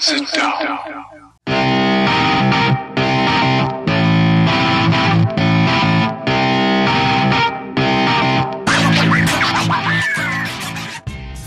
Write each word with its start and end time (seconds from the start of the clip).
Sit 0.00 0.30
down. 0.36 0.78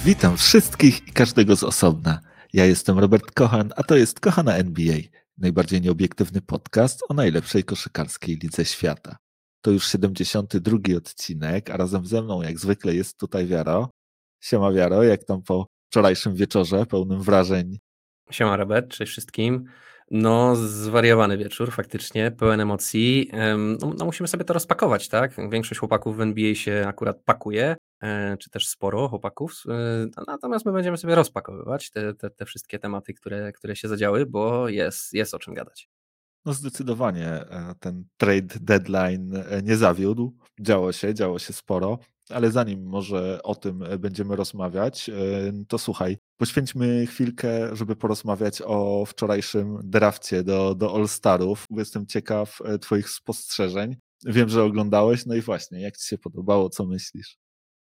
Witam 0.05 0.37
wszystkich 0.37 1.07
i 1.07 1.11
każdego 1.11 1.55
z 1.55 1.63
osobna. 1.63 2.19
Ja 2.53 2.65
jestem 2.65 2.99
Robert 2.99 3.31
Kochan, 3.31 3.73
a 3.75 3.83
to 3.83 3.95
jest 3.95 4.19
Kochana 4.19 4.55
NBA, 4.55 4.97
najbardziej 5.37 5.81
nieobiektywny 5.81 6.41
podcast 6.41 6.99
o 7.09 7.13
najlepszej 7.13 7.63
koszykarskiej 7.63 8.37
lidze 8.43 8.65
świata. 8.65 9.17
To 9.61 9.71
już 9.71 9.87
72 9.87 10.77
odcinek, 10.97 11.69
a 11.69 11.77
razem 11.77 12.05
ze 12.05 12.21
mną 12.21 12.41
jak 12.41 12.59
zwykle 12.59 12.95
jest 12.95 13.17
tutaj 13.17 13.47
Wiaro. 13.47 13.89
Siema 14.43 14.71
Wiaro, 14.71 15.03
jak 15.03 15.23
tam 15.23 15.41
po 15.41 15.67
wczorajszym 15.89 16.35
wieczorze 16.35 16.85
pełnym 16.85 17.21
wrażeń? 17.21 17.79
Siema 18.31 18.57
Robert, 18.57 18.87
cześć 18.87 19.11
wszystkim. 19.11 19.65
No, 20.11 20.55
zwariowany 20.55 21.37
wieczór, 21.37 21.71
faktycznie, 21.71 22.31
pełen 22.31 22.59
emocji. 22.59 23.31
No, 23.81 23.93
no, 23.97 24.05
musimy 24.05 24.27
sobie 24.27 24.45
to 24.45 24.53
rozpakować, 24.53 25.09
tak? 25.09 25.49
Większość 25.49 25.79
chłopaków 25.79 26.17
w 26.17 26.21
NBA 26.21 26.55
się 26.55 26.85
akurat 26.87 27.23
pakuje, 27.25 27.75
e, 28.01 28.37
czy 28.37 28.49
też 28.49 28.67
sporo 28.67 29.07
chłopaków. 29.07 29.63
E, 29.69 30.23
natomiast 30.27 30.65
my 30.65 30.71
będziemy 30.71 30.97
sobie 30.97 31.15
rozpakowywać 31.15 31.91
te, 31.91 32.13
te, 32.13 32.29
te 32.29 32.45
wszystkie 32.45 32.79
tematy, 32.79 33.13
które, 33.13 33.51
które 33.51 33.75
się 33.75 33.87
zadziały, 33.87 34.25
bo 34.25 34.69
jest, 34.69 35.13
jest 35.13 35.33
o 35.33 35.39
czym 35.39 35.53
gadać. 35.53 35.89
No 36.45 36.53
zdecydowanie 36.53 37.27
e, 37.27 37.75
ten 37.79 38.03
trade 38.17 38.55
deadline 38.61 39.43
nie 39.63 39.77
zawiódł. 39.77 40.37
Działo 40.59 40.91
się, 40.91 41.13
działo 41.13 41.39
się 41.39 41.53
sporo, 41.53 41.99
ale 42.29 42.51
zanim 42.51 42.85
może 42.85 43.43
o 43.43 43.55
tym 43.55 43.83
będziemy 43.99 44.35
rozmawiać, 44.35 45.09
to 45.67 45.77
słuchaj, 45.77 46.17
poświęćmy 46.37 47.05
chwilkę, 47.05 47.75
żeby 47.75 47.95
porozmawiać 47.95 48.61
o 48.65 49.05
wczorajszym 49.05 49.79
drafcie 49.83 50.43
do, 50.43 50.75
do 50.75 50.95
All-Starów. 50.95 51.65
Jestem 51.69 52.05
ciekaw 52.05 52.59
e, 52.65 52.79
Twoich 52.79 53.09
spostrzeżeń. 53.09 53.95
Wiem, 54.25 54.49
że 54.49 54.63
oglądałeś, 54.63 55.25
no 55.25 55.35
i 55.35 55.41
właśnie, 55.41 55.81
jak 55.81 55.97
Ci 55.97 56.07
się 56.07 56.17
podobało, 56.17 56.69
co 56.69 56.85
myślisz? 56.85 57.37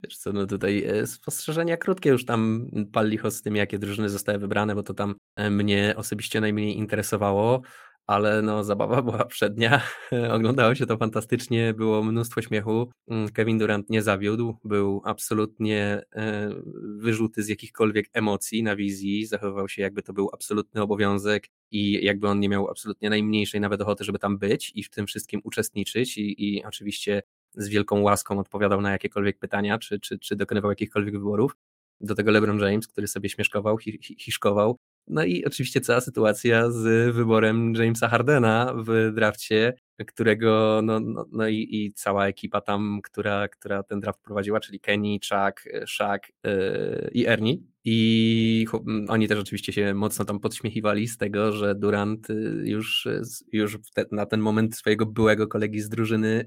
Wiesz 0.03 0.19
co, 0.19 0.33
no 0.33 0.47
tutaj 0.47 0.85
e, 0.85 1.07
spostrzeżenia 1.07 1.77
krótkie 1.77 2.11
już 2.11 2.25
tam 2.25 2.67
pal 2.93 3.09
licho 3.09 3.31
z 3.31 3.43
tym, 3.43 3.57
jakie 3.57 3.79
drużyny 3.79 4.09
zostały 4.09 4.39
wybrane, 4.39 4.75
bo 4.75 4.83
to 4.83 4.95
tam 4.95 5.15
e, 5.37 5.51
mnie 5.51 5.95
osobiście 5.97 6.41
najmniej 6.41 6.77
interesowało 6.77 7.63
ale 8.07 8.43
no 8.43 8.65
zabawa 8.65 9.03
była 9.03 9.25
przednia. 9.37 9.83
Oglądało 10.31 10.75
się 10.75 10.87
to 10.87 10.97
fantastycznie, 10.97 11.75
było 11.75 12.03
mnóstwo 12.03 12.43
śmiechu. 12.43 12.91
Mm, 13.09 13.29
Kevin 13.29 13.59
Durant 13.59 13.91
nie 13.91 14.03
zawiódł, 14.03 14.59
był 14.65 15.03
absolutnie 15.05 16.03
e, 16.17 16.51
wyrzuty 16.97 17.43
z 17.43 17.49
jakichkolwiek 17.49 18.07
emocji 18.13 18.63
na 18.63 18.77
wizji, 18.77 19.27
zachowywał 19.27 19.69
się 19.69 19.83
jakby 19.83 20.03
to 20.03 20.13
był 20.13 20.31
absolutny 20.33 20.83
obowiązek 20.83 21.49
i 21.71 22.05
jakby 22.05 22.29
on 22.29 22.41
nie 22.41 22.49
miał 22.49 22.71
absolutnie 22.71 23.11
najmniejszej 23.11 23.61
nawet 23.61 23.81
ochoty, 23.81 24.05
żeby 24.05 24.19
tam 24.19 24.39
być 24.39 24.73
i 24.75 24.83
w 24.83 24.91
tym 24.91 25.07
wszystkim 25.07 25.41
uczestniczyć 25.45 26.19
i, 26.19 26.55
i 26.55 26.65
oczywiście 26.65 27.23
z 27.55 27.69
wielką 27.69 28.01
łaską 28.01 28.39
odpowiadał 28.39 28.81
na 28.81 28.91
jakiekolwiek 28.91 29.39
pytania, 29.39 29.79
czy, 29.79 30.01
czy, 30.01 30.19
czy 30.19 30.37
dokonywał 30.37 30.71
jakichkolwiek 30.71 31.15
wyborów. 31.15 31.57
Do 32.01 32.15
tego 32.15 32.31
LeBron 32.31 32.59
James, 32.59 32.89
który 32.89 33.07
sobie 33.07 33.29
śmieszkował, 33.29 33.79
hi, 33.79 33.99
hi, 34.03 34.17
hiszkował, 34.19 34.79
no 35.09 35.25
i 35.25 35.45
oczywiście 35.45 35.81
cała 35.81 36.01
sytuacja 36.01 36.71
z 36.71 37.15
wyborem 37.15 37.75
Jamesa 37.75 38.09
Hardena 38.09 38.75
w 38.87 39.13
drafcie, 39.15 39.75
którego 40.05 40.81
no, 40.83 41.01
no, 41.01 41.27
no 41.33 41.49
i, 41.49 41.69
i, 41.71 41.93
cała 41.93 42.27
ekipa 42.27 42.61
tam, 42.61 43.01
która, 43.03 43.49
która 43.49 43.83
ten 43.83 44.01
draft 44.01 44.21
prowadziła, 44.21 44.61
czyli 44.61 44.81
Kenny, 44.81 45.19
Chuck, 45.19 45.65
Shaq 45.87 46.21
yy, 46.45 47.11
i 47.13 47.27
Ernie. 47.27 47.57
I 47.85 48.67
oni 49.09 49.29
też 49.29 49.39
oczywiście 49.39 49.73
się 49.73 49.95
mocno 49.95 50.25
tam 50.25 50.41
podśmiechiwali 50.41 51.09
z 51.09 51.19
tego, 51.19 51.53
że 51.53 51.75
Durant 51.75 52.31
y, 52.31 52.63
już, 52.65 53.09
już 53.53 53.79
te, 53.95 54.05
na 54.13 54.27
ten 54.27 54.41
moment 54.41 54.77
swojego 54.77 55.07
byłego 55.07 55.49
kolegi 55.49 55.81
z 55.81 55.89
drużyny 55.89 56.47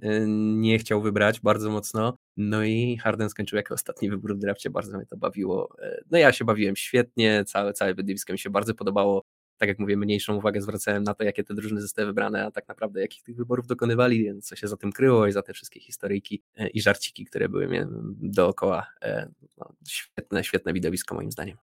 nie 0.58 0.80
chciał 0.80 1.02
wybrać 1.02 1.40
bardzo 1.40 1.72
mocno. 1.72 2.18
No 2.38 2.64
i 2.64 2.98
Harden 2.98 3.30
skończył 3.30 3.58
jako 3.58 3.74
ostatni 3.74 4.10
wybór 4.10 4.36
w 4.36 4.40
drafcie, 4.40 4.70
bardzo 4.70 4.98
mnie 4.98 5.06
to 5.06 5.18
bawiło. 5.18 5.76
No 6.12 6.18
ja 6.18 6.32
się 6.32 6.46
bawiłem 6.46 6.76
świetnie, 6.76 7.44
całe, 7.46 7.74
całe 7.74 7.94
wydawisko 7.94 8.34
mi 8.34 8.40
się 8.40 8.50
bardzo 8.50 8.74
podobało 8.74 9.26
tak 9.58 9.70
jak 9.70 9.80
mówię, 9.80 9.98
mniejszą 9.98 10.36
uwagę 10.36 10.62
zwracałem 10.62 11.04
na 11.04 11.14
to, 11.14 11.24
jakie 11.24 11.44
te 11.44 11.54
drużyny 11.54 11.82
zostały 11.82 12.08
wybrane, 12.08 12.46
a 12.46 12.52
tak 12.52 12.68
naprawdę 12.68 13.02
jakich 13.02 13.24
tych 13.24 13.36
wyborów 13.36 13.68
dokonywali, 13.68 14.24
więc 14.24 14.48
co 14.48 14.56
się 14.56 14.68
za 14.68 14.78
tym 14.78 14.92
kryło 14.92 15.28
i 15.28 15.32
za 15.32 15.42
te 15.42 15.54
wszystkie 15.54 15.80
historyjki 15.80 16.44
e, 16.56 16.68
i 16.68 16.82
żarciki, 16.82 17.26
które 17.26 17.50
były 17.50 17.88
dookoła. 18.22 18.88
E, 19.02 19.32
no, 19.58 19.74
świetne, 19.88 20.44
świetne 20.44 20.74
widowisko 20.74 21.16
moim 21.16 21.32
zdaniem. 21.32 21.58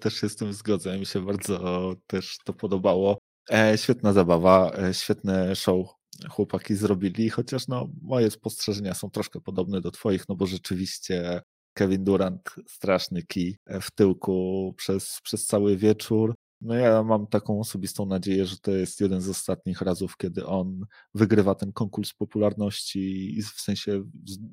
Też 0.00 0.14
się 0.14 0.28
z 0.28 0.36
tym 0.36 0.52
zgodzę, 0.52 0.98
mi 0.98 1.06
się 1.06 1.20
bardzo 1.20 1.94
też 2.06 2.38
to 2.44 2.52
podobało. 2.52 3.18
E, 3.50 3.78
świetna 3.78 4.12
zabawa, 4.12 4.72
e, 4.78 4.94
świetne 4.94 5.56
show 5.56 5.86
chłopaki 6.30 6.74
zrobili, 6.74 7.30
chociaż 7.30 7.68
no, 7.68 7.88
moje 8.02 8.30
spostrzeżenia 8.30 8.94
są 8.94 9.10
troszkę 9.10 9.40
podobne 9.40 9.80
do 9.80 9.90
twoich, 9.90 10.28
no 10.28 10.36
bo 10.36 10.46
rzeczywiście 10.46 11.40
Kevin 11.74 12.04
Durant 12.04 12.54
straszny 12.68 13.22
kij 13.22 13.56
w 13.82 13.90
tyłku 13.90 14.74
przez, 14.76 15.20
przez 15.22 15.46
cały 15.46 15.76
wieczór. 15.76 16.34
No 16.60 16.74
ja 16.74 17.02
mam 17.02 17.26
taką 17.26 17.60
osobistą 17.60 18.06
nadzieję, 18.06 18.46
że 18.46 18.56
to 18.58 18.70
jest 18.70 19.00
jeden 19.00 19.20
z 19.20 19.28
ostatnich 19.28 19.80
razów, 19.80 20.16
kiedy 20.16 20.46
on 20.46 20.86
wygrywa 21.14 21.54
ten 21.54 21.72
konkurs 21.72 22.12
popularności 22.12 23.38
i 23.38 23.42
w 23.42 23.48
sensie 23.60 24.04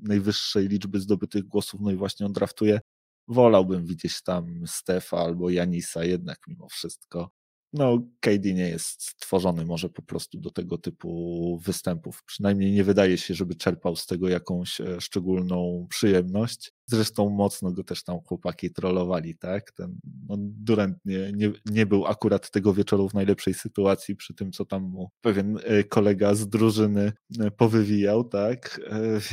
najwyższej 0.01 0.67
liczby 0.67 0.99
zdobytych 0.99 1.43
głosów, 1.43 1.81
no 1.81 1.91
i 1.91 1.95
właśnie 1.95 2.25
on 2.25 2.33
draftuje. 2.33 2.79
Wolałbym 3.27 3.85
widzieć 3.85 4.21
tam 4.21 4.63
Stefa 4.67 5.17
albo 5.17 5.49
Janisa 5.49 6.03
jednak 6.03 6.37
mimo 6.47 6.69
wszystko 6.69 7.29
no, 7.73 8.07
KD 8.19 8.53
nie 8.53 8.69
jest 8.69 9.03
stworzony 9.03 9.65
może 9.65 9.89
po 9.89 10.01
prostu 10.01 10.39
do 10.39 10.51
tego 10.51 10.77
typu 10.77 11.59
występów. 11.63 12.23
Przynajmniej 12.25 12.71
nie 12.71 12.83
wydaje 12.83 13.17
się, 13.17 13.33
żeby 13.33 13.55
czerpał 13.55 13.95
z 13.95 14.05
tego 14.05 14.29
jakąś 14.29 14.81
e, 14.81 15.01
szczególną 15.01 15.87
przyjemność. 15.89 16.73
Zresztą 16.85 17.29
mocno 17.29 17.71
go 17.71 17.83
też 17.83 18.03
tam 18.03 18.19
chłopaki 18.19 18.71
trollowali, 18.71 19.37
tak? 19.37 19.71
Ten 19.71 19.99
no, 20.27 20.35
Durant 20.39 20.97
nie, 21.05 21.31
nie, 21.33 21.51
nie 21.65 21.85
był 21.85 22.05
akurat 22.05 22.51
tego 22.51 22.73
wieczoru 22.73 23.09
w 23.09 23.13
najlepszej 23.13 23.53
sytuacji 23.53 24.15
przy 24.15 24.33
tym, 24.33 24.51
co 24.51 24.65
tam 24.65 24.83
mu 24.83 25.09
pewien 25.21 25.59
e, 25.63 25.83
kolega 25.83 26.35
z 26.35 26.47
drużyny 26.47 27.13
e, 27.39 27.51
powywijał, 27.51 28.23
tak? 28.23 28.81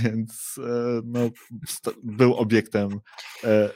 Więc 0.03 0.54
no, 1.04 1.31
był 2.03 2.34
obiektem 2.34 3.00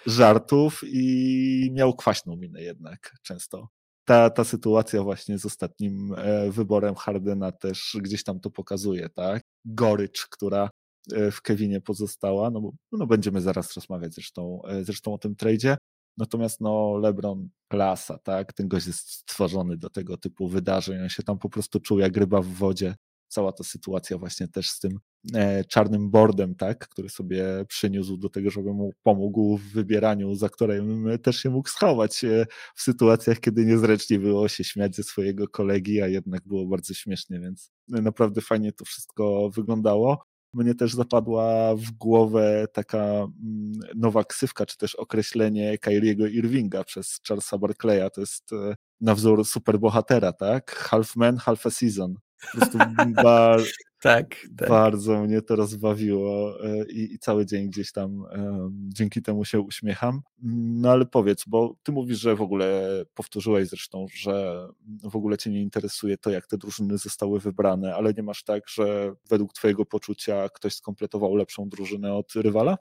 żartów 0.07 0.81
i 0.87 1.71
miał 1.73 1.95
kwaśną 1.95 2.37
minę 2.37 2.63
jednak 2.63 3.15
często 3.23 3.69
ta, 4.07 4.31
ta 4.31 4.45
sytuacja 4.45 5.03
właśnie 5.03 5.39
z 5.39 5.47
ostatnim 5.47 6.15
e, 6.17 6.51
wyborem 6.51 6.95
Hardena 6.95 7.53
też 7.53 7.97
gdzieś 8.01 8.25
tam 8.25 8.41
to 8.41 8.51
pokazuje, 8.51 9.09
tak? 9.09 9.43
Gorycz, 9.65 10.27
która 10.27 10.71
e, 11.13 11.31
w 11.31 11.43
Kevinie 11.43 11.81
pozostała, 11.81 12.51
no 12.51 12.61
bo 12.61 12.73
no 12.93 13.07
będziemy 13.07 13.41
zaraz 13.41 13.75
rozmawiać 13.77 14.15
zresztą, 14.15 14.63
e, 14.69 14.85
zresztą 14.85 15.15
o 15.15 15.19
tym 15.19 15.37
tradzie. 15.37 15.77
Natomiast 16.19 16.61
no 16.61 16.99
LeBron 16.99 17.49
klasa, 17.69 18.19
tak? 18.19 18.53
Ten 18.53 18.69
gość 18.69 18.87
jest 18.87 19.11
stworzony 19.11 19.77
do 19.77 19.91
tego 19.91 20.17
typu 20.17 20.49
wydarzeń, 20.49 21.03
on 21.03 21.09
się 21.09 21.23
tam 21.23 21.39
po 21.39 21.49
prostu 21.49 21.81
czuł 21.81 21.99
jak 21.99 22.17
ryba 22.17 22.41
w 22.43 22.47
wodzie 22.47 22.95
cała 23.29 23.53
ta 23.53 23.65
sytuacja 23.65 24.19
właśnie 24.19 24.49
też 24.49 24.71
z 24.71 24.81
tym 24.81 24.99
e, 25.35 25.65
czarnym 25.65 26.11
boardem, 26.11 26.55
tak, 26.55 26.89
który 26.89 27.09
sobie 27.09 27.45
przyniósł 27.69 28.17
do 28.17 28.29
tego, 28.29 28.51
żeby 28.51 28.73
mu 28.73 28.93
pomógł 29.03 29.57
w 29.57 29.73
wybieraniu, 29.73 30.35
za 30.35 30.49
którym 30.49 31.09
też 31.23 31.37
się 31.37 31.51
mógł 31.51 31.69
schować 31.69 32.25
e, 32.25 32.47
w 32.75 32.83
sytuacjach, 32.83 33.41
kiedy 33.41 33.67
niezręcznie 33.67 34.19
było 34.19 34.49
się 34.49 34.65
śmiać 34.65 34.97
ze 34.97 35.03
swojego 35.03 35.49
kolegi, 35.49 36.03
a 36.03 36.09
jednak 36.09 36.43
było 36.47 36.67
bardzo 36.67 36.95
śmiesznie, 36.95 37.41
więc 37.41 37.71
naprawdę 37.89 38.41
fajnie 38.41 38.73
to 38.73 38.85
wszystko 38.85 39.51
wyglądało. 39.51 40.23
Mnie 40.55 40.75
też 40.75 40.95
zapadła 40.95 41.77
w 41.77 41.91
głowę 41.91 42.67
taka 42.73 42.99
mm, 42.99 43.73
nowa 43.97 44.25
ksywka, 44.25 44.67
czy 44.67 44.77
też 44.77 44.95
określenie 44.95 45.79
Kyriego 45.79 46.27
Irvinga 46.27 46.85
przez 46.85 47.21
Charlesa 47.29 47.59
Barclaya. 47.59 48.11
To 48.15 48.21
jest 48.21 48.53
e, 48.53 48.75
na 49.01 49.15
wzór 49.15 49.45
superbohatera, 49.45 50.33
tak? 50.33 50.77
Half 50.77 51.17
man, 51.17 51.37
half 51.37 51.67
a 51.67 51.71
season. 51.71 52.15
Po 52.41 52.59
prostu 52.59 52.79
tak, 54.03 54.47
tak. 54.57 54.69
bardzo 54.69 55.23
mnie 55.23 55.43
to 55.43 55.57
rozbawiło 55.57 56.65
e, 56.65 56.85
i, 56.87 57.15
i, 57.15 57.19
cały 57.19 57.47
dzień 57.47 57.69
gdzieś 57.69 57.93
tam 57.93 58.21
um, 58.21 58.91
dzięki 58.95 59.23
temu 59.23 59.45
się 59.45 59.61
uśmiecham. 59.61 60.21
No 60.43 60.91
ale 60.91 61.07
powiedz, 61.07 61.45
bo 61.47 61.75
ty 61.83 61.93
mówisz, 61.93 62.19
że 62.19 62.37
w 62.37 62.43
ogóle 62.43 62.89
powtórzyłeś 63.15 63.69
zresztą, 63.69 64.07
że 64.15 64.67
w 65.03 65.17
ogóle 65.17 65.39
cię 65.39 65.51
nie 65.51 65.63
interesuje 65.63 66.19
to, 66.19 66.31
jak 66.31 66.47
te 66.47 66.59
drużyny 66.59 66.99
zostały 66.99 67.41
wybrane, 67.41 67.95
ale 67.95 68.13
nie 68.13 68.23
masz 68.23 68.45
tak, 68.45 68.69
że 68.69 69.13
według 69.31 69.53
twojego 69.53 69.85
poczucia 69.87 70.49
ktoś 70.49 70.75
skompletował 70.75 71.37
lepszą 71.37 71.69
drużynę 71.69 72.15
od 72.15 72.35
rywala? 72.35 72.77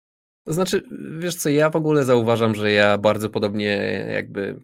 Znaczy, 0.47 0.83
wiesz 1.19 1.35
co, 1.35 1.49
ja 1.49 1.69
w 1.69 1.75
ogóle 1.75 2.03
zauważam, 2.03 2.55
że 2.55 2.71
ja 2.71 2.97
bardzo 2.97 3.29
podobnie 3.29 4.05
jakby, 4.13 4.59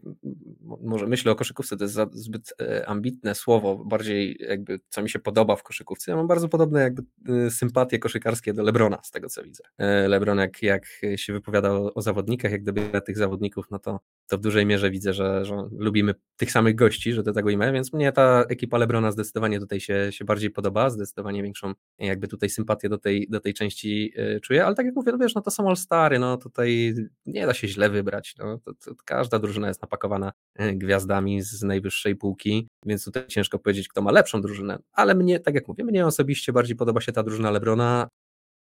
może 0.81 1.07
myślę 1.07 1.31
o 1.31 1.35
koszykówce, 1.35 1.77
to 1.77 1.83
jest 1.83 1.99
zbyt 2.11 2.53
e, 2.61 2.89
ambitne 2.89 3.35
słowo, 3.35 3.85
bardziej 3.85 4.37
jakby 4.49 4.79
co 4.89 5.01
mi 5.01 5.09
się 5.09 5.19
podoba 5.19 5.55
w 5.55 5.63
koszykówce. 5.63 6.11
Ja 6.11 6.17
mam 6.17 6.27
bardzo 6.27 6.49
podobne 6.49 6.81
jakby 6.81 7.03
e, 7.29 7.51
sympatie 7.51 7.99
koszykarskie 7.99 8.53
do 8.53 8.63
Lebrona, 8.63 8.99
z 9.03 9.11
tego 9.11 9.29
co 9.29 9.43
widzę. 9.43 9.63
E, 9.77 10.07
Lebron 10.07 10.37
jak, 10.37 10.63
jak 10.63 10.85
się 11.15 11.33
wypowiada 11.33 11.71
o, 11.71 11.93
o 11.93 12.01
zawodnikach, 12.01 12.51
jak 12.51 12.63
dobiera 12.63 13.01
tych 13.01 13.17
zawodników, 13.17 13.65
no 13.71 13.79
to, 13.79 13.99
to 14.27 14.37
w 14.37 14.41
dużej 14.41 14.65
mierze 14.65 14.91
widzę, 14.91 15.13
że, 15.13 15.45
że 15.45 15.67
lubimy 15.71 16.13
tych 16.37 16.51
samych 16.51 16.75
gości, 16.75 17.13
że 17.13 17.23
to 17.23 17.33
tak 17.33 17.45
ujmę, 17.45 17.73
więc 17.73 17.93
mnie 17.93 18.11
ta 18.11 18.43
ekipa 18.49 18.77
Lebrona 18.77 19.11
zdecydowanie 19.11 19.59
tutaj 19.59 19.79
się, 19.79 20.07
się 20.11 20.25
bardziej 20.25 20.49
podoba, 20.49 20.89
zdecydowanie 20.89 21.43
większą 21.43 21.73
jakby 21.99 22.27
tutaj 22.27 22.49
sympatię 22.49 22.89
do 22.89 22.97
tej, 22.97 23.27
do 23.29 23.39
tej 23.39 23.53
części 23.53 24.13
czuję, 24.41 24.65
ale 24.65 24.75
tak 24.75 24.85
jak 24.85 24.95
mówię, 24.95 25.11
no 25.11 25.17
wiesz, 25.17 25.35
no 25.35 25.41
to 25.41 25.51
są 25.51 25.68
All-Stary, 25.69 26.19
no 26.19 26.37
tutaj 26.37 26.93
nie 27.25 27.45
da 27.45 27.53
się 27.53 27.67
źle 27.67 27.89
wybrać. 27.89 28.35
No, 28.37 28.57
to, 28.57 28.73
to 28.73 28.91
każda 29.05 29.39
drużyna 29.39 29.67
jest 29.67 29.81
napakowana 29.81 30.31
e, 30.55 30.73
gwiazdami 30.73 31.41
z 31.41 31.63
najwyższej 31.63 32.15
półki, 32.15 32.67
więc 32.85 33.05
tutaj 33.05 33.27
ciężko 33.27 33.59
powiedzieć, 33.59 33.87
kto 33.87 34.01
ma 34.01 34.11
lepszą 34.11 34.41
drużynę. 34.41 34.79
Ale 34.93 35.15
mnie, 35.15 35.39
tak 35.39 35.55
jak 35.55 35.67
mówię, 35.67 35.83
mnie 35.83 36.05
osobiście 36.05 36.53
bardziej 36.53 36.75
podoba 36.75 37.01
się 37.01 37.11
ta 37.11 37.23
drużyna 37.23 37.51
Lebrona 37.51 38.09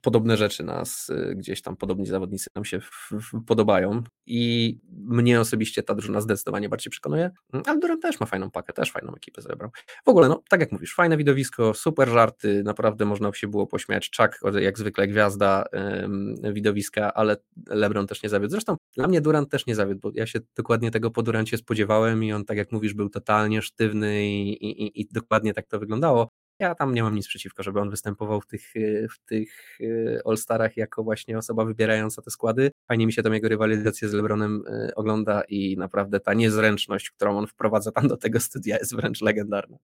podobne 0.01 0.37
rzeczy 0.37 0.63
nas 0.63 1.09
y, 1.09 1.35
gdzieś 1.35 1.61
tam, 1.61 1.75
podobni 1.75 2.05
zawodnicy 2.05 2.49
nam 2.55 2.65
się 2.65 2.79
w, 2.79 3.11
w, 3.11 3.45
podobają 3.45 4.03
i 4.25 4.77
mnie 4.91 5.39
osobiście 5.39 5.83
ta 5.83 5.95
drużyna 5.95 6.21
zdecydowanie 6.21 6.69
bardziej 6.69 6.91
przekonuje, 6.91 7.31
ale 7.65 7.79
Durant 7.79 8.01
też 8.01 8.19
ma 8.19 8.25
fajną 8.25 8.51
pakę, 8.51 8.73
też 8.73 8.91
fajną 8.91 9.15
ekipę 9.15 9.41
zebrał. 9.41 9.69
W 10.05 10.09
ogóle, 10.09 10.29
no 10.29 10.43
tak 10.49 10.59
jak 10.59 10.71
mówisz, 10.71 10.95
fajne 10.95 11.17
widowisko, 11.17 11.73
super 11.73 12.09
żarty, 12.09 12.63
naprawdę 12.63 13.05
można 13.05 13.33
się 13.33 13.47
było 13.47 13.67
pośmiać, 13.67 14.11
Chuck 14.17 14.39
jak 14.59 14.79
zwykle 14.79 15.07
gwiazda 15.07 15.65
ym, 16.03 16.35
widowiska, 16.53 17.13
ale 17.13 17.37
LeBron 17.67 18.07
też 18.07 18.23
nie 18.23 18.29
zawiódł. 18.29 18.51
Zresztą 18.51 18.75
dla 18.95 19.07
mnie 19.07 19.21
Durant 19.21 19.49
też 19.49 19.65
nie 19.65 19.75
zawiódł, 19.75 19.99
bo 19.99 20.11
ja 20.13 20.25
się 20.25 20.39
dokładnie 20.55 20.91
tego 20.91 21.11
po 21.11 21.23
Durancie 21.23 21.57
spodziewałem 21.57 22.23
i 22.23 22.33
on, 22.33 22.45
tak 22.45 22.57
jak 22.57 22.71
mówisz, 22.71 22.93
był 22.93 23.09
totalnie 23.09 23.61
sztywny 23.61 24.25
i, 24.25 24.65
i, 24.65 25.01
i 25.01 25.07
dokładnie 25.11 25.53
tak 25.53 25.67
to 25.67 25.79
wyglądało. 25.79 26.29
Ja 26.59 26.75
tam 26.75 26.93
nie 26.93 27.03
mam 27.03 27.15
nic 27.15 27.27
przeciwko, 27.27 27.63
żeby 27.63 27.79
on 27.79 27.89
występował 27.89 28.41
w 28.41 28.45
tych, 28.45 28.75
y, 28.75 29.07
w 29.11 29.19
tych 29.19 29.79
y, 29.81 30.21
All-Starach 30.25 30.77
jako 30.77 31.03
właśnie 31.03 31.37
osoba 31.37 31.65
wybierająca 31.65 32.21
te 32.21 32.31
składy. 32.31 32.71
Fajnie 32.87 33.05
mi 33.05 33.13
się 33.13 33.23
tam 33.23 33.33
jego 33.33 33.49
rywalizację 33.49 34.09
z 34.09 34.13
LeBronem 34.13 34.63
y, 34.67 34.95
ogląda 34.95 35.41
i 35.49 35.77
naprawdę 35.77 36.19
ta 36.19 36.33
niezręczność, 36.33 37.11
którą 37.11 37.37
on 37.37 37.47
wprowadza 37.47 37.91
tam 37.91 38.07
do 38.07 38.17
tego 38.17 38.39
studia 38.39 38.77
jest 38.77 38.95
wręcz 38.95 39.21
legendarna. 39.21 39.77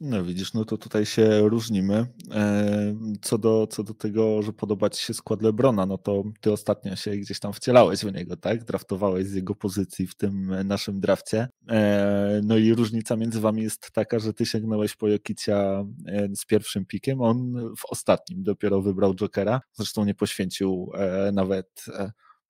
No 0.00 0.24
widzisz, 0.24 0.54
no 0.54 0.64
to 0.64 0.78
tutaj 0.78 1.06
się 1.06 1.48
różnimy. 1.48 2.06
E, 2.30 2.94
co 3.22 3.38
do, 3.38 3.66
co 3.66 3.84
do 3.84 3.94
tego, 3.94 4.42
że 4.42 4.52
podoba 4.52 4.90
ci 4.90 5.04
się 5.04 5.14
skład 5.14 5.42
Lebrona, 5.42 5.86
no 5.86 5.98
to 5.98 6.24
ty 6.40 6.52
ostatnio 6.52 6.96
się 6.96 7.10
gdzieś 7.10 7.40
tam 7.40 7.52
wcielałeś 7.52 8.00
w 8.00 8.14
niego, 8.14 8.36
tak? 8.36 8.64
Draftowałeś 8.64 9.26
z 9.26 9.34
jego 9.34 9.54
pozycji 9.54 10.06
w 10.06 10.14
tym 10.14 10.54
naszym 10.64 11.00
drafcie. 11.00 11.48
E, 11.68 12.40
no 12.44 12.56
i 12.56 12.74
różnica 12.74 13.16
między 13.16 13.40
wami 13.40 13.62
jest 13.62 13.90
taka, 13.92 14.18
że 14.18 14.34
ty 14.34 14.46
sięgnąłeś 14.46 14.96
po 14.96 15.08
Jokicia 15.08 15.84
e, 16.06 16.28
z 16.36 16.46
pierwszym 16.46 16.86
pikiem, 16.86 17.20
on 17.20 17.52
w 17.76 17.84
ostatnim 17.90 18.42
dopiero 18.42 18.82
wybrał 18.82 19.14
Jokera. 19.14 19.60
Zresztą 19.72 20.04
nie 20.04 20.14
poświęcił 20.14 20.92
nawet 21.32 21.84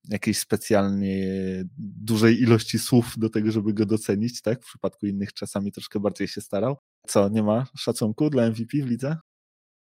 jakiejś 0.08 0.38
specjalnie 0.38 1.24
dużej 1.78 2.42
ilości 2.42 2.78
słów 2.78 3.14
do 3.18 3.30
tego, 3.30 3.50
żeby 3.50 3.74
go 3.74 3.86
docenić, 3.86 4.42
tak? 4.42 4.62
W 4.62 4.66
przypadku 4.66 5.06
innych 5.06 5.32
czasami 5.32 5.72
troszkę 5.72 6.00
bardziej 6.00 6.28
się 6.28 6.40
starał. 6.40 6.76
Co, 7.06 7.28
nie 7.28 7.42
ma 7.42 7.66
szacunku 7.76 8.30
dla 8.30 8.46
MVP 8.50 8.78
w 8.78 8.86
lidze? 8.86 9.16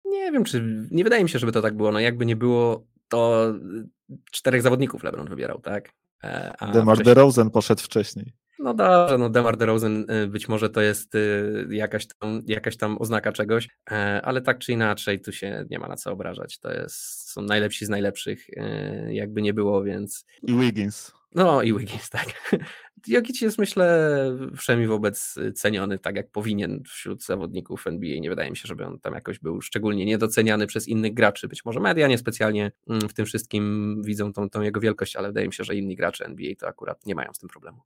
Nie 0.04 0.32
wiem, 0.32 0.44
czy. 0.44 0.86
Nie 0.90 1.04
wydaje 1.04 1.22
mi 1.22 1.28
się, 1.28 1.38
żeby 1.38 1.52
to 1.52 1.62
tak 1.62 1.76
było. 1.76 1.92
No, 1.92 2.00
jakby 2.00 2.26
nie 2.26 2.36
było, 2.36 2.86
to 3.08 3.52
czterech 4.32 4.62
zawodników 4.62 5.02
LeBron 5.02 5.28
wybierał, 5.28 5.60
tak? 5.60 5.92
E, 6.24 6.56
a 6.58 6.72
DeMar 6.72 6.96
wcześniej... 6.96 7.14
DeRozan 7.14 7.50
poszedł 7.50 7.82
wcześniej. 7.82 8.32
No 8.58 8.74
dobrze, 8.74 9.18
no 9.18 9.30
DeMar 9.30 9.56
DeRozan 9.56 10.10
y, 10.10 10.26
być 10.26 10.48
może 10.48 10.70
to 10.70 10.80
jest 10.80 11.14
y, 11.14 11.66
jakaś 11.70 12.06
tam, 12.06 12.42
jakaś 12.46 12.76
tam 12.76 12.98
oznaka 12.98 13.32
czegoś, 13.32 13.68
e, 13.90 14.22
ale 14.24 14.40
tak 14.42 14.58
czy 14.58 14.72
inaczej 14.72 15.20
tu 15.20 15.32
się 15.32 15.64
nie 15.70 15.78
ma 15.78 15.88
na 15.88 15.96
co 15.96 16.12
obrażać. 16.12 16.58
To 16.58 16.72
jest, 16.72 17.30
są 17.30 17.42
najlepsi 17.42 17.86
z 17.86 17.88
najlepszych, 17.88 18.46
e, 18.56 19.14
jakby 19.14 19.42
nie 19.42 19.54
było, 19.54 19.82
więc... 19.82 20.26
I 20.42 20.54
Wiggins. 20.54 21.12
No 21.34 21.62
i 21.62 21.72
Wiggins, 21.78 22.10
tak. 22.10 22.52
Jokic 23.06 23.40
jest 23.40 23.58
myślę 23.58 24.10
wszemi 24.56 24.86
wobec 24.86 25.34
ceniony 25.54 25.98
tak 25.98 26.16
jak 26.16 26.30
powinien 26.30 26.82
wśród 26.86 27.24
zawodników 27.24 27.86
NBA. 27.86 28.20
Nie 28.20 28.30
wydaje 28.30 28.50
mi 28.50 28.56
się, 28.56 28.66
żeby 28.66 28.84
on 28.84 29.00
tam 29.00 29.14
jakoś 29.14 29.38
był 29.38 29.60
szczególnie 29.60 30.04
niedoceniany 30.04 30.66
przez 30.66 30.88
innych 30.88 31.14
graczy. 31.14 31.48
Być 31.48 31.64
może 31.64 31.80
media 31.80 32.08
niespecjalnie 32.08 32.72
mm, 32.88 33.08
w 33.08 33.14
tym 33.14 33.26
wszystkim 33.26 33.94
widzą 34.04 34.32
tą, 34.32 34.50
tą 34.50 34.62
jego 34.62 34.80
wielkość, 34.80 35.16
ale 35.16 35.28
wydaje 35.28 35.46
mi 35.46 35.52
się, 35.52 35.64
że 35.64 35.74
inni 35.76 35.96
gracze 35.96 36.24
NBA 36.24 36.54
to 36.58 36.68
akurat 36.68 37.06
nie 37.06 37.14
mają 37.14 37.34
z 37.34 37.38
tym 37.38 37.48
problemu. 37.48 37.82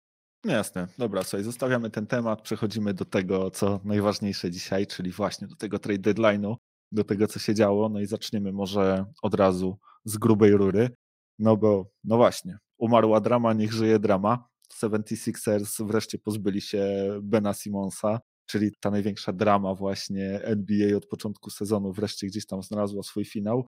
No 0.45 0.53
jasne, 0.53 0.87
dobra, 0.99 1.23
sobie 1.23 1.43
zostawiamy 1.43 1.91
ten 1.91 2.07
temat, 2.07 2.43
przechodzimy 2.43 2.95
do 2.95 3.05
tego, 3.05 3.51
co 3.51 3.81
najważniejsze 3.85 4.51
dzisiaj, 4.51 4.87
czyli 4.87 5.11
właśnie 5.11 5.49
do 5.49 5.57
tego 5.57 5.79
trade 5.79 6.13
deadline'u, 6.13 6.55
do 6.93 7.05
tego, 7.05 7.27
co 7.27 7.39
się 7.39 7.55
działo, 7.55 7.89
no 7.89 8.01
i 8.01 8.07
zaczniemy 8.07 8.53
może 8.53 9.05
od 9.23 9.35
razu 9.35 9.79
z 10.05 10.17
grubej 10.17 10.53
rury, 10.53 10.91
no 11.39 11.57
bo, 11.57 11.91
no 12.05 12.17
właśnie, 12.17 12.59
umarła 12.79 13.21
drama, 13.21 13.53
niech 13.53 13.73
żyje 13.73 13.99
drama. 13.99 14.49
76ers 14.83 15.87
wreszcie 15.87 16.19
pozbyli 16.19 16.61
się 16.61 16.87
Bena 17.23 17.55
Simonsa, 17.55 18.21
czyli 18.47 18.71
ta 18.81 18.91
największa 18.91 19.33
drama 19.33 19.75
właśnie 19.75 20.41
NBA 20.43 20.97
od 20.97 21.07
początku 21.07 21.51
sezonu 21.51 21.93
wreszcie 21.93 22.27
gdzieś 22.27 22.47
tam 22.47 22.63
znalazła 22.63 23.03
swój 23.03 23.25
finał. 23.25 23.67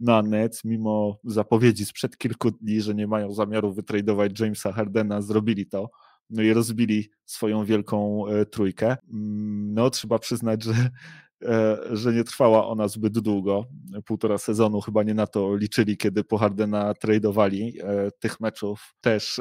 Na 0.00 0.22
Nets, 0.22 0.64
mimo 0.64 1.18
zapowiedzi 1.24 1.86
sprzed 1.86 2.18
kilku 2.18 2.50
dni, 2.50 2.80
że 2.80 2.94
nie 2.94 3.06
mają 3.06 3.32
zamiaru 3.32 3.72
wytradować 3.72 4.40
Jamesa 4.40 4.72
Hardena, 4.72 5.22
zrobili 5.22 5.66
to 5.66 5.90
no 6.30 6.42
i 6.42 6.52
rozbili 6.52 7.10
swoją 7.24 7.64
wielką 7.64 8.26
e, 8.26 8.46
trójkę. 8.46 8.96
Mm, 9.12 9.74
no, 9.74 9.90
trzeba 9.90 10.18
przyznać, 10.18 10.64
że, 10.64 10.72
e, 11.42 11.78
że 11.92 12.12
nie 12.12 12.24
trwała 12.24 12.66
ona 12.66 12.88
zbyt 12.88 13.18
długo. 13.18 13.64
Półtora 14.04 14.38
sezonu 14.38 14.80
chyba 14.80 15.02
nie 15.02 15.14
na 15.14 15.26
to 15.26 15.56
liczyli, 15.56 15.96
kiedy 15.96 16.24
po 16.24 16.38
Hardena 16.38 16.94
tradowali. 16.94 17.78
E, 17.82 18.10
tych 18.10 18.40
meczów 18.40 18.94
też 19.00 19.40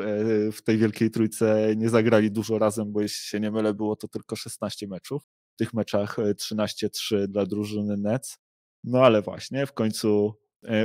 w 0.51 0.62
tej 0.63 0.78
wielkiej 0.78 1.12
trójce 1.12 1.74
nie 1.78 1.89
zagrali 1.89 2.31
dużo 2.31 2.60
razem, 2.60 2.92
bo 2.92 3.01
jeśli 3.01 3.28
się 3.28 3.40
nie 3.40 3.51
mylę, 3.51 3.74
było 3.74 3.95
to 3.95 4.07
tylko 4.07 4.36
16 4.36 4.88
meczów. 4.88 5.24
W 5.54 5.57
tych 5.57 5.74
meczach 5.74 6.18
13-3 6.18 7.28
dla 7.28 7.45
drużyny 7.45 7.98
Nets. 7.98 8.38
No 8.83 9.00
ale 9.01 9.22
właśnie, 9.22 9.66
w 9.66 9.74
końcu 9.74 10.33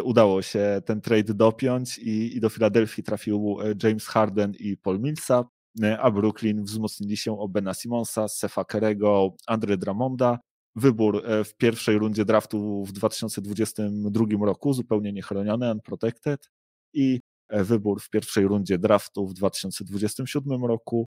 udało 0.05 0.43
się 0.43 0.83
ten 0.87 1.01
trade 1.01 1.35
dopiąć 1.35 1.99
i, 1.99 2.37
i 2.37 2.41
do 2.41 2.49
Filadelfii 2.49 3.05
trafił 3.05 3.57
James 3.83 4.07
Harden 4.07 4.53
i 4.59 4.77
Paul 4.77 5.01
Millsap. 5.01 5.47
E, 5.81 5.99
a 5.99 6.11
Brooklyn 6.11 6.65
wzmocnili 6.65 7.17
się 7.17 7.39
o 7.39 7.49
Bena 7.49 7.75
Simonsa, 7.75 8.29
Sefa 8.29 8.65
Kerego, 8.65 9.37
Andre 9.47 9.77
Dramonda. 9.77 10.39
Wybór 10.77 11.23
e, 11.27 11.45
w 11.45 11.57
pierwszej 11.57 11.99
rundzie 11.99 12.25
draftu 12.25 12.85
w 12.85 12.93
2022 12.93 14.25
roku, 14.47 14.73
zupełnie 14.73 15.13
niechroniony, 15.13 15.71
unprotected 15.71 16.51
i 16.93 17.21
e, 17.49 17.65
wybór 17.65 18.01
w 18.01 18.11
pierwszej 18.11 18.45
rundzie 18.47 18.79
draftu 18.79 19.27
w 19.27 19.35
2027 19.35 20.65
roku, 20.65 21.07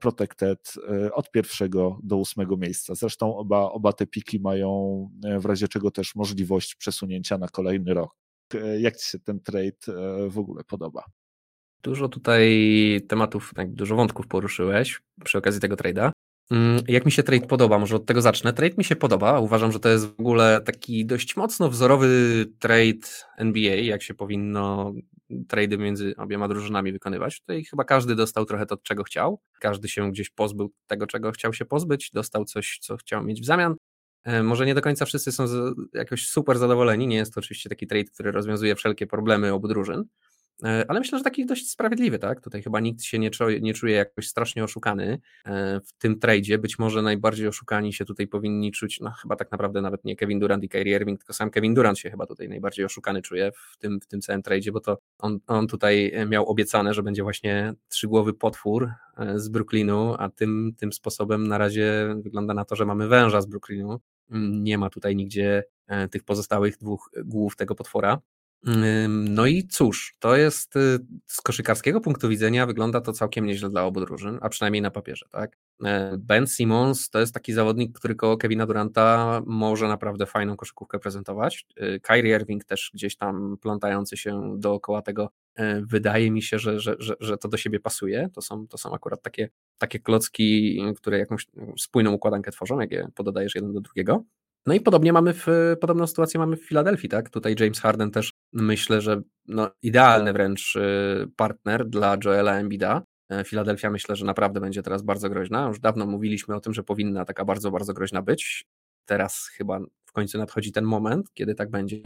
protected 0.00 0.74
od 1.12 1.30
pierwszego 1.30 1.98
do 2.02 2.16
ósmego 2.16 2.56
miejsca. 2.56 2.94
Zresztą 2.94 3.36
oba, 3.36 3.70
oba 3.70 3.92
te 3.92 4.06
piki 4.06 4.40
mają 4.40 5.08
w 5.40 5.44
razie 5.44 5.68
czego 5.68 5.90
też 5.90 6.14
możliwość 6.14 6.74
przesunięcia 6.74 7.38
na 7.38 7.48
kolejny 7.48 7.94
rok. 7.94 8.16
Jak 8.78 8.96
Ci 8.96 9.08
się 9.08 9.18
ten 9.18 9.40
trade 9.40 9.76
w 10.28 10.38
ogóle 10.38 10.64
podoba? 10.64 11.04
Dużo 11.82 12.08
tutaj 12.08 13.00
tematów, 13.08 13.52
tak, 13.54 13.72
dużo 13.72 13.96
wątków 13.96 14.26
poruszyłeś 14.26 15.00
przy 15.24 15.38
okazji 15.38 15.60
tego 15.60 15.76
trade'a. 15.76 16.10
Mm, 16.50 16.82
jak 16.88 17.06
mi 17.06 17.12
się 17.12 17.22
trade 17.22 17.46
podoba, 17.46 17.78
może 17.78 17.96
od 17.96 18.06
tego 18.06 18.22
zacznę. 18.22 18.52
Trade 18.52 18.74
mi 18.78 18.84
się 18.84 18.96
podoba. 18.96 19.40
Uważam, 19.40 19.72
że 19.72 19.80
to 19.80 19.88
jest 19.88 20.06
w 20.06 20.20
ogóle 20.20 20.60
taki 20.64 21.06
dość 21.06 21.36
mocno 21.36 21.70
wzorowy 21.70 22.08
trade 22.58 23.08
NBA, 23.38 23.74
jak 23.74 24.02
się 24.02 24.14
powinno 24.14 24.92
trady 25.48 25.78
między 25.78 26.14
obiema 26.16 26.48
drużynami 26.48 26.92
wykonywać. 26.92 27.40
Tutaj 27.40 27.64
chyba 27.64 27.84
każdy 27.84 28.14
dostał 28.14 28.44
trochę 28.44 28.66
to, 28.66 28.76
czego 28.76 29.04
chciał. 29.04 29.40
Każdy 29.60 29.88
się 29.88 30.10
gdzieś 30.10 30.30
pozbył 30.30 30.72
tego, 30.86 31.06
czego 31.06 31.32
chciał 31.32 31.52
się 31.52 31.64
pozbyć, 31.64 32.10
dostał 32.10 32.44
coś, 32.44 32.78
co 32.80 32.96
chciał 32.96 33.24
mieć 33.24 33.40
w 33.40 33.44
zamian. 33.44 33.74
E, 34.24 34.42
może 34.42 34.66
nie 34.66 34.74
do 34.74 34.80
końca 34.80 35.04
wszyscy 35.04 35.32
są 35.32 35.44
jakoś 35.94 36.28
super 36.28 36.58
zadowoleni. 36.58 37.06
Nie 37.06 37.16
jest 37.16 37.34
to 37.34 37.40
oczywiście 37.40 37.68
taki 37.68 37.86
trade, 37.86 38.04
który 38.04 38.32
rozwiązuje 38.32 38.74
wszelkie 38.74 39.06
problemy 39.06 39.52
obu 39.52 39.68
drużyn, 39.68 40.04
ale 40.88 41.00
myślę, 41.00 41.18
że 41.18 41.24
taki 41.24 41.46
dość 41.46 41.70
sprawiedliwy, 41.70 42.18
tak? 42.18 42.40
Tutaj 42.40 42.62
chyba 42.62 42.80
nikt 42.80 43.02
się 43.02 43.18
nie 43.18 43.30
czuje, 43.30 43.60
nie 43.60 43.74
czuje 43.74 43.94
jakoś 43.94 44.28
strasznie 44.28 44.64
oszukany 44.64 45.20
e, 45.44 45.80
w 45.80 45.92
tym 45.92 46.18
tradzie. 46.18 46.58
Być 46.58 46.78
może 46.78 47.02
najbardziej 47.02 47.48
oszukani 47.48 47.92
się 47.92 48.04
tutaj 48.04 48.26
powinni 48.26 48.72
czuć, 48.72 49.00
no 49.00 49.10
chyba 49.10 49.36
tak 49.36 49.52
naprawdę 49.52 49.82
nawet 49.82 50.04
nie 50.04 50.16
Kevin 50.16 50.38
Durant 50.38 50.64
i 50.64 50.68
Kyrie 50.68 50.96
Irving, 50.96 51.18
tylko 51.18 51.32
sam 51.32 51.50
Kevin 51.50 51.74
Durant 51.74 51.98
się 51.98 52.10
chyba 52.10 52.26
tutaj 52.26 52.48
najbardziej 52.48 52.84
oszukany 52.84 53.22
czuje 53.22 53.52
w 53.52 53.76
tym, 53.78 54.00
w 54.00 54.06
tym 54.06 54.20
całym 54.20 54.42
tradzie, 54.42 54.72
bo 54.72 54.80
to 54.80 54.98
on, 55.18 55.38
on 55.46 55.66
tutaj 55.66 56.12
miał 56.28 56.48
obiecane, 56.48 56.94
że 56.94 57.02
będzie 57.02 57.22
właśnie 57.22 57.74
trzygłowy 57.88 58.34
potwór 58.34 58.88
e, 59.16 59.38
z 59.38 59.48
Brooklynu, 59.48 60.14
a 60.18 60.28
tym, 60.28 60.72
tym 60.76 60.92
sposobem 60.92 61.46
na 61.46 61.58
razie 61.58 62.14
wygląda 62.22 62.54
na 62.54 62.64
to, 62.64 62.76
że 62.76 62.86
mamy 62.86 63.08
węża 63.08 63.40
z 63.40 63.46
Brooklynu. 63.46 64.00
Nie 64.50 64.78
ma 64.78 64.90
tutaj 64.90 65.16
nigdzie 65.16 65.64
tych 66.10 66.24
pozostałych 66.24 66.78
dwóch 66.78 67.10
głów 67.24 67.56
tego 67.56 67.74
potwora. 67.74 68.18
No 69.08 69.46
i 69.46 69.66
cóż, 69.66 70.16
to 70.18 70.36
jest 70.36 70.76
y, 70.76 70.98
z 71.26 71.40
koszykarskiego 71.40 72.00
punktu 72.00 72.28
widzenia 72.28 72.66
wygląda 72.66 73.00
to 73.00 73.12
całkiem 73.12 73.46
nieźle 73.46 73.70
dla 73.70 73.84
obu 73.84 74.00
drużyn, 74.00 74.38
a 74.42 74.48
przynajmniej 74.48 74.82
na 74.82 74.90
papierze, 74.90 75.26
tak? 75.30 75.58
E, 75.84 76.16
ben 76.18 76.46
Simmons 76.46 77.10
to 77.10 77.20
jest 77.20 77.34
taki 77.34 77.52
zawodnik, 77.52 77.98
który 77.98 78.14
koło 78.14 78.36
Kevina 78.36 78.66
Duranta 78.66 79.40
może 79.46 79.88
naprawdę 79.88 80.26
fajną 80.26 80.56
koszykówkę 80.56 80.98
prezentować. 80.98 81.66
Y, 81.82 82.00
Kyrie 82.00 82.36
Irving 82.36 82.64
też 82.64 82.90
gdzieś 82.94 83.16
tam 83.16 83.56
plątający 83.60 84.16
się 84.16 84.54
dookoła 84.58 85.02
tego, 85.02 85.30
e, 85.54 85.82
wydaje 85.86 86.30
mi 86.30 86.42
się, 86.42 86.58
że, 86.58 86.80
że, 86.80 86.96
że, 86.98 87.14
że 87.20 87.38
to 87.38 87.48
do 87.48 87.56
siebie 87.56 87.80
pasuje. 87.80 88.28
To 88.34 88.42
są, 88.42 88.66
to 88.68 88.78
są 88.78 88.94
akurat 88.94 89.22
takie, 89.22 89.48
takie 89.78 89.98
klocki, 89.98 90.80
które 90.96 91.18
jakąś 91.18 91.46
spójną 91.78 92.12
układankę 92.12 92.50
tworzą, 92.50 92.80
jak 92.80 92.92
je 92.92 93.08
pododajesz 93.14 93.54
jeden 93.54 93.72
do 93.72 93.80
drugiego. 93.80 94.24
No 94.66 94.74
i 94.74 94.80
podobnie 94.80 95.12
mamy 95.12 95.34
w, 95.34 95.46
podobną 95.80 96.06
sytuację 96.06 96.40
mamy 96.40 96.56
w 96.56 96.64
Filadelfii, 96.64 97.08
tak? 97.08 97.30
Tutaj 97.30 97.56
James 97.60 97.80
Harden 97.80 98.10
też 98.10 98.32
myślę, 98.52 99.00
że 99.00 99.22
no, 99.48 99.70
idealny 99.82 100.32
wręcz 100.32 100.76
y, 100.76 101.30
partner 101.36 101.88
dla 101.88 102.16
Joela 102.24 102.58
Embida. 102.58 103.02
Filadelfia 103.44 103.90
myślę, 103.90 104.16
że 104.16 104.24
naprawdę 104.24 104.60
będzie 104.60 104.82
teraz 104.82 105.02
bardzo 105.02 105.30
groźna. 105.30 105.68
Już 105.68 105.80
dawno 105.80 106.06
mówiliśmy 106.06 106.54
o 106.54 106.60
tym, 106.60 106.74
że 106.74 106.82
powinna 106.82 107.24
taka 107.24 107.44
bardzo, 107.44 107.70
bardzo 107.70 107.94
groźna 107.94 108.22
być. 108.22 108.64
Teraz 109.04 109.46
chyba 109.46 109.80
w 110.04 110.12
końcu 110.12 110.38
nadchodzi 110.38 110.72
ten 110.72 110.84
moment, 110.84 111.30
kiedy 111.34 111.54
tak 111.54 111.70
będzie. 111.70 112.02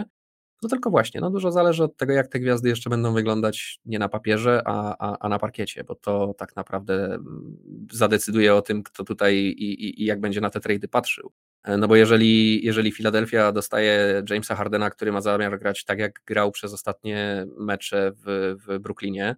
No 0.62 0.68
tylko 0.68 0.90
właśnie, 0.90 1.20
no 1.20 1.30
dużo 1.30 1.52
zależy 1.52 1.84
od 1.84 1.96
tego, 1.96 2.12
jak 2.12 2.28
te 2.28 2.40
gwiazdy 2.40 2.68
jeszcze 2.68 2.90
będą 2.90 3.14
wyglądać 3.14 3.80
nie 3.84 3.98
na 3.98 4.08
papierze, 4.08 4.62
a, 4.64 4.96
a, 4.98 5.18
a 5.18 5.28
na 5.28 5.38
parkiecie, 5.38 5.84
bo 5.84 5.94
to 5.94 6.34
tak 6.38 6.56
naprawdę 6.56 7.04
mm, 7.04 7.56
zadecyduje 7.92 8.54
o 8.54 8.62
tym, 8.62 8.82
kto 8.82 9.04
tutaj 9.04 9.34
i, 9.34 9.84
i, 9.84 10.02
i 10.02 10.04
jak 10.04 10.20
będzie 10.20 10.40
na 10.40 10.50
te 10.50 10.60
trady 10.60 10.88
patrzył. 10.88 11.32
E, 11.66 11.76
no 11.76 11.88
bo 11.88 11.96
jeżeli, 11.96 12.64
jeżeli 12.66 12.92
Philadelphia 12.92 13.52
dostaje 13.52 14.22
Jamesa 14.30 14.54
Hardena, 14.54 14.90
który 14.90 15.12
ma 15.12 15.20
zamiar 15.20 15.58
grać 15.58 15.84
tak, 15.84 15.98
jak 15.98 16.20
grał 16.26 16.50
przez 16.52 16.72
ostatnie 16.72 17.46
mecze 17.58 18.12
w, 18.26 18.54
w 18.66 18.78
Brooklynie, 18.78 19.36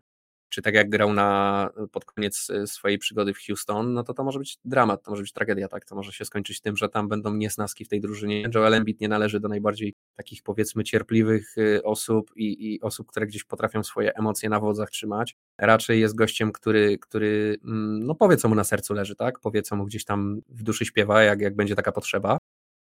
czy 0.49 0.63
tak 0.63 0.75
jak 0.75 0.91
grał 0.91 1.13
na, 1.13 1.71
pod 1.93 2.05
koniec 2.05 2.51
e, 2.51 2.67
swojej 2.67 2.99
przygody 2.99 3.35
w 3.35 3.39
Houston, 3.47 3.93
no 3.93 4.03
to 4.03 4.15
to 4.15 4.25
może 4.25 4.39
być 4.39 4.59
dramat, 4.65 5.03
to 5.03 5.11
może 5.11 5.23
być 5.23 5.33
tragedia, 5.33 5.69
tak? 5.69 5.85
To 5.85 5.95
może 5.95 6.13
się 6.13 6.25
skończyć 6.25 6.61
tym, 6.61 6.77
że 6.77 6.89
tam 6.89 7.09
będą 7.09 7.35
niesnaski 7.35 7.85
w 7.85 7.89
tej 7.89 8.01
drużynie. 8.01 8.49
Joel 8.55 8.75
Embiid 8.75 9.01
nie 9.01 9.09
należy 9.09 9.41
do 9.41 9.49
najbardziej 9.49 9.95
takich 10.17 10.43
powiedzmy 10.43 10.85
cierpliwych 10.85 11.55
e, 11.59 11.83
osób 11.83 12.31
i, 12.37 12.75
i 12.75 12.81
osób, 12.81 13.07
które 13.07 13.27
gdzieś 13.27 13.45
potrafią 13.45 13.83
swoje 13.83 14.15
emocje 14.15 14.49
na 14.49 14.61
wodzach 14.61 14.91
trzymać. 14.91 15.37
Raczej 15.59 16.01
jest 16.01 16.15
gościem, 16.15 16.53
który, 16.53 16.99
który 16.99 17.59
mm, 17.65 18.07
no 18.07 18.15
powie, 18.15 18.37
co 18.37 18.49
mu 18.49 18.55
na 18.55 18.65
sercu 18.65 18.95
leży, 18.95 19.17
tak? 19.17 19.41
Powie, 19.41 19.63
co 19.63 19.77
mu 19.77 19.85
gdzieś 19.85 20.05
tam 20.05 20.41
w 20.49 20.63
duszy 20.63 20.85
śpiewa, 20.85 21.23
jak, 21.23 21.41
jak 21.41 21.57
będzie 21.57 21.75
taka 21.75 21.93
potrzeba. 21.93 22.39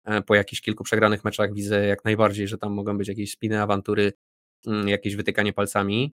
E, 0.06 0.22
po 0.22 0.36
jakichś 0.36 0.62
kilku 0.62 0.84
przegranych 0.84 1.24
meczach 1.24 1.54
widzę 1.54 1.86
jak 1.86 2.06
najbardziej, 2.06 2.48
że 2.48 2.58
tam 2.58 2.74
mogą 2.74 2.98
być 2.98 3.08
jakieś 3.08 3.32
spiny, 3.32 3.62
awantury, 3.62 4.13
mm, 4.68 4.88
jakieś 4.88 5.16
wytykanie 5.16 5.54
palcami 5.54 6.13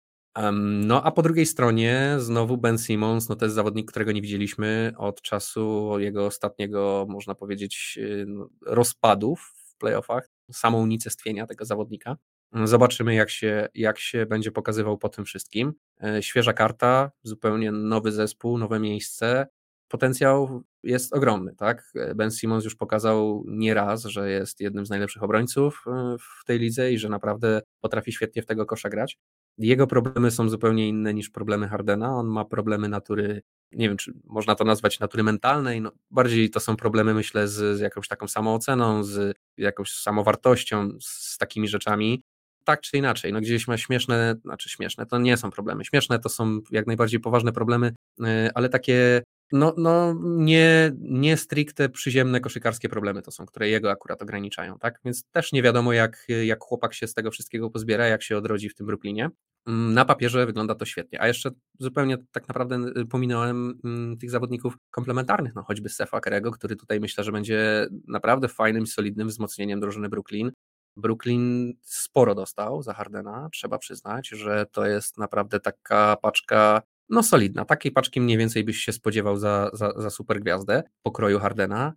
no 0.52 1.02
a 1.02 1.10
po 1.10 1.22
drugiej 1.22 1.46
stronie 1.46 2.14
znowu 2.18 2.56
Ben 2.58 2.78
Simmons, 2.78 3.28
no 3.28 3.36
to 3.36 3.44
jest 3.44 3.54
zawodnik, 3.54 3.90
którego 3.90 4.12
nie 4.12 4.22
widzieliśmy 4.22 4.92
od 4.96 5.22
czasu 5.22 5.94
jego 5.98 6.26
ostatniego, 6.26 7.06
można 7.08 7.34
powiedzieć, 7.34 7.98
y, 8.02 8.26
rozpadów 8.66 9.52
w 9.56 9.76
playoffach, 9.76 10.28
samo 10.52 10.78
unicestwienia 10.78 11.46
tego 11.46 11.64
zawodnika. 11.64 12.16
Zobaczymy, 12.64 13.14
jak 13.14 13.30
się, 13.30 13.68
jak 13.74 13.98
się 13.98 14.26
będzie 14.26 14.52
pokazywał 14.52 14.98
po 14.98 15.08
tym 15.08 15.24
wszystkim. 15.24 15.72
E, 16.04 16.22
świeża 16.22 16.52
karta, 16.52 17.10
zupełnie 17.22 17.72
nowy 17.72 18.12
zespół, 18.12 18.58
nowe 18.58 18.80
miejsce. 18.80 19.46
Potencjał 19.88 20.62
jest 20.82 21.14
ogromny, 21.14 21.54
tak? 21.56 21.92
Ben 22.14 22.30
Simmons 22.30 22.64
już 22.64 22.76
pokazał 22.76 23.44
nieraz, 23.48 24.04
że 24.04 24.30
jest 24.30 24.60
jednym 24.60 24.86
z 24.86 24.90
najlepszych 24.90 25.22
obrońców 25.22 25.84
y, 25.86 25.90
w 26.18 26.44
tej 26.44 26.58
lidze 26.58 26.92
i 26.92 26.98
że 26.98 27.08
naprawdę 27.08 27.62
potrafi 27.80 28.12
świetnie 28.12 28.42
w 28.42 28.46
tego 28.46 28.66
kosza 28.66 28.88
grać. 28.88 29.18
Jego 29.58 29.86
problemy 29.86 30.30
są 30.30 30.48
zupełnie 30.48 30.88
inne 30.88 31.14
niż 31.14 31.30
problemy 31.30 31.68
Hardena. 31.68 32.16
On 32.16 32.26
ma 32.26 32.44
problemy 32.44 32.88
natury, 32.88 33.42
nie 33.72 33.88
wiem, 33.88 33.96
czy 33.96 34.12
można 34.24 34.54
to 34.54 34.64
nazwać 34.64 35.00
natury 35.00 35.22
mentalnej. 35.22 35.80
No, 35.80 35.92
bardziej 36.10 36.50
to 36.50 36.60
są 36.60 36.76
problemy, 36.76 37.14
myślę, 37.14 37.48
z, 37.48 37.78
z 37.78 37.80
jakąś 37.80 38.08
taką 38.08 38.28
samooceną, 38.28 39.04
z 39.04 39.36
jakąś 39.58 39.92
samowartością, 39.92 40.88
z 41.00 41.38
takimi 41.38 41.68
rzeczami. 41.68 42.22
Tak 42.64 42.80
czy 42.80 42.96
inaczej, 42.96 43.32
no 43.32 43.40
gdzieś 43.40 43.68
ma 43.68 43.76
śmieszne, 43.78 44.34
znaczy 44.44 44.68
śmieszne, 44.68 45.06
to 45.06 45.18
nie 45.18 45.36
są 45.36 45.50
problemy. 45.50 45.84
Śmieszne 45.84 46.18
to 46.18 46.28
są 46.28 46.60
jak 46.70 46.86
najbardziej 46.86 47.20
poważne 47.20 47.52
problemy, 47.52 47.94
y, 48.20 48.24
ale 48.54 48.68
takie 48.68 49.22
no, 49.52 49.74
no 49.76 50.14
nie, 50.22 50.92
nie 50.98 51.36
stricte 51.36 51.88
przyziemne 51.88 52.40
koszykarskie 52.40 52.88
problemy 52.88 53.22
to 53.22 53.30
są, 53.30 53.46
które 53.46 53.68
jego 53.68 53.90
akurat 53.90 54.22
ograniczają, 54.22 54.78
tak? 54.78 55.00
Więc 55.04 55.24
też 55.30 55.52
nie 55.52 55.62
wiadomo, 55.62 55.92
jak, 55.92 56.26
jak 56.44 56.62
chłopak 56.62 56.94
się 56.94 57.06
z 57.06 57.14
tego 57.14 57.30
wszystkiego 57.30 57.70
pozbiera, 57.70 58.06
jak 58.06 58.22
się 58.22 58.36
odrodzi 58.36 58.68
w 58.68 58.74
tym 58.74 58.86
Brooklynie. 58.86 59.30
Mm, 59.66 59.94
na 59.94 60.04
papierze 60.04 60.46
wygląda 60.46 60.74
to 60.74 60.84
świetnie, 60.84 61.20
a 61.20 61.26
jeszcze 61.26 61.50
zupełnie 61.78 62.16
tak 62.32 62.48
naprawdę 62.48 62.76
y, 62.96 63.06
pominąłem 63.06 63.78
mm, 63.84 64.18
tych 64.18 64.30
zawodników 64.30 64.76
komplementarnych, 64.90 65.54
no 65.54 65.62
choćby 65.62 65.88
Stefa 65.88 66.20
Kerego, 66.20 66.50
który 66.50 66.76
tutaj 66.76 67.00
myślę, 67.00 67.24
że 67.24 67.32
będzie 67.32 67.86
naprawdę 68.08 68.48
fajnym, 68.48 68.86
solidnym 68.86 69.28
wzmocnieniem 69.28 69.80
drużyny 69.80 70.08
Brooklyn. 70.08 70.52
Brooklyn 70.96 71.72
sporo 71.82 72.34
dostał 72.34 72.82
za 72.82 72.94
Hardena, 72.94 73.48
trzeba 73.52 73.78
przyznać, 73.78 74.28
że 74.28 74.66
to 74.72 74.86
jest 74.86 75.18
naprawdę 75.18 75.60
taka 75.60 76.16
paczka 76.22 76.82
no 77.08 77.22
solidna. 77.22 77.64
Takiej 77.64 77.92
paczki 77.92 78.20
mniej 78.20 78.38
więcej 78.38 78.64
byś 78.64 78.78
się 78.78 78.92
spodziewał 78.92 79.36
za, 79.36 79.70
za, 79.72 79.92
za 79.96 80.10
super 80.10 80.40
gwiazdę 80.40 80.82
pokroju 81.02 81.38
Hardena. 81.38 81.92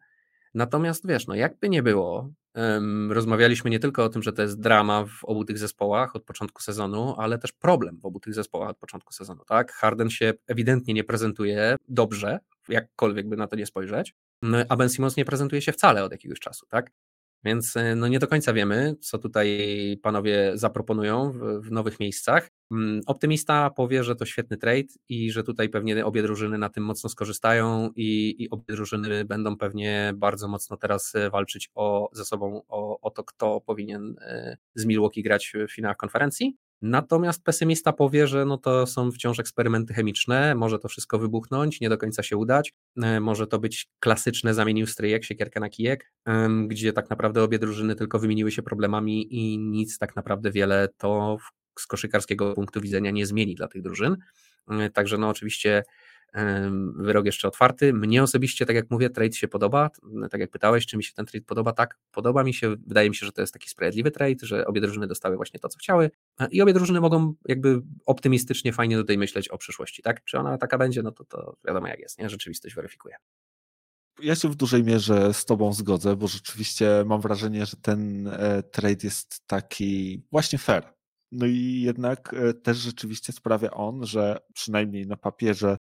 Natomiast 0.54 1.08
wiesz, 1.08 1.28
no 1.28 1.36
jakby 1.36 1.70
nie 1.70 1.84
było, 1.84 2.30
um, 2.56 3.12
rozmawialiśmy 3.12 3.70
nie 3.70 3.80
tylko 3.80 4.04
o 4.04 4.10
tym, 4.10 4.24
że 4.24 4.34
to 4.34 4.42
jest 4.42 4.60
drama 4.60 5.06
w 5.06 5.24
obu 5.24 5.46
tych 5.46 5.58
zespołach 5.58 6.16
od 6.16 6.24
początku 6.24 6.62
sezonu, 6.62 7.16
ale 7.18 7.38
też 7.38 7.52
problem 7.52 8.00
w 8.00 8.06
obu 8.06 8.20
tych 8.20 8.34
zespołach 8.34 8.70
od 8.70 8.78
początku 8.78 9.14
sezonu, 9.14 9.46
tak? 9.46 9.72
Harden 9.72 10.10
się 10.10 10.34
ewidentnie 10.48 10.94
nie 10.94 11.04
prezentuje 11.04 11.76
dobrze, 11.88 12.40
jakkolwiek 12.70 13.30
by 13.30 13.38
na 13.38 13.48
to 13.48 13.56
nie 13.56 13.66
spojrzeć, 13.66 14.16
no, 14.42 14.58
a 14.70 14.76
Ben 14.76 14.90
Simmons 14.90 15.18
nie 15.18 15.26
prezentuje 15.26 15.62
się 15.62 15.72
wcale 15.72 16.04
od 16.04 16.12
jakiegoś 16.12 16.40
czasu, 16.40 16.66
tak? 16.70 16.92
Więc 17.46 17.78
e, 17.78 17.96
no 17.96 18.08
nie 18.08 18.20
do 18.20 18.28
końca 18.28 18.54
wiemy, 18.54 18.96
co 19.02 19.18
tutaj 19.18 19.48
panowie 20.02 20.52
zaproponują 20.54 21.32
w, 21.32 21.68
w, 21.68 21.72
nowych 21.72 22.00
miejscach. 22.00 22.50
Mm, 22.72 23.02
optymista 23.06 23.70
powie, 23.70 24.04
że 24.04 24.16
to 24.16 24.26
świetny 24.26 24.58
trade 24.58 24.88
i 25.10 25.32
że 25.32 25.44
tutaj 25.44 25.70
pewnie 25.70 26.06
obie 26.06 26.22
drużyny 26.22 26.58
na 26.58 26.70
tym 26.70 26.84
mocno 26.84 27.10
skorzystają 27.10 27.90
i, 27.96 28.36
i 28.44 28.50
obie 28.50 28.64
drużyny 28.68 29.26
będą 29.26 29.58
pewnie 29.58 30.14
bardzo 30.16 30.48
mocno 30.48 30.78
teraz 30.78 31.16
e, 31.16 31.30
walczyć 31.30 31.70
o, 31.76 32.10
ze 32.14 32.26
sobą 32.26 32.62
o, 32.68 33.00
o 33.02 33.10
to, 33.10 33.24
kto 33.24 33.62
powinien 33.62 34.16
e, 34.22 34.58
z 34.76 34.86
Milwaukee 34.86 35.24
grać 35.24 35.54
w 35.68 35.72
finałach 35.72 35.98
konferencji. 35.98 36.58
Natomiast 36.82 37.44
pesymista 37.44 37.94
powie, 37.94 38.28
że 38.28 38.46
no 38.46 38.58
to 38.58 38.88
są 38.88 39.12
wciąż 39.12 39.40
eksperymenty 39.40 39.94
chemiczne, 39.94 40.56
może 40.56 40.80
to 40.80 40.88
wszystko 40.88 41.20
wybuchnąć, 41.20 41.82
nie 41.82 41.90
do 41.90 41.98
końca 41.98 42.24
się 42.24 42.38
udać, 42.38 42.74
e, 43.04 43.20
może 43.20 43.48
to 43.48 43.60
być 43.60 43.88
klasyczne 44.00 44.54
zamienił 44.54 44.88
stryjek, 44.88 45.26
siekierkę 45.26 45.60
na 45.60 45.70
kijek, 45.70 46.12
gdzie 46.68 46.94
tak 46.94 47.10
naprawdę 47.10 47.44
obie 47.44 47.60
drużyny 47.60 47.96
tylko 47.96 48.20
wymieniły 48.20 48.52
się 48.52 48.64
problemami 48.64 49.36
i 49.36 49.58
nic 49.60 49.98
tak 49.98 50.16
naprawdę 50.16 50.52
wiele 50.52 50.90
to 50.98 51.38
z 51.80 51.88
koszykarskiego 51.88 52.54
punktu 52.54 52.82
widzenia 52.82 53.12
nie 53.12 53.26
zmieni 53.26 53.56
dla 53.56 53.68
tych 53.68 53.82
drużyn. 53.82 54.18
E, 54.70 54.90
także 54.90 55.18
no 55.18 55.30
oczywiście 55.30 55.84
wyrok 56.96 57.26
jeszcze 57.26 57.48
otwarty. 57.48 57.94
Mnie 57.94 58.24
osobiście, 58.24 58.66
tak 58.66 58.76
jak 58.76 58.92
mówię, 58.92 59.10
trade 59.10 59.34
się 59.34 59.48
podoba. 59.48 59.90
Tak 60.32 60.42
jak 60.42 60.52
pytałeś, 60.52 60.86
czy 60.86 60.98
mi 60.98 61.04
się 61.04 61.14
ten 61.14 61.26
trade 61.26 61.46
podoba, 61.46 61.74
tak, 61.74 61.98
podoba 62.12 62.44
mi 62.44 62.54
się. 62.54 62.76
Wydaje 62.88 63.10
mi 63.10 63.16
się, 63.16 63.26
że 63.26 63.32
to 63.32 63.42
jest 63.42 63.54
taki 63.54 63.70
sprawiedliwy 63.70 64.12
trade, 64.12 64.36
że 64.42 64.68
obie 64.68 64.82
drużyny 64.82 65.08
dostały 65.08 65.36
właśnie 65.36 65.60
to, 65.60 65.70
co 65.70 65.80
chciały 65.80 66.12
i 66.52 66.62
obie 66.62 66.74
drużyny 66.74 67.02
mogą 67.02 67.34
jakby 67.46 67.82
optymistycznie, 68.06 68.74
fajnie 68.74 68.98
tutaj 68.98 69.18
myśleć 69.18 69.50
o 69.50 69.58
przyszłości, 69.58 70.02
tak? 70.02 70.24
Czy 70.24 70.38
ona 70.38 70.58
taka 70.58 70.78
będzie, 70.78 71.04
no 71.04 71.12
to, 71.12 71.26
to 71.26 71.58
wiadomo 71.68 71.88
jak 71.88 72.00
jest, 72.00 72.20
nie? 72.20 72.30
Rzeczywistość 72.30 72.76
weryfikuje. 72.76 73.16
Ja 74.22 74.36
się 74.36 74.50
w 74.50 74.56
dużej 74.56 74.84
mierze 74.84 75.34
z 75.34 75.46
Tobą 75.46 75.74
zgodzę, 75.74 76.16
bo 76.16 76.28
rzeczywiście 76.28 77.04
mam 77.06 77.22
wrażenie, 77.22 77.66
że 77.66 77.78
ten 77.82 78.28
e, 78.28 78.64
trade 78.64 79.04
jest 79.04 79.48
taki 79.48 80.24
właśnie 80.32 80.60
fair. 80.60 80.95
No 81.32 81.46
i 81.46 81.82
jednak 81.82 82.34
e, 82.34 82.54
też 82.54 82.78
rzeczywiście 82.78 83.34
sprawia 83.34 83.72
on, 83.72 84.06
że 84.06 84.38
przynajmniej 84.54 85.08
na 85.08 85.18
papierze 85.18 85.78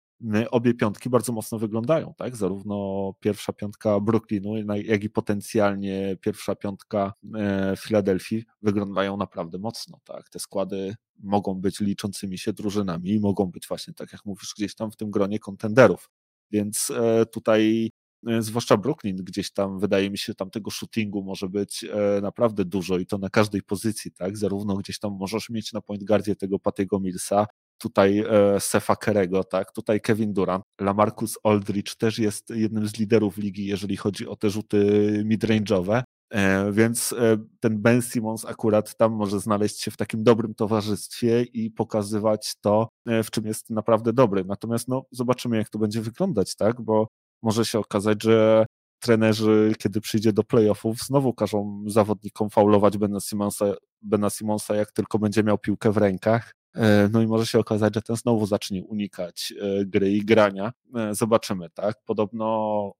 obie 0.50 0.74
piątki 0.74 1.10
bardzo 1.10 1.32
mocno 1.32 1.58
wyglądają, 1.58 2.14
tak? 2.16 2.36
Zarówno 2.36 3.12
pierwsza 3.20 3.52
piątka 3.52 4.00
Brooklynu, 4.00 4.56
jak 4.76 5.04
i 5.04 5.10
potencjalnie 5.10 6.16
pierwsza 6.20 6.54
piątka 6.54 7.12
e, 7.34 7.74
Filadelfii 7.78 8.44
wyglądają 8.62 9.16
naprawdę 9.16 9.58
mocno, 9.58 10.00
tak? 10.04 10.28
Te 10.30 10.38
składy 10.38 10.94
mogą 11.18 11.54
być 11.54 11.80
liczącymi 11.80 12.38
się 12.38 12.52
drużynami 12.52 13.10
i 13.10 13.20
mogą 13.20 13.46
być 13.46 13.68
właśnie, 13.68 13.94
tak 13.94 14.12
jak 14.12 14.24
mówisz, 14.24 14.54
gdzieś 14.56 14.74
tam 14.74 14.90
w 14.90 14.96
tym 14.96 15.10
gronie 15.10 15.38
kontenderów. 15.38 16.10
Więc 16.50 16.90
e, 16.90 17.26
tutaj 17.26 17.90
E, 17.90 18.03
zwłaszcza 18.38 18.76
Brooklyn, 18.76 19.16
gdzieś 19.16 19.52
tam 19.52 19.78
wydaje 19.78 20.10
mi 20.10 20.18
się, 20.18 20.34
tam 20.34 20.50
tego 20.50 20.70
shootingu 20.70 21.22
może 21.22 21.48
być 21.48 21.84
e, 21.84 22.20
naprawdę 22.20 22.64
dużo 22.64 22.98
i 22.98 23.06
to 23.06 23.18
na 23.18 23.30
każdej 23.30 23.62
pozycji, 23.62 24.12
tak? 24.12 24.36
Zarówno 24.36 24.76
gdzieś 24.76 24.98
tam 24.98 25.12
możesz 25.12 25.50
mieć 25.50 25.72
na 25.72 25.80
point 25.80 26.04
guardzie 26.04 26.36
tego 26.36 26.58
Patego 26.58 27.00
Millsa, 27.00 27.46
tutaj 27.78 28.18
e, 28.18 28.60
Sefa 28.60 28.96
Kerego, 28.96 29.44
tak? 29.44 29.72
Tutaj 29.72 30.00
Kevin 30.00 30.32
Durant, 30.32 30.64
Lamarcus 30.80 31.38
Aldridge 31.44 31.94
też 31.94 32.18
jest 32.18 32.50
jednym 32.50 32.88
z 32.88 32.98
liderów 32.98 33.38
ligi, 33.38 33.66
jeżeli 33.66 33.96
chodzi 33.96 34.28
o 34.28 34.36
te 34.36 34.50
rzuty 34.50 34.78
midrange'owe, 35.26 36.02
E, 36.34 36.72
więc 36.72 37.12
e, 37.12 37.36
ten 37.60 37.82
Ben 37.82 38.02
Simmons 38.02 38.44
akurat 38.44 38.96
tam 38.96 39.12
może 39.12 39.40
znaleźć 39.40 39.80
się 39.80 39.90
w 39.90 39.96
takim 39.96 40.24
dobrym 40.24 40.54
towarzystwie 40.54 41.42
i 41.42 41.70
pokazywać 41.70 42.54
to, 42.60 42.88
e, 43.06 43.22
w 43.22 43.30
czym 43.30 43.46
jest 43.46 43.70
naprawdę 43.70 44.12
dobry. 44.12 44.44
Natomiast 44.44 44.88
no, 44.88 45.04
zobaczymy, 45.10 45.56
jak 45.56 45.68
to 45.68 45.78
będzie 45.78 46.00
wyglądać, 46.00 46.56
tak? 46.56 46.80
Bo 46.80 47.08
może 47.44 47.64
się 47.64 47.78
okazać, 47.78 48.22
że 48.22 48.66
trenerzy, 49.00 49.72
kiedy 49.78 50.00
przyjdzie 50.00 50.32
do 50.32 50.44
playoffów, 50.44 50.98
znowu 50.98 51.34
każą 51.34 51.84
zawodnikom 51.86 52.50
faulować 52.50 52.98
Bena 52.98 53.20
Simonsa, 53.20 53.64
Bena 54.02 54.30
Simonsa, 54.30 54.74
jak 54.74 54.92
tylko 54.92 55.18
będzie 55.18 55.42
miał 55.42 55.58
piłkę 55.58 55.92
w 55.92 55.96
rękach. 55.96 56.54
E, 56.74 57.08
no 57.12 57.22
i 57.22 57.26
może 57.26 57.46
się 57.46 57.58
okazać, 57.58 57.94
że 57.94 58.02
ten 58.02 58.16
znowu 58.16 58.46
zacznie 58.46 58.84
unikać 58.84 59.54
e, 59.60 59.84
gry 59.86 60.12
i 60.12 60.24
grania. 60.24 60.72
E, 60.94 61.14
zobaczymy, 61.14 61.70
tak? 61.70 61.96
Podobno 62.04 62.92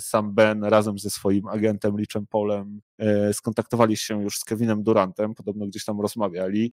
sam 0.00 0.34
Ben 0.34 0.64
razem 0.64 0.98
ze 0.98 1.10
swoim 1.10 1.48
agentem 1.48 1.98
Lichem 1.98 2.26
Polem 2.26 2.80
skontaktowali 3.32 3.96
się 3.96 4.22
już 4.22 4.38
z 4.38 4.44
Kevinem 4.44 4.82
Durantem, 4.82 5.34
podobno 5.34 5.66
gdzieś 5.66 5.84
tam 5.84 6.00
rozmawiali. 6.00 6.72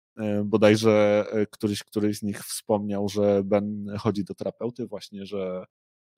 Bodajże 0.44 1.25
któryś, 1.50 1.82
któryś 1.82 2.18
z 2.18 2.23
nich 2.23 2.44
wspomniał, 2.44 3.09
że 3.09 3.42
Ben 3.44 3.87
chodzi 3.99 4.25
do 4.25 4.35
terapeuty 4.35 4.87
właśnie, 4.87 5.26
że 5.26 5.64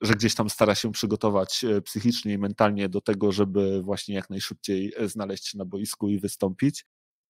że 0.00 0.14
gdzieś 0.14 0.34
tam 0.34 0.50
stara 0.50 0.74
się 0.74 0.92
przygotować 0.92 1.64
e, 1.64 1.82
psychicznie 1.82 2.32
i 2.32 2.38
mentalnie 2.38 2.88
do 2.88 3.00
tego, 3.00 3.32
żeby 3.32 3.82
właśnie 3.82 4.14
jak 4.14 4.30
najszybciej 4.30 4.92
e, 4.96 5.08
znaleźć 5.08 5.48
się 5.48 5.58
na 5.58 5.64
boisku 5.64 6.08
i 6.08 6.18
wystąpić. 6.18 6.84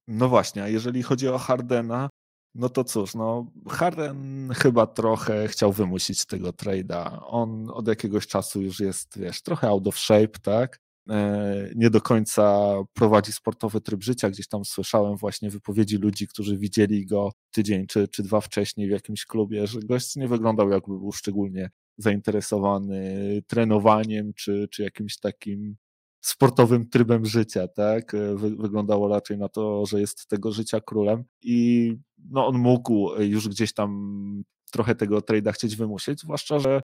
No 0.09 0.29
właśnie, 0.29 0.63
a 0.63 0.69
jeżeli 0.69 1.03
chodzi 1.03 1.29
o 1.29 1.39
Hardena, 1.39 2.09
no 2.55 2.69
to 2.69 2.85
cóż, 2.85 3.15
no 3.15 3.53
Harden 3.69 4.51
chyba 4.57 4.87
trochę 4.87 5.49
chciał 5.49 5.73
wymusić 5.73 6.27
tego 6.27 6.51
trade'a. 6.51 7.19
On 7.27 7.71
od 7.71 7.89
jakiegoś 7.89 8.27
czasu 8.27 8.63
już 8.63 8.81
jest, 8.81 9.19
wiesz, 9.19 9.43
trochę 9.43 9.69
out 9.69 9.87
of 9.87 9.99
shape, 9.99 10.39
tak? 10.43 10.79
E, 11.11 11.71
nie 11.75 11.91
do 11.91 12.01
końca 12.01 12.75
prowadzi 12.93 13.33
sportowy 13.33 13.81
tryb 13.81 14.03
życia. 14.03 14.31
Gdzieś 14.31 14.49
tam 14.49 14.65
słyszałem 14.65 15.17
właśnie 15.17 15.51
wypowiedzi 15.51 15.97
ludzi, 15.97 16.29
którzy 16.29 16.59
widzieli 16.59 17.07
go 17.07 17.33
tydzień 17.51 17.87
czy, 17.87 18.09
czy 18.09 18.23
dwa 18.23 18.41
wcześniej 18.41 18.89
w 18.89 18.91
jakimś 18.91 19.27
klubie, 19.27 19.67
że 19.67 19.81
gość 19.81 20.17
nie 20.17 20.29
wyglądał 20.29 20.71
jakby 20.71 20.99
był 20.99 21.13
szczególnie 21.13 21.71
zainteresowany 21.97 23.43
trenowaniem 23.47 24.33
czy, 24.35 24.69
czy 24.71 24.83
jakimś 24.83 25.19
takim 25.19 25.77
sportowym 26.21 26.89
trybem 26.89 27.25
życia, 27.25 27.69
tak? 27.69 28.13
Wy, 28.35 28.57
wyglądało 28.57 29.09
raczej 29.09 29.39
na 29.39 29.49
to, 29.49 29.87
że 29.87 30.01
jest 30.01 30.27
tego 30.27 30.53
życia 30.53 30.81
królem 30.81 31.25
i 31.43 31.97
no 32.31 32.47
on 32.47 32.59
mógł 32.59 33.21
już 33.21 33.49
gdzieś 33.49 33.73
tam 33.73 34.45
trochę 34.73 34.95
tego 34.95 35.19
trade'a 35.19 35.53
chcieć 35.53 35.77
wymusić, 35.77 36.21
zwłaszcza, 36.21 36.59
że 36.59 36.81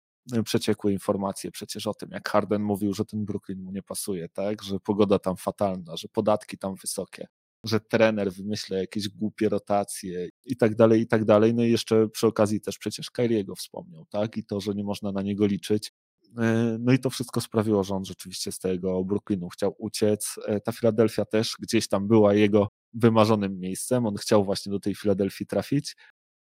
przeciekły 0.44 0.92
informacje 0.92 1.50
przecież 1.50 1.86
o 1.86 1.94
tym, 1.94 2.10
jak 2.12 2.28
Harden 2.28 2.62
mówił, 2.62 2.94
że 2.94 3.04
ten 3.04 3.24
Brooklyn 3.24 3.62
mu 3.62 3.72
nie 3.72 3.82
pasuje, 3.82 4.28
tak? 4.28 4.62
Że 4.62 4.80
pogoda 4.80 5.18
tam 5.18 5.36
fatalna, 5.36 5.96
że 5.96 6.08
podatki 6.08 6.58
tam 6.58 6.74
wysokie 6.74 7.26
że 7.64 7.80
trener 7.80 8.32
wymyśla 8.32 8.78
jakieś 8.78 9.08
głupie 9.08 9.48
rotacje 9.48 10.28
i 10.44 10.56
tak 10.56 10.74
dalej, 10.74 11.00
i 11.00 11.06
tak 11.06 11.24
dalej. 11.24 11.54
No 11.54 11.62
i 11.64 11.70
jeszcze 11.70 12.08
przy 12.08 12.26
okazji 12.26 12.60
też 12.60 12.78
przecież 12.78 13.10
Kyriego 13.10 13.54
wspomniał, 13.54 14.04
tak? 14.06 14.36
I 14.36 14.44
to, 14.44 14.60
że 14.60 14.74
nie 14.74 14.84
można 14.84 15.12
na 15.12 15.22
niego 15.22 15.46
liczyć. 15.46 15.92
E, 16.38 16.76
no 16.80 16.92
i 16.92 16.98
to 16.98 17.10
wszystko 17.10 17.40
sprawiło, 17.40 17.84
że 17.84 17.94
on 17.94 18.04
rzeczywiście 18.04 18.52
z 18.52 18.58
tego 18.58 19.04
Brooklynu 19.04 19.48
chciał 19.48 19.74
uciec. 19.78 20.34
E, 20.46 20.60
ta 20.60 20.72
Filadelfia 20.72 21.24
też 21.24 21.56
gdzieś 21.60 21.88
tam 21.88 22.08
była 22.08 22.34
jego 22.34 22.68
wymarzonym 22.94 23.58
miejscem. 23.58 24.06
On 24.06 24.16
chciał 24.16 24.44
właśnie 24.44 24.72
do 24.72 24.80
tej 24.80 24.94
Filadelfii 24.94 25.46
trafić, 25.46 25.96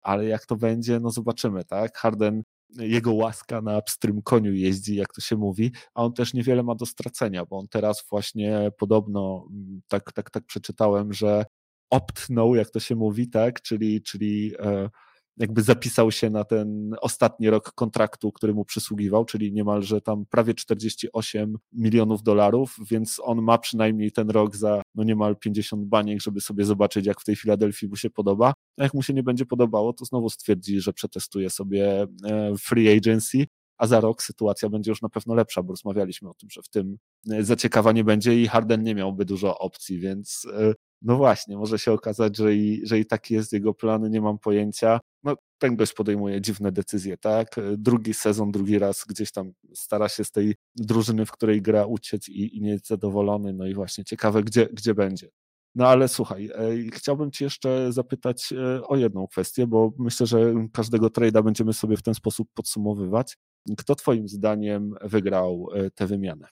ale 0.01 0.25
jak 0.25 0.45
to 0.45 0.55
będzie, 0.55 1.00
no 1.00 1.10
zobaczymy, 1.12 1.65
tak? 1.65 1.98
Harden 1.98 2.43
jego 2.69 3.13
łaska 3.13 3.62
na 3.62 3.81
pstrym 3.81 4.22
koniu 4.22 4.53
jeździ, 4.53 4.95
jak 4.95 5.13
to 5.13 5.22
się 5.22 5.36
mówi, 5.36 5.72
a 5.93 6.03
on 6.03 6.13
też 6.13 6.34
niewiele 6.34 6.63
ma 6.63 6.75
do 6.75 6.86
stracenia, 6.86 7.45
bo 7.45 7.57
on 7.57 7.67
teraz 7.67 8.05
właśnie 8.10 8.72
podobno, 8.77 9.48
mm, 9.51 9.81
tak, 9.88 10.13
tak, 10.13 10.29
tak 10.29 10.45
przeczytałem, 10.45 11.13
że 11.13 11.45
optnął, 11.89 12.55
jak 12.55 12.69
to 12.69 12.79
się 12.79 12.95
mówi, 12.95 13.29
tak, 13.29 13.62
czyli, 13.62 14.01
czyli 14.01 14.53
e, 14.60 14.89
jakby 15.38 15.62
zapisał 15.62 16.12
się 16.12 16.30
na 16.30 16.44
ten 16.44 16.96
ostatni 17.01 17.50
rok 17.50 17.72
kontraktu, 17.72 18.32
który 18.32 18.54
mu 18.54 18.65
przysługiwał, 18.65 19.25
czyli 19.25 19.54
niemalże 19.54 20.01
tam 20.01 20.25
prawie 20.25 20.54
48 20.54 21.58
milionów 21.74 22.24
dolarów, 22.24 22.75
więc 22.92 23.22
on 23.24 23.42
ma 23.42 23.58
przynajmniej 23.58 24.12
ten 24.12 24.30
rok 24.30 24.56
za 24.56 24.82
no 24.96 25.04
niemal 25.04 25.38
50 25.38 25.86
baniek, 25.86 26.22
żeby 26.22 26.42
sobie 26.42 26.65
zobaczyć, 26.65 27.06
jak 27.06 27.22
w 27.22 27.24
tej 27.24 27.36
Filadelfii 27.36 27.88
mu 27.88 27.96
się 27.96 28.10
podoba. 28.10 28.54
A 28.77 28.84
jak 28.84 28.94
mu 28.94 29.04
się 29.04 29.13
nie 29.13 29.24
będzie 29.24 29.46
podobało, 29.46 29.94
to 29.94 30.06
znowu 30.06 30.30
stwierdzi, 30.30 30.82
że 30.82 30.94
przetestuje 30.94 31.50
sobie 31.50 32.08
e, 32.25 32.54
free 32.58 32.98
agency, 32.98 33.46
a 33.77 33.88
za 33.88 34.00
rok 34.00 34.24
sytuacja 34.24 34.70
będzie 34.70 34.92
już 34.92 35.01
na 35.01 35.10
pewno 35.10 35.36
lepsza, 35.36 35.63
bo 35.63 35.74
rozmawialiśmy 35.74 36.30
o 36.30 36.34
tym, 36.34 36.50
że 36.50 36.62
w 36.62 36.70
tym 36.70 36.98
e, 37.32 37.44
zaciekawa 37.44 37.92
nie 37.92 38.04
będzie 38.04 38.42
i 38.42 38.48
Harden 38.48 38.84
nie 38.84 38.96
miałby 38.96 39.25
dużo 39.25 39.58
opcji, 39.58 40.00
więc 40.00 40.48
e, 40.54 40.74
no 41.01 41.17
właśnie, 41.17 41.58
może 41.58 41.79
się 41.79 41.91
okazać, 41.91 42.38
że 42.38 42.55
i, 42.55 42.81
że 42.88 42.99
i 42.99 43.05
taki 43.05 43.34
jest 43.34 43.53
jego 43.53 43.73
plan, 43.73 44.12
nie 44.12 44.21
mam 44.21 44.39
pojęcia. 44.39 44.99
No, 45.23 45.36
ten 45.58 45.75
gość 45.75 45.93
podejmuje 45.93 46.41
dziwne 46.41 46.71
decyzje, 46.71 47.17
tak? 47.17 47.55
Drugi 47.77 48.13
sezon, 48.13 48.51
drugi 48.51 48.79
raz 48.79 49.05
gdzieś 49.10 49.31
tam 49.31 49.51
stara 49.73 50.10
się 50.10 50.23
z 50.23 50.31
tej 50.31 50.55
drużyny, 50.75 51.25
w 51.25 51.31
której 51.31 51.62
gra 51.62 51.86
uciec 51.86 52.29
i, 52.29 52.58
i 52.58 52.62
nie 52.62 52.69
jest 52.69 52.88
zadowolony, 52.88 53.53
no 53.53 53.67
i 53.67 53.73
właśnie 53.73 54.03
ciekawe, 54.03 54.43
gdzie, 54.43 54.67
gdzie 54.73 54.93
będzie. 54.93 55.29
No 55.75 55.88
ale 55.88 56.08
słuchaj, 56.08 56.49
e, 56.53 56.91
chciałbym 56.93 57.31
Ci 57.31 57.43
jeszcze 57.43 57.91
zapytać 57.91 58.53
e, 58.53 58.84
o 58.88 58.95
jedną 58.97 59.27
kwestię, 59.27 59.67
bo 59.67 59.93
myślę, 59.99 60.27
że 60.27 60.53
każdego 60.73 61.08
trade'a 61.08 61.43
będziemy 61.43 61.73
sobie 61.73 61.97
w 61.97 62.03
ten 62.03 62.13
sposób 62.13 62.47
podsumowywać. 62.53 63.38
Kto 63.77 63.95
Twoim 63.95 64.27
zdaniem 64.27 64.93
wygrał 65.01 65.67
e, 65.73 65.91
tę 65.91 66.08
wymianę? 66.08 66.47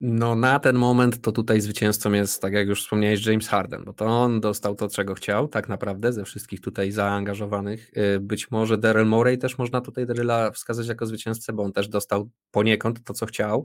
No 0.00 0.34
na 0.34 0.58
ten 0.58 0.76
moment 0.76 1.20
to 1.20 1.32
tutaj 1.32 1.60
zwycięzcą 1.60 2.12
jest, 2.12 2.42
tak 2.42 2.52
jak 2.52 2.68
już 2.68 2.82
wspomniałeś, 2.82 3.26
James 3.26 3.48
Harden, 3.48 3.84
bo 3.84 3.92
to 3.92 4.06
on 4.06 4.40
dostał 4.40 4.74
to, 4.74 4.88
czego 4.88 5.14
chciał, 5.14 5.48
tak 5.48 5.68
naprawdę, 5.68 6.12
ze 6.12 6.24
wszystkich 6.24 6.60
tutaj 6.60 6.92
zaangażowanych. 6.92 7.90
Y, 7.96 8.20
być 8.20 8.50
może 8.50 8.78
Daryl 8.78 9.06
Morey 9.06 9.38
też 9.38 9.58
można 9.58 9.80
tutaj 9.80 10.06
Daryla 10.06 10.50
wskazać 10.50 10.86
jako 10.86 11.06
zwycięzcę, 11.06 11.52
bo 11.52 11.62
on 11.62 11.72
też 11.72 11.88
dostał 11.88 12.30
poniekąd 12.50 13.04
to, 13.04 13.14
co 13.14 13.26
chciał. 13.26 13.64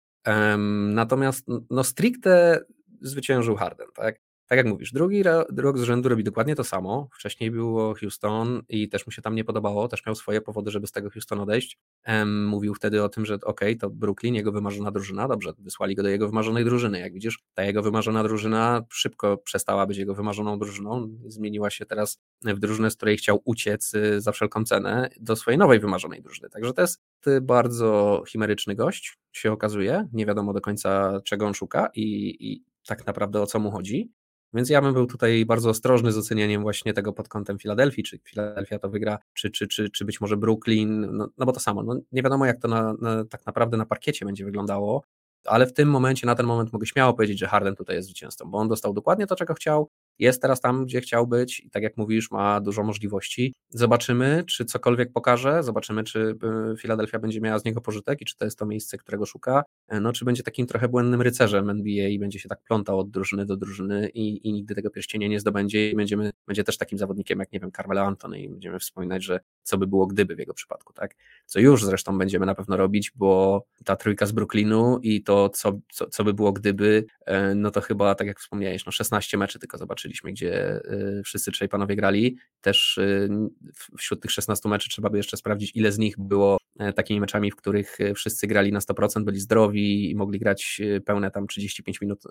Natomiast 0.89 1.47
no 1.71 1.85
stricte 1.85 2.61
zwyciężył 3.01 3.57
Harden, 3.57 3.87
tak? 3.95 4.26
Tak 4.47 4.57
jak 4.57 4.67
mówisz, 4.67 4.93
drugi 4.93 5.23
rok 5.57 5.79
z 5.79 5.83
rzędu 5.83 6.09
robi 6.09 6.25
dokładnie 6.25 6.55
to 6.55 6.65
samo. 6.65 7.09
Wcześniej 7.13 7.51
było 7.51 7.95
Houston 7.95 8.63
i 8.69 8.89
też 8.89 9.07
mu 9.07 9.13
się 9.13 9.23
tam 9.23 9.35
nie 9.35 9.45
podobało, 9.45 9.89
też 9.89 10.07
miał 10.07 10.15
swoje 10.15 10.41
powody, 10.41 10.71
żeby 10.71 10.87
z 10.87 10.93
tego 10.93 11.11
Houston 11.11 11.41
odejść. 11.41 11.79
Um, 12.09 12.47
mówił 12.47 12.75
wtedy 12.75 13.03
o 13.03 13.09
tym, 13.09 13.27
że 13.27 13.39
ok, 13.43 13.61
to 13.81 13.91
Brooklyn, 13.91 14.35
jego 14.35 14.53
wymarzona 14.53 14.91
drużyna, 14.91 15.29
dobrze, 15.29 15.53
wysłali 15.59 15.95
go 15.95 16.03
do 16.03 16.09
jego 16.09 16.27
wymarzonej 16.29 16.65
drużyny. 16.65 17.01
Jak 17.01 17.13
widzisz, 17.13 17.39
ta 17.55 17.63
jego 17.63 17.83
wymarzona 17.83 18.23
drużyna 18.23 18.83
szybko 18.91 19.37
przestała 19.39 19.87
być 19.87 19.99
jego 19.99 20.15
wymarzoną 20.15 20.59
drużyną, 20.59 21.09
zmieniła 21.27 21.71
się 21.71 21.87
teraz 21.87 22.21
w 22.43 22.59
drużynę, 22.59 22.91
z 22.91 22.97
której 22.97 23.17
chciał 23.17 23.43
uciec 23.45 23.95
y, 23.95 24.21
za 24.21 24.33
wszelką 24.33 24.65
cenę 24.65 25.11
do 25.21 25.37
swojej 25.37 25.59
nowej 25.59 25.81
wymarzonej 25.81 26.23
drużyny. 26.23 26.49
Także 26.49 26.73
to 26.73 26.81
jest 26.81 27.03
bardzo 27.43 28.23
chimeryczny 28.29 28.75
gość, 28.75 29.19
się 29.33 29.53
okazuje. 29.53 30.09
Nie 30.13 30.27
wiadomo 30.27 30.53
do 30.53 30.61
końca, 30.61 31.21
czego 31.25 31.47
on 31.47 31.55
szuka 31.55 31.89
i, 31.95 32.37
i 32.41 32.65
tak 32.87 33.07
naprawdę 33.07 33.43
o 33.43 33.47
co 33.47 33.59
mu 33.59 33.71
chodzi. 33.71 34.11
Więc 34.55 34.71
ja 34.71 34.83
bym 34.83 34.95
był 34.95 35.07
tutaj 35.07 35.47
bardzo 35.47 35.71
ostrożny 35.71 36.13
z 36.13 36.19
ocenianiem 36.19 36.63
właśnie 36.63 36.93
tego 36.93 37.13
pod 37.13 37.29
kątem 37.29 37.59
Filadelfii, 37.59 38.05
czy 38.05 38.19
Filadelfia 38.19 38.79
to 38.79 38.91
wygra, 38.91 39.19
czy, 39.35 39.51
czy, 39.51 39.69
czy, 39.69 39.91
czy 39.91 40.05
być 40.05 40.21
może 40.21 40.37
Brooklyn, 40.37 41.17
no, 41.17 41.29
no 41.39 41.47
bo 41.47 41.53
to 41.53 41.61
samo, 41.61 41.83
no, 41.83 42.01
nie 42.13 42.23
wiadomo 42.23 42.47
jak 42.47 42.61
to 42.61 42.69
na, 42.69 42.95
na, 43.01 43.25
tak 43.25 43.47
naprawdę 43.47 43.77
na 43.77 43.87
parkiecie 43.87 44.27
będzie 44.27 44.45
wyglądało, 44.45 45.03
ale 45.45 45.67
w 45.67 45.73
tym 45.73 45.91
momencie, 45.91 46.27
na 46.27 46.35
ten 46.35 46.47
moment 46.47 46.73
mogę 46.73 46.87
śmiało 46.87 47.15
powiedzieć, 47.15 47.39
że 47.39 47.47
Harden 47.47 47.75
tutaj 47.75 47.97
jest 47.97 48.09
zwycięzcą, 48.09 48.51
bo 48.51 48.59
on 48.59 48.69
dostał 48.69 48.93
dokładnie 48.93 49.27
to, 49.27 49.37
czego 49.37 49.55
chciał, 49.55 49.91
jest 50.19 50.43
teraz 50.43 50.61
tam, 50.61 50.85
gdzie 50.85 51.01
chciał 51.01 51.27
być 51.27 51.61
i 51.61 51.71
tak 51.71 51.83
jak 51.83 51.97
mówisz, 51.97 52.31
ma 52.31 52.61
dużo 52.61 52.83
możliwości. 52.83 53.55
Zobaczymy, 53.71 54.45
czy 54.47 54.65
cokolwiek 54.65 55.13
pokaże, 55.13 55.63
zobaczymy, 55.63 56.05
czy 56.05 56.37
Filadelfia 56.79 57.19
będzie 57.19 57.41
miała 57.41 57.59
z 57.59 57.65
niego 57.65 57.81
pożytek 57.81 58.21
i 58.21 58.25
czy 58.25 58.37
to 58.37 58.45
jest 58.45 58.59
to 58.59 58.67
miejsce, 58.67 58.99
którego 58.99 59.27
szuka, 59.27 59.65
e, 59.89 60.01
no 60.01 60.13
czy 60.13 60.25
będzie 60.25 60.43
takim 60.43 60.67
trochę 60.67 60.89
błędnym 60.89 61.23
rycerzem 61.23 61.71
NBA 61.71 62.09
i 62.09 62.19
będzie 62.19 62.39
się 62.39 62.49
tak 62.49 62.63
plątał 62.63 62.99
od 62.99 63.11
drużyny 63.11 63.47
do 63.47 63.57
drużyny 63.57 64.09
i, 64.15 64.49
i 64.49 64.53
nigdy 64.53 64.75
tego 64.75 64.91
pierścienia 64.91 65.29
nie 65.29 65.41
zdobędzie 65.41 65.91
i 65.91 65.97
będziemy, 65.97 66.31
będzie 66.47 66.65
też 66.65 66.77
takim 66.79 66.99
zawodnikiem 66.99 67.39
jak, 67.39 67.53
nie 67.53 67.61
wiem, 67.61 67.73
Carmelo 67.73 68.03
Antony 68.03 68.41
i 68.41 68.49
będziemy 68.49 68.79
wspominać, 68.79 69.25
że 69.25 69.41
co 69.63 69.79
by 69.79 69.87
było 69.87 70.07
gdyby 70.07 70.37
w 70.37 70.39
jego 70.39 70.55
przypadku, 70.55 70.93
tak? 70.93 71.15
Co 71.47 71.61
już 71.61 71.85
zresztą 71.85 72.19
będziemy 72.19 72.47
na 72.47 72.55
pewno 72.55 72.77
robić, 72.77 73.13
bo 73.15 73.63
ta 73.85 73.97
trójka 73.97 74.27
z 74.27 74.33
Brooklynu 74.33 74.99
i 75.03 75.23
to, 75.23 75.49
co, 75.49 75.79
co, 75.93 76.07
co 76.07 76.25
by 76.25 76.35
było 76.35 76.53
gdyby, 76.53 77.05
e, 77.27 77.55
no 77.55 77.71
to 77.71 77.81
chyba, 77.81 78.15
tak 78.15 78.27
jak 78.27 78.41
wspomniałeś, 78.41 78.87
no 78.87 78.93
16 78.93 79.39
meczy 79.39 79.59
tylko 79.59 79.79
zobaczyliśmy, 80.07 80.33
gdzie 80.33 80.81
e, 80.85 81.23
wszyscy 81.25 81.53
trzej 81.53 81.69
panowie 81.69 81.97
grali. 81.97 82.37
Też 82.61 82.99
e, 82.99 83.29
wśród 83.99 84.23
tych 84.23 84.31
16 84.31 84.69
meczy 84.69 84.91
trzeba 84.91 85.11
by 85.11 85.17
jeszcze 85.17 85.37
sprawdzić, 85.37 85.73
ile 85.75 85.93
z 85.93 85.99
nich 85.99 86.15
było 86.19 86.59
takimi 86.97 87.21
meczami, 87.21 87.51
w 87.51 87.57
których 87.57 87.99
wszyscy 88.15 88.47
grali 88.47 88.73
na 88.73 88.79
100%, 88.79 89.25
byli 89.25 89.41
zdrowi 89.41 90.11
i 90.11 90.15
mogli 90.15 90.39
grać 90.39 90.81
pełne 91.05 91.31
tam 91.31 91.47
35 91.47 92.01
minut 92.01 92.23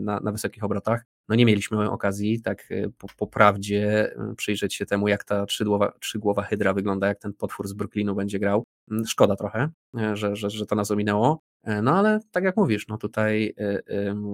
na, 0.00 0.20
na 0.20 0.32
wysokich 0.32 0.64
obrotach. 0.64 1.04
No 1.28 1.34
nie 1.34 1.46
mieliśmy 1.46 1.90
okazji 1.90 2.42
tak 2.42 2.68
po, 2.98 3.06
po 3.16 3.26
prawdzie 3.26 4.10
przyjrzeć 4.36 4.74
się 4.74 4.86
temu, 4.86 5.08
jak 5.08 5.24
ta 5.24 5.46
trzydłowa, 5.46 5.92
trzygłowa 6.00 6.42
hydra 6.42 6.74
wygląda, 6.74 7.06
jak 7.06 7.18
ten 7.18 7.32
potwór 7.32 7.68
z 7.68 7.72
Brooklynu 7.72 8.14
będzie 8.14 8.38
grał. 8.38 8.64
Mm, 8.90 9.04
szkoda 9.06 9.36
trochę, 9.36 9.68
e, 9.98 10.16
że, 10.16 10.36
że, 10.36 10.50
że 10.50 10.66
to 10.66 10.74
nas 10.74 10.90
ominęło. 10.90 11.40
No 11.82 11.98
ale 11.98 12.20
tak 12.30 12.44
jak 12.44 12.56
mówisz, 12.56 12.88
no 12.88 12.98
tutaj 12.98 13.54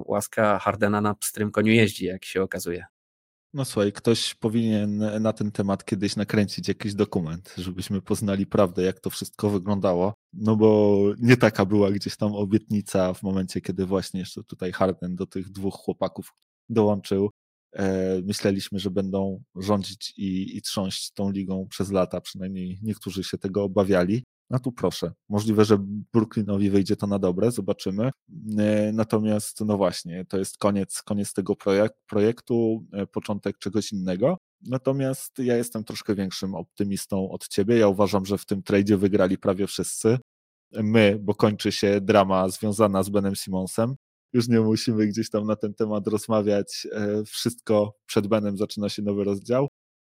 łaska 0.06 0.58
Hardena 0.58 1.00
na 1.00 1.14
pstrym 1.14 1.50
koniu 1.50 1.72
jeździ, 1.72 2.04
jak 2.04 2.24
się 2.24 2.42
okazuje. 2.42 2.84
No 3.54 3.64
słuchaj, 3.64 3.92
ktoś 3.92 4.34
powinien 4.34 5.22
na 5.22 5.32
ten 5.32 5.52
temat 5.52 5.84
kiedyś 5.84 6.16
nakręcić 6.16 6.68
jakiś 6.68 6.94
dokument, 6.94 7.54
żebyśmy 7.58 8.02
poznali 8.02 8.46
prawdę, 8.46 8.82
jak 8.82 9.00
to 9.00 9.10
wszystko 9.10 9.50
wyglądało. 9.50 10.14
No 10.32 10.56
bo 10.56 10.98
nie 11.18 11.36
taka 11.36 11.66
była 11.66 11.90
gdzieś 11.90 12.16
tam 12.16 12.34
obietnica 12.34 13.14
w 13.14 13.22
momencie, 13.22 13.60
kiedy 13.60 13.86
właśnie 13.86 14.20
jeszcze 14.20 14.44
tutaj 14.44 14.72
Harden 14.72 15.16
do 15.16 15.26
tych 15.26 15.50
dwóch 15.50 15.74
chłopaków 15.74 16.32
dołączył. 16.68 17.30
E, 17.72 18.20
myśleliśmy, 18.22 18.78
że 18.78 18.90
będą 18.90 19.42
rządzić 19.56 20.14
i, 20.16 20.56
i 20.56 20.62
trząść 20.62 21.12
tą 21.12 21.30
ligą 21.30 21.66
przez 21.68 21.90
lata, 21.90 22.20
przynajmniej 22.20 22.78
niektórzy 22.82 23.24
się 23.24 23.38
tego 23.38 23.64
obawiali. 23.64 24.24
No 24.50 24.58
tu 24.58 24.72
proszę. 24.72 25.12
Możliwe, 25.28 25.64
że 25.64 25.78
Brooklynowi 26.12 26.70
wyjdzie 26.70 26.96
to 26.96 27.06
na 27.06 27.18
dobre, 27.18 27.50
zobaczymy. 27.50 28.10
E, 28.58 28.92
natomiast, 28.92 29.60
no 29.60 29.76
właśnie, 29.76 30.24
to 30.24 30.38
jest 30.38 30.58
koniec, 30.58 31.02
koniec 31.02 31.32
tego 31.32 31.56
projek 31.56 31.92
projektu, 32.06 32.86
e, 32.92 33.06
początek 33.06 33.58
czegoś 33.58 33.92
innego. 33.92 34.38
Natomiast 34.62 35.38
ja 35.38 35.56
jestem 35.56 35.84
troszkę 35.84 36.14
większym 36.14 36.54
optymistą 36.54 37.30
od 37.30 37.48
ciebie. 37.48 37.78
Ja 37.78 37.88
uważam, 37.88 38.26
że 38.26 38.38
w 38.38 38.46
tym 38.46 38.62
tradzie 38.62 38.96
wygrali 38.96 39.38
prawie 39.38 39.66
wszyscy. 39.66 40.18
My, 40.72 41.18
bo 41.22 41.34
kończy 41.34 41.72
się 41.72 42.00
drama 42.00 42.48
związana 42.48 43.02
z 43.02 43.08
Benem 43.08 43.34
Simonsem. 43.36 43.94
Już 44.32 44.48
nie 44.48 44.60
musimy 44.60 45.06
gdzieś 45.06 45.30
tam 45.30 45.46
na 45.46 45.56
ten 45.56 45.74
temat 45.74 46.06
rozmawiać. 46.06 46.86
E, 46.92 47.24
wszystko 47.24 47.94
przed 48.06 48.26
Benem 48.26 48.56
zaczyna 48.56 48.88
się 48.88 49.02
nowy 49.02 49.24
rozdział. 49.24 49.68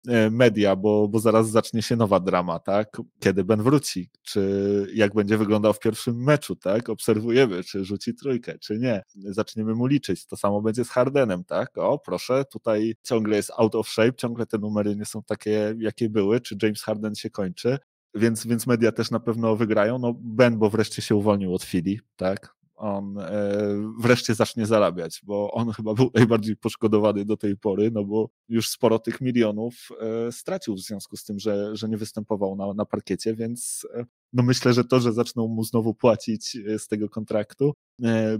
E, 0.07 0.29
media, 0.29 0.75
bo, 0.75 1.07
bo 1.07 1.19
zaraz 1.19 1.49
zacznie 1.49 1.81
się 1.81 1.95
nowa 1.95 2.19
drama, 2.19 2.59
tak? 2.59 2.97
Kiedy 3.19 3.43
Ben 3.43 3.63
wróci, 3.63 4.09
czy 4.23 4.87
jak 4.93 5.13
będzie 5.13 5.37
wyglądał 5.37 5.73
w 5.73 5.79
pierwszym 5.79 6.23
meczu, 6.23 6.55
tak? 6.55 6.89
Obserwujemy, 6.89 7.63
czy 7.63 7.85
rzuci 7.85 8.15
trójkę, 8.15 8.59
czy 8.59 8.79
nie. 8.79 9.03
Zaczniemy 9.15 9.75
mu 9.75 9.85
liczyć. 9.85 10.25
To 10.25 10.37
samo 10.37 10.61
będzie 10.61 10.85
z 10.85 10.89
Hardenem, 10.89 11.43
tak? 11.43 11.77
O, 11.77 11.99
proszę, 11.99 12.45
tutaj 12.51 12.95
ciągle 13.03 13.35
jest 13.35 13.51
out 13.57 13.75
of 13.75 13.89
shape, 13.89 14.13
ciągle 14.13 14.45
te 14.45 14.57
numery 14.57 14.95
nie 14.95 15.05
są 15.05 15.23
takie, 15.23 15.75
jakie 15.77 16.09
były, 16.09 16.41
czy 16.41 16.57
James 16.63 16.83
Harden 16.83 17.15
się 17.15 17.29
kończy. 17.29 17.77
Więc, 18.15 18.47
więc 18.47 18.67
media 18.67 18.91
też 18.91 19.11
na 19.11 19.19
pewno 19.19 19.55
wygrają. 19.55 19.99
No, 19.99 20.13
Ben, 20.19 20.57
bo 20.57 20.69
wreszcie 20.69 21.01
się 21.01 21.15
uwolnił 21.15 21.53
od 21.55 21.63
Philly, 21.63 21.97
tak? 22.15 22.55
On 22.75 23.17
e, 23.19 23.51
wreszcie 23.99 24.35
zacznie 24.35 24.65
zarabiać, 24.65 25.21
bo 25.23 25.51
on 25.51 25.71
chyba 25.71 25.93
był 25.93 26.11
najbardziej 26.13 26.57
poszkodowany 26.57 27.25
do 27.25 27.37
tej 27.37 27.57
pory, 27.57 27.91
no 27.91 28.03
bo 28.03 28.29
już 28.49 28.69
sporo 28.69 28.99
tych 28.99 29.21
milionów 29.21 29.89
e, 30.27 30.31
stracił 30.31 30.75
w 30.75 30.79
związku 30.79 31.17
z 31.17 31.23
tym, 31.23 31.39
że, 31.39 31.75
że 31.75 31.89
nie 31.89 31.97
występował 31.97 32.55
na, 32.55 32.73
na 32.73 32.85
parkiecie, 32.85 33.35
więc 33.35 33.87
e, 33.93 34.05
no 34.33 34.43
myślę, 34.43 34.73
że 34.73 34.83
to, 34.83 34.99
że 34.99 35.13
zaczną 35.13 35.47
mu 35.47 35.63
znowu 35.63 35.93
płacić 35.93 36.57
z 36.77 36.87
tego 36.87 37.09
kontraktu, 37.09 37.73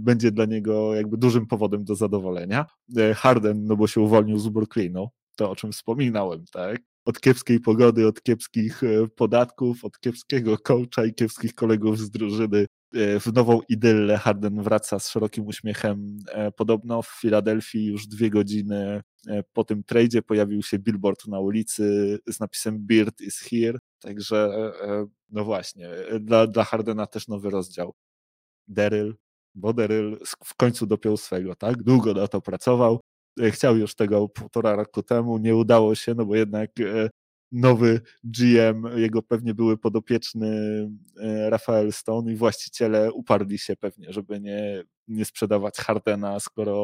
będzie 0.00 0.30
dla 0.30 0.44
niego 0.44 0.94
jakby 0.94 1.16
dużym 1.16 1.46
powodem 1.46 1.84
do 1.84 1.94
zadowolenia. 1.94 2.66
Harden, 3.14 3.64
no 3.64 3.76
bo 3.76 3.86
się 3.86 4.00
uwolnił 4.00 4.38
z 4.38 4.48
Brooklynu, 4.48 5.08
to 5.36 5.50
o 5.50 5.56
czym 5.56 5.72
wspominałem, 5.72 6.44
tak? 6.52 6.82
Od 7.04 7.20
kiepskiej 7.20 7.60
pogody, 7.60 8.06
od 8.06 8.22
kiepskich 8.22 8.80
podatków, 9.16 9.84
od 9.84 10.00
kiepskiego 10.00 10.58
coacha 10.58 11.04
i 11.04 11.14
kiepskich 11.14 11.54
kolegów 11.54 11.98
z 11.98 12.10
drużyny 12.10 12.66
w 13.20 13.32
nową 13.34 13.60
idyllę 13.68 14.18
Harden 14.18 14.62
wraca 14.62 14.98
z 14.98 15.08
szerokim 15.08 15.46
uśmiechem. 15.46 16.18
E, 16.28 16.52
podobno 16.52 17.02
w 17.02 17.08
Filadelfii 17.08 17.86
już 17.86 18.06
dwie 18.06 18.30
godziny 18.30 19.02
e, 19.28 19.42
po 19.52 19.64
tym 19.64 19.84
tradzie 19.84 20.22
pojawił 20.22 20.62
się 20.62 20.78
billboard 20.78 21.26
na 21.26 21.40
ulicy 21.40 22.18
z 22.28 22.40
napisem 22.40 22.86
Beard 22.86 23.20
is 23.20 23.38
here. 23.38 23.78
Także 24.00 24.72
no 25.30 25.44
właśnie, 25.44 25.90
dla, 26.20 26.46
dla 26.46 26.64
Hardena 26.64 27.06
też 27.06 27.28
nowy 27.28 27.50
rozdział. 27.50 27.94
Daryl, 28.68 29.14
bo 29.54 29.72
Daryl 29.72 30.18
w 30.44 30.54
końcu 30.54 30.86
dopiął 30.86 31.16
swego, 31.16 31.54
tak? 31.54 31.82
Długo 31.82 32.14
na 32.14 32.28
to 32.28 32.40
pracował. 32.40 33.00
Chciał 33.50 33.76
już 33.76 33.94
tego 33.94 34.28
półtora 34.28 34.76
roku 34.76 35.02
temu, 35.02 35.38
nie 35.38 35.56
udało 35.56 35.94
się, 35.94 36.14
no 36.14 36.26
bo 36.26 36.36
jednak 36.36 36.70
nowy 37.54 38.00
GM, 38.24 38.86
jego 38.96 39.22
pewnie 39.22 39.54
były 39.54 39.78
podopieczny 39.78 40.48
e, 41.20 41.50
Rafael 41.50 41.92
Stone 41.92 42.32
i 42.32 42.36
właściciele 42.36 43.12
uparli 43.12 43.58
się 43.58 43.76
pewnie, 43.76 44.12
żeby 44.12 44.40
nie, 44.40 44.84
nie 45.08 45.24
sprzedawać 45.24 45.76
Hardena, 45.76 46.40
skoro 46.40 46.74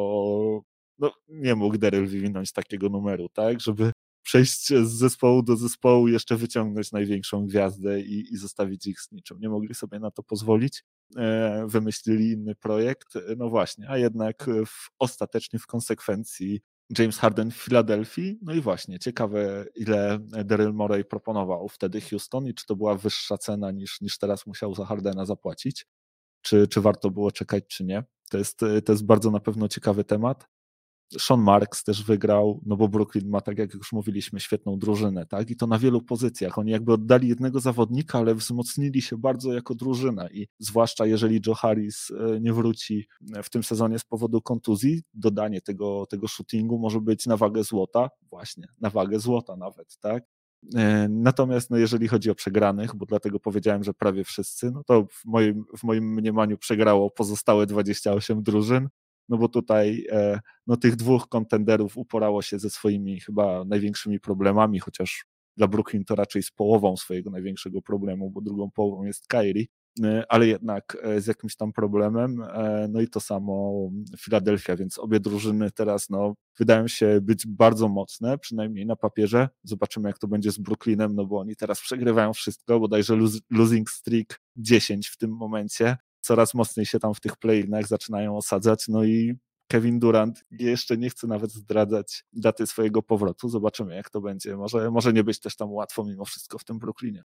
no, 0.99 1.13
nie 1.29 1.55
mógł 1.55 1.79
Daryl 1.79 2.07
wywinąć 2.07 2.53
takiego 2.53 2.89
numeru, 2.89 3.29
tak, 3.29 3.61
żeby 3.61 3.93
przejść 4.23 4.69
z 4.69 4.91
zespołu 4.91 5.43
do 5.43 5.57
zespołu, 5.57 6.09
jeszcze 6.09 6.37
wyciągnąć 6.37 6.93
największą 6.93 7.47
gwiazdę 7.47 8.01
i, 8.01 8.33
i 8.33 8.37
zostawić 8.37 8.87
ich 8.87 9.01
z 9.01 9.13
niczym. 9.13 9.39
Nie 9.41 9.49
mogli 9.49 9.75
sobie 9.75 9.99
na 9.99 10.11
to 10.11 10.23
pozwolić. 10.23 10.85
E, 11.17 11.67
wymyślili 11.69 12.31
inny 12.31 12.55
projekt. 12.55 13.15
No 13.37 13.49
właśnie, 13.49 13.89
a 13.89 13.99
jednak 13.99 14.47
w, 14.67 14.89
ostatecznie 14.99 15.59
w 15.59 15.67
konsekwencji 15.67 16.61
James 16.99 17.19
Harden 17.19 17.51
w 17.51 17.57
Filadelfii. 17.57 18.39
No 18.43 18.55
i 18.55 18.61
właśnie, 18.61 18.99
ciekawe, 18.99 19.65
ile 19.75 20.19
Daryl 20.45 20.73
Morey 20.73 21.05
proponował 21.05 21.69
wtedy 21.69 22.01
Houston 22.01 22.47
i 22.47 22.55
czy 22.55 22.67
to 22.67 22.77
była 22.77 22.95
wyższa 22.95 23.39
cena 23.39 23.71
niż, 23.71 24.01
niż 24.01 24.19
teraz 24.19 24.47
musiał 24.47 24.75
za 24.75 24.85
Hardena 24.85 25.27
zapłacić. 25.27 25.87
Czy, 26.43 26.69
czy 26.69 26.81
warto 26.81 27.11
było 27.11 27.33
czekać, 27.33 27.65
czy 27.67 27.85
nie. 27.85 28.05
To 28.31 28.39
jest, 28.39 28.61
to 28.85 28.93
jest 28.93 29.07
bardzo 29.07 29.31
na 29.31 29.41
pewno 29.41 29.69
ciekawy 29.69 30.05
temat. 30.05 30.49
Sean 31.19 31.41
Marks 31.41 31.85
też 31.85 32.05
wygrał, 32.05 32.61
no 32.67 32.77
bo 32.77 32.89
Brooklyn 32.89 33.29
ma, 33.29 33.41
tak 33.41 33.59
jak 33.59 33.75
już 33.75 33.93
mówiliśmy, 33.93 34.41
świetną 34.41 34.79
drużynę, 34.79 35.27
tak? 35.27 35.51
I 35.51 35.57
to 35.57 35.67
na 35.67 35.79
wielu 35.79 36.03
pozycjach. 36.03 36.59
Oni 36.59 36.71
jakby 36.71 36.93
oddali 36.93 37.29
jednego 37.29 37.61
zawodnika, 37.61 38.19
ale 38.19 38.35
wzmocnili 38.35 39.03
się 39.03 39.19
bardzo 39.19 39.53
jako 39.53 39.75
drużyna 39.75 40.29
i 40.31 40.49
zwłaszcza 40.59 41.07
jeżeli 41.07 41.41
Joe 41.47 41.55
Harris 41.55 42.11
e, 42.11 42.41
nie 42.41 42.53
wróci 42.53 43.09
w 43.43 43.51
tym 43.51 43.63
sezonie 43.63 43.99
z 43.99 44.05
powodu 44.05 44.43
kontuzji, 44.43 45.03
dodanie 45.15 45.61
tego, 45.61 46.07
tego 46.07 46.29
shootingu 46.29 46.79
może 46.79 47.01
być 47.01 47.27
na 47.27 47.37
wagę 47.37 47.65
złota, 47.65 48.11
właśnie, 48.31 48.69
na 48.81 48.91
wagę 48.91 49.21
złota 49.21 49.57
nawet, 49.57 49.99
tak? 50.01 50.25
E, 50.77 51.09
natomiast 51.09 51.71
no, 51.71 51.77
jeżeli 51.77 52.09
chodzi 52.09 52.31
o 52.31 52.35
przegranych, 52.35 52.97
bo 52.97 53.07
dlatego 53.07 53.41
powiedziałem, 53.41 53.85
że 53.85 53.95
prawie 53.95 54.25
wszyscy, 54.25 54.71
no 54.71 54.85
to 54.85 55.07
w 55.11 55.25
moim, 55.25 55.65
w 55.79 55.85
moim 55.85 56.15
mniemaniu 56.15 56.59
przegrało 56.59 57.11
pozostałe 57.11 57.67
28 57.67 58.43
drużyn 58.43 58.89
no 59.31 59.39
bo 59.39 59.49
tutaj 59.49 60.07
e, 60.13 60.41
no, 60.67 60.77
tych 60.77 60.97
dwóch 60.97 61.29
kontenderów 61.29 61.97
uporało 61.97 62.43
się 62.43 62.59
ze 62.59 62.71
swoimi 62.71 63.21
chyba 63.21 63.65
największymi 63.65 64.21
problemami, 64.21 64.79
chociaż 64.79 65.25
dla 65.57 65.69
Brooklyn 65.69 66.05
to 66.05 66.15
raczej 66.15 66.43
z 66.43 66.51
połową 66.51 66.97
swojego 66.97 67.31
największego 67.31 67.83
problemu, 67.83 68.31
bo 68.31 68.41
drugą 68.41 68.71
połową 68.71 69.05
jest 69.05 69.27
Kyrie, 69.27 69.65
e, 70.05 70.25
ale 70.29 70.47
jednak 70.47 70.97
e, 71.03 71.21
z 71.21 71.27
jakimś 71.27 71.57
tam 71.57 71.73
problemem. 71.73 72.45
No 72.89 73.01
i 73.01 73.09
to 73.09 73.21
samo 73.21 73.73
Filadelfia, 74.19 74.77
więc 74.77 74.99
obie 74.99 75.21
drużyny 75.21 75.71
teraz 75.71 76.11
no, 76.11 76.35
wydają 76.59 76.89
się 76.89 77.21
być 77.23 77.47
bardzo 77.47 77.89
mocne, 77.89 78.39
przynajmniej 78.39 78.87
na 78.87 78.97
papierze. 78.97 79.49
Zobaczymy, 79.63 80.09
jak 80.09 80.19
to 80.19 80.29
będzie 80.29 80.53
z 80.53 80.59
Brooklynem, 80.59 81.15
no 81.15 81.27
bo 81.27 81.39
oni 81.39 81.57
teraz 81.57 81.81
przegrywają 81.81 82.33
wszystko, 82.33 82.81
bodajże 82.81 83.19
losing 83.51 83.91
streak 83.91 84.41
10 84.57 85.09
w 85.09 85.17
tym 85.17 85.31
momencie 85.31 85.97
coraz 86.21 86.55
mocniej 86.55 86.87
się 86.87 86.99
tam 86.99 87.15
w 87.15 87.21
tych 87.21 87.37
play-inach 87.37 87.87
zaczynają 87.87 88.37
osadzać, 88.37 88.89
no 88.89 89.05
i 89.05 89.35
Kevin 89.71 89.99
Durant 89.99 90.45
jeszcze 90.51 90.97
nie 90.97 91.11
chce 91.11 91.27
nawet 91.27 91.53
zdradzać 91.53 92.25
daty 92.33 92.67
swojego 92.67 93.03
powrotu. 93.03 93.49
Zobaczymy, 93.49 93.95
jak 93.95 94.11
to 94.11 94.21
będzie. 94.21 94.57
Może, 94.57 94.91
może 94.91 95.13
nie 95.13 95.25
być 95.25 95.41
też 95.41 95.57
tam 95.57 95.73
łatwo 95.73 96.05
mimo 96.05 96.25
wszystko 96.25 96.59
w 96.59 96.65
tym 96.65 96.79
Brooklynie. 96.79 97.23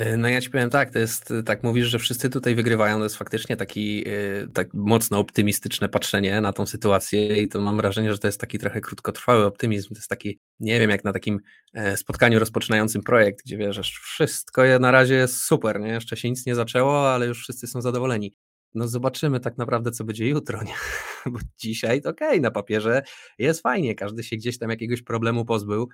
E, 0.00 0.16
no 0.16 0.28
ja 0.28 0.40
ci 0.40 0.50
powiem 0.50 0.70
tak, 0.70 0.90
to 0.90 0.98
jest, 0.98 1.32
tak 1.46 1.62
mówisz, 1.62 1.88
że 1.88 1.98
wszyscy 1.98 2.30
tutaj 2.30 2.54
wygrywają, 2.54 2.98
to 2.98 3.04
jest 3.04 3.16
faktycznie 3.16 3.56
taki 3.56 4.04
e, 4.08 4.12
tak 4.54 4.74
mocno 4.74 5.18
optymistyczne 5.18 5.88
patrzenie 5.88 6.40
na 6.40 6.52
tą 6.52 6.66
sytuację 6.66 7.42
i 7.42 7.48
to 7.48 7.60
mam 7.60 7.76
wrażenie, 7.76 8.12
że 8.12 8.18
to 8.18 8.28
jest 8.28 8.40
taki 8.40 8.58
trochę 8.58 8.80
krótkotrwały 8.80 9.44
optymizm, 9.44 9.88
to 9.88 9.94
jest 9.94 10.08
taki, 10.08 10.38
nie 10.60 10.80
wiem, 10.80 10.90
jak 10.90 11.04
na 11.04 11.12
takim 11.12 11.40
e, 11.74 11.96
spotkaniu 11.96 12.38
rozpoczynającym 12.38 13.02
projekt, 13.02 13.40
gdzie 13.44 13.56
wiesz, 13.56 13.78
wszystko 13.90 14.62
na 14.80 14.90
razie 14.90 15.14
jest 15.14 15.44
super, 15.44 15.80
nie? 15.80 15.88
jeszcze 15.88 16.16
się 16.16 16.30
nic 16.30 16.46
nie 16.46 16.54
zaczęło, 16.54 17.12
ale 17.14 17.26
już 17.26 17.42
wszyscy 17.42 17.66
są 17.66 17.80
zadowoleni 17.80 18.34
no 18.74 18.88
zobaczymy 18.88 19.40
tak 19.40 19.58
naprawdę, 19.58 19.90
co 19.90 20.04
będzie 20.04 20.28
jutro, 20.28 20.62
nie? 20.62 20.74
bo 21.32 21.38
dzisiaj 21.58 22.02
to 22.02 22.10
okej, 22.10 22.28
okay, 22.28 22.40
na 22.40 22.50
papierze 22.50 23.02
jest 23.38 23.62
fajnie, 23.62 23.94
każdy 23.94 24.22
się 24.22 24.36
gdzieś 24.36 24.58
tam 24.58 24.70
jakiegoś 24.70 25.02
problemu 25.02 25.44
pozbył. 25.44 25.88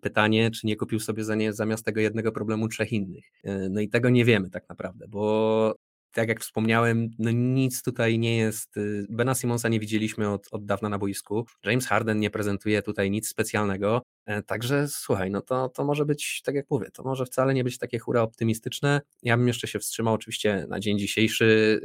Pytanie, 0.00 0.50
czy 0.50 0.66
nie 0.66 0.76
kupił 0.76 1.00
sobie 1.00 1.24
za 1.24 1.34
nie, 1.34 1.52
zamiast 1.52 1.84
tego 1.84 2.00
jednego 2.00 2.32
problemu 2.32 2.68
trzech 2.68 2.92
innych. 2.92 3.24
E, 3.44 3.68
no 3.68 3.80
i 3.80 3.88
tego 3.88 4.10
nie 4.10 4.24
wiemy 4.24 4.50
tak 4.50 4.68
naprawdę, 4.68 5.08
bo 5.08 5.74
tak 6.12 6.28
jak 6.28 6.40
wspomniałem, 6.40 7.10
no 7.18 7.30
nic 7.30 7.82
tutaj 7.82 8.18
nie 8.18 8.36
jest. 8.36 8.76
Y, 8.76 9.06
Bena 9.10 9.34
Simonsa 9.34 9.68
nie 9.68 9.80
widzieliśmy 9.80 10.30
od, 10.30 10.48
od 10.50 10.64
dawna 10.64 10.88
na 10.88 10.98
boisku. 10.98 11.46
James 11.64 11.86
Harden 11.86 12.20
nie 12.20 12.30
prezentuje 12.30 12.82
tutaj 12.82 13.10
nic 13.10 13.28
specjalnego. 13.28 14.02
E, 14.28 14.42
także 14.42 14.88
słuchaj, 14.88 15.30
no 15.30 15.40
to, 15.40 15.68
to 15.68 15.84
może 15.84 16.04
być, 16.04 16.42
tak 16.42 16.54
jak 16.54 16.66
mówię, 16.70 16.90
to 16.90 17.02
może 17.02 17.26
wcale 17.26 17.54
nie 17.54 17.64
być 17.64 17.78
takie 17.78 17.98
hura 17.98 18.22
optymistyczne. 18.22 19.00
Ja 19.22 19.36
bym 19.36 19.48
jeszcze 19.48 19.66
się 19.66 19.78
wstrzymał 19.78 20.14
oczywiście 20.14 20.66
na 20.68 20.80
dzień 20.80 20.98
dzisiejszy. 20.98 21.80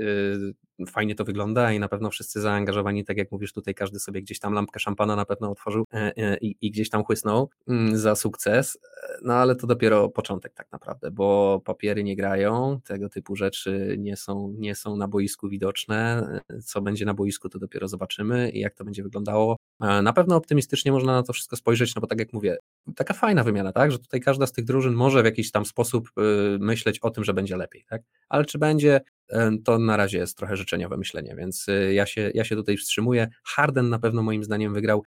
Y, 0.80 0.86
fajnie 0.88 1.16
to 1.16 1.26
wygląda 1.26 1.72
i 1.74 1.80
na 1.80 1.88
pewno 1.88 2.10
wszyscy 2.10 2.42
zaangażowani, 2.42 3.06
tak 3.06 3.18
jak 3.18 3.32
mówisz 3.32 3.54
tutaj, 3.54 3.74
każdy 3.74 4.00
sobie 4.00 4.22
gdzieś 4.22 4.40
tam 4.40 4.54
lampkę 4.54 4.80
szampana 4.80 5.16
na 5.16 5.26
pewno 5.26 5.52
otworzył 5.52 5.86
e, 5.94 6.14
e, 6.18 6.38
i, 6.38 6.56
i 6.62 6.72
gdzieś 6.72 6.90
tam 6.90 7.04
chłysnął 7.04 7.50
mm, 7.68 7.98
za 7.98 8.16
sukces. 8.16 8.78
No 9.22 9.34
ale 9.34 9.56
to 9.56 9.68
dopiero 9.68 10.10
początek 10.10 10.54
tak 10.54 10.72
naprawdę, 10.72 11.12
bo 11.12 11.62
papiery 11.66 12.04
nie 12.04 12.16
grają, 12.16 12.80
tego 12.86 13.10
typu 13.10 13.36
rzeczy 13.36 13.96
nie 14.00 14.18
są, 14.18 14.54
nie 14.58 14.76
są 14.76 14.96
na 14.96 15.08
boisku 15.08 15.50
widoczne. 15.50 16.28
Co 16.64 16.82
będzie 16.82 17.06
na 17.06 17.14
boisku, 17.14 17.50
to 17.50 17.60
dopiero 17.60 17.88
zobaczymy 17.88 18.50
i 18.50 18.60
jak 18.60 18.76
to 18.76 18.86
będzie 18.86 19.04
wyglądało. 19.04 19.56
Na 19.80 20.14
pewno 20.14 20.36
optymistycznie 20.36 20.92
można 20.92 21.14
na 21.14 21.24
to 21.24 21.34
wszystko 21.34 21.56
spojrzeć, 21.56 21.96
no 21.96 22.02
bo 22.02 22.08
tak 22.08 22.20
jak 22.20 22.33
mówię, 22.34 22.58
taka 22.96 23.14
fajna 23.14 23.44
wymiana, 23.44 23.72
tak, 23.72 23.92
że 23.92 24.00
tutaj 24.00 24.22
każda 24.22 24.48
z 24.48 24.52
tych 24.52 24.66
drużyn 24.66 24.94
może 24.94 25.22
w 25.22 25.26
jakiś 25.26 25.52
tam 25.52 25.66
sposób 25.66 26.10
y, 26.18 26.58
myśleć 26.60 27.00
o 27.00 27.10
tym, 27.10 27.24
że 27.24 27.34
będzie 27.34 27.58
lepiej, 27.58 27.86
tak, 27.90 28.02
ale 28.30 28.46
czy 28.46 28.58
będzie, 28.58 29.02
y, 29.32 29.36
to 29.66 29.80
na 29.80 29.98
razie 29.98 30.18
jest 30.18 30.38
trochę 30.38 30.58
życzeniowe 30.58 30.98
myślenie, 30.98 31.36
więc 31.36 31.68
y, 31.68 31.94
ja 31.94 32.06
się, 32.06 32.32
ja 32.34 32.44
się 32.44 32.56
tutaj 32.56 32.78
wstrzymuję. 32.78 33.28
Harden 33.44 33.90
na 33.90 34.00
pewno 34.00 34.24
moim 34.24 34.44
zdaniem 34.44 34.74
wygrał, 34.74 35.04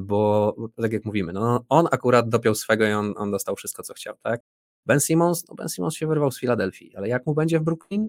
bo 0.00 0.56
tak 0.82 0.92
jak 0.92 1.04
mówimy, 1.04 1.32
no 1.32 1.64
on 1.68 1.88
akurat 1.90 2.28
dopiął 2.28 2.54
swego 2.54 2.86
i 2.86 2.92
on, 2.92 3.14
on 3.16 3.30
dostał 3.30 3.56
wszystko, 3.56 3.82
co 3.82 3.94
chciał, 3.94 4.14
tak. 4.22 4.40
Ben 4.86 5.00
Simmons, 5.00 5.48
no 5.48 5.54
Ben 5.54 5.68
Simmons 5.68 5.94
się 5.94 6.06
wyrwał 6.06 6.30
z 6.30 6.40
Filadelfii, 6.40 6.96
ale 6.96 7.08
jak 7.08 7.26
mu 7.26 7.34
będzie 7.34 7.60
w 7.60 7.62
Brooklyn, 7.62 8.08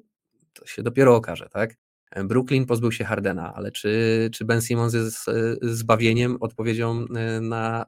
to 0.53 0.65
się 0.65 0.83
dopiero 0.83 1.15
okaże, 1.15 1.49
tak. 1.49 1.75
Brooklyn 2.15 2.65
pozbył 2.65 2.91
się 2.91 3.03
Hardena, 3.03 3.53
ale 3.53 3.71
czy, 3.71 4.29
czy 4.33 4.45
Ben 4.45 4.61
Simmons 4.61 4.93
jest 4.93 5.27
e, 5.27 5.33
zbawieniem, 5.61 6.37
odpowiedzią 6.39 7.05
e, 7.15 7.41
na 7.41 7.85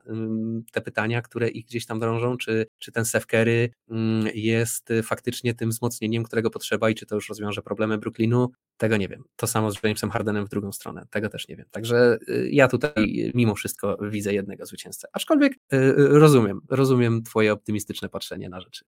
te 0.72 0.82
pytania, 0.82 1.22
które 1.22 1.50
ich 1.50 1.66
gdzieś 1.66 1.86
tam 1.86 2.00
drążą, 2.00 2.38
czy, 2.38 2.66
czy 2.80 2.92
ten 2.92 3.06
Seth 3.06 3.26
Curry 3.26 3.70
mm, 3.90 4.28
jest 4.34 4.90
faktycznie 5.04 5.54
tym 5.54 5.70
wzmocnieniem, 5.70 6.24
którego 6.24 6.50
potrzeba 6.50 6.90
i 6.90 6.96
czy 6.96 7.06
to 7.06 7.16
już 7.16 7.30
rozwiąże 7.30 7.62
problemy 7.62 7.98
Brooklynu, 7.98 8.52
tego 8.78 8.98
nie 8.98 9.08
wiem. 9.08 9.24
To 9.36 9.48
samo 9.48 9.72
z 9.72 9.84
Jamesem 9.84 10.10
Hardenem 10.10 10.46
w 10.46 10.50
drugą 10.50 10.72
stronę, 10.72 11.06
tego 11.10 11.30
też 11.30 11.48
nie 11.48 11.56
wiem. 11.56 11.66
Także 11.72 12.18
e, 12.28 12.50
ja 12.50 12.68
tutaj 12.68 13.32
mimo 13.36 13.56
wszystko 13.56 13.98
widzę 14.02 14.34
jednego 14.34 14.66
zwycięzcę, 14.66 15.08
aczkolwiek 15.14 15.54
rozumiem, 15.98 16.62
rozumiem 16.70 17.24
twoje 17.24 17.54
optymistyczne 17.54 18.10
patrzenie 18.10 18.50
na 18.50 18.62
rzeczy. 18.62 18.86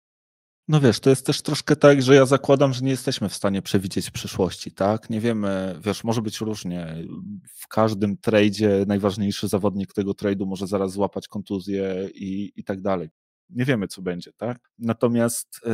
No 0.70 0.80
wiesz, 0.80 1.00
to 1.00 1.10
jest 1.10 1.26
też 1.26 1.42
troszkę 1.42 1.76
tak, 1.76 2.02
że 2.02 2.14
ja 2.14 2.26
zakładam, 2.26 2.72
że 2.72 2.80
nie 2.80 2.90
jesteśmy 2.90 3.28
w 3.28 3.34
stanie 3.34 3.62
przewidzieć 3.62 4.10
przyszłości, 4.10 4.72
tak? 4.72 5.10
Nie 5.10 5.20
wiemy, 5.20 5.74
wiesz, 5.84 6.04
może 6.04 6.22
być 6.22 6.40
różnie. 6.40 6.96
W 7.54 7.68
każdym 7.68 8.16
tradzie 8.16 8.84
najważniejszy 8.86 9.48
zawodnik 9.48 9.92
tego 9.92 10.14
tradu 10.14 10.46
może 10.46 10.66
zaraz 10.66 10.92
złapać 10.92 11.28
kontuzję 11.28 12.08
i, 12.14 12.52
i 12.56 12.64
tak 12.64 12.80
dalej. 12.80 13.08
Nie 13.48 13.64
wiemy, 13.64 13.88
co 13.88 14.02
będzie, 14.02 14.32
tak? 14.32 14.70
Natomiast 14.78 15.60
y, 15.66 15.70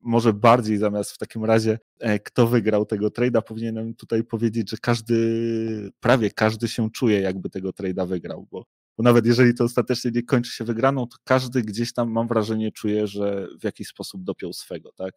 może 0.00 0.32
bardziej 0.32 0.78
zamiast 0.78 1.12
w 1.12 1.18
takim 1.18 1.44
razie, 1.44 1.78
e, 2.00 2.18
kto 2.18 2.46
wygrał 2.46 2.86
tego 2.86 3.08
trade'a, 3.08 3.42
powinienem 3.42 3.94
tutaj 3.94 4.24
powiedzieć, 4.24 4.70
że 4.70 4.76
każdy, 4.76 5.90
prawie 6.00 6.30
każdy 6.30 6.68
się 6.68 6.90
czuje, 6.90 7.20
jakby 7.20 7.50
tego 7.50 7.70
trade'a 7.70 8.08
wygrał, 8.08 8.46
bo 8.50 8.64
bo 8.98 9.02
nawet 9.02 9.26
jeżeli 9.26 9.54
to 9.54 9.64
ostatecznie 9.64 10.10
nie 10.10 10.22
kończy 10.22 10.52
się 10.52 10.64
wygraną, 10.64 11.06
to 11.06 11.16
każdy 11.24 11.62
gdzieś 11.62 11.92
tam, 11.92 12.10
mam 12.10 12.28
wrażenie, 12.28 12.72
czuje, 12.72 13.06
że 13.06 13.48
w 13.60 13.64
jakiś 13.64 13.88
sposób 13.88 14.24
dopiął 14.24 14.52
swego, 14.52 14.92
tak? 14.92 15.14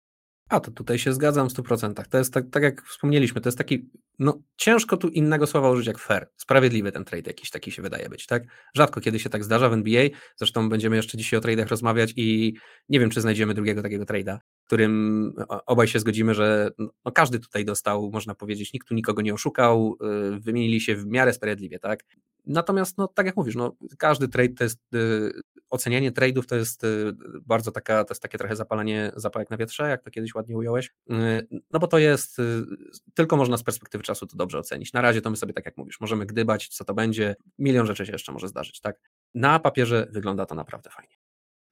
A 0.50 0.60
to 0.60 0.72
tutaj 0.72 1.00
się 1.00 1.14
zgadzam 1.14 1.50
w 1.50 1.54
100%. 1.54 2.08
To 2.10 2.18
jest 2.18 2.34
tak, 2.34 2.46
tak 2.52 2.64
jak 2.64 2.84
wspomnieliśmy, 2.84 3.42
to 3.42 3.50
jest 3.50 3.58
taki, 3.58 3.90
no 4.20 4.42
ciężko 4.58 4.98
tu 4.98 5.08
innego 5.08 5.48
słowa 5.48 5.70
użyć 5.70 5.88
jak 5.88 5.98
fair. 5.98 6.30
Sprawiedliwy 6.38 6.92
ten 6.92 7.06
trade 7.06 7.30
jakiś 7.30 7.50
taki 7.50 7.72
się 7.72 7.82
wydaje 7.82 8.10
być, 8.10 8.26
tak? 8.26 8.44
Rzadko 8.76 9.02
kiedy 9.02 9.20
się 9.20 9.30
tak 9.30 9.44
zdarza 9.44 9.70
w 9.70 9.74
NBA. 9.74 10.08
Zresztą 10.36 10.70
będziemy 10.70 10.96
jeszcze 10.96 11.18
dzisiaj 11.18 11.38
o 11.38 11.42
tradeach 11.42 11.68
rozmawiać 11.68 12.14
i 12.16 12.54
nie 12.90 13.00
wiem, 13.00 13.10
czy 13.10 13.22
znajdziemy 13.22 13.54
drugiego 13.54 13.82
takiego 13.82 14.06
trade'a, 14.06 14.38
którym 14.66 15.34
obaj 15.66 15.88
się 15.88 16.00
zgodzimy, 16.00 16.34
że 16.34 16.72
no, 16.78 17.12
każdy 17.12 17.40
tutaj 17.40 17.66
dostał, 17.66 18.10
można 18.14 18.36
powiedzieć, 18.36 18.74
nikt 18.74 18.88
tu 18.88 18.94
nikogo 18.94 19.22
nie 19.22 19.34
oszukał, 19.34 19.98
y, 20.36 20.40
wymienili 20.40 20.82
się 20.82 20.96
w 20.96 21.06
miarę 21.06 21.34
sprawiedliwie, 21.34 21.80
tak? 21.80 22.04
Natomiast, 22.46 22.98
no, 22.98 23.08
tak 23.08 23.26
jak 23.26 23.38
mówisz, 23.38 23.56
no, 23.56 23.76
każdy 23.98 24.28
trade 24.28 24.54
to 24.54 24.64
jest, 24.64 24.80
y, 24.96 25.32
ocenianie 25.70 26.12
tradeów 26.12 26.48
to 26.48 26.56
jest 26.56 26.84
y, 26.84 27.14
bardzo 27.46 27.72
taka, 27.72 28.04
to 28.04 28.12
jest 28.12 28.22
takie 28.22 28.38
trochę 28.38 28.56
zapalanie 28.56 29.12
zapałek 29.16 29.50
na 29.50 29.58
wietrze, 29.58 29.90
jak 29.90 30.04
to 30.04 30.12
kiedyś 30.12 30.36
ładnie 30.36 30.58
ująłeś, 30.58 30.94
y, 31.12 31.48
no 31.72 31.80
bo 31.80 31.88
to 31.88 31.98
jest, 31.98 32.40
y, 32.40 32.66
tylko 33.14 33.38
można 33.38 33.58
z 33.58 33.64
perspektywy 33.64 34.04
czasu 34.04 34.28
to 34.28 34.38
dobrze 34.38 34.60
ocenić. 34.60 34.94
Na 34.94 35.02
razie 35.02 35.22
to 35.22 35.30
my 35.30 35.38
sobie, 35.38 35.54
tak 35.54 35.66
jak 35.66 35.78
mówisz, 35.78 36.00
możemy 36.02 36.26
gdybać, 36.26 36.68
co 36.68 36.86
to 36.86 36.94
będzie, 36.94 37.36
milion 37.60 37.86
rzeczy 37.86 38.06
się 38.06 38.12
jeszcze 38.12 38.32
może 38.32 38.48
zdarzyć, 38.48 38.80
tak? 38.82 39.00
Na 39.34 39.60
papierze 39.60 40.08
wygląda 40.12 40.46
to 40.46 40.56
naprawdę 40.56 40.90
fajnie. 40.90 41.19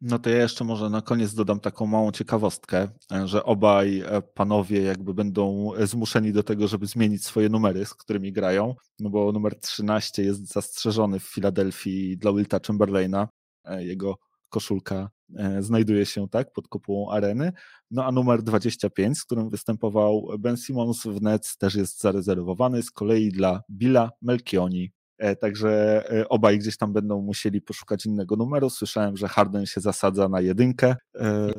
No 0.02 0.20
to 0.20 0.30
ja 0.30 0.38
jeszcze 0.38 0.64
może 0.64 0.90
na 0.90 1.02
koniec 1.02 1.34
dodam 1.34 1.60
taką 1.60 1.86
małą 1.86 2.12
ciekawostkę, 2.12 2.88
że 3.26 3.44
obaj 3.44 4.00
e, 4.00 4.22
panowie 4.22 4.82
jakby 4.82 5.14
będą 5.14 5.72
zmuszeni 5.84 6.34
do 6.34 6.44
tego, 6.44 6.68
żeby 6.68 6.88
zmienić 6.88 7.26
swoje 7.26 7.50
numery, 7.50 7.86
z 7.86 7.94
którymi 7.94 8.32
grają, 8.32 8.76
no 9.00 9.10
bo 9.10 9.32
numer 9.32 9.60
13 9.60 10.24
jest 10.24 10.48
zastrzeżony 10.54 11.20
w 11.20 11.24
Filadelfii 11.24 12.18
dla 12.18 12.34
Wilta 12.34 12.60
Chamberlaina, 12.68 13.28
e, 13.66 13.84
jego 13.84 14.18
koszulka 14.50 15.10
e, 15.36 15.64
znajduje 15.64 16.06
się 16.06 16.30
tak 16.30 16.54
pod 16.54 16.68
kopułą 16.68 17.12
areny, 17.12 17.52
no 17.92 18.06
a 18.06 18.12
numer 18.12 18.44
25, 18.44 19.18
z 19.18 19.26
którym 19.26 19.50
występował 19.50 20.28
Ben 20.40 20.58
Simmons 20.58 21.04
w 21.04 21.22
Nets 21.22 21.58
też 21.58 21.76
jest 21.76 22.02
zarezerwowany 22.02 22.84
z 22.84 22.92
kolei 22.92 23.32
dla 23.32 23.64
Billa 23.70 24.12
Melchioni. 24.22 24.84
E, 24.84 24.97
także 25.40 26.04
e, 26.12 26.30
obaj 26.30 26.60
gdzieś 26.60 26.78
tam 26.78 26.94
będą 26.94 27.22
musieli 27.22 27.62
poszukać 27.62 28.06
innego 28.06 28.36
numeru. 28.36 28.70
Słyszałem, 28.70 29.18
że 29.18 29.28
Harden 29.28 29.66
się 29.66 29.82
zasadza 29.82 30.30
na 30.30 30.42
jedynkę. 30.42 30.96
E, 31.16 31.52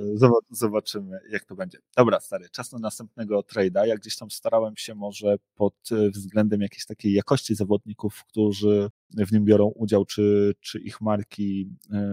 zobaczymy, 0.51 1.21
jak 1.31 1.45
to 1.45 1.55
będzie. 1.55 1.79
Dobra, 1.97 2.21
stary, 2.21 2.51
czas 2.51 2.73
na 2.73 2.79
następnego 2.79 3.41
trade'a. 3.41 3.87
Ja 3.87 3.97
gdzieś 3.97 4.17
tam 4.17 4.31
starałem 4.31 4.75
się 4.77 4.95
może 4.95 5.37
pod 5.55 5.75
względem 6.15 6.61
jakiejś 6.61 6.87
takiej 6.87 7.13
jakości 7.13 7.55
zawodników, 7.55 8.25
którzy 8.29 8.91
w 9.17 9.33
nim 9.33 9.45
biorą 9.45 9.67
udział, 9.67 10.05
czy, 10.05 10.55
czy 10.61 10.79
ich 10.79 11.01
marki 11.01 11.71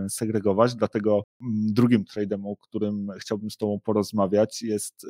segregować. 0.09 0.75
Dlatego 0.75 1.23
mm, 1.41 1.73
drugim 1.73 2.03
trade'em, 2.03 2.51
o 2.51 2.55
którym 2.57 3.07
chciałbym 3.19 3.51
z 3.51 3.57
Tobą 3.57 3.79
porozmawiać, 3.83 4.61
jest 4.61 5.05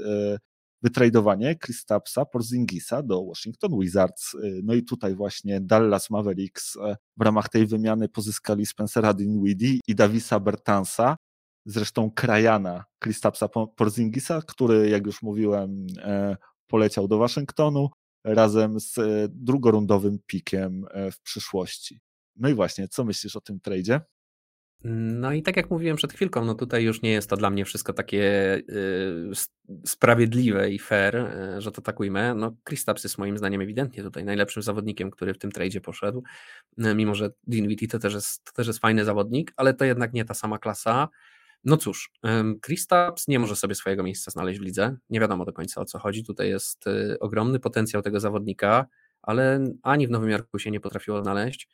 wytradowanie 0.82 1.56
Kristapsa 1.56 2.26
Porzingisa 2.26 3.04
do 3.04 3.26
Washington 3.26 3.80
Wizards. 3.80 4.34
Y, 4.34 4.62
no 4.64 4.74
i 4.74 4.84
tutaj 4.84 5.16
właśnie 5.16 5.62
Dallas 5.62 6.10
Mavericks 6.10 6.76
y, 6.76 6.80
w 7.18 7.22
ramach 7.22 7.50
tej 7.50 7.68
wymiany 7.68 8.10
pozyskali 8.10 8.66
Spencera 8.66 9.14
Dinwiddie 9.14 9.80
i 9.88 9.96
Davisa 9.96 10.40
Bertansa, 10.40 11.18
zresztą 11.66 12.12
krajana 12.12 12.84
Kristapsa 13.00 13.48
Porzingisa, 13.76 14.42
który, 14.42 14.90
jak 14.90 15.06
już 15.06 15.22
mówiłem, 15.22 15.88
y, 15.88 16.36
poleciał 16.68 17.08
do 17.08 17.18
Waszyngtonu 17.18 17.90
razem 18.24 18.80
z 18.80 18.96
drugorundowym 19.30 20.20
pikiem 20.28 20.86
w 21.12 21.22
przyszłości. 21.22 22.00
No 22.36 22.50
i 22.50 22.54
właśnie, 22.54 22.88
co 22.88 23.04
myślisz 23.04 23.36
o 23.36 23.42
tym 23.42 23.60
tradzie? 23.60 24.02
No 24.84 25.34
i 25.34 25.42
tak 25.44 25.58
jak 25.58 25.70
mówiłem 25.70 25.98
przed 25.98 26.14
chwilką, 26.14 26.46
no 26.46 26.56
tutaj 26.56 26.84
już 26.84 27.02
nie 27.02 27.12
jest 27.12 27.30
to 27.30 27.38
dla 27.38 27.50
mnie 27.50 27.66
wszystko 27.66 27.94
takie 27.94 28.56
y, 28.58 29.32
sprawiedliwe 29.86 30.72
i 30.72 30.80
fair, 30.80 31.16
y, 31.16 31.62
że 31.62 31.72
to 31.72 31.82
tak 31.82 32.00
ujmę. 32.00 32.36
No 32.36 32.56
Kristaps 32.64 33.04
jest 33.04 33.18
moim 33.18 33.38
zdaniem 33.38 33.62
ewidentnie 33.62 34.04
tutaj 34.04 34.26
najlepszym 34.26 34.64
zawodnikiem, 34.64 35.12
który 35.12 35.34
w 35.34 35.38
tym 35.38 35.52
tradzie 35.52 35.82
poszedł, 35.82 36.24
y, 36.86 36.96
mimo 36.96 37.16
że 37.16 37.30
Dinwiddie 37.48 37.88
to 37.88 38.00
też, 38.00 38.14
jest, 38.14 38.44
to 38.44 38.52
też 38.52 38.68
jest 38.68 38.80
fajny 38.80 39.06
zawodnik, 39.06 39.54
ale 39.58 39.74
to 39.74 39.86
jednak 39.86 40.14
nie 40.14 40.26
ta 40.26 40.34
sama 40.34 40.60
klasa. 40.60 41.08
No 41.64 41.78
cóż, 41.78 42.12
Kristaps 42.62 43.28
nie 43.28 43.40
może 43.40 43.56
sobie 43.56 43.76
swojego 43.76 44.04
miejsca 44.04 44.32
znaleźć 44.32 44.60
w 44.60 44.64
lidze, 44.64 44.98
nie 45.10 45.20
wiadomo 45.20 45.46
do 45.46 45.54
końca 45.54 45.82
o 45.82 45.86
co 45.86 46.00
chodzi, 46.00 46.24
tutaj 46.24 46.50
jest 46.50 46.86
ogromny 47.20 47.60
potencjał 47.60 48.02
tego 48.02 48.20
zawodnika, 48.20 48.86
ale 49.22 49.60
ani 49.84 50.08
w 50.08 50.12
Nowym 50.12 50.30
Jorku 50.30 50.60
się 50.60 50.72
nie 50.72 50.80
potrafiło 50.80 51.24
znaleźć, 51.24 51.70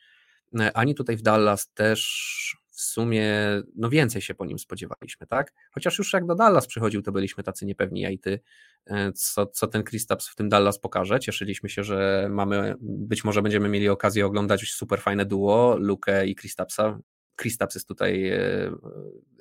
ani 0.74 0.94
tutaj 0.94 1.16
w 1.16 1.22
Dallas 1.22 1.72
też 1.74 2.61
w 2.72 2.80
sumie 2.80 3.32
no 3.76 3.88
więcej 3.88 4.22
się 4.22 4.34
po 4.34 4.46
nim 4.46 4.58
spodziewaliśmy, 4.58 5.26
tak? 5.26 5.52
Chociaż 5.70 5.98
już 5.98 6.12
jak 6.12 6.26
do 6.26 6.34
Dallas 6.34 6.66
przychodził, 6.66 7.02
to 7.02 7.12
byliśmy 7.12 7.44
tacy 7.44 7.66
niepewni, 7.66 8.00
ja 8.00 8.10
i 8.10 8.18
ty, 8.18 8.40
e, 8.86 9.12
co, 9.12 9.46
co 9.46 9.66
ten 9.66 9.82
Kristaps 9.82 10.28
w 10.28 10.34
tym 10.34 10.48
Dallas 10.48 10.78
pokaże. 10.78 11.20
Cieszyliśmy 11.20 11.68
się, 11.68 11.84
że 11.84 12.28
mamy, 12.30 12.74
być 12.80 13.24
może 13.24 13.42
będziemy 13.42 13.68
mieli 13.68 13.88
okazję 13.88 14.26
oglądać 14.26 14.72
super 14.72 15.00
fajne 15.00 15.26
duo, 15.26 15.76
Luke 15.80 16.26
i 16.26 16.34
Kristapsa. 16.34 16.98
Kristaps 17.36 17.74
jest 17.74 17.88
tutaj, 17.88 18.28
e, 18.28 18.72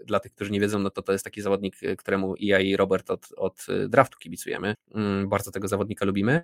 dla 0.06 0.20
tych, 0.20 0.32
którzy 0.32 0.52
nie 0.52 0.60
wiedzą, 0.60 0.80
no 0.80 0.90
to 0.90 1.02
to 1.02 1.12
jest 1.12 1.24
taki 1.24 1.42
zawodnik, 1.42 1.76
któremu 1.98 2.36
i 2.36 2.46
ja 2.46 2.60
i 2.60 2.76
Robert 2.76 3.12
od, 3.12 3.28
od 3.38 3.66
draftu 3.90 4.18
kibicujemy. 4.20 4.74
Mm, 4.96 5.30
bardzo 5.30 5.52
tego 5.52 5.68
zawodnika 5.68 6.06
lubimy. 6.06 6.44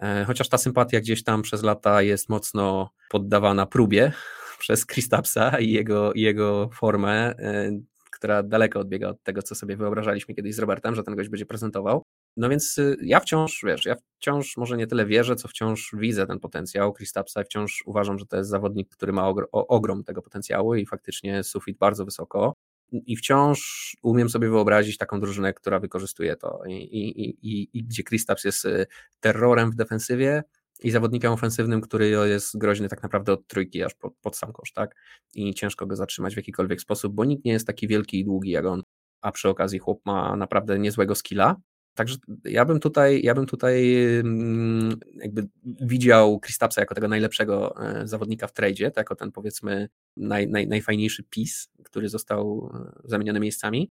E, 0.00 0.24
chociaż 0.24 0.48
ta 0.48 0.58
sympatia 0.58 1.00
gdzieś 1.00 1.24
tam 1.24 1.42
przez 1.42 1.62
lata 1.62 2.02
jest 2.02 2.28
mocno 2.28 2.90
poddawana 3.10 3.66
próbie, 3.66 4.12
przez 4.58 4.86
Kristapsa 4.86 5.58
i 5.58 5.70
jego, 5.70 6.12
jego 6.14 6.68
formę, 6.72 7.34
e, 7.38 7.70
która 8.10 8.42
daleko 8.42 8.80
odbiega 8.80 9.08
od 9.08 9.22
tego, 9.22 9.42
co 9.42 9.54
sobie 9.54 9.76
wyobrażaliśmy 9.76 10.34
kiedyś 10.34 10.54
z 10.54 10.58
Robertem, 10.58 10.94
że 10.94 11.02
ten 11.02 11.16
gość 11.16 11.28
będzie 11.28 11.46
prezentował. 11.46 12.02
No 12.36 12.48
więc 12.48 12.78
y, 12.78 12.96
ja 13.02 13.20
wciąż, 13.20 13.62
wiesz, 13.66 13.84
ja 13.84 13.96
wciąż 14.16 14.56
może 14.56 14.76
nie 14.76 14.86
tyle 14.86 15.06
wierzę, 15.06 15.36
co 15.36 15.48
wciąż 15.48 15.90
widzę 15.98 16.26
ten 16.26 16.40
potencjał 16.40 16.92
Kristapsa 16.92 17.42
i 17.42 17.44
wciąż 17.44 17.82
uważam, 17.86 18.18
że 18.18 18.26
to 18.26 18.36
jest 18.36 18.50
zawodnik, 18.50 18.88
który 18.88 19.12
ma 19.12 19.32
ogrom 19.52 20.04
tego 20.04 20.22
potencjału 20.22 20.74
i 20.74 20.86
faktycznie 20.86 21.44
sufit 21.44 21.78
bardzo 21.78 22.04
wysoko 22.04 22.54
i 22.92 23.16
wciąż 23.16 23.92
umiem 24.02 24.28
sobie 24.28 24.48
wyobrazić 24.48 24.98
taką 24.98 25.20
drużynę, 25.20 25.52
która 25.52 25.80
wykorzystuje 25.80 26.36
to 26.36 26.60
i, 26.66 26.72
i, 26.72 27.28
i, 27.42 27.68
i 27.72 27.84
gdzie 27.84 28.02
Kristaps 28.02 28.44
jest 28.44 28.64
y, 28.64 28.86
terrorem 29.20 29.70
w 29.70 29.74
defensywie 29.74 30.42
i 30.82 30.90
zawodnikiem 30.90 31.32
ofensywnym, 31.32 31.80
który 31.80 32.08
jest 32.08 32.58
groźny 32.58 32.88
tak 32.88 33.02
naprawdę 33.02 33.32
od 33.32 33.46
trójki 33.46 33.82
aż 33.82 33.94
pod, 33.94 34.14
pod 34.20 34.36
sam 34.36 34.52
kosz, 34.52 34.72
tak? 34.72 34.96
I 35.34 35.54
ciężko 35.54 35.86
go 35.86 35.96
zatrzymać 35.96 36.34
w 36.34 36.36
jakikolwiek 36.36 36.80
sposób, 36.80 37.14
bo 37.14 37.24
nikt 37.24 37.44
nie 37.44 37.52
jest 37.52 37.66
taki 37.66 37.88
wielki 37.88 38.20
i 38.20 38.24
długi 38.24 38.50
jak 38.50 38.66
on, 38.66 38.82
a 39.20 39.32
przy 39.32 39.48
okazji 39.48 39.78
chłop 39.78 40.00
ma 40.06 40.36
naprawdę 40.36 40.78
niezłego 40.78 41.14
skilla. 41.14 41.56
Także 41.94 42.16
ja 42.44 42.64
bym 42.64 42.80
tutaj, 42.80 43.22
ja 43.22 43.34
bym 43.34 43.46
tutaj 43.46 43.94
mm, 44.18 44.96
jakby 45.14 45.48
widział 45.64 46.40
Kristapsa 46.40 46.80
jako 46.80 46.94
tego 46.94 47.08
najlepszego 47.08 47.74
e, 47.86 48.06
zawodnika 48.06 48.46
w 48.46 48.52
tradzie, 48.52 48.90
tak 48.90 48.96
jako 48.96 49.16
ten 49.16 49.32
powiedzmy 49.32 49.88
naj, 50.16 50.48
naj, 50.48 50.68
najfajniejszy 50.68 51.22
pis, 51.22 51.68
który 51.84 52.08
został 52.08 52.70
e, 52.74 53.08
zamieniony 53.08 53.40
miejscami. 53.40 53.90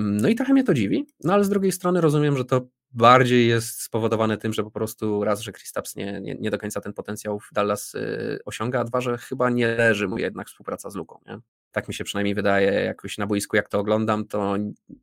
No 0.00 0.28
i 0.28 0.34
trochę 0.34 0.52
mnie 0.52 0.64
to 0.64 0.74
dziwi, 0.74 1.06
no 1.24 1.32
ale 1.32 1.44
z 1.44 1.48
drugiej 1.48 1.72
strony 1.72 2.00
rozumiem, 2.00 2.36
że 2.36 2.44
to 2.44 2.68
bardziej 2.94 3.48
jest 3.48 3.82
spowodowane 3.82 4.38
tym, 4.38 4.52
że 4.52 4.62
po 4.62 4.70
prostu 4.70 5.24
raz, 5.24 5.40
że 5.40 5.52
Kristaps 5.52 5.96
nie, 5.96 6.20
nie, 6.20 6.34
nie 6.34 6.50
do 6.50 6.58
końca 6.58 6.80
ten 6.80 6.92
potencjał 6.92 7.40
w 7.40 7.48
Dallas 7.52 7.94
y, 7.94 8.38
osiąga, 8.44 8.80
a 8.80 8.84
dwa, 8.84 9.00
że 9.00 9.18
chyba 9.18 9.50
nie 9.50 9.68
leży 9.68 10.08
mu 10.08 10.18
jednak 10.18 10.48
współpraca 10.48 10.90
z 10.90 10.94
Luką. 10.94 11.20
Nie? 11.26 11.38
Tak 11.72 11.88
mi 11.88 11.94
się 11.94 12.04
przynajmniej 12.04 12.34
wydaje, 12.34 12.72
jakoś 12.72 13.18
na 13.18 13.26
boisku, 13.26 13.56
jak 13.56 13.68
to 13.68 13.78
oglądam, 13.78 14.26
to 14.26 14.56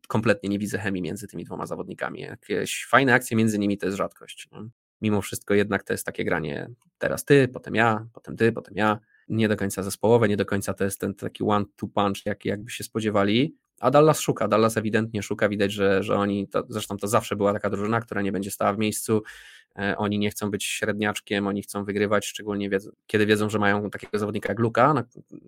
kompletnie 0.07 0.49
nie 0.49 0.59
widzę 0.59 0.77
chemii 0.77 1.01
między 1.01 1.27
tymi 1.27 1.43
dwoma 1.43 1.65
zawodnikami. 1.65 2.21
Jakieś 2.21 2.85
fajne 2.85 3.13
akcje 3.13 3.37
między 3.37 3.59
nimi 3.59 3.77
to 3.77 3.85
jest 3.85 3.97
rzadkość. 3.97 4.47
Nie? 4.51 4.59
Mimo 5.01 5.21
wszystko 5.21 5.53
jednak 5.53 5.83
to 5.83 5.93
jest 5.93 6.05
takie 6.05 6.25
granie 6.25 6.69
teraz 6.97 7.25
ty, 7.25 7.47
potem 7.47 7.75
ja, 7.75 8.07
potem 8.13 8.37
ty, 8.37 8.51
potem 8.51 8.75
ja. 8.77 8.99
Nie 9.29 9.47
do 9.47 9.57
końca 9.57 9.83
zespołowe, 9.83 10.27
nie 10.27 10.37
do 10.37 10.45
końca 10.45 10.73
to 10.73 10.83
jest 10.83 10.99
ten 10.99 11.15
taki 11.15 11.43
one-two 11.43 11.87
punch, 11.87 12.25
jaki 12.25 12.49
jakby 12.49 12.71
się 12.71 12.83
spodziewali. 12.83 13.55
A 13.81 13.91
Dallas 13.91 14.19
szuka, 14.19 14.47
Dallas 14.47 14.77
ewidentnie 14.77 15.23
szuka, 15.23 15.49
widać, 15.49 15.71
że, 15.71 16.03
że 16.03 16.15
oni, 16.15 16.47
to, 16.47 16.63
zresztą 16.69 16.97
to 16.97 17.07
zawsze 17.07 17.35
była 17.35 17.53
taka 17.53 17.69
drużyna, 17.69 18.01
która 18.01 18.21
nie 18.21 18.31
będzie 18.31 18.51
stała 18.51 18.73
w 18.73 18.77
miejscu, 18.77 19.23
e, 19.79 19.97
oni 19.97 20.19
nie 20.19 20.29
chcą 20.29 20.51
być 20.51 20.65
średniaczkiem, 20.65 21.47
oni 21.47 21.61
chcą 21.61 21.83
wygrywać, 21.83 22.25
szczególnie 22.25 22.69
kiedy 23.07 23.25
wiedzą, 23.25 23.49
że 23.49 23.59
mają 23.59 23.89
takiego 23.89 24.19
zawodnika 24.19 24.49
jak 24.49 24.59
Luka, 24.59 25.03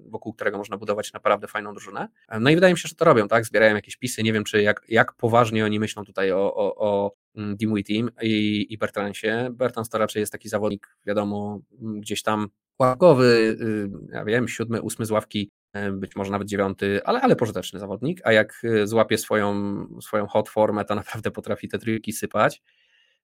wokół 0.10 0.34
którego 0.34 0.58
można 0.58 0.78
budować 0.78 1.14
naprawdę 1.14 1.48
fajną 1.48 1.74
drużynę. 1.74 2.08
E, 2.30 2.40
no 2.40 2.50
i 2.50 2.56
wydaje 2.56 2.74
mi 2.74 2.80
się, 2.80 2.88
że 2.88 2.96
to 2.96 3.06
robią, 3.06 3.28
tak? 3.28 3.46
Zbierają 3.46 3.76
jakieś 3.76 3.98
pisy. 3.98 4.24
Nie 4.24 4.34
wiem, 4.34 4.44
czy 4.44 4.62
jak, 4.62 4.82
jak 4.90 5.14
poważnie 5.14 5.66
oni 5.66 5.80
myślą 5.80 6.06
tutaj 6.06 6.32
o, 6.32 6.56
o, 6.56 6.76
o 6.76 7.16
mm, 7.36 7.56
Dimui 7.56 7.84
Team 7.84 8.10
i, 8.22 8.66
i 8.70 8.78
Bertransie. 8.78 9.50
Bertrans 9.52 9.90
to 9.90 9.98
raczej 9.98 10.20
jest 10.20 10.32
taki 10.32 10.50
zawodnik, 10.50 10.98
wiadomo, 11.06 11.60
gdzieś 11.80 12.24
tam 12.24 12.48
łagowy, 12.80 13.58
y, 13.62 13.90
ja 14.14 14.26
wiem, 14.26 14.48
siódmy, 14.48 14.82
ósmy 14.82 15.06
z 15.06 15.12
ławki 15.12 15.52
być 15.92 16.16
może 16.16 16.32
nawet 16.32 16.48
dziewiąty, 16.48 17.02
ale, 17.06 17.22
ale 17.22 17.36
pożyteczny 17.36 17.80
zawodnik, 17.80 18.22
a 18.24 18.32
jak 18.32 18.62
e, 18.64 18.88
złapie 18.88 19.18
swoją, 19.18 19.86
swoją 20.02 20.28
hot 20.28 20.50
formę, 20.50 20.86
to 20.86 20.96
naprawdę 20.96 21.32
potrafi 21.32 21.68
te 21.68 21.80
trójki 21.80 22.14
sypać. 22.14 22.62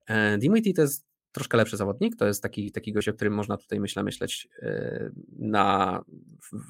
E, 0.08 0.38
Dimitri 0.38 0.74
to 0.74 0.82
jest 0.82 1.06
troszkę 1.32 1.58
lepszy 1.58 1.78
zawodnik, 1.78 2.16
to 2.16 2.28
jest 2.28 2.44
taki, 2.44 2.72
taki 2.72 2.94
gość, 2.94 3.10
o 3.10 3.14
którym 3.14 3.34
można 3.34 3.58
tutaj 3.58 3.80
myślę 3.80 4.04
myśleć 4.04 4.48
na, 5.40 6.04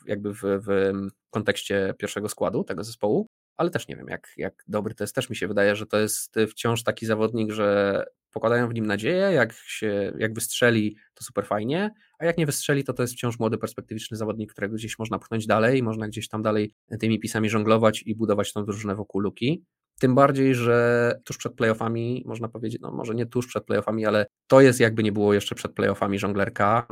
jakby 0.06 0.34
w, 0.34 0.42
w 0.44 0.92
kontekście 1.30 1.94
pierwszego 1.98 2.30
składu 2.30 2.64
tego 2.64 2.84
zespołu, 2.84 3.28
ale 3.58 3.70
też 3.70 3.88
nie 3.88 3.96
wiem, 3.96 4.08
jak, 4.08 4.34
jak 4.38 4.64
dobry 4.68 4.94
to 4.96 5.04
jest. 5.04 5.16
Też 5.16 5.30
mi 5.30 5.36
się 5.36 5.48
wydaje, 5.48 5.76
że 5.76 5.86
to 5.86 6.00
jest 6.00 6.36
wciąż 6.50 6.84
taki 6.84 7.06
zawodnik, 7.06 7.52
że 7.52 8.06
pokładają 8.32 8.70
w 8.70 8.74
nim 8.74 8.86
nadzieję, 8.86 9.32
jak, 9.32 9.54
się, 9.54 10.14
jak 10.18 10.34
wystrzeli, 10.34 10.96
to 11.14 11.24
super 11.24 11.46
fajnie, 11.46 11.92
a 12.20 12.26
jak 12.26 12.38
nie 12.38 12.46
wystrzeli, 12.46 12.84
to 12.84 12.94
to 12.94 13.04
jest 13.04 13.14
wciąż 13.14 13.40
młody, 13.40 13.58
perspektywiczny 13.58 14.18
zawodnik, 14.18 14.52
którego 14.52 14.76
gdzieś 14.76 15.00
można 15.00 15.20
pchnąć 15.20 15.48
dalej, 15.48 15.84
można 15.84 16.08
gdzieś 16.08 16.28
tam 16.28 16.42
dalej 16.42 16.74
tymi 17.00 17.20
pisami 17.20 17.50
żonglować 17.50 18.04
i 18.06 18.16
budować 18.16 18.54
tą 18.54 18.66
drużynę 18.66 18.96
wokół 18.96 19.22
Luki. 19.22 19.64
Tym 20.00 20.16
bardziej, 20.16 20.56
że 20.56 21.16
tuż 21.26 21.38
przed 21.38 21.56
playoffami, 21.56 22.24
można 22.26 22.48
powiedzieć, 22.48 22.82
no 22.82 22.92
może 22.92 23.16
nie 23.16 23.26
tuż 23.26 23.48
przed 23.48 23.66
playoffami, 23.66 24.06
ale 24.06 24.26
to 24.48 24.62
jest 24.62 24.80
jakby 24.80 25.04
nie 25.04 25.12
było 25.12 25.34
jeszcze 25.34 25.56
przed 25.56 25.74
playoffami 25.74 26.20
żonglerka, 26.20 26.88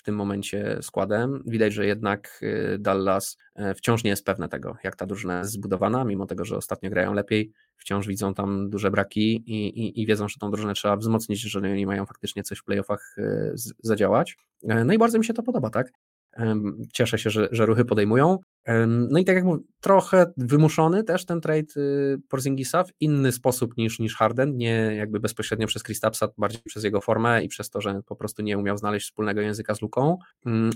w 0.00 0.02
tym 0.02 0.14
momencie 0.14 0.78
składem. 0.82 1.42
Widać, 1.46 1.72
że 1.72 1.86
jednak 1.86 2.40
y, 2.42 2.78
Dallas 2.78 3.38
e, 3.54 3.74
wciąż 3.74 4.04
nie 4.04 4.10
jest 4.10 4.24
pewne 4.24 4.48
tego, 4.48 4.76
jak 4.84 4.96
ta 4.96 5.06
drużyna 5.06 5.38
jest 5.38 5.50
zbudowana, 5.50 6.04
mimo 6.04 6.26
tego, 6.26 6.44
że 6.44 6.56
ostatnio 6.56 6.90
grają 6.90 7.14
lepiej, 7.14 7.52
wciąż 7.76 8.06
widzą 8.06 8.34
tam 8.34 8.70
duże 8.70 8.90
braki 8.90 9.36
i, 9.46 9.68
i, 9.68 10.02
i 10.02 10.06
wiedzą, 10.06 10.28
że 10.28 10.38
tą 10.40 10.50
drużynę 10.50 10.74
trzeba 10.74 10.96
wzmocnić, 10.96 11.44
jeżeli 11.44 11.72
oni 11.72 11.86
mają 11.86 12.06
faktycznie 12.06 12.42
coś 12.42 12.58
w 12.58 12.64
playoffach 12.64 13.14
y, 13.18 13.52
zadziałać. 13.82 14.36
E, 14.68 14.84
no 14.84 14.92
i 14.92 14.98
bardzo 14.98 15.18
mi 15.18 15.24
się 15.24 15.34
to 15.34 15.42
podoba, 15.42 15.70
tak? 15.70 15.92
Cieszę 16.92 17.18
się, 17.18 17.30
że, 17.30 17.48
że 17.52 17.66
ruchy 17.66 17.84
podejmują. 17.84 18.38
No 18.86 19.18
i 19.18 19.24
tak 19.24 19.36
jak 19.36 19.44
mówię, 19.44 19.62
trochę 19.80 20.32
wymuszony 20.36 21.04
też 21.04 21.26
ten 21.26 21.40
trade 21.40 21.76
y, 21.76 22.18
Porzingisa 22.28 22.84
w 22.84 22.90
inny 23.00 23.32
sposób 23.32 23.76
niż, 23.76 23.98
niż 23.98 24.16
Harden, 24.16 24.56
nie 24.56 24.94
jakby 24.96 25.20
bezpośrednio 25.20 25.66
przez 25.66 25.82
Kristapsa, 25.82 26.28
bardziej 26.38 26.62
przez 26.64 26.84
jego 26.84 27.00
formę 27.00 27.44
i 27.44 27.48
przez 27.48 27.70
to, 27.70 27.80
że 27.80 28.00
po 28.06 28.16
prostu 28.16 28.42
nie 28.42 28.58
umiał 28.58 28.76
znaleźć 28.76 29.06
wspólnego 29.06 29.40
języka 29.40 29.74
z 29.74 29.82
Luką. 29.82 30.18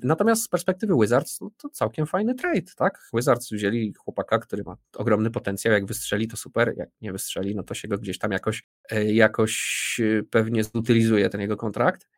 Natomiast 0.03 0.43
z 0.43 0.49
perspektywy 0.49 0.95
Wizards 1.01 1.41
no 1.41 1.51
to 1.57 1.69
całkiem 1.69 2.07
fajny 2.07 2.35
trade, 2.35 2.73
tak? 2.77 3.09
Wizards 3.15 3.53
wzięli 3.53 3.95
chłopaka, 3.95 4.39
który 4.39 4.63
ma 4.65 4.77
ogromny 4.97 5.31
potencjał, 5.31 5.75
jak 5.75 5.87
wystrzeli 5.87 6.29
to 6.29 6.37
super, 6.37 6.75
jak 6.77 6.89
nie 7.01 7.13
wystrzeli, 7.13 7.55
no 7.55 7.63
to 7.63 7.75
się 7.75 7.89
go 7.89 7.99
gdzieś 7.99 8.19
tam 8.19 8.33
jakoś, 8.33 8.63
e, 8.91 9.13
jakoś 9.13 9.57
e, 10.01 10.23
pewnie 10.23 10.65
zutylizuje 10.65 11.31
ten 11.31 11.41
jego 11.41 11.57
kontrakt. 11.57 12.09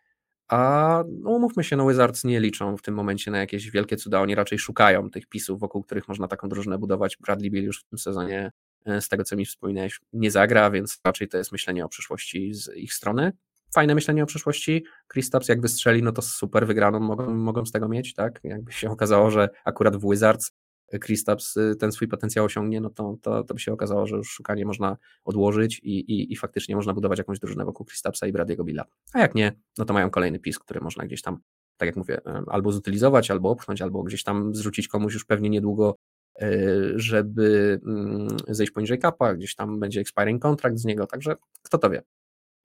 A 0.49 1.05
no, 1.09 1.31
umówmy 1.31 1.65
się, 1.65 1.77
no 1.77 1.89
Wizards 1.89 2.25
nie 2.25 2.41
liczą 2.41 2.77
w 2.77 2.83
tym 2.83 2.95
momencie 2.95 3.31
na 3.31 3.39
jakieś 3.39 3.71
wielkie 3.71 3.97
cuda, 3.97 4.21
oni 4.21 4.35
raczej 4.35 4.59
szukają 4.59 5.11
tych 5.11 5.27
pisów, 5.27 5.61
wokół 5.61 5.83
których 5.83 6.09
można 6.09 6.29
taką 6.29 6.49
drużynę 6.49 6.79
budować. 6.79 7.17
Bradley 7.17 7.51
Bill 7.51 7.65
już 7.65 7.81
w 7.81 7.85
tym 7.85 7.99
sezonie, 7.99 8.53
e, 8.85 9.01
z 9.01 9.09
tego 9.09 9.25
co 9.25 9.37
mi 9.37 9.47
wspominałeś, 9.47 10.01
nie 10.13 10.31
zagra, 10.31 10.71
więc 10.71 11.01
raczej 11.05 11.29
to 11.29 11.39
jest 11.39 11.53
myślenie 11.53 11.85
o 11.85 11.89
przyszłości 11.89 12.55
z 12.55 12.77
ich 12.77 12.95
strony. 12.95 13.33
Fajne 13.75 13.95
myślenie 13.95 14.23
o 14.23 14.27
przyszłości. 14.27 14.85
Kristaps 15.09 15.49
jak 15.49 15.61
wystrzeli, 15.61 16.03
no 16.03 16.13
to 16.13 16.23
super 16.23 16.67
wygraną 16.67 17.01
mogą, 17.01 17.35
mogą 17.35 17.67
z 17.67 17.73
tego 17.73 17.89
mieć, 17.89 18.15
tak? 18.15 18.41
Jakby 18.45 18.73
się 18.73 18.91
okazało, 18.91 19.31
że 19.31 19.49
akurat 19.65 19.97
w 19.97 20.11
Wizards 20.11 20.53
Kristaps 21.01 21.57
y, 21.57 21.77
ten 21.77 21.93
swój 21.93 22.09
potencjał 22.09 22.45
osiągnie, 22.45 22.81
no 22.81 22.91
to, 22.91 23.17
to, 23.23 23.45
to 23.45 23.55
by 23.55 23.61
się 23.61 23.73
okazało, 23.73 24.07
że 24.07 24.17
już 24.17 24.31
szukanie 24.31 24.65
można 24.65 24.97
odłożyć 25.25 25.79
i, 25.79 25.99
i, 25.99 26.33
i 26.33 26.37
faktycznie 26.37 26.77
można 26.77 26.95
budować 26.95 27.19
jakąś 27.19 27.39
drużynę 27.39 27.65
wokół 27.65 27.87
Kristapsa 27.87 28.27
i 28.27 28.33
Brady'ego 28.33 28.65
Billa. 28.65 28.85
A 29.13 29.19
jak 29.19 29.35
nie, 29.35 29.53
no 29.79 29.85
to 29.85 29.95
mają 29.95 30.11
kolejny 30.11 30.39
pis, 30.39 30.59
który 30.59 30.81
można 30.81 31.05
gdzieś 31.05 31.23
tam, 31.23 31.39
tak 31.77 31.87
jak 31.87 31.97
mówię, 31.97 32.21
albo 32.47 32.73
zutylizować, 32.73 33.31
albo 33.31 33.51
opchnąć, 33.51 33.83
albo 33.83 34.03
gdzieś 34.03 34.23
tam 34.23 34.55
zrzucić 34.55 34.89
komuś 34.89 35.15
już 35.15 35.25
pewnie 35.25 35.51
niedługo, 35.51 35.97
y, 36.43 36.93
żeby 36.97 37.81
mm, 37.87 38.29
zejść 38.49 38.73
poniżej 38.73 38.99
kapa, 38.99 39.35
gdzieś 39.35 39.55
tam 39.55 39.81
będzie 39.81 40.01
expiring 40.01 40.43
kontrakt 40.43 40.79
z 40.79 40.85
niego, 40.85 41.07
także 41.07 41.37
kto 41.63 41.79
to 41.79 41.91
wie. 41.91 42.03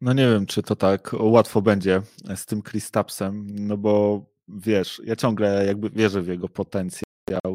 No 0.01 0.13
nie 0.13 0.27
wiem, 0.27 0.45
czy 0.45 0.63
to 0.63 0.75
tak 0.75 1.15
łatwo 1.19 1.62
będzie 1.62 2.01
z 2.36 2.45
tym 2.45 2.62
Kristapsem, 2.62 3.47
no 3.49 3.77
bo 3.77 4.25
wiesz, 4.47 5.01
ja 5.05 5.15
ciągle 5.15 5.65
jakby 5.65 5.89
wierzę 5.89 6.21
w 6.21 6.27
jego 6.27 6.49
potencjał 6.49 7.11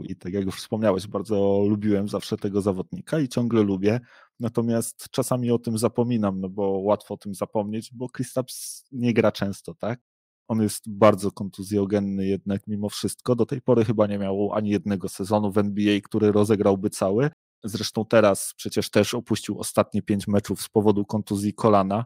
i 0.09 0.16
tak 0.16 0.33
jak 0.33 0.44
już 0.44 0.55
wspomniałeś, 0.55 1.07
bardzo 1.07 1.64
lubiłem 1.68 2.09
zawsze 2.09 2.37
tego 2.37 2.62
zawodnika 2.62 3.20
i 3.20 3.29
ciągle 3.29 3.62
lubię. 3.62 4.00
Natomiast 4.40 5.09
czasami 5.11 5.50
o 5.50 5.59
tym 5.59 5.79
zapominam, 5.79 6.40
no 6.40 6.48
bo 6.48 6.62
łatwo 6.68 7.14
o 7.14 7.16
tym 7.16 7.35
zapomnieć, 7.35 7.90
bo 7.94 8.09
Kristaps 8.09 8.85
nie 8.92 9.14
gra 9.14 9.33
często, 9.33 9.74
tak? 9.74 10.00
On 10.48 10.62
jest 10.62 10.90
bardzo 10.90 11.33
kontuzjogenny 11.33 12.26
jednak 12.26 12.66
mimo 12.66 12.88
wszystko. 12.88 13.37
Do 13.37 13.46
tej 13.46 13.62
pory 13.62 13.85
chyba 13.85 14.07
nie 14.07 14.18
miał 14.18 14.52
ani 14.52 14.70
jednego 14.70 15.09
sezonu 15.09 15.52
w 15.52 15.59
NBA, 15.59 16.00
który 16.00 16.33
rozegrałby 16.33 16.90
cały. 16.90 17.31
Zresztą 17.64 18.05
teraz 18.05 18.55
przecież 18.57 18.90
też 18.90 19.14
opuścił 19.14 19.61
ostatnie 19.61 20.02
pięć 20.02 20.29
meczów 20.29 20.62
z 20.62 20.68
powodu 20.68 21.05
kontuzji 21.05 21.55
kolana. 21.55 22.05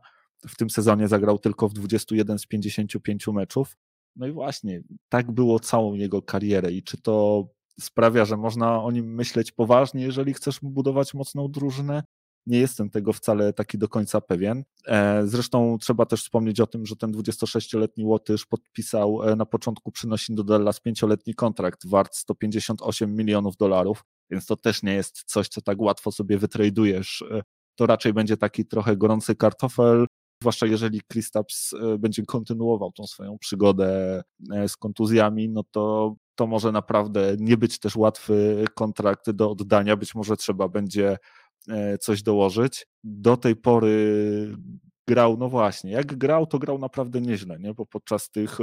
W 0.49 0.57
tym 0.57 0.71
sezonie 0.71 1.09
zagrał 1.09 1.39
tylko 1.39 1.69
w 1.69 1.73
21 1.73 2.39
z 2.39 2.47
55 2.47 3.27
meczów. 3.27 3.77
No 4.17 4.27
i 4.27 4.33
właśnie, 4.33 4.83
tak 5.09 5.31
było 5.31 5.61
całą 5.61 5.95
jego 5.95 6.23
karierę. 6.23 6.73
I 6.73 6.83
czy 6.83 7.03
to 7.03 7.47
sprawia, 7.81 8.25
że 8.25 8.37
można 8.37 8.83
o 8.83 8.91
nim 8.91 9.15
myśleć 9.15 9.53
poważnie, 9.53 10.03
jeżeli 10.03 10.35
chcesz 10.35 10.59
budować 10.63 11.15
mocną 11.15 11.49
drużynę. 11.49 12.03
Nie 12.47 12.59
jestem 12.59 12.91
tego 12.91 13.13
wcale 13.13 13.53
taki 13.53 13.79
do 13.79 13.89
końca 13.89 14.21
pewien. 14.21 14.65
E, 14.87 15.23
zresztą 15.27 15.79
trzeba 15.81 16.07
też 16.07 16.23
wspomnieć 16.23 16.61
o 16.61 16.67
tym, 16.67 16.87
że 16.87 16.97
ten 16.97 17.13
26-letni 17.13 18.05
Łotysz 18.05 18.47
podpisał 18.47 19.23
e, 19.23 19.37
na 19.37 19.47
początku 19.47 19.93
przynosin 19.93 20.37
do 20.37 20.45
Dallas 20.45 20.81
pięcioletni 20.81 21.35
kontrakt 21.35 21.87
wart 21.87 22.17
158 22.17 23.17
milionów 23.17 23.57
dolarów, 23.57 24.05
więc 24.31 24.47
to 24.47 24.57
też 24.57 24.83
nie 24.83 24.95
jest 24.95 25.23
coś, 25.27 25.49
co 25.49 25.61
tak 25.61 25.81
łatwo 25.81 26.13
sobie 26.13 26.39
wytradujesz. 26.39 27.25
E, 27.31 27.43
to 27.75 27.87
raczej 27.87 28.13
będzie 28.13 28.37
taki 28.37 28.67
trochę 28.67 28.97
gorący 28.97 29.37
kartofel, 29.37 30.07
zwłaszcza 30.43 30.67
jeżeli 30.67 31.01
Kristaps 31.01 31.75
będzie 31.99 32.23
kontynuował 32.23 32.93
tą 32.93 33.07
swoją 33.07 33.39
przygodę 33.39 34.23
z 34.69 34.77
kontuzjami, 34.77 35.49
no 35.49 35.65
to 35.71 36.15
to 36.35 36.47
może 36.47 36.73
naprawdę 36.73 37.37
nie 37.39 37.57
być 37.57 37.79
też 37.79 37.97
łatwy 37.97 38.65
kontrakt 38.75 39.31
do 39.31 39.51
oddania. 39.51 39.97
Być 39.97 40.15
może 40.15 40.37
trzeba 40.37 40.69
będzie 40.69 41.17
coś 42.01 42.23
dołożyć. 42.23 42.87
Do 43.05 43.37
tej 43.37 43.57
pory 43.57 44.57
grał, 45.09 45.37
no 45.37 45.49
właśnie, 45.49 45.91
jak 45.91 46.19
grał, 46.19 46.47
to 46.47 46.59
grał 46.59 46.79
naprawdę 46.79 47.21
nieźle, 47.21 47.59
nie? 47.59 47.75
bo 47.75 47.87
podczas 47.87 48.31
tych 48.31 48.59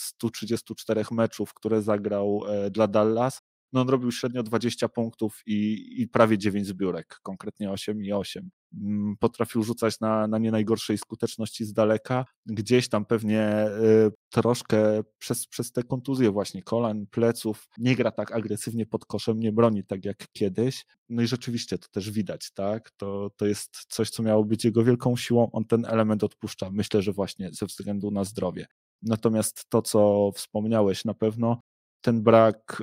134 0.00 1.04
meczów, 1.10 1.54
które 1.54 1.82
zagrał 1.82 2.42
dla 2.70 2.86
Dallas, 2.86 3.42
no 3.72 3.80
on 3.80 3.88
robił 3.88 4.12
średnio 4.12 4.42
20 4.42 4.88
punktów 4.88 5.42
i, 5.46 5.88
i 6.02 6.08
prawie 6.08 6.38
9 6.38 6.66
zbiórek, 6.66 7.18
konkretnie 7.22 7.70
8 7.70 8.02
i 8.02 8.12
8. 8.12 8.50
Mm, 8.74 9.16
potrafił 9.16 9.62
rzucać 9.62 10.00
na, 10.00 10.26
na 10.26 10.38
nie 10.38 10.50
najgorszej 10.50 10.98
skuteczności 10.98 11.64
z 11.64 11.72
daleka. 11.72 12.24
Gdzieś 12.46 12.88
tam 12.88 13.04
pewnie 13.04 13.66
y, 13.68 14.10
troszkę 14.30 15.02
przez, 15.18 15.46
przez 15.46 15.72
te 15.72 15.82
kontuzje 15.82 16.30
właśnie 16.30 16.62
kolan, 16.62 17.06
pleców, 17.06 17.68
nie 17.78 17.96
gra 17.96 18.10
tak 18.10 18.32
agresywnie 18.32 18.86
pod 18.86 19.06
koszem, 19.06 19.40
nie 19.40 19.52
broni 19.52 19.84
tak 19.84 20.04
jak 20.04 20.26
kiedyś. 20.32 20.84
No 21.08 21.22
i 21.22 21.26
rzeczywiście 21.26 21.78
to 21.78 21.88
też 21.88 22.10
widać, 22.10 22.50
tak? 22.54 22.90
To, 22.90 23.30
to 23.36 23.46
jest 23.46 23.86
coś, 23.88 24.10
co 24.10 24.22
miało 24.22 24.44
być 24.44 24.64
jego 24.64 24.84
wielką 24.84 25.16
siłą. 25.16 25.50
On 25.52 25.64
ten 25.64 25.84
element 25.84 26.24
odpuszcza. 26.24 26.70
Myślę, 26.70 27.02
że 27.02 27.12
właśnie 27.12 27.50
ze 27.52 27.66
względu 27.66 28.10
na 28.10 28.24
zdrowie. 28.24 28.66
Natomiast 29.02 29.64
to, 29.68 29.82
co 29.82 30.30
wspomniałeś, 30.34 31.04
na 31.04 31.14
pewno 31.14 31.60
ten 32.00 32.22
brak 32.22 32.82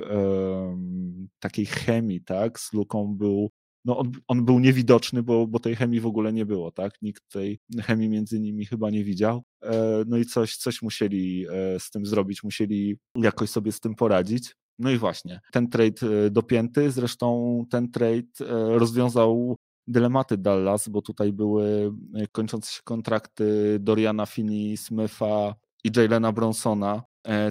takiej 1.38 1.66
chemii, 1.66 2.20
tak, 2.24 2.60
z 2.60 2.72
Luką 2.72 3.14
był, 3.16 3.50
no 3.86 3.98
on, 3.98 4.12
on, 4.28 4.44
był 4.44 4.58
niewidoczny, 4.58 5.22
bo, 5.22 5.46
bo 5.46 5.58
tej 5.58 5.76
chemii 5.76 6.00
w 6.00 6.06
ogóle 6.06 6.32
nie 6.32 6.46
było, 6.46 6.72
tak, 6.72 6.92
nikt 7.02 7.28
tej 7.28 7.60
chemii 7.80 8.08
między 8.08 8.40
nimi 8.40 8.66
chyba 8.66 8.90
nie 8.90 9.04
widział, 9.04 9.42
e, 9.62 10.04
no 10.06 10.16
i 10.16 10.24
coś, 10.24 10.56
coś 10.56 10.82
musieli 10.82 11.46
e, 11.50 11.80
z 11.80 11.90
tym 11.90 12.06
zrobić, 12.06 12.42
musieli 12.42 12.96
jakoś 13.16 13.50
sobie 13.50 13.72
z 13.72 13.80
tym 13.80 13.94
poradzić. 13.94 14.56
No 14.78 14.90
i 14.90 14.98
właśnie, 14.98 15.40
ten 15.52 15.68
trade 15.68 16.26
e, 16.26 16.30
dopięty, 16.30 16.90
zresztą 16.90 17.64
ten 17.70 17.90
trade 17.90 18.52
rozwiązał 18.68 19.56
dylematy 19.86 20.38
Dallas, 20.38 20.88
bo 20.88 21.02
tutaj 21.02 21.32
były 21.32 21.92
kończące 22.32 22.72
się 22.72 22.80
kontrakty 22.84 23.78
Doriana 23.80 24.24
Finney-Smitha 24.24 25.54
i 25.84 25.90
Jalena 25.96 26.32
Bronsona, 26.32 27.02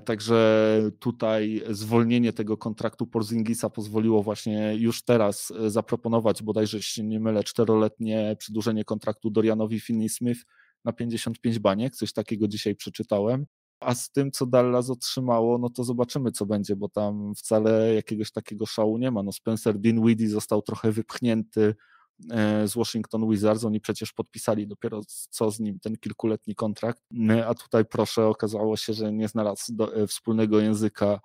także 0.05 0.91
tutaj 0.99 1.61
zwolnienie 1.69 2.33
tego 2.33 2.57
kontraktu 2.57 3.07
Porzingisa 3.07 3.69
pozwoliło 3.69 4.23
właśnie 4.23 4.75
już 4.75 5.03
teraz 5.03 5.51
e, 5.51 5.69
zaproponować 5.69 6.43
bodajże, 6.43 6.77
jeśli 6.77 7.03
nie 7.03 7.19
mylę, 7.19 7.43
czteroletnie 7.43 8.35
przedłużenie 8.39 8.83
kontraktu 8.83 9.29
Dorianowi 9.29 9.79
Finney-Smith 9.79 10.39
na 10.85 10.93
55 10.93 11.59
baniek, 11.59 11.95
coś 11.95 12.13
takiego 12.13 12.47
dzisiaj 12.47 12.75
przeczytałem. 12.75 13.45
A 13.79 13.95
z 13.95 14.11
tym, 14.11 14.31
co 14.31 14.45
Dallas 14.45 14.89
otrzymało, 14.89 15.57
no 15.57 15.69
to 15.69 15.83
zobaczymy, 15.83 16.31
co 16.31 16.45
będzie, 16.45 16.75
bo 16.75 16.89
tam 16.89 17.35
wcale 17.35 17.93
jakiegoś 17.93 18.31
takiego 18.31 18.65
szału 18.65 18.97
nie 18.97 19.11
ma. 19.11 19.23
No 19.23 19.31
Spencer 19.31 19.79
Dinwiddie 19.79 20.29
został 20.29 20.61
trochę 20.61 20.91
wypchnięty 20.91 21.61
E, 21.69 21.75
z 22.65 22.73
Washington 22.75 23.29
Wizards. 23.29 23.63
Oni 23.63 23.79
przecież 23.79 24.13
podpisali 24.13 24.67
dopiero 24.67 25.01
co 25.29 25.51
z 25.51 25.59
nim 25.59 25.79
ten 25.79 25.97
kilkuletni 25.97 26.55
kontrakt, 26.55 27.03
e, 27.29 27.47
a 27.47 27.53
tutaj 27.53 27.85
proszę, 27.85 28.27
okazało 28.27 28.77
się, 28.77 28.93
że 28.93 29.13
nie 29.13 29.27
znalazł 29.27 29.73
do, 29.75 29.95
e, 29.95 30.07
wspólnego 30.07 30.59
języka 30.59 31.19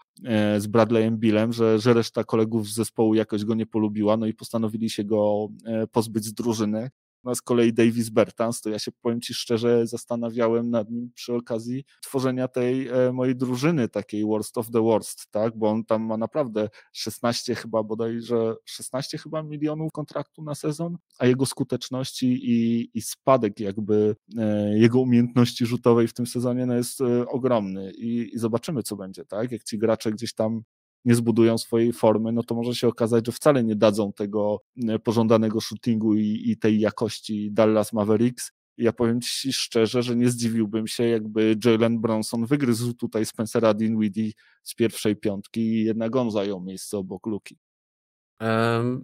z 0.58 0.66
Bradleyem 0.66 1.18
Billem, 1.18 1.52
że, 1.52 1.78
że 1.78 1.94
reszta 1.94 2.24
kolegów 2.24 2.68
z 2.68 2.74
zespołu 2.74 3.14
jakoś 3.14 3.44
go 3.44 3.54
nie 3.54 3.66
polubiła, 3.66 4.16
no 4.16 4.26
i 4.26 4.34
postanowili 4.34 4.90
się 4.90 5.04
go 5.04 5.48
pozbyć 5.92 6.24
z 6.24 6.34
drużyny. 6.34 6.90
No 7.24 7.34
z 7.34 7.42
kolei 7.42 7.72
Davis 7.72 8.10
Bertans, 8.10 8.60
to 8.60 8.70
ja 8.70 8.78
się 8.78 8.92
powiem 9.02 9.20
Ci 9.20 9.34
szczerze, 9.34 9.86
zastanawiałem 9.86 10.70
nad 10.70 10.90
nim 10.90 11.10
przy 11.14 11.34
okazji 11.34 11.84
tworzenia 12.02 12.48
tej 12.48 12.88
e, 12.88 13.12
mojej 13.12 13.36
drużyny, 13.36 13.88
takiej 13.88 14.24
worst 14.24 14.58
of 14.58 14.70
the 14.70 14.82
worst, 14.82 15.26
tak, 15.30 15.58
bo 15.58 15.68
on 15.68 15.84
tam 15.84 16.02
ma 16.02 16.16
naprawdę 16.16 16.68
16 16.92 17.54
chyba 17.54 17.82
bodajże, 17.82 18.54
16 18.64 19.18
chyba 19.18 19.42
milionów 19.42 19.92
kontraktu 19.92 20.42
na 20.42 20.54
sezon, 20.54 20.96
a 21.18 21.26
jego 21.26 21.46
skuteczności 21.46 22.26
i, 22.26 22.90
i 22.94 23.02
spadek 23.02 23.60
jakby 23.60 24.16
e, 24.38 24.78
jego 24.78 25.00
umiejętności 25.00 25.66
rzutowej 25.66 26.08
w 26.08 26.14
tym 26.14 26.26
sezonie 26.26 26.66
no 26.66 26.74
jest 26.74 27.00
e, 27.00 27.28
ogromny. 27.28 27.92
I, 27.92 28.34
i 28.34 28.38
zobaczymy 28.38 28.82
co 28.82 28.96
będzie, 28.96 29.24
tak, 29.24 29.52
jak 29.52 29.64
ci 29.64 29.78
gracze 29.78 30.12
gdzieś 30.12 30.34
tam 30.34 30.62
nie 31.04 31.14
zbudują 31.14 31.58
swojej 31.58 31.92
formy, 31.92 32.32
no 32.32 32.42
to 32.42 32.54
może 32.54 32.74
się 32.74 32.88
okazać, 32.88 33.26
że 33.26 33.32
wcale 33.32 33.64
nie 33.64 33.76
dadzą 33.76 34.12
tego 34.12 34.62
e, 34.88 34.98
pożądanego 34.98 35.60
shootingu 35.60 36.14
i, 36.14 36.42
i 36.46 36.56
tej 36.56 36.80
jakości 36.80 37.52
Dallas 37.52 37.92
Mavericks. 37.92 38.52
Ja 38.78 38.92
powiem 38.92 39.20
Ci 39.20 39.52
szczerze, 39.52 40.02
że 40.02 40.16
nie 40.16 40.30
zdziwiłbym 40.30 40.86
się, 40.86 41.04
jakby 41.04 41.56
Jalen 41.64 42.00
Bronson 42.00 42.46
wygryzł 42.46 42.94
tutaj 42.94 43.26
Spencera 43.26 43.74
Dinwiddie 43.74 44.32
z 44.62 44.74
pierwszej 44.74 45.16
piątki 45.16 45.60
i 45.60 45.84
jednak 45.84 46.16
on 46.16 46.30
zajął 46.30 46.60
miejsce 46.60 46.98
obok 46.98 47.26
Luki. 47.26 47.58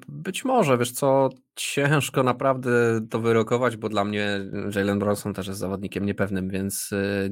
Być 0.08 0.44
może, 0.44 0.78
wiesz 0.78 0.92
co, 0.92 1.28
ciężko 1.54 2.22
naprawdę 2.22 3.00
to 3.10 3.20
wyrokować, 3.20 3.76
bo 3.76 3.88
dla 3.88 4.04
mnie 4.04 4.40
Jalen 4.74 4.98
Bronson 4.98 5.34
też 5.34 5.46
jest 5.46 5.60
zawodnikiem 5.60 6.06
niepewnym, 6.06 6.50
więc 6.50 6.92
y, 6.92 7.30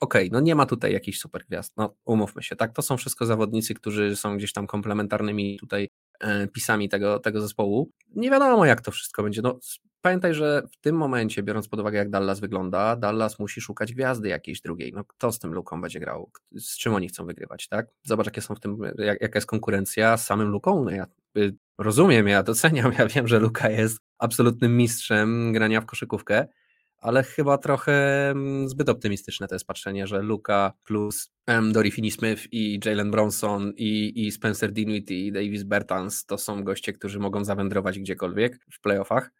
okej, 0.00 0.28
okay, 0.28 0.30
no 0.32 0.40
nie 0.40 0.54
ma 0.54 0.66
tutaj 0.66 0.92
jakichś 0.92 1.18
super 1.18 1.44
gwiazd, 1.48 1.72
no 1.76 1.96
umówmy 2.04 2.42
się, 2.42 2.56
tak, 2.56 2.72
to 2.72 2.82
są 2.82 2.96
wszystko 2.96 3.26
zawodnicy, 3.26 3.74
którzy 3.74 4.16
są 4.16 4.36
gdzieś 4.36 4.52
tam 4.52 4.66
komplementarnymi 4.66 5.58
tutaj 5.58 5.88
e, 6.20 6.46
pisami 6.46 6.88
tego, 6.88 7.18
tego 7.18 7.40
zespołu. 7.40 7.90
Nie 8.14 8.30
wiadomo 8.30 8.66
jak 8.66 8.80
to 8.80 8.90
wszystko 8.90 9.22
będzie, 9.22 9.42
no 9.42 9.58
pamiętaj, 10.04 10.34
że 10.34 10.62
w 10.72 10.76
tym 10.80 10.96
momencie, 10.96 11.42
biorąc 11.42 11.68
pod 11.68 11.80
uwagę 11.80 11.98
jak 11.98 12.10
Dallas 12.10 12.40
wygląda, 12.40 12.96
Dallas 12.96 13.38
musi 13.38 13.60
szukać 13.60 13.94
gwiazdy 13.94 14.28
jakiejś 14.28 14.60
drugiej, 14.60 14.92
no 14.92 15.04
kto 15.04 15.32
z 15.32 15.38
tym 15.38 15.54
Luką 15.54 15.80
będzie 15.80 16.00
grał, 16.00 16.30
z 16.52 16.78
czym 16.78 16.94
oni 16.94 17.08
chcą 17.08 17.26
wygrywać, 17.26 17.68
tak? 17.68 17.86
Zobacz 18.02 18.26
jakie 18.26 18.40
są 18.40 18.54
w 18.54 18.60
tym, 18.60 18.78
jak, 18.98 19.20
jaka 19.20 19.36
jest 19.36 19.46
konkurencja 19.46 20.16
z 20.16 20.26
samym 20.26 20.48
Luką, 20.48 20.84
no 20.84 20.90
ja 20.90 21.06
y, 21.38 21.56
rozumiem, 21.78 22.28
ja 22.28 22.42
doceniam, 22.42 22.92
ja 22.98 23.06
wiem, 23.06 23.28
że 23.28 23.38
Luka 23.38 23.70
jest 23.70 23.98
absolutnym 24.18 24.76
mistrzem 24.76 25.52
grania 25.52 25.80
w 25.80 25.86
koszykówkę, 25.86 26.46
ale 27.04 27.22
chyba 27.22 27.58
trochę 27.58 28.30
mm, 28.30 28.68
zbyt 28.68 28.88
optymistyczne 28.88 29.48
to 29.48 29.54
jest 29.54 29.66
patrzenie, 29.66 30.06
że 30.06 30.22
Luka 30.22 30.72
plus 30.84 31.30
Dory 31.72 31.90
Finney-Smith 31.90 32.48
i 32.52 32.80
Jalen 32.84 33.10
Bronson 33.10 33.72
i, 33.76 34.26
i 34.26 34.32
Spencer 34.32 34.72
Dinwiddie 34.72 35.26
i 35.26 35.32
Davis 35.32 35.62
Bertans 35.62 36.26
to 36.26 36.38
są 36.38 36.64
goście, 36.64 36.92
którzy 36.92 37.18
mogą 37.18 37.44
zawędrować 37.44 37.98
gdziekolwiek 37.98 38.58
w 38.72 38.80
playoffach. 38.80 39.30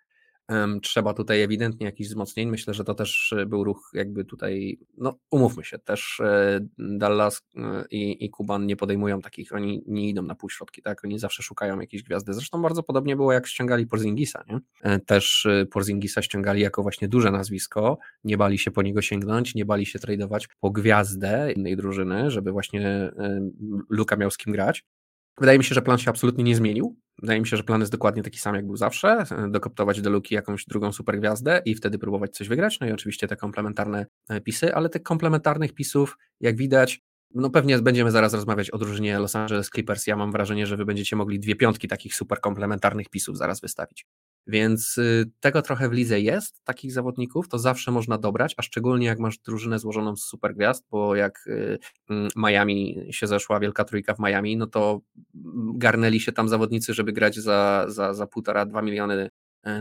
Trzeba 0.82 1.14
tutaj 1.14 1.42
ewidentnie 1.42 1.86
jakichś 1.86 2.08
wzmocnień. 2.08 2.50
Myślę, 2.50 2.74
że 2.74 2.84
to 2.84 2.94
też 2.94 3.32
e, 3.32 3.46
był 3.46 3.64
ruch 3.64 3.90
jakby 3.94 4.24
tutaj, 4.24 4.78
no 4.98 5.18
umówmy 5.30 5.64
się, 5.64 5.78
też 5.78 6.20
e, 6.20 6.60
Dallas 6.78 7.42
e, 7.56 7.84
i, 7.90 8.24
i 8.24 8.30
Kuban 8.30 8.66
nie 8.66 8.76
podejmują 8.76 9.20
takich, 9.20 9.52
oni 9.52 9.82
nie 9.86 10.08
idą 10.08 10.22
na 10.22 10.34
półśrodki, 10.34 10.82
tak? 10.82 11.04
Oni 11.04 11.18
zawsze 11.18 11.42
szukają 11.42 11.80
jakiejś 11.80 12.02
gwiazdy. 12.02 12.32
Zresztą 12.32 12.62
bardzo 12.62 12.82
podobnie 12.82 13.16
było 13.16 13.32
jak 13.32 13.46
ściągali 13.46 13.86
Porzingisa, 13.86 14.44
nie? 14.48 14.60
Też 15.00 15.46
Porzingisa 15.70 16.22
ściągali 16.22 16.60
jako 16.60 16.82
właśnie 16.82 17.08
duże 17.08 17.30
nazwisko, 17.30 17.98
nie 18.24 18.36
bali 18.36 18.58
się 18.58 18.70
po 18.70 18.82
niego 18.82 19.02
sięgnąć, 19.02 19.54
nie 19.54 19.64
bali 19.64 19.86
się 19.86 19.98
tradować 19.98 20.48
po 20.60 20.70
gwiazdę 20.70 21.52
innej 21.56 21.76
drużyny, 21.76 22.30
żeby 22.30 22.52
właśnie 22.52 23.10
Luka 23.88 24.16
miał 24.16 24.30
z 24.30 24.36
kim 24.36 24.52
grać. 24.52 24.84
Wydaje 25.40 25.58
mi 25.58 25.64
się, 25.64 25.74
że 25.74 25.82
plan 25.82 25.98
się 25.98 26.10
absolutnie 26.10 26.44
nie 26.44 26.56
zmienił. 26.56 26.96
Wydaje 27.22 27.40
mi 27.40 27.46
się, 27.46 27.56
że 27.56 27.64
plan 27.64 27.80
jest 27.80 27.92
dokładnie 27.92 28.22
taki 28.22 28.38
sam, 28.38 28.54
jak 28.54 28.66
był 28.66 28.76
zawsze. 28.76 29.24
Dokoptować 29.50 30.00
do 30.00 30.10
luki 30.10 30.34
jakąś 30.34 30.64
drugą 30.64 30.92
super 30.92 31.18
gwiazdę 31.18 31.62
i 31.64 31.74
wtedy 31.74 31.98
próbować 31.98 32.36
coś 32.36 32.48
wygrać. 32.48 32.80
No 32.80 32.86
i 32.86 32.92
oczywiście 32.92 33.28
te 33.28 33.36
komplementarne 33.36 34.06
e, 34.28 34.40
pisy, 34.40 34.74
ale 34.74 34.88
tych 34.88 35.02
komplementarnych 35.02 35.72
pisów, 35.72 36.18
jak 36.40 36.56
widać, 36.56 37.00
no 37.34 37.50
pewnie 37.50 37.78
będziemy 37.78 38.10
zaraz 38.10 38.34
rozmawiać 38.34 38.70
o 38.70 38.78
drużynie 38.78 39.18
Los 39.18 39.36
Angeles 39.36 39.70
Clippers. 39.70 40.06
Ja 40.06 40.16
mam 40.16 40.32
wrażenie, 40.32 40.66
że 40.66 40.76
wy 40.76 40.84
będziecie 40.84 41.16
mogli 41.16 41.40
dwie 41.40 41.56
piątki 41.56 41.88
takich 41.88 42.14
super 42.14 42.40
komplementarnych 42.40 43.08
pisów 43.08 43.38
zaraz 43.38 43.60
wystawić. 43.60 44.06
Więc 44.46 44.98
y, 44.98 45.30
tego 45.40 45.62
trochę 45.62 45.88
w 45.88 45.92
lidze 45.92 46.20
jest, 46.20 46.64
takich 46.64 46.92
zawodników, 46.92 47.48
to 47.48 47.58
zawsze 47.58 47.90
można 47.90 48.18
dobrać, 48.18 48.54
a 48.56 48.62
szczególnie 48.62 49.06
jak 49.06 49.18
masz 49.18 49.38
drużynę 49.38 49.78
złożoną 49.78 50.16
z 50.16 50.24
super 50.24 50.54
gwiazd, 50.54 50.84
bo 50.90 51.16
jak 51.16 51.46
y, 51.46 51.78
mm, 52.10 52.28
Miami 52.36 53.08
się 53.10 53.26
zeszła, 53.26 53.60
wielka 53.60 53.84
trójka 53.84 54.14
w 54.14 54.18
Miami, 54.18 54.56
no 54.56 54.66
to 54.66 55.00
garnęli 55.74 56.20
się 56.20 56.32
tam 56.32 56.48
zawodnicy, 56.48 56.94
żeby 56.94 57.12
grać 57.12 57.36
za, 57.36 57.84
za, 57.88 58.14
za 58.14 58.26
półtora, 58.26 58.66
dwa 58.66 58.82
miliony 58.82 59.30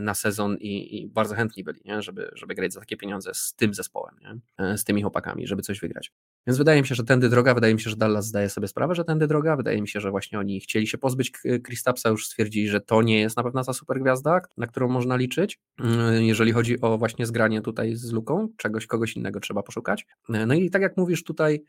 na 0.02 0.14
sezon 0.14 0.58
i, 0.58 1.02
i, 1.02 1.08
bardzo 1.08 1.36
chętni 1.36 1.64
byli, 1.64 1.82
nie? 1.86 2.02
Żeby, 2.02 2.32
żeby 2.36 2.56
grać 2.56 2.74
za 2.74 2.80
takie 2.80 2.98
pieniądze 2.98 3.32
z 3.34 3.54
tym 3.56 3.74
zespołem, 3.74 4.16
nie? 4.22 4.78
z 4.78 4.84
tymi 4.84 5.02
chłopakami, 5.02 5.48
żeby 5.48 5.62
coś 5.62 5.80
wygrać. 5.80 6.12
Więc 6.48 6.58
wydaje 6.58 6.82
mi 6.82 6.88
się, 6.88 6.96
że 6.96 7.04
tędy 7.04 7.30
droga, 7.30 7.54
wydaje 7.54 7.74
mi 7.74 7.80
się, 7.80 7.90
że 7.90 7.96
Dallas 7.96 8.26
zdaje 8.26 8.50
sobie 8.50 8.68
sprawę, 8.68 8.96
że 8.96 9.04
tędy 9.04 9.28
droga, 9.28 9.56
wydaje 9.56 9.82
mi 9.82 9.88
się, 9.88 10.00
że 10.00 10.12
właśnie 10.12 10.40
oni 10.40 10.60
chcieli 10.60 10.88
się 10.88 10.98
pozbyć 10.98 11.32
Kristapsa, 11.64 12.10
już 12.10 12.28
stwierdzili, 12.28 12.70
że 12.70 12.82
to 12.82 13.02
nie 13.02 13.20
jest 13.20 13.38
na 13.38 13.44
pewno 13.44 13.64
ta 13.64 13.74
super 13.74 14.00
gwiazda, 14.00 14.42
na 14.58 14.68
którą 14.68 14.88
można 14.88 15.16
liczyć, 15.16 15.60
mm, 15.80 16.24
jeżeli 16.24 16.52
chodzi 16.52 16.82
o 16.82 16.98
właśnie 16.98 17.26
zgranie 17.26 17.62
tutaj 17.62 17.96
z 17.96 18.12
Luką, 18.12 18.48
czegoś, 18.58 18.88
kogoś 18.88 19.16
innego 19.16 19.40
trzeba 19.40 19.64
poszukać. 19.64 20.06
No 20.30 20.54
i 20.54 20.70
tak 20.70 20.82
jak 20.82 20.98
mówisz 20.98 21.24
tutaj, 21.24 21.64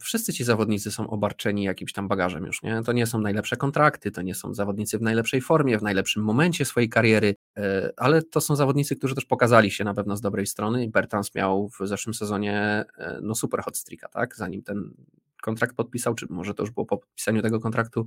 wszyscy 0.00 0.32
ci 0.32 0.44
zawodnicy 0.44 0.92
są 0.92 1.10
obarczeni 1.10 1.64
jakimś 1.64 1.92
tam 1.92 2.08
bagażem 2.08 2.44
już, 2.44 2.62
nie? 2.62 2.82
To 2.82 2.92
nie 2.92 3.06
są 3.06 3.20
najlepsze 3.20 3.56
kontrakty, 3.56 4.10
to 4.10 4.22
nie 4.22 4.34
są 4.34 4.54
zawodnicy 4.54 4.98
w 4.98 5.02
najlepszej 5.02 5.40
formie, 5.40 5.78
w 5.78 5.82
najlepszym 5.82 6.22
momencie 6.22 6.64
swojej 6.64 6.88
kariery, 6.88 7.34
e, 7.56 7.92
ale 7.96 8.22
to 8.22 8.40
są 8.40 8.56
zawodnicy, 8.56 8.96
którzy 8.96 9.14
też 9.14 9.24
pokazali 9.24 9.70
się 9.70 9.84
na 9.84 9.94
pewno 9.94 10.16
z 10.16 10.20
dobrej 10.20 10.46
strony. 10.46 10.88
Bertans 10.90 11.34
miał 11.34 11.68
w 11.68 11.86
zeszłym 11.88 12.14
sezonie 12.14 12.84
e, 12.98 13.18
no 13.22 13.34
super 13.34 13.60
hot 13.60 13.76
streaka, 13.76 14.08
tak? 14.08 14.36
Zanim 14.36 14.62
ten 14.62 14.90
kontrakt 15.44 15.76
podpisał, 15.76 16.14
czy 16.14 16.26
może 16.30 16.54
to 16.54 16.62
już 16.62 16.70
było 16.70 16.86
po 16.86 16.98
podpisaniu 16.98 17.42
tego 17.42 17.60
kontraktu, 17.60 18.06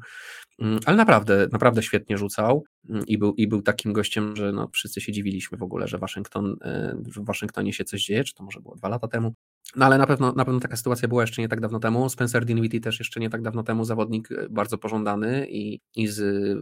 mm, 0.59 0.79
ale 0.85 0.97
naprawdę, 0.97 1.47
naprawdę 1.51 1.83
świetnie 1.83 2.17
rzucał 2.17 2.63
mm, 2.89 3.05
i 3.05 3.17
był, 3.17 3.33
i 3.33 3.47
był 3.47 3.61
takim 3.61 3.93
gościem, 3.93 4.35
że 4.35 4.51
no, 4.51 4.69
wszyscy 4.73 5.01
się 5.01 5.11
dziwiliśmy 5.11 5.57
w 5.57 5.63
ogóle, 5.63 5.87
że 5.87 5.97
Waszyngton, 5.97 6.55
e, 6.61 6.95
w 6.95 7.25
Waszyngtonie 7.25 7.73
się 7.73 7.83
coś 7.83 8.03
dzieje, 8.03 8.23
czy 8.23 8.33
to 8.33 8.43
może 8.43 8.61
było 8.61 8.75
dwa 8.75 8.89
lata 8.89 9.07
temu, 9.07 9.33
no 9.75 9.85
ale 9.85 9.97
na 9.97 10.07
pewno, 10.07 10.31
na 10.31 10.45
pewno 10.45 10.59
taka 10.59 10.75
sytuacja 10.75 11.07
była 11.07 11.23
jeszcze 11.23 11.41
nie 11.41 11.49
tak 11.49 11.61
dawno 11.61 11.79
temu. 11.79 12.09
Spencer 12.09 12.45
Dinwiddie 12.45 12.81
też 12.81 12.99
jeszcze 12.99 13.19
nie 13.19 13.29
tak 13.29 13.41
dawno 13.41 13.63
temu, 13.63 13.83
zawodnik 13.83 14.31
e, 14.31 14.49
bardzo 14.49 14.77
pożądany 14.77 15.47
i, 15.49 15.81
i 15.95 16.07
z, 16.07 16.19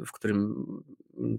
w 0.07 0.11
którym 0.11 0.65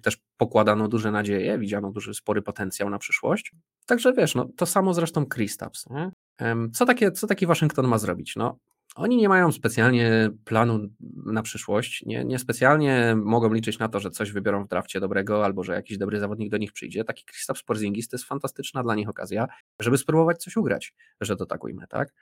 też 0.02 0.18
pokładano 0.36 0.88
duże 0.88 1.10
nadzieje, 1.10 1.58
widziano 1.58 1.90
duży, 1.90 2.14
spory 2.14 2.42
potencjał 2.42 2.90
na 2.90 2.98
przyszłość. 2.98 3.52
Także 3.86 4.12
wiesz, 4.12 4.34
no, 4.34 4.48
to 4.56 4.66
samo 4.66 4.94
zresztą 4.94 5.26
Kristaps. 5.26 5.84
Co, 6.72 6.86
takie, 6.86 7.12
co 7.12 7.26
taki 7.26 7.46
Waszyngton 7.46 7.88
ma 7.88 7.98
zrobić? 7.98 8.36
No, 8.36 8.58
oni 8.96 9.16
nie 9.16 9.28
mają 9.28 9.52
specjalnie 9.52 10.30
planu 10.44 10.88
na 11.26 11.42
przyszłość, 11.42 12.02
nie, 12.06 12.24
nie 12.24 12.38
specjalnie 12.38 13.16
mogą 13.16 13.52
liczyć 13.52 13.78
na 13.78 13.88
to, 13.88 14.00
że 14.00 14.10
coś 14.10 14.32
wybiorą 14.32 14.64
w 14.64 14.68
drafcie 14.68 15.00
dobrego 15.00 15.44
albo 15.44 15.64
że 15.64 15.72
jakiś 15.72 15.98
dobry 15.98 16.20
zawodnik 16.20 16.50
do 16.50 16.56
nich 16.56 16.72
przyjdzie. 16.72 17.04
Taki 17.04 17.24
Kristaps 17.24 17.62
Porzingis 17.62 18.08
to 18.08 18.16
jest 18.16 18.24
fantastyczna 18.24 18.82
dla 18.82 18.94
nich 18.94 19.08
okazja, 19.08 19.46
żeby 19.80 19.98
spróbować 19.98 20.42
coś 20.42 20.56
ugrać, 20.56 20.94
że 21.20 21.36
to 21.36 21.46
tak 21.46 21.64
ujmę, 21.64 21.86
tak? 21.86 22.14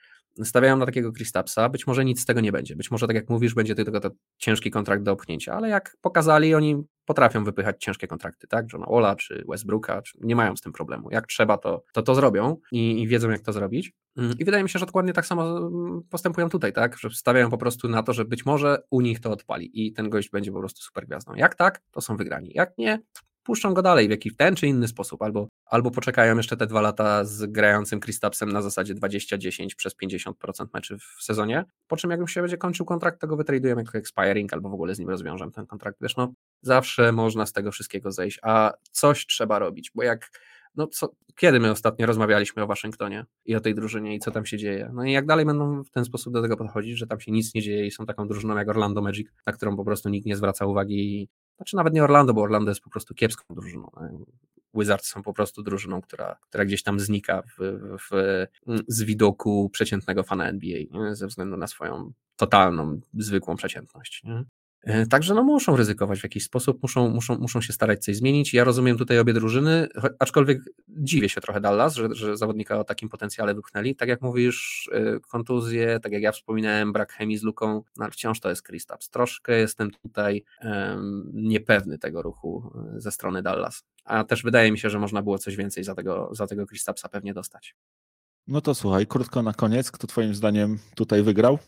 Stawiają 0.45 0.77
na 0.77 0.87
takiego 0.87 1.12
Kristapsa, 1.12 1.68
być 1.68 1.87
może 1.87 2.05
nic 2.05 2.20
z 2.20 2.25
tego 2.25 2.41
nie 2.41 2.53
będzie, 2.53 2.77
być 2.77 2.91
może 2.91 3.07
tak 3.07 3.16
jak 3.16 3.29
mówisz, 3.29 3.55
będzie 3.55 3.75
tylko 3.75 4.01
to 4.01 4.11
ciężki 4.39 4.70
kontrakt 4.70 5.03
do 5.03 5.12
opchnięcia, 5.12 5.55
ale 5.55 5.68
jak 5.68 5.97
pokazali, 6.01 6.55
oni 6.55 6.85
potrafią 7.05 7.45
wypychać 7.45 7.77
ciężkie 7.79 8.07
kontrakty, 8.07 8.47
tak? 8.47 8.67
Johna 8.73 8.87
Ola 8.87 9.17
czy 9.17 9.45
Westbrooka, 9.49 10.03
czy 10.03 10.19
nie 10.21 10.37
mają 10.37 10.57
z 10.57 10.61
tym 10.61 10.73
problemu. 10.73 11.09
Jak 11.11 11.27
trzeba, 11.27 11.59
to 11.59 11.83
to, 11.93 12.03
to 12.03 12.15
zrobią 12.15 12.57
i, 12.73 13.03
i 13.03 13.09
wiedzą, 13.09 13.31
jak 13.31 13.41
to 13.41 13.53
zrobić. 13.53 13.93
Mm, 14.17 14.35
I 14.39 14.45
wydaje 14.45 14.63
mi 14.63 14.69
się, 14.69 14.79
że 14.79 14.87
dokładnie 14.87 15.13
tak 15.13 15.27
samo 15.27 15.71
postępują 16.11 16.49
tutaj, 16.49 16.73
tak? 16.73 16.99
Że 16.99 17.11
stawiają 17.11 17.51
po 17.51 17.59
prostu 17.59 17.89
na 17.89 18.03
to, 18.03 18.13
że 18.13 18.25
być 18.25 18.47
może 18.47 18.83
u 18.91 19.01
nich 19.01 19.21
to 19.21 19.31
odpali 19.31 19.87
i 19.87 19.93
ten 19.93 20.11
gość 20.11 20.31
będzie 20.31 20.53
po 20.53 20.59
prostu 20.59 20.83
super 20.83 21.07
gwiazdą. 21.07 21.35
Jak 21.35 21.55
tak, 21.55 21.83
to 21.91 22.01
są 22.01 22.17
wygrani. 22.17 22.51
Jak 22.55 22.79
nie, 22.79 22.99
puszczą 23.45 23.75
go 23.75 23.83
dalej 23.83 24.09
w 24.09 24.11
jakiś 24.11 24.37
ten 24.37 24.57
czy 24.57 24.67
inny 24.67 24.89
sposób, 24.89 25.23
albo, 25.23 25.49
albo 25.67 25.91
poczekają 25.91 26.37
jeszcze 26.37 26.57
te 26.57 26.67
dwa 26.67 26.81
lata 26.81 27.25
z 27.25 27.53
grającym 27.53 28.01
Kristapsem 28.01 28.53
na 28.53 28.63
zasadzie 28.63 28.95
20-10 28.95 29.75
przez 29.77 29.97
50% 30.05 30.67
meczy 30.75 30.99
w 30.99 31.23
sezonie, 31.23 31.65
po 31.89 31.97
czym 31.97 32.11
jak 32.11 32.21
już 32.21 32.35
się 32.35 32.41
będzie 32.41 32.57
kończył 32.57 32.87
kontrakt, 32.87 33.21
to 33.21 33.27
go 33.27 33.37
wytradują 33.37 33.77
jako 33.79 33.99
expiring, 33.99 34.53
albo 34.53 34.69
w 34.69 34.75
ogóle 34.75 34.95
z 34.95 34.99
nim 34.99 35.09
rozwiążę 35.09 35.51
ten 35.55 35.67
kontrakt. 35.67 35.99
Wiesz, 36.01 36.17
no 36.17 36.33
zawsze 36.63 37.13
można 37.13 37.47
z 37.47 37.53
tego 37.53 37.73
wszystkiego 37.73 38.13
zejść, 38.13 38.39
a 38.43 38.73
coś 38.91 39.27
trzeba 39.27 39.59
robić, 39.59 39.91
bo 39.95 40.03
jak 40.03 40.31
no 40.77 40.87
co, 40.87 41.09
kiedy 41.37 41.61
my 41.61 41.71
ostatnio 41.71 42.07
rozmawialiśmy 42.07 42.63
o 42.63 42.67
Waszyngtonie 42.67 43.25
i 43.45 43.55
o 43.55 43.61
tej 43.61 43.75
drużynie 43.75 44.15
i 44.15 44.19
co 44.19 44.31
tam 44.31 44.47
się 44.47 44.59
dzieje? 44.59 44.91
No 44.95 45.05
i 45.05 45.13
jak 45.13 45.27
dalej 45.27 45.47
będą 45.47 45.85
w 45.85 45.91
ten 45.91 46.05
sposób 46.05 46.33
do 46.33 46.43
tego 46.43 46.57
podchodzić, 46.57 46.99
że 46.99 47.07
tam 47.07 47.21
się 47.21 47.33
nic 47.33 47.55
nie 47.55 47.63
dzieje 47.63 47.87
i 47.87 47.91
są 47.91 48.07
taką 48.07 48.29
drużyną 48.29 48.57
jak 48.57 48.69
Orlando 48.69 49.03
Magic, 49.03 49.29
na 49.47 49.53
którą 49.53 49.77
po 49.77 49.85
prostu 49.85 50.09
nikt 50.09 50.27
nie 50.27 50.37
zwraca 50.37 50.67
uwagi 50.67 51.29
znaczy 51.57 51.77
nawet 51.77 51.95
nie 51.95 52.05
Orlando, 52.05 52.35
bo 52.35 52.43
Orlando 52.43 52.71
jest 52.71 52.81
po 52.81 52.91
prostu 52.91 53.15
kiepską 53.15 53.55
drużyną. 53.55 53.91
Wizards 54.75 55.09
są 55.09 55.23
po 55.23 55.33
prostu 55.33 55.63
drużyną, 55.63 56.01
która, 56.01 56.37
która 56.49 56.65
gdzieś 56.65 56.83
tam 56.83 57.01
znika 57.01 57.43
w, 57.43 57.79
w, 57.99 58.47
z 58.89 59.03
widoku 59.03 59.71
przeciętnego 59.71 60.23
fana 60.23 60.49
NBA 60.49 60.79
nie? 60.91 61.15
ze 61.15 61.27
względu 61.27 61.57
na 61.57 61.67
swoją 61.67 62.13
totalną, 62.37 63.01
zwykłą 63.15 63.57
przeciętność. 63.57 64.23
Nie? 64.25 64.45
E, 64.85 65.07
także 65.07 65.35
no 65.35 65.43
muszą 65.43 65.76
ryzykować 65.76 66.20
w 66.20 66.22
jakiś 66.22 66.45
sposób, 66.45 66.82
muszą, 66.82 67.09
muszą, 67.09 67.39
muszą 67.39 67.61
się 67.61 67.72
starać 67.72 68.05
coś 68.05 68.16
zmienić. 68.16 68.55
Ja 68.55 68.64
rozumiem 68.64 68.99
tutaj 68.99 69.18
obie 69.18 69.32
drużyny, 69.32 69.89
aczkolwiek 70.18 70.62
dziwię 70.89 71.28
się 71.28 71.41
trochę 71.41 71.61
Dallas, 71.61 71.95
że, 71.95 72.14
że 72.14 72.37
zawodnika 72.37 72.78
o 72.78 72.85
takim 72.85 73.09
potencjale 73.09 73.55
wypchnęli. 73.55 73.97
Tak 73.97 74.09
jak 74.09 74.22
mówisz, 74.22 74.91
e, 74.93 75.20
kontuzje, 75.20 76.01
tak 76.01 76.12
jak 76.12 76.22
ja 76.22 76.32
wspominałem, 76.32 76.93
brak 76.93 77.12
chemii 77.12 77.39
z 77.39 77.43
Luką, 77.43 77.82
no 77.97 78.05
ale 78.05 78.11
wciąż 78.11 78.41
to 78.41 78.49
jest 78.49 78.62
Kristaps. 78.62 79.11
Troszkę 79.11 79.59
jestem 79.59 79.91
tutaj 79.91 80.45
um, 80.62 81.30
niepewny 81.35 81.99
tego 81.99 82.22
ruchu 82.22 82.72
e, 82.97 83.01
ze 83.01 83.12
strony 83.12 83.43
Dallas. 83.43 83.85
A 84.05 84.24
też 84.24 84.43
wydaje 84.43 84.72
mi 84.72 84.78
się, 84.78 84.91
że 84.91 84.99
można 84.99 85.22
było 85.22 85.39
coś 85.39 85.57
więcej 85.57 85.85
za 85.85 85.95
tego, 85.95 86.28
za 86.32 86.47
tego 86.47 86.66
Kristapsa 86.66 87.09
pewnie 87.09 87.35
dostać. 87.35 87.76
No 88.47 88.61
to 88.61 88.74
słuchaj, 88.74 89.07
krótko 89.07 89.43
na 89.43 89.53
koniec, 89.53 89.91
kto 89.91 90.07
twoim 90.07 90.35
zdaniem 90.35 90.78
tutaj 90.95 91.22
wygrał? 91.22 91.59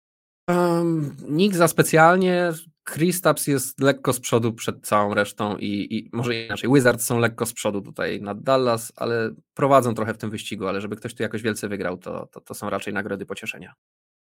Um, 0.48 1.16
nikt 1.28 1.56
za 1.56 1.68
specjalnie. 1.68 2.52
Kristaps 2.86 3.46
jest 3.46 3.80
lekko 3.80 4.12
z 4.12 4.20
przodu 4.20 4.52
przed 4.52 4.86
całą 4.86 5.14
resztą 5.14 5.56
i, 5.56 5.96
i 5.96 6.10
może 6.12 6.44
inaczej. 6.44 6.70
Wizards 6.74 7.04
są 7.04 7.18
lekko 7.18 7.46
z 7.46 7.52
przodu 7.52 7.82
tutaj 7.82 8.20
nad 8.20 8.42
Dallas, 8.42 8.92
ale 8.96 9.30
prowadzą 9.54 9.94
trochę 9.94 10.14
w 10.14 10.18
tym 10.18 10.30
wyścigu, 10.30 10.66
ale 10.66 10.80
żeby 10.80 10.96
ktoś 10.96 11.14
tu 11.14 11.22
jakoś 11.22 11.42
wielce 11.42 11.68
wygrał, 11.68 11.98
to, 11.98 12.26
to, 12.26 12.40
to 12.40 12.54
są 12.54 12.70
raczej 12.70 12.94
nagrody 12.94 13.26
pocieszenia. 13.26 13.74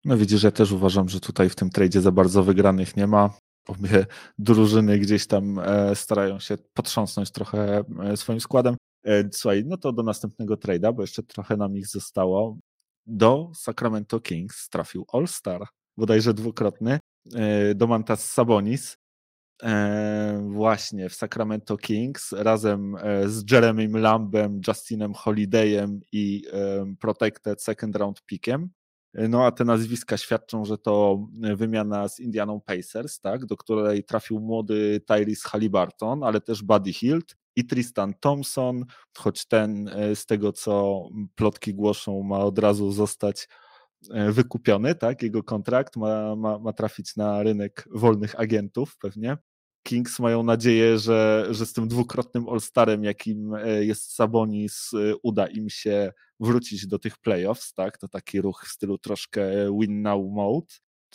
No 0.05 0.17
widzisz, 0.17 0.43
ja 0.43 0.51
też 0.51 0.73
uważam, 0.73 1.09
że 1.09 1.21
tutaj 1.21 1.49
w 1.49 1.55
tym 1.55 1.71
tradzie 1.71 2.01
za 2.01 2.13
bardzo 2.13 2.43
wygranych 2.43 2.97
nie 2.97 3.07
ma. 3.07 3.31
Obie 3.69 4.07
drużyny 4.39 4.99
gdzieś 4.99 5.27
tam 5.27 5.59
e, 5.59 5.97
starają 5.97 6.41
się 6.41 6.59
potrząsnąć 6.75 7.31
trochę 7.31 7.85
e, 8.01 8.17
swoim 8.17 8.41
składem. 8.41 8.77
E, 9.05 9.29
słuchaj, 9.33 9.65
no 9.67 9.77
to 9.77 9.93
do 9.93 10.03
następnego 10.03 10.55
trade'a, 10.55 10.95
bo 10.95 11.03
jeszcze 11.03 11.23
trochę 11.23 11.57
nam 11.57 11.77
ich 11.77 11.87
zostało. 11.87 12.59
Do 13.07 13.51
Sacramento 13.55 14.21
Kings 14.21 14.69
trafił 14.69 15.07
All-Star 15.13 15.67
bodajże 15.97 16.35
dwukrotny, 16.35 16.99
Domantas 17.75 18.33
Sabonis, 18.33 18.99
e, 19.63 20.49
właśnie 20.49 21.09
w 21.09 21.15
Sacramento 21.15 21.77
Kings 21.77 22.33
razem 22.33 22.97
e, 22.97 23.29
z 23.29 23.53
Jeremym 23.53 23.97
Lambem, 23.97 24.61
Justinem 24.69 25.15
Holidayem 25.15 26.01
i 26.13 26.43
Protected 27.01 27.63
Second 27.63 27.97
Round 27.97 28.23
Pickiem. 28.23 28.71
No 29.29 29.47
a 29.47 29.53
te 29.53 29.65
nazwiska 29.65 30.17
świadczą, 30.17 30.65
że 30.65 30.79
to 30.79 31.27
wymiana 31.57 32.09
z 32.09 32.21
Indianą 32.21 32.61
Pacers, 32.61 33.21
tak, 33.21 33.47
do 33.47 33.57
której 33.57 34.05
trafił 34.05 34.41
młody 34.41 35.01
Tyrese 35.07 35.49
Halliburton, 35.49 36.23
ale 36.23 36.41
też 36.41 36.63
Buddy 36.63 36.93
Hield 36.93 37.37
i 37.57 37.67
Tristan 37.67 38.15
Thompson, 38.21 38.85
choć 39.17 39.47
ten 39.47 39.91
z 40.15 40.27
tego 40.27 40.53
co 40.53 41.03
plotki 41.35 41.75
głoszą 41.75 42.23
ma 42.23 42.39
od 42.39 42.59
razu 42.59 42.93
zostać 42.93 43.49
E, 43.49 43.66
wykupiony, 44.31 44.95
tak, 44.95 45.23
jego 45.23 45.43
kontrakt 45.43 45.97
ma, 45.97 46.37
ma, 46.37 46.59
ma 46.59 46.73
trafić 46.73 47.17
na 47.17 47.43
rynek 47.43 47.89
wolnych 47.91 48.41
agentów 48.41 48.97
pewnie. 48.99 49.37
Kings 49.87 50.19
mają 50.19 50.43
nadzieję, 50.43 50.99
że, 50.99 51.47
że 51.51 51.67
z 51.67 51.73
tym 51.73 51.89
dwukrotnym 51.89 52.49
All-Starem, 52.49 53.05
jakim 53.05 53.55
e, 53.55 53.85
jest 53.85 54.15
Sabonis, 54.15 54.91
e, 54.95 55.17
uda 55.23 55.47
im 55.47 55.71
się 55.71 56.13
wrócić 56.41 56.87
do 56.87 56.99
tych 56.99 57.19
playoffs, 57.19 57.75
tak? 57.75 57.99
To 57.99 58.09
taki 58.09 58.41
ruch 58.41 58.65
w 58.67 58.69
stylu 58.69 58.99
troszkę 58.99 59.43
win 59.81 60.03
now 60.03 60.33
mode. 60.33 60.67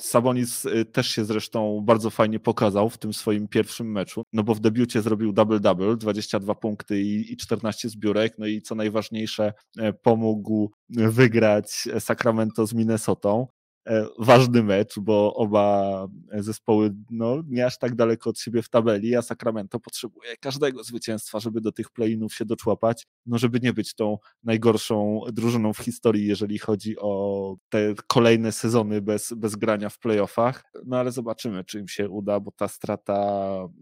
Sabonis 0.02 0.66
y, 0.66 0.86
też 0.86 1.08
się 1.08 1.26
zresztą 1.26 1.82
bardzo 1.86 2.10
fajnie 2.10 2.40
pokazał 2.40 2.90
w 2.90 2.98
tym 2.98 3.14
swoim 3.14 3.48
pierwszym 3.48 3.92
meczu, 3.92 4.24
no 4.34 4.44
bo 4.44 4.56
w 4.56 4.60
debiucie 4.60 5.02
zrobił 5.02 5.34
double-double, 5.34 5.98
22 5.98 6.56
punkty 6.56 7.02
i, 7.02 7.34
i 7.34 7.38
14 7.38 7.90
zbiórek, 7.90 8.34
no 8.38 8.46
i 8.46 8.62
co 8.62 8.76
najważniejsze, 8.76 9.54
e, 9.78 9.94
pomógł 9.94 10.72
wygrać 10.90 11.88
Sacramento 12.00 12.68
z 12.68 12.74
Minnesotą. 12.74 13.48
E, 13.88 14.06
ważny 14.20 14.64
mecz, 14.64 15.00
bo 15.00 15.34
oba 15.34 16.08
zespoły 16.34 16.94
no, 17.10 17.44
nie 17.48 17.66
aż 17.66 17.78
tak 17.78 17.96
daleko 17.96 18.30
od 18.30 18.40
siebie 18.40 18.62
w 18.62 18.70
tabeli, 18.70 19.16
a 19.16 19.22
Sacramento 19.22 19.80
potrzebuje 19.80 20.38
każdego 20.38 20.84
zwycięstwa, 20.84 21.40
żeby 21.40 21.62
do 21.62 21.72
tych 21.72 21.90
play-inów 21.90 22.34
się 22.34 22.46
doczłapać, 22.46 23.08
no 23.26 23.38
żeby 23.38 23.60
nie 23.60 23.74
być 23.74 23.94
tą 23.96 24.18
najgorszą 24.44 25.22
drużyną 25.32 25.74
w 25.74 25.78
historii, 25.78 26.28
jeżeli 26.28 26.60
chodzi 26.60 26.96
o 27.00 27.56
te 27.70 27.94
kolejne 28.08 28.52
sezony 28.52 29.02
bez, 29.02 29.34
bez 29.34 29.56
grania 29.56 29.90
w 29.90 30.00
playoffach. 30.00 30.64
No 30.86 30.98
ale 30.98 31.12
zobaczymy, 31.12 31.64
czy 31.64 31.80
im 31.80 31.88
się 31.88 32.10
uda, 32.10 32.40
bo 32.40 32.52
ta 32.52 32.68
strata 32.68 33.14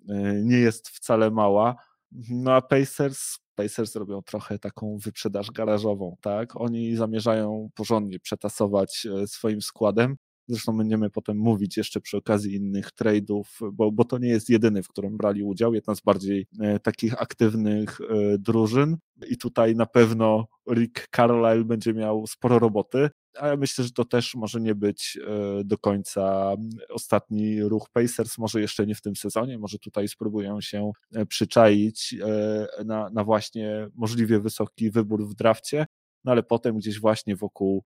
e, 0.10 0.42
nie 0.44 0.58
jest 0.58 0.90
wcale 0.90 1.32
mała. 1.32 1.76
No 2.12 2.54
a 2.54 2.62
Pacers 2.62 3.40
Pacers 3.60 3.96
robią 3.96 4.22
trochę 4.22 4.60
taką 4.60 4.98
wyprzedaż 4.98 5.52
garażową, 5.52 6.18
tak? 6.22 6.62
Oni 6.62 6.96
zamierzają 6.96 7.70
porządnie 7.76 8.20
przetasować 8.20 9.08
e, 9.24 9.28
swoim 9.28 9.62
składem. 9.62 10.16
Zresztą 10.48 10.78
będziemy 10.78 11.10
potem 11.10 11.38
mówić 11.38 11.78
jeszcze 11.78 12.02
przy 12.02 12.18
okazji 12.18 12.56
innych 12.56 12.90
trade'ów, 13.02 13.44
bo, 13.74 13.92
bo 13.92 14.06
to 14.06 14.18
nie 14.18 14.30
jest 14.30 14.50
jedyny, 14.50 14.84
w 14.84 14.88
którym 14.88 15.18
brali 15.18 15.44
udział, 15.44 15.74
jedna 15.74 15.96
z 15.96 16.02
bardziej 16.02 16.48
e, 16.60 16.80
takich 16.80 17.22
aktywnych 17.22 18.02
e, 18.02 18.38
drużyn. 18.38 18.98
I 19.30 19.38
tutaj 19.38 19.76
na 19.76 19.86
pewno 19.86 20.48
Rick 20.72 21.08
Carlisle 21.16 21.66
będzie 21.66 21.94
miał 21.94 22.28
sporo 22.28 22.60
roboty, 22.60 23.10
a 23.38 23.48
ja 23.48 23.58
myślę, 23.58 23.84
że 23.86 23.92
to 23.92 24.06
też 24.06 24.36
może 24.36 24.62
nie 24.62 24.76
być 24.76 25.18
e, 25.28 25.64
do 25.64 25.78
końca 25.78 26.56
ostatni 26.90 27.64
ruch 27.64 27.90
Pacers, 27.90 28.38
może 28.38 28.62
jeszcze 28.62 28.86
nie 28.86 28.96
w 28.96 29.02
tym 29.02 29.16
sezonie, 29.16 29.60
może 29.60 29.80
tutaj 29.80 30.08
spróbują 30.08 30.62
się 30.62 30.92
e, 31.16 31.26
przyczaić 31.26 32.16
e, 32.22 32.84
na, 32.86 33.10
na 33.10 33.24
właśnie 33.24 33.88
możliwie 33.96 34.40
wysoki 34.40 34.92
wybór 34.92 35.28
w 35.28 35.36
drafcie, 35.36 35.86
no 36.24 36.32
ale 36.32 36.44
potem 36.44 36.78
gdzieś 36.78 37.00
właśnie 37.00 37.36
wokół 37.36 37.84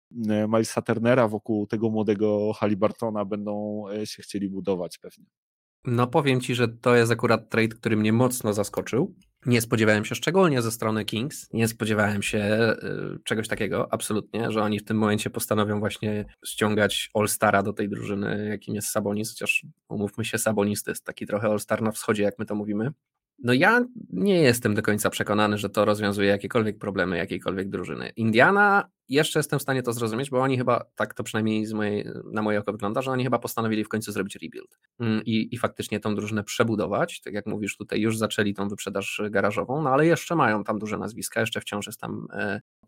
Milesa 0.47 0.81
Turnera, 0.81 1.27
wokół 1.27 1.67
tego 1.67 1.89
młodego 1.89 2.53
Halibartona 2.53 3.25
będą 3.25 3.83
się 4.05 4.23
chcieli 4.23 4.49
budować 4.49 4.97
pewnie. 4.97 5.25
No 5.85 6.07
powiem 6.07 6.41
Ci, 6.41 6.55
że 6.55 6.67
to 6.67 6.95
jest 6.95 7.11
akurat 7.11 7.49
trade, 7.49 7.75
który 7.75 7.97
mnie 7.97 8.13
mocno 8.13 8.53
zaskoczył, 8.53 9.15
Nie 9.45 9.61
spodziewałem 9.61 10.05
się 10.05 10.15
szczególnie 10.15 10.61
ze 10.61 10.71
strony 10.71 11.05
Kings, 11.05 11.53
nie 11.53 11.67
spodziewałem 11.67 12.23
się 12.23 12.73
y, 13.17 13.19
czegoś 13.23 13.47
takiego, 13.47 13.93
absolutnie, 13.93 14.51
że 14.51 14.63
oni 14.63 14.79
w 14.79 14.83
tym 14.83 14.97
momencie 14.97 15.29
postanowią 15.29 15.79
właśnie 15.79 16.25
ściągać 16.45 17.09
All-Stara 17.13 17.63
do 17.63 17.73
tej 17.73 17.89
drużyny, 17.89 18.47
jakim 18.49 18.75
jest 18.75 18.87
Sabonis, 18.87 19.29
chociaż 19.29 19.65
umówmy 19.89 20.25
się, 20.25 20.37
Sabonis 20.37 20.83
to 20.83 20.91
jest 20.91 21.05
taki 21.05 21.25
trochę 21.25 21.47
All-Star 21.47 21.81
na 21.81 21.91
wschodzie, 21.91 22.23
jak 22.23 22.39
my 22.39 22.45
to 22.45 22.55
mówimy. 22.55 22.91
No 23.43 23.53
ja 23.53 23.85
nie 24.09 24.41
jestem 24.41 24.75
do 24.75 24.81
końca 24.81 25.09
przekonany, 25.09 25.57
że 25.57 25.69
to 25.69 25.85
rozwiązuje 25.85 26.29
jakiekolwiek 26.29 26.77
problemy 26.77 27.17
jakiejkolwiek 27.17 27.69
drużyny. 27.69 28.11
Indiana 28.15 28.89
jeszcze 29.09 29.39
jestem 29.39 29.59
w 29.59 29.61
stanie 29.61 29.83
to 29.83 29.93
zrozumieć, 29.93 30.29
bo 30.29 30.41
oni 30.41 30.57
chyba, 30.57 30.85
tak 30.95 31.13
to 31.13 31.23
przynajmniej 31.23 31.65
z 31.65 31.73
mojej, 31.73 32.05
na 32.31 32.41
moje 32.41 32.59
oko 32.59 32.71
wygląda, 32.71 33.01
że 33.01 33.11
oni 33.11 33.23
chyba 33.23 33.39
postanowili 33.39 33.83
w 33.83 33.89
końcu 33.89 34.11
zrobić 34.11 34.35
rebuild 34.35 34.79
mm, 34.99 35.21
i, 35.25 35.55
i 35.55 35.57
faktycznie 35.57 35.99
tą 35.99 36.15
drużynę 36.15 36.43
przebudować. 36.43 37.21
Tak 37.21 37.33
jak 37.33 37.45
mówisz, 37.45 37.77
tutaj 37.77 38.01
już 38.01 38.17
zaczęli 38.17 38.53
tą 38.53 38.67
wyprzedaż 38.67 39.21
garażową, 39.29 39.81
no 39.81 39.89
ale 39.89 40.05
jeszcze 40.05 40.35
mają 40.35 40.63
tam 40.63 40.79
duże 40.79 40.97
nazwiska, 40.97 41.39
jeszcze 41.39 41.61
wciąż 41.61 41.87
jest 41.87 41.99
tam 41.99 42.27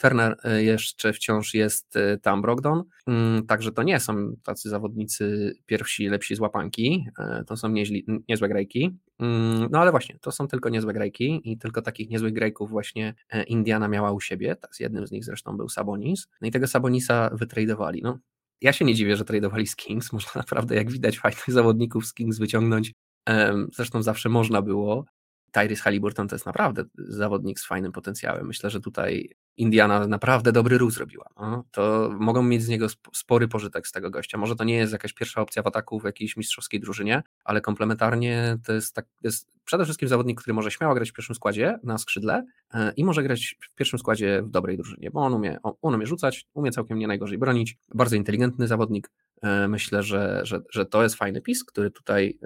e, 0.03 0.09
Turner, 0.09 0.37
e, 0.43 0.63
jeszcze 0.63 1.13
wciąż 1.13 1.53
jest 1.53 1.95
e, 1.95 2.17
tam 2.17 2.41
Brogdon, 2.41 2.83
mm, 3.07 3.45
także 3.45 3.71
to 3.71 3.83
nie 3.83 3.99
są 3.99 4.35
tacy 4.43 4.69
zawodnicy 4.69 5.53
pierwsi, 5.65 6.07
lepsi 6.07 6.35
z 6.35 6.39
łapanki, 6.39 7.05
to 7.47 7.57
są 7.57 7.69
nieźli, 7.69 8.05
niezłe 8.29 8.49
grajki, 8.49 8.97
mm, 9.19 9.67
no 9.71 9.79
ale 9.79 9.91
właśnie, 9.91 10.19
to 10.21 10.31
są 10.31 10.47
tylko 10.47 10.69
niezłe 10.69 10.93
grajki 10.93 11.41
i 11.43 11.57
tylko 11.57 11.81
takich 11.81 12.09
niezłych 12.09 12.33
grajków 12.33 12.69
właśnie 12.69 13.13
Indiana 13.47 13.87
miała 13.87 14.11
u 14.11 14.19
siebie, 14.19 14.55
z 14.71 14.79
jednym 14.79 15.07
z 15.07 15.11
nich 15.11 15.25
zresztą 15.25 15.57
był 15.57 15.69
Saboni, 15.69 15.91
Sabonis. 15.91 16.27
No 16.41 16.47
i 16.47 16.51
tego 16.51 16.67
Sabonisa 16.67 17.29
wytradowali. 17.33 18.01
No, 18.03 18.19
ja 18.61 18.73
się 18.73 18.85
nie 18.85 18.95
dziwię, 18.95 19.15
że 19.15 19.25
tradowali 19.25 19.67
z 19.67 19.75
Kings. 19.75 20.11
Można 20.13 20.31
naprawdę, 20.35 20.75
jak 20.75 20.91
widać, 20.91 21.19
fajnych 21.19 21.45
zawodników 21.47 22.05
z 22.05 22.13
Kings 22.13 22.39
wyciągnąć. 22.39 22.93
Zresztą 23.73 24.03
zawsze 24.03 24.29
można 24.29 24.61
było. 24.61 25.05
Tyrese 25.51 25.81
Halliburton 25.81 26.27
to 26.27 26.35
jest 26.35 26.45
naprawdę 26.45 26.83
zawodnik 26.97 27.59
z 27.59 27.67
fajnym 27.67 27.91
potencjałem. 27.91 28.47
Myślę, 28.47 28.69
że 28.69 28.79
tutaj 28.79 29.29
Indiana 29.57 30.07
naprawdę 30.07 30.51
dobry 30.51 30.77
ruch 30.77 30.91
zrobiła. 30.91 31.25
No, 31.39 31.63
to 31.71 32.09
mogą 32.19 32.43
mieć 32.43 32.63
z 32.63 32.67
niego 32.67 32.87
spory 33.13 33.47
pożytek 33.47 33.87
z 33.87 33.91
tego 33.91 34.09
gościa. 34.09 34.37
Może 34.37 34.55
to 34.55 34.63
nie 34.63 34.75
jest 34.75 34.93
jakaś 34.93 35.13
pierwsza 35.13 35.41
opcja 35.41 35.63
w 35.63 35.67
ataku 35.67 35.99
w 35.99 36.03
jakiejś 36.03 36.37
mistrzowskiej 36.37 36.79
drużynie, 36.79 37.23
ale 37.43 37.61
komplementarnie 37.61 38.57
to 38.65 38.73
jest, 38.73 38.95
tak, 38.95 39.05
jest 39.23 39.51
przede 39.65 39.83
wszystkim 39.83 40.07
zawodnik, 40.09 40.41
który 40.41 40.53
może 40.53 40.71
śmiało 40.71 40.95
grać 40.95 41.11
w 41.11 41.13
pierwszym 41.13 41.35
składzie 41.35 41.79
na 41.83 41.97
skrzydle 41.97 42.45
e, 42.73 42.93
i 42.95 43.03
może 43.03 43.23
grać 43.23 43.55
w 43.61 43.75
pierwszym 43.75 43.99
składzie 43.99 44.41
w 44.41 44.49
dobrej 44.49 44.77
drużynie, 44.77 45.11
bo 45.11 45.21
on 45.21 45.33
umie, 45.33 45.57
on 45.63 45.95
umie 45.95 46.07
rzucać, 46.07 46.45
umie 46.53 46.71
całkiem 46.71 46.99
nie 46.99 47.07
najgorzej 47.07 47.37
bronić. 47.37 47.77
Bardzo 47.95 48.15
inteligentny 48.15 48.67
zawodnik. 48.67 49.11
E, 49.41 49.67
myślę, 49.67 50.03
że, 50.03 50.41
że, 50.43 50.61
że 50.69 50.85
to 50.85 51.03
jest 51.03 51.15
fajny 51.15 51.41
pis, 51.41 51.63
który 51.63 51.91
tutaj 51.91 52.39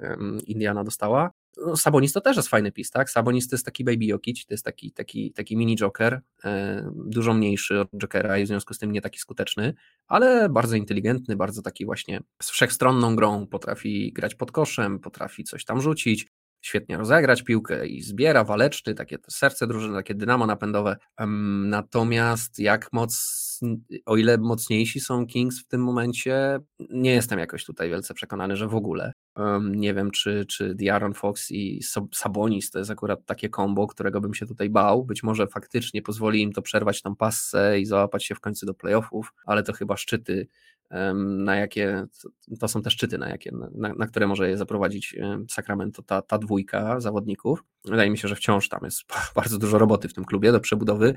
Indiana 0.46 0.84
dostała 0.84 1.30
no, 1.56 1.76
Sabonis 1.76 2.12
to 2.12 2.20
też 2.20 2.36
jest 2.36 2.48
fajny 2.48 2.72
pis, 2.72 2.90
tak? 2.90 3.10
Sabonis 3.10 3.48
to 3.48 3.56
jest 3.56 3.64
taki 3.64 3.84
baby 3.84 4.04
Jokic, 4.04 4.46
to 4.46 4.54
jest 4.54 4.64
taki, 4.64 4.92
taki, 4.92 5.32
taki 5.32 5.56
mini 5.56 5.76
Joker, 5.76 6.20
e, 6.44 6.90
dużo 6.94 7.34
mniejszy 7.34 7.80
od 7.80 7.88
Jokera 8.02 8.38
i 8.38 8.44
w 8.44 8.46
związku 8.46 8.74
z 8.74 8.78
tym 8.78 8.92
nie 8.92 9.00
taki 9.00 9.18
skuteczny, 9.18 9.74
ale 10.06 10.48
bardzo 10.48 10.76
inteligentny, 10.76 11.36
bardzo 11.36 11.62
taki 11.62 11.84
właśnie 11.84 12.20
z 12.42 12.50
wszechstronną 12.50 13.16
grą, 13.16 13.46
potrafi 13.46 14.12
grać 14.12 14.34
pod 14.34 14.52
koszem, 14.52 14.98
potrafi 14.98 15.44
coś 15.44 15.64
tam 15.64 15.80
rzucić, 15.80 16.26
świetnie 16.60 16.96
rozegrać 16.96 17.42
piłkę 17.42 17.86
i 17.86 18.02
zbiera 18.02 18.44
waleczny, 18.44 18.94
takie 18.94 19.18
serce 19.28 19.66
drużyny, 19.66 19.94
takie 19.94 20.14
dynamo 20.14 20.46
napędowe. 20.46 20.96
Natomiast 21.64 22.58
jak 22.58 22.92
moc, 22.92 23.36
o 24.06 24.16
ile 24.16 24.38
mocniejsi 24.38 25.00
są 25.00 25.26
Kings 25.26 25.60
w 25.60 25.66
tym 25.66 25.84
momencie, 25.84 26.58
nie 26.90 27.10
jestem 27.10 27.38
jakoś 27.38 27.64
tutaj 27.64 27.90
wielce 27.90 28.14
przekonany, 28.14 28.56
że 28.56 28.68
w 28.68 28.74
ogóle. 28.74 29.12
Nie 29.70 29.94
wiem, 29.94 30.10
czy, 30.10 30.44
czy 30.48 30.74
Diaron 30.74 31.14
Fox 31.14 31.50
i 31.50 31.80
Sabonis 32.14 32.70
to 32.70 32.78
jest 32.78 32.90
akurat 32.90 33.26
takie 33.26 33.48
kombo, 33.48 33.86
którego 33.86 34.20
bym 34.20 34.34
się 34.34 34.46
tutaj 34.46 34.70
bał. 34.70 35.04
Być 35.04 35.22
może 35.22 35.46
faktycznie 35.46 36.02
pozwoli 36.02 36.42
im 36.42 36.52
to 36.52 36.62
przerwać 36.62 37.02
tą 37.02 37.16
passę 37.16 37.80
i 37.80 37.86
załapać 37.86 38.24
się 38.24 38.34
w 38.34 38.40
końcu 38.40 38.66
do 38.66 38.74
playoffów, 38.74 39.32
ale 39.46 39.62
to 39.62 39.72
chyba 39.72 39.96
szczyty 39.96 40.46
na 41.24 41.56
jakie, 41.56 42.06
to 42.60 42.68
są 42.68 42.82
te 42.82 42.90
szczyty, 42.90 43.18
na, 43.18 43.28
jakie, 43.28 43.52
na, 43.74 43.94
na 43.94 44.06
które 44.06 44.26
może 44.26 44.48
je 44.48 44.56
zaprowadzić 44.56 45.16
Sacramento, 45.50 46.02
ta, 46.02 46.22
ta 46.22 46.38
dwójka 46.38 47.00
zawodników. 47.00 47.64
Wydaje 47.90 48.10
mi 48.10 48.18
się, 48.18 48.28
że 48.28 48.36
wciąż 48.36 48.68
tam 48.68 48.80
jest 48.84 49.02
bardzo 49.36 49.58
dużo 49.58 49.78
roboty 49.78 50.08
w 50.08 50.14
tym 50.14 50.24
klubie 50.24 50.52
do 50.52 50.60
przebudowy. 50.60 51.14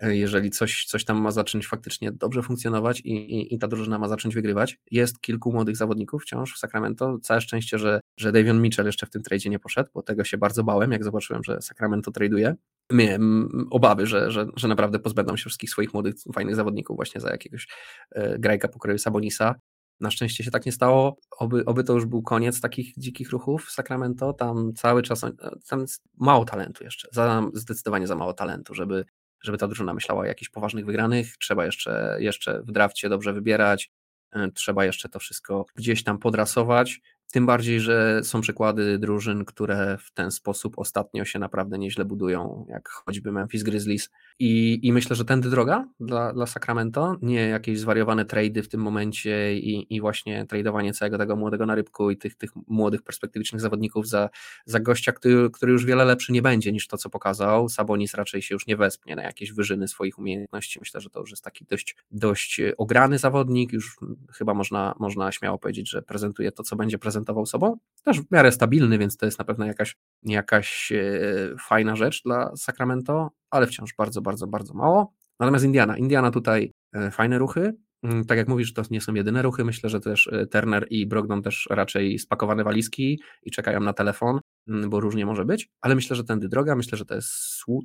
E, 0.00 0.16
jeżeli 0.16 0.50
coś, 0.50 0.84
coś 0.84 1.04
tam 1.04 1.20
ma 1.20 1.30
zacząć 1.30 1.66
faktycznie 1.66 2.12
dobrze 2.12 2.42
funkcjonować 2.42 3.00
i, 3.00 3.12
i, 3.12 3.54
i 3.54 3.58
ta 3.58 3.68
drużyna 3.68 3.98
ma 3.98 4.08
zacząć 4.08 4.34
wygrywać, 4.34 4.78
jest 4.90 5.20
kilku 5.20 5.52
młodych 5.52 5.76
zawodników 5.76 6.22
wciąż 6.22 6.54
w 6.54 6.58
Sacramento. 6.58 7.18
Całe 7.22 7.40
szczęście, 7.40 7.78
że, 7.78 8.00
że 8.16 8.32
Davion 8.32 8.62
Mitchell 8.62 8.86
jeszcze 8.86 9.06
w 9.06 9.10
tym 9.10 9.22
tradzie 9.22 9.50
nie 9.50 9.58
poszedł, 9.58 9.90
bo 9.94 10.02
tego 10.02 10.24
się 10.24 10.38
bardzo 10.38 10.64
bałem, 10.64 10.92
jak 10.92 11.04
zobaczyłem, 11.04 11.44
że 11.44 11.62
Sacramento 11.62 12.10
traduje. 12.10 12.54
Miałem 12.92 13.48
obawy, 13.70 14.06
że, 14.06 14.30
że, 14.30 14.46
że 14.56 14.68
naprawdę 14.68 14.98
pozbędą 14.98 15.36
się 15.36 15.42
wszystkich 15.42 15.70
swoich 15.70 15.94
młodych, 15.94 16.14
fajnych 16.34 16.56
zawodników 16.56 16.96
właśnie 16.96 17.20
za 17.20 17.30
jakiegoś 17.30 17.68
e, 18.10 18.38
grajka 18.38 18.68
pokroju 18.68 18.98
Sabonisa. 18.98 19.54
Na 20.00 20.10
szczęście 20.10 20.44
się 20.44 20.50
tak 20.50 20.66
nie 20.66 20.72
stało. 20.72 21.16
Oby, 21.38 21.64
oby 21.64 21.84
to 21.84 21.92
już 21.92 22.06
był 22.06 22.22
koniec 22.22 22.60
takich 22.60 22.98
dzikich 22.98 23.30
ruchów 23.30 23.64
w 23.64 23.70
Sacramento. 23.70 24.32
Tam 24.32 24.72
cały 24.74 25.02
czas, 25.02 25.20
tam 25.68 25.80
jest 25.80 26.02
mało 26.14 26.44
talentu 26.44 26.84
jeszcze, 26.84 27.08
za, 27.12 27.42
zdecydowanie 27.54 28.06
za 28.06 28.16
mało 28.16 28.32
talentu, 28.32 28.74
żeby, 28.74 29.04
żeby 29.42 29.58
ta 29.58 29.66
drużyna 29.66 29.94
myślała 29.94 30.20
o 30.20 30.24
jakichś 30.24 30.50
poważnych 30.50 30.86
wygranych. 30.86 31.36
Trzeba 31.36 31.64
jeszcze, 31.64 32.16
jeszcze 32.20 32.62
w 32.62 32.72
drafcie 32.72 33.08
dobrze 33.08 33.32
wybierać, 33.32 33.90
e, 34.32 34.50
trzeba 34.50 34.84
jeszcze 34.84 35.08
to 35.08 35.18
wszystko 35.18 35.64
gdzieś 35.74 36.04
tam 36.04 36.18
podrasować. 36.18 37.00
Tym 37.32 37.46
bardziej, 37.46 37.80
że 37.80 38.20
są 38.24 38.40
przykłady 38.40 38.98
drużyn, 38.98 39.44
które 39.44 39.98
w 40.00 40.10
ten 40.10 40.30
sposób 40.30 40.78
ostatnio 40.78 41.24
się 41.24 41.38
naprawdę 41.38 41.78
nieźle 41.78 42.04
budują, 42.04 42.66
jak 42.68 42.88
choćby 42.88 43.32
Memphis 43.32 43.62
Grizzlies. 43.62 44.10
I, 44.38 44.80
i 44.82 44.92
myślę, 44.92 45.16
że 45.16 45.24
tędy 45.24 45.50
droga 45.50 45.88
dla, 46.00 46.32
dla 46.32 46.46
Sacramento, 46.46 47.16
nie 47.22 47.48
jakieś 47.48 47.78
zwariowane 47.78 48.24
trady 48.24 48.62
w 48.62 48.68
tym 48.68 48.80
momencie 48.80 49.58
i, 49.58 49.94
i 49.94 50.00
właśnie 50.00 50.46
tradowanie 50.46 50.92
całego 50.92 51.18
tego 51.18 51.36
młodego 51.36 51.66
narybku 51.66 52.10
i 52.10 52.16
tych, 52.16 52.36
tych 52.36 52.50
młodych 52.66 53.02
perspektywicznych 53.02 53.60
zawodników 53.60 54.08
za, 54.08 54.28
za 54.64 54.80
gościa, 54.80 55.12
który, 55.12 55.50
który 55.50 55.72
już 55.72 55.84
wiele 55.84 56.04
lepszy 56.04 56.32
nie 56.32 56.42
będzie 56.42 56.72
niż 56.72 56.88
to, 56.88 56.96
co 56.96 57.10
pokazał. 57.10 57.68
Sabonis 57.68 58.14
raczej 58.14 58.42
się 58.42 58.54
już 58.54 58.66
nie 58.66 58.76
wespnie 58.76 59.16
na 59.16 59.22
jakieś 59.22 59.52
wyżyny 59.52 59.88
swoich 59.88 60.18
umiejętności. 60.18 60.78
Myślę, 60.80 61.00
że 61.00 61.10
to 61.10 61.20
już 61.20 61.30
jest 61.30 61.44
taki 61.44 61.64
dość, 61.64 61.96
dość 62.10 62.60
ograny 62.78 63.18
zawodnik, 63.18 63.72
już 63.72 63.96
chyba 64.32 64.54
można, 64.54 64.94
można 64.98 65.32
śmiało 65.32 65.58
powiedzieć, 65.58 65.90
że 65.90 66.02
prezentuje 66.02 66.52
to, 66.52 66.62
co 66.62 66.76
będzie 66.76 66.98
prezentował 66.98 67.15
prezentował 67.16 67.46
sobą. 67.46 67.76
Też 68.04 68.20
w 68.20 68.30
miarę 68.30 68.52
stabilny, 68.52 68.98
więc 68.98 69.16
to 69.16 69.26
jest 69.26 69.38
na 69.38 69.44
pewno 69.44 69.66
jakaś, 69.66 69.96
jakaś 70.22 70.92
e, 70.92 71.56
fajna 71.68 71.96
rzecz 71.96 72.22
dla 72.22 72.56
Sacramento, 72.56 73.30
ale 73.50 73.66
wciąż 73.66 73.94
bardzo, 73.98 74.22
bardzo, 74.22 74.46
bardzo 74.46 74.74
mało. 74.74 75.12
Natomiast 75.40 75.64
Indiana, 75.64 75.96
Indiana 75.96 76.30
tutaj 76.30 76.72
e, 76.92 77.10
fajne 77.10 77.38
ruchy. 77.38 77.74
Mm, 78.02 78.24
tak 78.24 78.38
jak 78.38 78.48
mówisz, 78.48 78.72
to 78.72 78.82
nie 78.90 79.00
są 79.00 79.14
jedyne 79.14 79.42
ruchy. 79.42 79.64
Myślę, 79.64 79.90
że 79.90 80.00
też 80.00 80.26
e, 80.32 80.46
Turner 80.46 80.86
i 80.90 81.06
Brogdon 81.06 81.42
też 81.42 81.68
raczej 81.70 82.18
spakowane 82.18 82.64
walizki 82.64 83.20
i 83.42 83.50
czekają 83.50 83.80
na 83.80 83.92
telefon, 83.92 84.40
mm, 84.68 84.90
bo 84.90 85.00
różnie 85.00 85.26
może 85.26 85.44
być, 85.44 85.68
ale 85.80 85.94
myślę, 85.94 86.16
że 86.16 86.24
tędy 86.24 86.48
droga, 86.48 86.76
myślę, 86.76 86.98
że 86.98 87.04
to, 87.04 87.14
jest, 87.14 87.30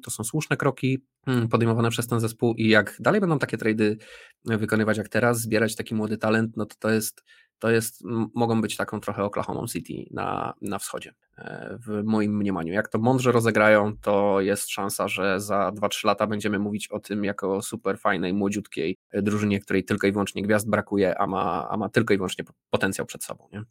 to 0.03 0.11
są 0.11 0.23
słuszne 0.23 0.57
kroki 0.57 0.99
mm, 1.27 1.47
podejmowane 1.47 1.89
przez 1.89 2.07
ten 2.07 2.19
zespół 2.19 2.53
i 2.53 2.67
jak 2.67 2.97
dalej 2.99 3.21
będą 3.21 3.39
takie 3.39 3.57
trady 3.57 3.97
wykonywać 4.45 4.97
jak 4.97 5.09
teraz, 5.09 5.41
zbierać 5.41 5.75
taki 5.75 5.95
młody 5.95 6.17
talent, 6.17 6.57
no 6.57 6.65
to 6.65 6.75
to 6.79 6.89
jest 6.89 7.23
to 7.61 7.69
jest, 7.71 8.03
mogą 8.35 8.61
być 8.61 8.77
taką 8.77 8.99
trochę 8.99 9.23
Oklahoma 9.23 9.67
City 9.67 9.93
na, 10.11 10.53
na 10.61 10.79
wschodzie, 10.79 11.13
e, 11.37 11.77
w 11.87 12.03
moim 12.03 12.37
mniemaniu. 12.37 12.73
Jak 12.73 12.87
to 12.87 12.99
mądrze 12.99 13.31
rozegrają, 13.31 13.97
to 14.01 14.41
jest 14.41 14.69
szansa, 14.69 15.07
że 15.07 15.39
za 15.39 15.71
2-3 15.75 16.05
lata 16.05 16.27
będziemy 16.27 16.59
mówić 16.59 16.87
o 16.87 16.99
tym 16.99 17.23
jako 17.23 17.61
super 17.61 17.99
fajnej, 17.99 18.33
młodziutkiej 18.33 18.97
drużynie, 19.13 19.59
której 19.59 19.83
tylko 19.83 20.07
i 20.07 20.11
wyłącznie 20.11 20.43
gwiazd 20.43 20.69
brakuje, 20.69 21.17
a 21.19 21.27
ma, 21.27 21.69
a 21.69 21.77
ma 21.77 21.89
tylko 21.89 22.13
i 22.13 22.17
wyłącznie 22.17 22.45
potencjał 22.69 23.05
przed 23.07 23.23
sobą. 23.23 23.47
Nie? 23.53 23.63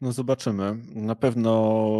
No 0.00 0.12
zobaczymy. 0.12 0.78
Na 0.94 1.14
pewno 1.14 1.50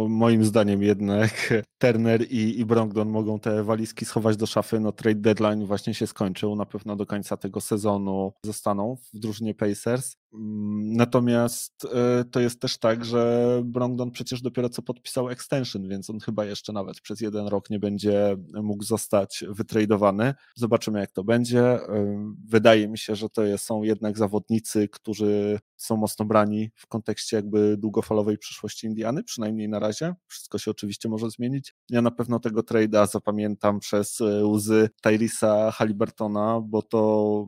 moim 0.09 0.45
zdaniem 0.45 0.83
jednak 0.83 1.53
Turner 1.81 2.21
i, 2.31 2.59
i 2.59 2.65
Brogdon 2.65 3.09
mogą 3.09 3.39
te 3.39 3.63
walizki 3.63 4.05
schować 4.05 4.37
do 4.37 4.45
szafy. 4.45 4.79
No 4.79 4.91
trade 4.91 5.21
deadline 5.21 5.65
właśnie 5.65 5.93
się 5.93 6.07
skończył. 6.07 6.55
Na 6.55 6.65
pewno 6.65 6.95
do 6.95 7.05
końca 7.05 7.37
tego 7.37 7.61
sezonu 7.61 8.33
zostaną 8.43 8.95
w 8.95 9.19
drużynie 9.19 9.55
Pacers. 9.55 10.15
Mm, 10.33 10.93
natomiast 10.93 11.87
e, 11.93 12.23
to 12.31 12.39
jest 12.39 12.61
też 12.61 12.77
tak, 12.77 13.05
że 13.05 13.61
Brogdon 13.65 14.11
przecież 14.11 14.41
dopiero 14.41 14.69
co 14.69 14.81
podpisał 14.81 15.29
extension, 15.29 15.89
więc 15.89 16.09
on 16.09 16.19
chyba 16.19 16.45
jeszcze 16.45 16.73
nawet 16.73 17.01
przez 17.01 17.21
jeden 17.21 17.47
rok 17.47 17.69
nie 17.69 17.79
będzie 17.79 18.37
mógł 18.53 18.83
zostać 18.83 19.43
wytradowany. 19.49 20.33
Zobaczymy 20.55 20.99
jak 20.99 21.11
to 21.11 21.23
będzie. 21.23 21.61
E, 21.61 22.33
wydaje 22.47 22.87
mi 22.87 22.97
się, 22.97 23.15
że 23.15 23.29
to 23.29 23.57
są 23.57 23.83
jednak 23.83 24.17
zawodnicy, 24.17 24.87
którzy 24.87 25.59
są 25.77 25.97
mocno 25.97 26.25
brani 26.25 26.71
w 26.75 26.87
kontekście 26.87 27.35
jakby 27.35 27.77
długofalowej 27.77 28.37
przyszłości 28.37 28.87
Indiany, 28.87 29.23
przynajmniej 29.23 29.69
na 29.69 29.79
razie. 29.79 30.15
Wszystko 30.27 30.57
się 30.57 30.71
oczywiście 30.71 31.09
może 31.09 31.29
zmienić. 31.29 31.75
Ja 31.89 32.01
na 32.01 32.11
pewno 32.11 32.39
tego 32.39 32.61
trade'a 32.61 33.07
zapamiętam 33.07 33.79
przez 33.79 34.21
e, 34.21 34.45
łzy 34.45 34.89
Tyrisa 35.01 35.71
Halliburtona, 35.71 36.61
bo 36.65 36.81
to 36.81 37.47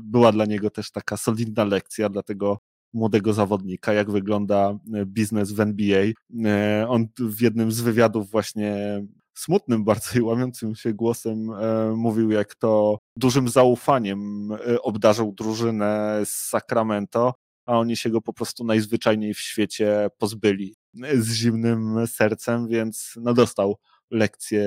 była 0.00 0.32
dla 0.32 0.44
niego 0.44 0.70
też 0.70 0.90
taka 0.90 1.16
solidna 1.16 1.64
lekcja 1.64 1.89
dla 2.10 2.22
tego 2.22 2.58
młodego 2.92 3.32
zawodnika, 3.32 3.92
jak 3.92 4.10
wygląda 4.10 4.78
e, 4.94 5.06
biznes 5.06 5.52
w 5.52 5.60
NBA. 5.60 6.04
E, 6.44 6.86
on 6.88 7.06
w 7.18 7.40
jednym 7.40 7.72
z 7.72 7.80
wywiadów 7.80 8.30
właśnie 8.30 9.02
smutnym 9.34 9.84
bardzo 9.90 10.18
i 10.18 10.22
łamiącym 10.22 10.74
się 10.74 10.94
głosem 10.94 11.50
e, 11.50 11.92
mówił, 11.96 12.30
jak 12.30 12.54
to 12.54 12.98
dużym 13.16 13.48
zaufaniem 13.48 14.50
obdarzył 14.82 15.32
drużynę 15.32 16.20
z 16.24 16.32
Sacramento, 16.32 17.34
a 17.66 17.78
oni 17.78 17.96
się 17.96 18.10
go 18.10 18.20
po 18.20 18.32
prostu 18.32 18.64
najzwyczajniej 18.64 19.34
w 19.34 19.40
świecie 19.40 20.08
pozbyli 20.18 20.74
z 21.18 21.32
zimnym 21.32 22.06
sercem, 22.06 22.68
więc 22.68 23.12
no 23.16 23.34
dostał 23.34 23.76
lekcję 24.10 24.66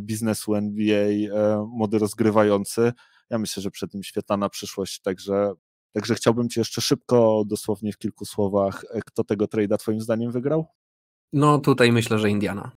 biznesu 0.00 0.54
NBA 0.54 1.08
młody 1.66 1.98
rozgrywający. 1.98 2.92
Ja 3.30 3.38
myślę, 3.38 3.62
że 3.62 3.70
przed 3.70 3.92
tym 3.92 4.02
świetlana 4.02 4.48
przyszłość, 4.48 5.00
także 5.00 5.52
Także 5.92 6.14
chciałbym 6.14 6.48
Cię 6.48 6.60
jeszcze 6.60 6.80
szybko, 6.80 7.42
dosłownie 7.46 7.92
w 7.92 7.98
kilku 7.98 8.24
słowach, 8.24 8.84
kto 9.06 9.24
tego 9.24 9.44
trade'a 9.44 9.78
Twoim 9.78 10.00
zdaniem 10.00 10.32
wygrał? 10.32 10.66
No 11.32 11.58
tutaj 11.58 11.92
myślę, 11.92 12.18
że 12.18 12.30
Indiana. 12.30 12.72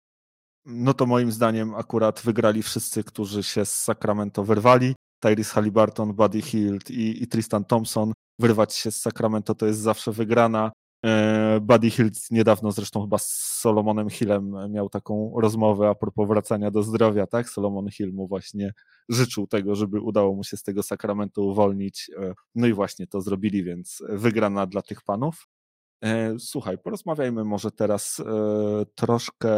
No 0.66 0.94
to 0.94 1.06
moim 1.06 1.32
zdaniem 1.32 1.74
akurat 1.74 2.20
wygrali 2.20 2.62
wszyscy, 2.62 3.04
którzy 3.04 3.42
się 3.42 3.64
z 3.64 3.82
Sacramento 3.82 4.44
wyrwali. 4.44 4.94
Tyrese 5.20 5.52
Halliburton, 5.54 6.12
Buddy 6.12 6.42
Hield 6.42 6.90
i, 6.90 7.22
i 7.22 7.26
Tristan 7.26 7.64
Thompson. 7.64 8.12
Wyrwać 8.38 8.74
się 8.74 8.90
z 8.90 9.00
Sacramento 9.00 9.54
to 9.54 9.66
jest 9.66 9.80
zawsze 9.80 10.12
wygrana. 10.12 10.72
E, 11.04 11.60
Buddy 11.60 11.90
Hield 11.90 12.30
niedawno 12.30 12.72
zresztą 12.72 13.00
chyba 13.02 13.18
z 13.18 13.26
Solomonem 13.60 14.10
Hillem 14.10 14.54
miał 14.70 14.88
taką 14.88 15.34
rozmowę 15.40 15.88
a 15.88 15.94
propos 15.94 16.28
wracania 16.28 16.70
do 16.70 16.82
zdrowia, 16.82 17.26
tak? 17.26 17.50
Solomon 17.50 17.90
Hill 17.90 18.12
mu 18.12 18.28
właśnie 18.28 18.72
życzył 19.08 19.46
tego, 19.46 19.74
żeby 19.74 20.00
udało 20.00 20.34
mu 20.34 20.44
się 20.44 20.56
z 20.56 20.62
tego 20.62 20.82
sakramentu 20.82 21.48
uwolnić. 21.48 22.10
E, 22.18 22.34
no 22.54 22.66
i 22.66 22.72
właśnie 22.72 23.06
to 23.06 23.20
zrobili, 23.20 23.64
więc 23.64 24.02
wygrana 24.08 24.66
dla 24.66 24.82
tych 24.82 25.02
panów. 25.02 25.48
E, 26.04 26.34
słuchaj, 26.38 26.78
porozmawiajmy 26.78 27.44
może 27.44 27.70
teraz 27.70 28.22
troszkę 28.94 29.50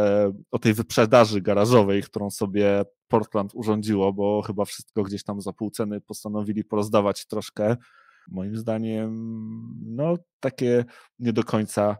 o 0.51 0.59
tej 0.59 0.73
wyprzedaży 0.73 1.41
garażowej, 1.41 2.03
którą 2.03 2.29
sobie 2.31 2.85
Portland 3.07 3.51
urządziło, 3.55 4.13
bo 4.13 4.41
chyba 4.41 4.65
wszystko 4.65 5.03
gdzieś 5.03 5.23
tam 5.23 5.41
za 5.41 5.53
pół 5.53 5.71
ceny 5.71 6.01
postanowili 6.01 6.63
porozdawać 6.63 7.25
troszkę. 7.25 7.77
Moim 8.27 8.57
zdaniem, 8.57 9.09
no 9.85 10.15
takie 10.39 10.85
nie 11.19 11.33
do 11.33 11.43
końca 11.43 11.97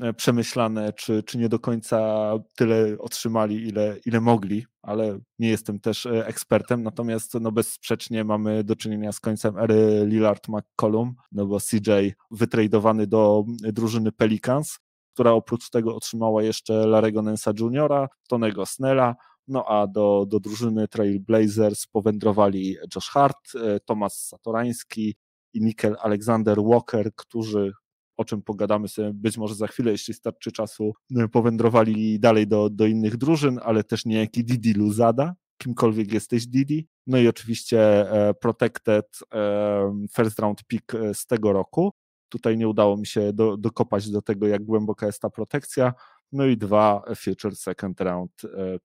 E, 0.00 0.12
przemyślane, 0.12 0.92
czy, 0.92 1.22
czy 1.22 1.38
nie 1.38 1.48
do 1.48 1.58
końca 1.58 2.30
tyle 2.56 2.98
otrzymali, 2.98 3.68
ile, 3.68 3.96
ile 4.06 4.20
mogli, 4.20 4.66
ale 4.82 5.18
nie 5.38 5.48
jestem 5.48 5.80
też 5.80 6.06
e, 6.06 6.26
ekspertem, 6.26 6.82
natomiast 6.82 7.34
no 7.40 7.52
bezsprzecznie 7.52 8.24
mamy 8.24 8.64
do 8.64 8.76
czynienia 8.76 9.12
z 9.12 9.20
końcem 9.20 9.58
ery 9.58 10.04
Lillard 10.06 10.48
McCollum, 10.48 11.14
no 11.32 11.46
bo 11.46 11.58
CJ 11.60 11.90
wytradowany 12.30 13.06
do 13.06 13.44
drużyny 13.62 14.12
Pelicans, 14.12 14.78
która 15.14 15.32
oprócz 15.32 15.70
tego 15.70 15.96
otrzymała 15.96 16.42
jeszcze 16.42 16.86
Larego 16.86 17.22
Nansa 17.22 17.52
Jr., 17.60 18.08
Tonego 18.28 18.66
Snella, 18.66 19.14
no 19.48 19.64
a 19.68 19.86
do, 19.86 20.26
do 20.28 20.40
drużyny 20.40 20.88
Trailblazers 20.88 21.86
powędrowali 21.86 22.76
Josh 22.94 23.08
Hart, 23.08 23.54
e, 23.54 23.80
Tomasz 23.80 24.12
Satorański 24.12 25.14
i 25.54 25.60
Nickel 25.60 25.96
Alexander 26.00 26.58
Walker, 26.62 27.14
którzy 27.16 27.72
o 28.16 28.24
czym 28.24 28.42
pogadamy 28.42 28.88
sobie 28.88 29.10
być 29.14 29.38
może 29.38 29.54
za 29.54 29.66
chwilę, 29.66 29.92
jeśli 29.92 30.14
starczy 30.14 30.52
czasu, 30.52 30.92
y, 31.20 31.28
powędrowali 31.28 32.20
dalej 32.20 32.46
do, 32.46 32.70
do 32.70 32.86
innych 32.86 33.16
drużyn, 33.16 33.60
ale 33.62 33.84
też 33.84 34.04
niejaki 34.04 34.44
Didi 34.44 34.72
Luzada, 34.72 35.34
kimkolwiek 35.62 36.12
jesteś 36.12 36.46
Didi. 36.46 36.88
No 37.06 37.18
i 37.18 37.28
oczywiście 37.28 37.80
e, 38.10 38.34
Protected 38.34 39.06
e, 39.34 40.06
First 40.16 40.38
Round 40.38 40.64
Pick 40.64 40.94
e, 40.94 41.14
z 41.14 41.26
tego 41.26 41.52
roku. 41.52 41.92
Tutaj 42.28 42.56
nie 42.56 42.68
udało 42.68 42.96
mi 42.96 43.06
się 43.06 43.32
do, 43.32 43.56
dokopać 43.56 44.10
do 44.10 44.22
tego, 44.22 44.46
jak 44.46 44.64
głęboka 44.64 45.06
jest 45.06 45.20
ta 45.20 45.30
protekcja. 45.30 45.92
No 46.32 46.46
i 46.46 46.56
dwa 46.56 47.02
Future 47.16 47.56
Second 47.56 48.00
Round 48.00 48.32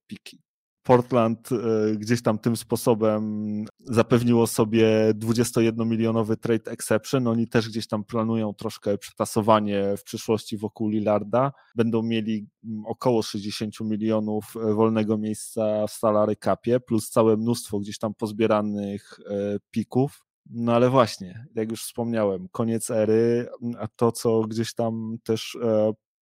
Piki. 0.07 0.46
Portland 0.87 1.49
e, 1.51 1.95
gdzieś 1.95 2.21
tam 2.21 2.39
tym 2.39 2.57
sposobem 2.57 3.65
zapewniło 3.79 4.47
sobie 4.47 5.13
21-milionowy 5.13 6.37
trade 6.37 6.71
exception. 6.71 7.27
Oni 7.27 7.47
też 7.47 7.69
gdzieś 7.69 7.87
tam 7.87 8.03
planują 8.03 8.53
troszkę 8.53 8.97
przetasowanie 8.97 9.97
w 9.97 10.03
przyszłości 10.03 10.57
wokół 10.57 10.89
Lillarda. 10.89 11.51
Będą 11.75 12.03
mieli 12.03 12.47
mm, 12.63 12.85
około 12.85 13.21
60 13.23 13.81
milionów 13.81 14.53
e, 14.55 14.73
wolnego 14.73 15.17
miejsca 15.17 15.87
w 15.87 15.91
salary 15.91 16.35
capie, 16.35 16.79
plus 16.79 17.09
całe 17.09 17.37
mnóstwo 17.37 17.79
gdzieś 17.79 17.97
tam 17.97 18.13
pozbieranych 18.13 19.19
e, 19.29 19.57
pików. 19.71 20.25
No 20.49 20.73
ale 20.73 20.89
właśnie, 20.89 21.45
jak 21.55 21.71
już 21.71 21.83
wspomniałem, 21.83 22.47
koniec 22.51 22.91
ery, 22.91 23.47
a 23.79 23.87
to 23.87 24.11
co 24.11 24.41
gdzieś 24.41 24.73
tam 24.73 25.17
też 25.23 25.57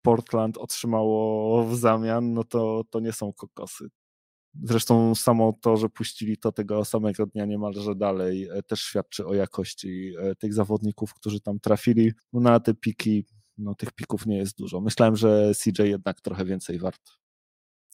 Portland 0.02 0.58
otrzymało 0.58 1.64
w 1.66 1.76
zamian, 1.76 2.34
no 2.34 2.44
to, 2.44 2.84
to 2.90 3.00
nie 3.00 3.14
są 3.14 3.34
kokosy. 3.34 3.90
Zresztą 4.64 5.16
samo 5.16 5.54
to, 5.62 5.78
że 5.78 5.90
puścili 5.90 6.38
to 6.38 6.52
tego 6.52 6.86
samego 6.86 7.26
dnia 7.26 7.46
niemalże 7.46 7.96
dalej, 7.96 8.50
e, 8.52 8.64
też 8.64 8.82
świadczy 8.82 9.26
o 9.26 9.34
jakości 9.34 10.14
e, 10.20 10.36
tych 10.36 10.54
zawodników, 10.54 11.14
którzy 11.14 11.42
tam 11.42 11.60
trafili. 11.60 12.12
No 12.34 12.40
na 12.40 12.60
te 12.60 12.74
piki, 12.74 13.26
no 13.58 13.76
tych 13.76 13.92
pików 13.92 14.26
nie 14.26 14.38
jest 14.38 14.58
dużo. 14.58 14.82
Myślałem, 14.82 15.16
że 15.16 15.52
CJ 15.64 15.82
jednak 15.84 16.22
trochę 16.22 16.46
więcej 16.46 16.80
wart. 16.80 17.02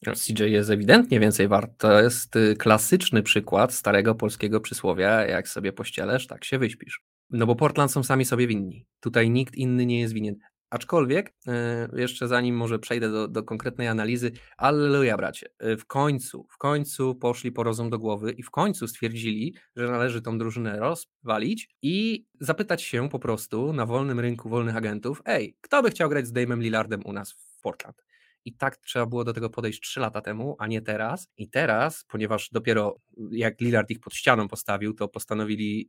No, 0.05 0.13
CJ 0.13 0.43
jest 0.43 0.69
ewidentnie 0.69 1.19
więcej 1.19 1.47
wart. 1.47 1.71
To 1.77 2.01
jest 2.01 2.35
y, 2.35 2.55
klasyczny 2.55 3.23
przykład 3.23 3.73
starego 3.73 4.15
polskiego 4.15 4.61
przysłowia, 4.61 5.25
jak 5.25 5.47
sobie 5.47 5.73
pościelesz, 5.73 6.27
tak 6.27 6.45
się 6.45 6.59
wyśpisz. 6.59 7.01
No 7.29 7.45
bo 7.45 7.55
Portland 7.55 7.91
są 7.91 8.03
sami 8.03 8.25
sobie 8.25 8.47
winni. 8.47 8.85
Tutaj 8.99 9.29
nikt 9.29 9.55
inny 9.55 9.85
nie 9.85 9.99
jest 9.99 10.13
winien. 10.13 10.35
Aczkolwiek, 10.71 11.33
e, 11.47 11.89
jeszcze 11.93 12.27
zanim 12.27 12.55
może 12.55 12.79
przejdę 12.79 13.11
do, 13.11 13.27
do 13.27 13.43
konkretnej 13.43 13.87
analizy, 13.87 14.31
alleluja 14.57 15.17
bracie, 15.17 15.49
e, 15.59 15.77
w 15.77 15.85
końcu, 15.85 16.47
w 16.49 16.57
końcu 16.57 17.15
poszli 17.15 17.51
po 17.51 17.63
rozum 17.63 17.89
do 17.89 17.99
głowy 17.99 18.31
i 18.31 18.43
w 18.43 18.51
końcu 18.51 18.87
stwierdzili, 18.87 19.55
że 19.75 19.87
należy 19.87 20.21
tą 20.21 20.37
drużynę 20.37 20.79
rozwalić 20.79 21.69
i 21.81 22.25
zapytać 22.39 22.81
się 22.81 23.09
po 23.09 23.19
prostu 23.19 23.73
na 23.73 23.85
wolnym 23.85 24.19
rynku 24.19 24.49
wolnych 24.49 24.75
agentów, 24.75 25.21
ej, 25.25 25.57
kto 25.61 25.83
by 25.83 25.89
chciał 25.89 26.09
grać 26.09 26.27
z 26.27 26.31
Damem 26.31 26.61
Lillardem 26.61 27.01
u 27.05 27.13
nas 27.13 27.31
w 27.31 27.61
Portland? 27.61 28.03
I 28.45 28.53
tak 28.53 28.77
trzeba 28.77 29.05
było 29.05 29.23
do 29.23 29.33
tego 29.33 29.49
podejść 29.49 29.81
3 29.81 29.99
lata 29.99 30.21
temu, 30.21 30.55
a 30.59 30.67
nie 30.67 30.81
teraz. 30.81 31.29
I 31.37 31.49
teraz, 31.49 32.05
ponieważ 32.07 32.49
dopiero 32.51 32.95
jak 33.31 33.61
Lillard 33.61 33.91
ich 33.91 33.99
pod 33.99 34.13
ścianą 34.13 34.47
postawił, 34.47 34.93
to 34.93 35.07
postanowili 35.07 35.87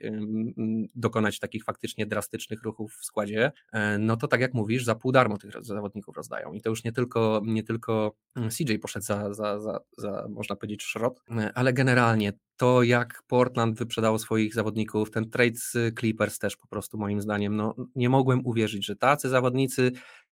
dokonać 0.95 1.39
takich 1.39 1.65
faktycznie 1.65 2.07
drastycznych 2.07 2.63
ruchów 2.63 2.95
w 3.01 3.05
składzie, 3.05 3.53
e, 3.73 3.99
no 3.99 4.17
to 4.17 4.29
tak 4.29 4.41
jak 4.41 4.55
mówisz, 4.55 4.85
za 4.85 4.95
pół 4.95 5.13
darmo 5.13 5.39
tych 5.39 5.65
zawodników 5.65 6.17
rozdają. 6.17 6.53
I 6.53 6.61
to 6.61 6.71
już 6.71 6.85
nie 6.85 6.93
tylko, 6.93 7.43
nie 7.45 7.63
tylko 7.63 8.17
CJ 8.51 8.75
poszedł 8.75 9.07
za, 9.07 9.35
za, 9.35 9.61
za, 9.61 9.81
za 9.99 10.27
można 10.31 10.57
powiedzieć, 10.57 10.83
szrot, 10.83 11.23
e, 11.31 11.53
ale 11.55 11.73
generalnie 11.73 12.33
to, 12.57 12.83
jak 12.83 13.23
Portland 13.27 13.79
wyprzedało 13.79 14.19
swoich 14.19 14.55
zawodników, 14.55 15.11
ten 15.11 15.31
trade 15.31 15.57
z 15.57 15.99
Clippers 15.99 16.39
też 16.39 16.57
po 16.57 16.69
prostu 16.69 16.99
moim 16.99 17.21
zdaniem, 17.21 17.57
no 17.57 17.75
nie 17.95 18.09
mogłem 18.09 18.47
uwierzyć, 18.47 18.87
że 18.87 18.97
tacy 18.97 19.29
zawodnicy 19.29 19.93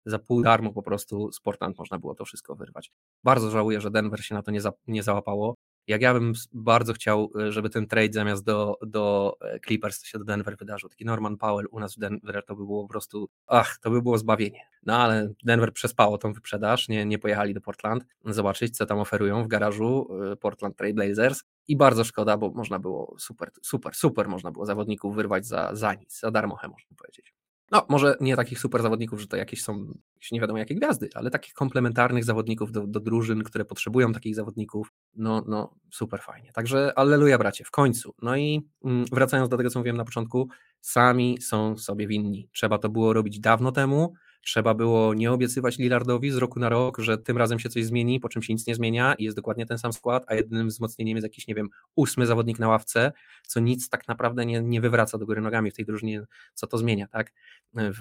za 0.07 0.19
pół 0.19 0.41
darmo 0.41 0.73
po 0.73 0.83
prostu 0.83 1.31
z 1.31 1.39
Portland 1.39 1.77
można 1.77 1.99
było 1.99 2.15
to 2.15 2.25
wszystko 2.25 2.55
wyrwać. 2.55 2.91
Bardzo 3.23 3.51
żałuję, 3.51 3.81
że 3.81 3.91
Denver 3.91 4.25
się 4.25 4.35
na 4.35 4.41
to 4.41 4.51
nie, 4.51 4.61
za, 4.61 4.71
nie 4.87 5.03
załapało. 5.03 5.55
Jak 5.87 6.01
ja 6.01 6.13
bym 6.13 6.33
bardzo 6.53 6.93
chciał, 6.93 7.31
e, 7.39 7.51
żeby 7.51 7.69
ten 7.69 7.87
trade 7.87 8.13
zamiast 8.13 8.43
do, 8.43 8.77
do 8.81 9.35
e, 9.41 9.59
Clippers 9.59 10.03
się 10.03 10.19
do 10.19 10.25
Denver 10.25 10.57
wydarzył. 10.57 10.89
Taki 10.89 11.05
Norman 11.05 11.37
Powell 11.37 11.67
u 11.71 11.79
nas 11.79 11.95
w 11.95 11.99
Denver 11.99 12.43
to 12.45 12.55
by 12.55 12.65
było 12.65 12.83
po 12.83 12.89
prostu, 12.89 13.29
ach, 13.47 13.77
to 13.81 13.89
by 13.89 14.01
było 14.01 14.17
zbawienie. 14.17 14.61
No 14.83 14.97
ale 14.97 15.33
Denver 15.43 15.73
przespało 15.73 16.17
tą 16.17 16.33
wyprzedaż, 16.33 16.87
nie, 16.87 17.05
nie 17.05 17.19
pojechali 17.19 17.53
do 17.53 17.61
Portland 17.61 18.05
zobaczyć, 18.25 18.77
co 18.77 18.85
tam 18.85 18.99
oferują 18.99 19.43
w 19.43 19.47
garażu 19.47 20.07
e, 20.31 20.35
Portland 20.35 20.77
Trail 20.77 20.95
Blazers. 20.95 21.43
I 21.67 21.77
bardzo 21.77 22.03
szkoda, 22.03 22.37
bo 22.37 22.49
można 22.49 22.79
było 22.79 23.15
super, 23.19 23.51
super, 23.61 23.95
super 23.95 24.27
można 24.27 24.51
było 24.51 24.65
zawodników 24.65 25.15
wyrwać 25.15 25.45
za, 25.45 25.75
za 25.75 25.93
nic, 25.93 26.19
za 26.19 26.31
darmo, 26.31 26.57
można 26.63 26.95
powiedzieć. 26.97 27.36
No, 27.71 27.85
może 27.89 28.15
nie 28.21 28.35
takich 28.35 28.59
super 28.59 28.81
zawodników, 28.81 29.21
że 29.21 29.27
to 29.27 29.37
jakieś 29.37 29.63
są 29.63 29.93
nie 30.31 30.41
wiadomo 30.41 30.59
jakie 30.59 30.75
gwiazdy, 30.75 31.09
ale 31.13 31.31
takich 31.31 31.53
komplementarnych 31.53 32.23
zawodników 32.23 32.71
do, 32.71 32.87
do 32.87 32.99
drużyn, 32.99 33.43
które 33.43 33.65
potrzebują 33.65 34.13
takich 34.13 34.35
zawodników, 34.35 34.93
no, 35.15 35.43
no 35.47 35.75
super 35.91 36.21
fajnie. 36.21 36.51
Także 36.51 36.93
alleluja 36.99 37.37
bracie, 37.37 37.63
w 37.63 37.71
końcu. 37.71 38.15
No 38.21 38.37
i 38.37 38.69
mm, 38.85 39.05
wracając 39.11 39.49
do 39.49 39.57
tego, 39.57 39.69
co 39.69 39.79
mówiłem 39.79 39.97
na 39.97 40.05
początku, 40.05 40.49
sami 40.81 41.41
są 41.41 41.77
sobie 41.77 42.07
winni. 42.07 42.49
Trzeba 42.53 42.77
to 42.77 42.89
było 42.89 43.13
robić 43.13 43.39
dawno 43.39 43.71
temu, 43.71 44.13
Trzeba 44.41 44.73
było 44.73 45.13
nie 45.13 45.31
obiecywać 45.31 45.77
Lillardowi 45.77 46.31
z 46.31 46.37
roku 46.37 46.59
na 46.59 46.69
rok, 46.69 46.97
że 46.99 47.17
tym 47.17 47.37
razem 47.37 47.59
się 47.59 47.69
coś 47.69 47.85
zmieni, 47.85 48.19
po 48.19 48.29
czym 48.29 48.41
się 48.41 48.53
nic 48.53 48.67
nie 48.67 48.75
zmienia 48.75 49.13
i 49.13 49.23
jest 49.23 49.37
dokładnie 49.37 49.65
ten 49.65 49.77
sam 49.77 49.93
skład, 49.93 50.23
a 50.27 50.35
jedynym 50.35 50.67
wzmocnieniem 50.67 51.17
jest 51.17 51.25
jakiś, 51.25 51.47
nie 51.47 51.55
wiem, 51.55 51.69
ósmy 51.95 52.25
zawodnik 52.25 52.59
na 52.59 52.67
ławce, 52.67 53.11
co 53.47 53.59
nic 53.59 53.89
tak 53.89 54.07
naprawdę 54.07 54.45
nie, 54.45 54.61
nie 54.61 54.81
wywraca 54.81 55.17
do 55.17 55.25
góry 55.25 55.41
nogami 55.41 55.71
w 55.71 55.73
tej 55.73 55.85
drużynie, 55.85 56.23
co 56.53 56.67
to 56.67 56.77
zmienia, 56.77 57.07
tak? 57.07 57.33
W, 57.73 57.99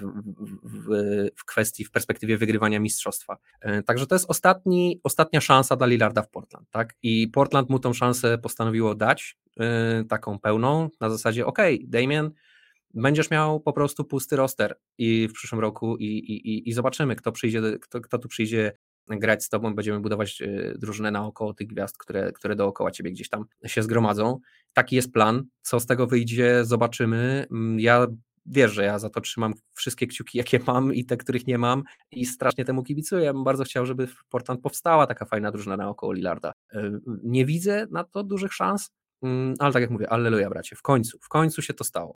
w, 0.63 0.89
w 1.35 1.45
kwestii, 1.45 1.85
w 1.85 1.91
perspektywie 1.91 2.37
wygrywania 2.37 2.79
mistrzostwa. 2.79 3.37
E, 3.61 3.83
także 3.83 4.07
to 4.07 4.15
jest 4.15 4.29
ostatni, 4.29 5.01
ostatnia 5.03 5.41
szansa 5.41 5.75
dla 5.75 5.87
Lillarda 5.87 6.21
w 6.21 6.29
Portland, 6.29 6.69
tak? 6.71 6.95
I 7.03 7.27
Portland 7.27 7.69
mu 7.69 7.79
tą 7.79 7.93
szansę 7.93 8.37
postanowiło 8.37 8.95
dać, 8.95 9.37
yy, 9.57 9.65
taką 10.09 10.39
pełną, 10.39 10.89
na 11.01 11.09
zasadzie, 11.09 11.45
ok, 11.45 11.59
Damien, 11.83 12.31
będziesz 12.97 13.31
miał 13.31 13.59
po 13.59 13.73
prostu 13.73 14.05
pusty 14.05 14.35
roster 14.35 14.79
i 14.97 15.27
w 15.27 15.33
przyszłym 15.33 15.61
roku 15.61 15.97
i, 15.97 16.05
i, 16.05 16.69
i 16.69 16.73
zobaczymy, 16.73 17.15
kto 17.15 17.31
przyjdzie, 17.31 17.61
kto, 17.81 18.01
kto 18.01 18.17
tu 18.17 18.27
przyjdzie 18.27 18.71
grać 19.09 19.43
z 19.43 19.49
tobą, 19.49 19.75
będziemy 19.75 19.99
budować 19.99 20.41
y, 20.41 20.75
drużynę 20.79 21.11
naokoło 21.11 21.53
tych 21.53 21.67
gwiazd, 21.67 21.97
które, 21.97 22.31
które 22.31 22.55
dookoła 22.55 22.91
ciebie 22.91 23.11
gdzieś 23.11 23.29
tam 23.29 23.45
się 23.65 23.83
zgromadzą. 23.83 24.39
Taki 24.73 24.95
jest 24.95 25.11
plan. 25.11 25.43
Co 25.61 25.79
z 25.79 25.85
tego 25.85 26.07
wyjdzie, 26.07 26.65
zobaczymy. 26.65 27.45
Mm, 27.51 27.79
ja 27.79 28.07
wiesz, 28.45 28.71
że 28.71 28.83
ja 28.83 28.99
za 28.99 29.09
to 29.09 29.21
trzymam 29.21 29.53
wszystkie 29.73 30.07
kciuki, 30.07 30.37
jakie 30.37 30.59
mam 30.67 30.93
i 30.93 31.05
te, 31.05 31.17
których 31.17 31.47
nie 31.47 31.57
mam 31.57 31.83
i 32.11 32.25
strasznie 32.25 32.65
temu 32.65 32.83
kibicuję. 32.83 33.25
Ja 33.25 33.33
bym 33.33 33.43
bardzo 33.43 33.63
chciał, 33.63 33.85
żeby 33.85 34.07
w 34.07 34.25
Portland 34.29 34.61
powstała 34.61 35.07
taka 35.07 35.25
fajna 35.25 35.51
drużyna 35.51 35.77
naokoło 35.77 36.13
Lillarda. 36.13 36.51
Y, 36.75 36.99
nie 37.23 37.45
widzę 37.45 37.87
na 37.91 38.03
to 38.03 38.23
dużych 38.23 38.53
szans, 38.53 38.91
mm, 39.21 39.53
ale 39.59 39.73
tak 39.73 39.81
jak 39.81 39.91
mówię, 39.91 40.09
alleluja 40.09 40.49
bracie, 40.49 40.75
w 40.75 40.81
końcu, 40.81 41.17
w 41.21 41.27
końcu 41.29 41.61
się 41.61 41.73
to 41.73 41.83
stało. 41.83 42.17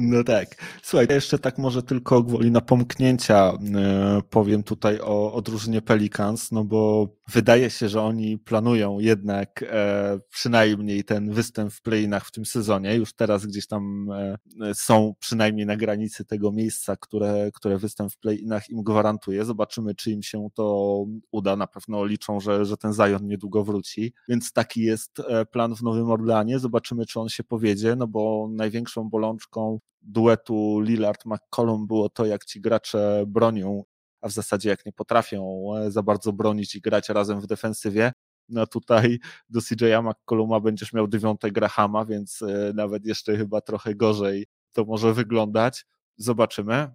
No 0.00 0.24
tak. 0.24 0.56
Słuchaj, 0.82 1.06
jeszcze 1.10 1.38
tak 1.38 1.58
może 1.58 1.82
tylko 1.82 2.22
gwoli 2.22 2.50
napomknięcia 2.50 3.52
e, 3.74 4.22
powiem 4.30 4.62
tutaj 4.62 5.00
o, 5.00 5.32
o 5.32 5.42
drużynie 5.42 5.82
Pelicans, 5.82 6.52
no 6.52 6.64
bo 6.64 7.08
wydaje 7.28 7.70
się, 7.70 7.88
że 7.88 8.02
oni 8.02 8.38
planują 8.38 8.98
jednak 8.98 9.64
e, 9.68 10.20
przynajmniej 10.30 11.04
ten 11.04 11.32
występ 11.32 11.72
w 11.72 11.82
playinach 11.82 12.26
w 12.26 12.30
tym 12.30 12.44
sezonie. 12.44 12.96
Już 12.96 13.12
teraz 13.12 13.46
gdzieś 13.46 13.66
tam 13.66 14.08
e, 14.12 14.38
są 14.74 15.14
przynajmniej 15.20 15.66
na 15.66 15.76
granicy 15.76 16.24
tego 16.24 16.52
miejsca, 16.52 16.96
które, 16.96 17.50
które 17.54 17.78
występ 17.78 18.12
w 18.12 18.18
playinach 18.18 18.70
im 18.70 18.82
gwarantuje. 18.82 19.44
Zobaczymy, 19.44 19.94
czy 19.94 20.10
im 20.10 20.22
się 20.22 20.48
to 20.54 21.04
uda. 21.30 21.56
Na 21.56 21.66
pewno 21.66 22.04
liczą, 22.04 22.40
że, 22.40 22.64
że 22.64 22.76
ten 22.76 22.92
Zion 22.92 23.26
niedługo 23.26 23.64
wróci. 23.64 24.12
Więc 24.28 24.52
taki 24.52 24.82
jest 24.82 25.22
plan 25.50 25.76
w 25.76 25.82
Nowym 25.82 26.10
Orleanie. 26.10 26.58
Zobaczymy, 26.58 27.06
czy 27.06 27.20
on 27.20 27.28
się 27.28 27.44
powiedzie, 27.44 27.96
no 27.96 28.06
bo 28.06 28.48
największą 28.50 29.08
bolączką 29.08 29.78
duetu 30.02 30.80
Lillard-McCollum 30.80 31.86
było 31.86 32.08
to, 32.08 32.26
jak 32.26 32.44
ci 32.44 32.60
gracze 32.60 33.24
bronią, 33.26 33.84
a 34.20 34.28
w 34.28 34.32
zasadzie 34.32 34.68
jak 34.68 34.86
nie 34.86 34.92
potrafią 34.92 35.70
e, 35.76 35.90
za 35.90 36.02
bardzo 36.02 36.32
bronić 36.32 36.74
i 36.74 36.80
grać 36.80 37.08
razem 37.08 37.40
w 37.40 37.46
defensywie, 37.46 38.12
no 38.48 38.66
tutaj 38.66 39.18
do 39.48 39.60
CJ'a 39.60 40.02
McColluma 40.02 40.60
będziesz 40.60 40.92
miał 40.92 41.08
dziewiąte 41.08 41.50
Grahama, 41.50 42.04
więc 42.04 42.42
e, 42.42 42.72
nawet 42.74 43.06
jeszcze 43.06 43.36
chyba 43.36 43.60
trochę 43.60 43.94
gorzej 43.94 44.46
to 44.72 44.84
może 44.84 45.14
wyglądać. 45.14 45.86
Zobaczymy. 46.16 46.90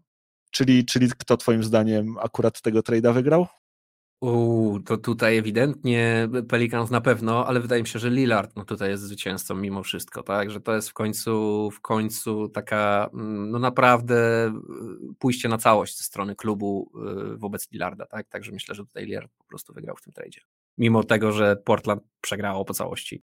Czyli, 0.52 0.86
czyli 0.86 1.10
kto 1.18 1.38
twoim 1.38 1.64
zdaniem 1.64 2.18
akurat 2.18 2.62
tego 2.62 2.80
trade'a 2.80 3.14
wygrał? 3.14 3.48
Uuu, 4.22 4.80
to 4.80 4.98
tutaj 4.98 5.38
ewidentnie 5.38 6.30
Pelicans 6.50 6.92
na 6.92 7.02
pewno, 7.02 7.48
ale 7.48 7.60
wydaje 7.60 7.82
mi 7.82 7.88
się, 7.88 8.00
że 8.00 8.10
Lillard 8.10 8.56
no 8.56 8.66
tutaj 8.66 8.90
jest 8.90 9.04
zwycięzcą 9.04 9.56
mimo 9.56 9.84
wszystko, 9.84 10.24
tak? 10.24 10.52
Że 10.52 10.62
to 10.62 10.76
jest 10.76 10.90
w 10.90 10.94
końcu, 10.94 11.72
w 11.72 11.82
końcu 11.82 12.50
taka 12.50 13.10
mm, 13.14 13.52
no 13.52 13.60
naprawdę 13.60 14.48
y, 14.48 14.52
pójście 15.20 15.50
na 15.50 15.58
całość 15.58 15.98
ze 15.98 16.04
strony 16.04 16.36
klubu 16.36 16.92
y, 17.34 17.38
wobec 17.38 17.72
Lillarda, 17.72 18.06
tak? 18.06 18.28
Także 18.30 18.52
myślę, 18.52 18.76
że 18.76 18.86
tutaj 18.86 19.06
Lillard 19.06 19.32
po 19.38 19.44
prostu 19.44 19.74
wygrał 19.74 19.96
w 19.96 20.02
tym 20.02 20.14
tradzie. 20.14 20.42
Mimo 20.78 21.04
tego, 21.04 21.32
że 21.32 21.56
Portland 21.56 22.04
przegrało 22.22 22.66
po 22.66 22.74
całości. 22.74 23.24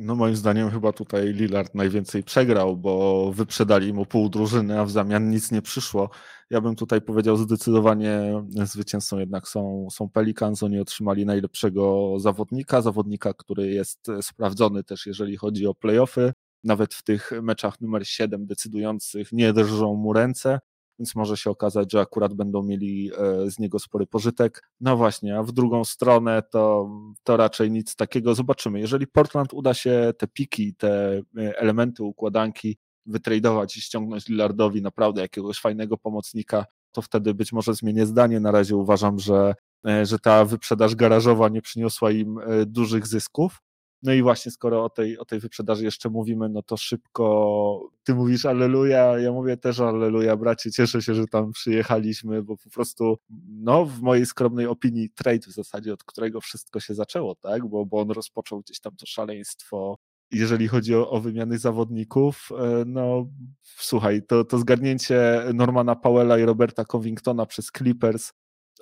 No 0.00 0.14
moim 0.14 0.36
zdaniem 0.36 0.70
chyba 0.70 0.92
tutaj 0.92 1.32
Lillard 1.32 1.74
najwięcej 1.74 2.22
przegrał, 2.24 2.76
bo 2.76 3.32
wyprzedali 3.32 3.92
mu 3.92 4.06
pół 4.06 4.28
drużyny, 4.28 4.80
a 4.80 4.84
w 4.84 4.90
zamian 4.90 5.30
nic 5.30 5.50
nie 5.52 5.62
przyszło. 5.62 6.10
Ja 6.50 6.60
bym 6.60 6.76
tutaj 6.76 7.00
powiedział 7.00 7.36
zdecydowanie 7.36 8.44
zwycięzcą 8.48 9.18
jednak 9.18 9.48
są, 9.48 9.88
są 9.90 10.08
Pelicans. 10.08 10.62
Oni 10.62 10.80
otrzymali 10.80 11.26
najlepszego 11.26 12.14
zawodnika, 12.18 12.82
zawodnika, 12.82 13.34
który 13.34 13.70
jest 13.70 14.06
sprawdzony 14.22 14.84
też 14.84 15.06
jeżeli 15.06 15.36
chodzi 15.36 15.66
o 15.66 15.74
playoffy. 15.74 16.32
Nawet 16.64 16.94
w 16.94 17.02
tych 17.02 17.30
meczach 17.42 17.80
numer 17.80 18.06
7 18.08 18.46
decydujących 18.46 19.32
nie 19.32 19.52
drżą 19.52 19.94
mu 19.94 20.12
ręce 20.12 20.58
więc 20.98 21.14
może 21.14 21.36
się 21.36 21.50
okazać, 21.50 21.92
że 21.92 22.00
akurat 22.00 22.34
będą 22.34 22.62
mieli 22.62 23.10
e, 23.18 23.50
z 23.50 23.58
niego 23.58 23.78
spory 23.78 24.06
pożytek. 24.06 24.62
No 24.80 24.96
właśnie, 24.96 25.38
a 25.38 25.42
w 25.42 25.52
drugą 25.52 25.84
stronę 25.84 26.42
to, 26.50 26.90
to 27.22 27.36
raczej 27.36 27.70
nic 27.70 27.96
takiego. 27.96 28.34
Zobaczymy. 28.34 28.80
Jeżeli 28.80 29.06
Portland 29.06 29.54
uda 29.54 29.74
się 29.74 30.12
te 30.18 30.26
piki, 30.28 30.74
te 30.74 31.22
e, 31.38 31.58
elementy 31.58 32.02
układanki 32.02 32.78
wytradować 33.06 33.76
i 33.76 33.80
ściągnąć 33.80 34.28
Lillardowi 34.28 34.82
naprawdę 34.82 35.20
jakiegoś 35.20 35.60
fajnego 35.60 35.96
pomocnika, 35.96 36.64
to 36.92 37.02
wtedy 37.02 37.34
być 37.34 37.52
może 37.52 37.74
zmienię 37.74 38.06
zdanie. 38.06 38.40
Na 38.40 38.50
razie 38.50 38.76
uważam, 38.76 39.18
że, 39.18 39.54
e, 39.86 40.06
że 40.06 40.18
ta 40.18 40.44
wyprzedaż 40.44 40.94
garażowa 40.94 41.48
nie 41.48 41.62
przyniosła 41.62 42.10
im 42.10 42.40
dużych 42.66 43.06
zysków. 43.06 43.62
No 44.02 44.12
i 44.12 44.22
właśnie 44.22 44.52
skoro 44.52 44.84
o 44.84 44.90
tej, 44.90 45.18
o 45.18 45.24
tej 45.24 45.40
wyprzedaży 45.40 45.84
jeszcze 45.84 46.10
mówimy, 46.10 46.48
no 46.48 46.62
to 46.62 46.76
szybko 46.76 47.90
ty 48.04 48.14
mówisz 48.14 48.46
Alleluja, 48.46 49.18
ja 49.18 49.32
mówię 49.32 49.56
też 49.56 49.80
Alleluja, 49.80 50.36
bracie, 50.36 50.70
cieszę 50.70 51.02
się, 51.02 51.14
że 51.14 51.26
tam 51.26 51.52
przyjechaliśmy, 51.52 52.42
bo 52.42 52.56
po 52.56 52.70
prostu, 52.70 53.18
no 53.48 53.84
w 53.84 54.00
mojej 54.00 54.26
skromnej 54.26 54.66
opinii 54.66 55.10
trade 55.10 55.46
w 55.46 55.52
zasadzie, 55.52 55.92
od 55.92 56.04
którego 56.04 56.40
wszystko 56.40 56.80
się 56.80 56.94
zaczęło, 56.94 57.34
tak, 57.34 57.66
bo, 57.66 57.86
bo 57.86 58.00
on 58.00 58.10
rozpoczął 58.10 58.60
gdzieś 58.60 58.80
tam 58.80 58.96
to 58.96 59.06
szaleństwo. 59.06 59.98
Jeżeli 60.30 60.68
chodzi 60.68 60.94
o, 60.94 61.10
o 61.10 61.20
wymiany 61.20 61.58
zawodników, 61.58 62.48
e, 62.58 62.84
no 62.86 63.26
słuchaj, 63.62 64.22
to, 64.22 64.44
to 64.44 64.58
zgarnięcie 64.58 65.44
Normana 65.54 65.96
Powella 65.96 66.38
i 66.38 66.44
Roberta 66.44 66.84
Covingtona 66.84 67.46
przez 67.46 67.70
Clippers, 67.78 68.32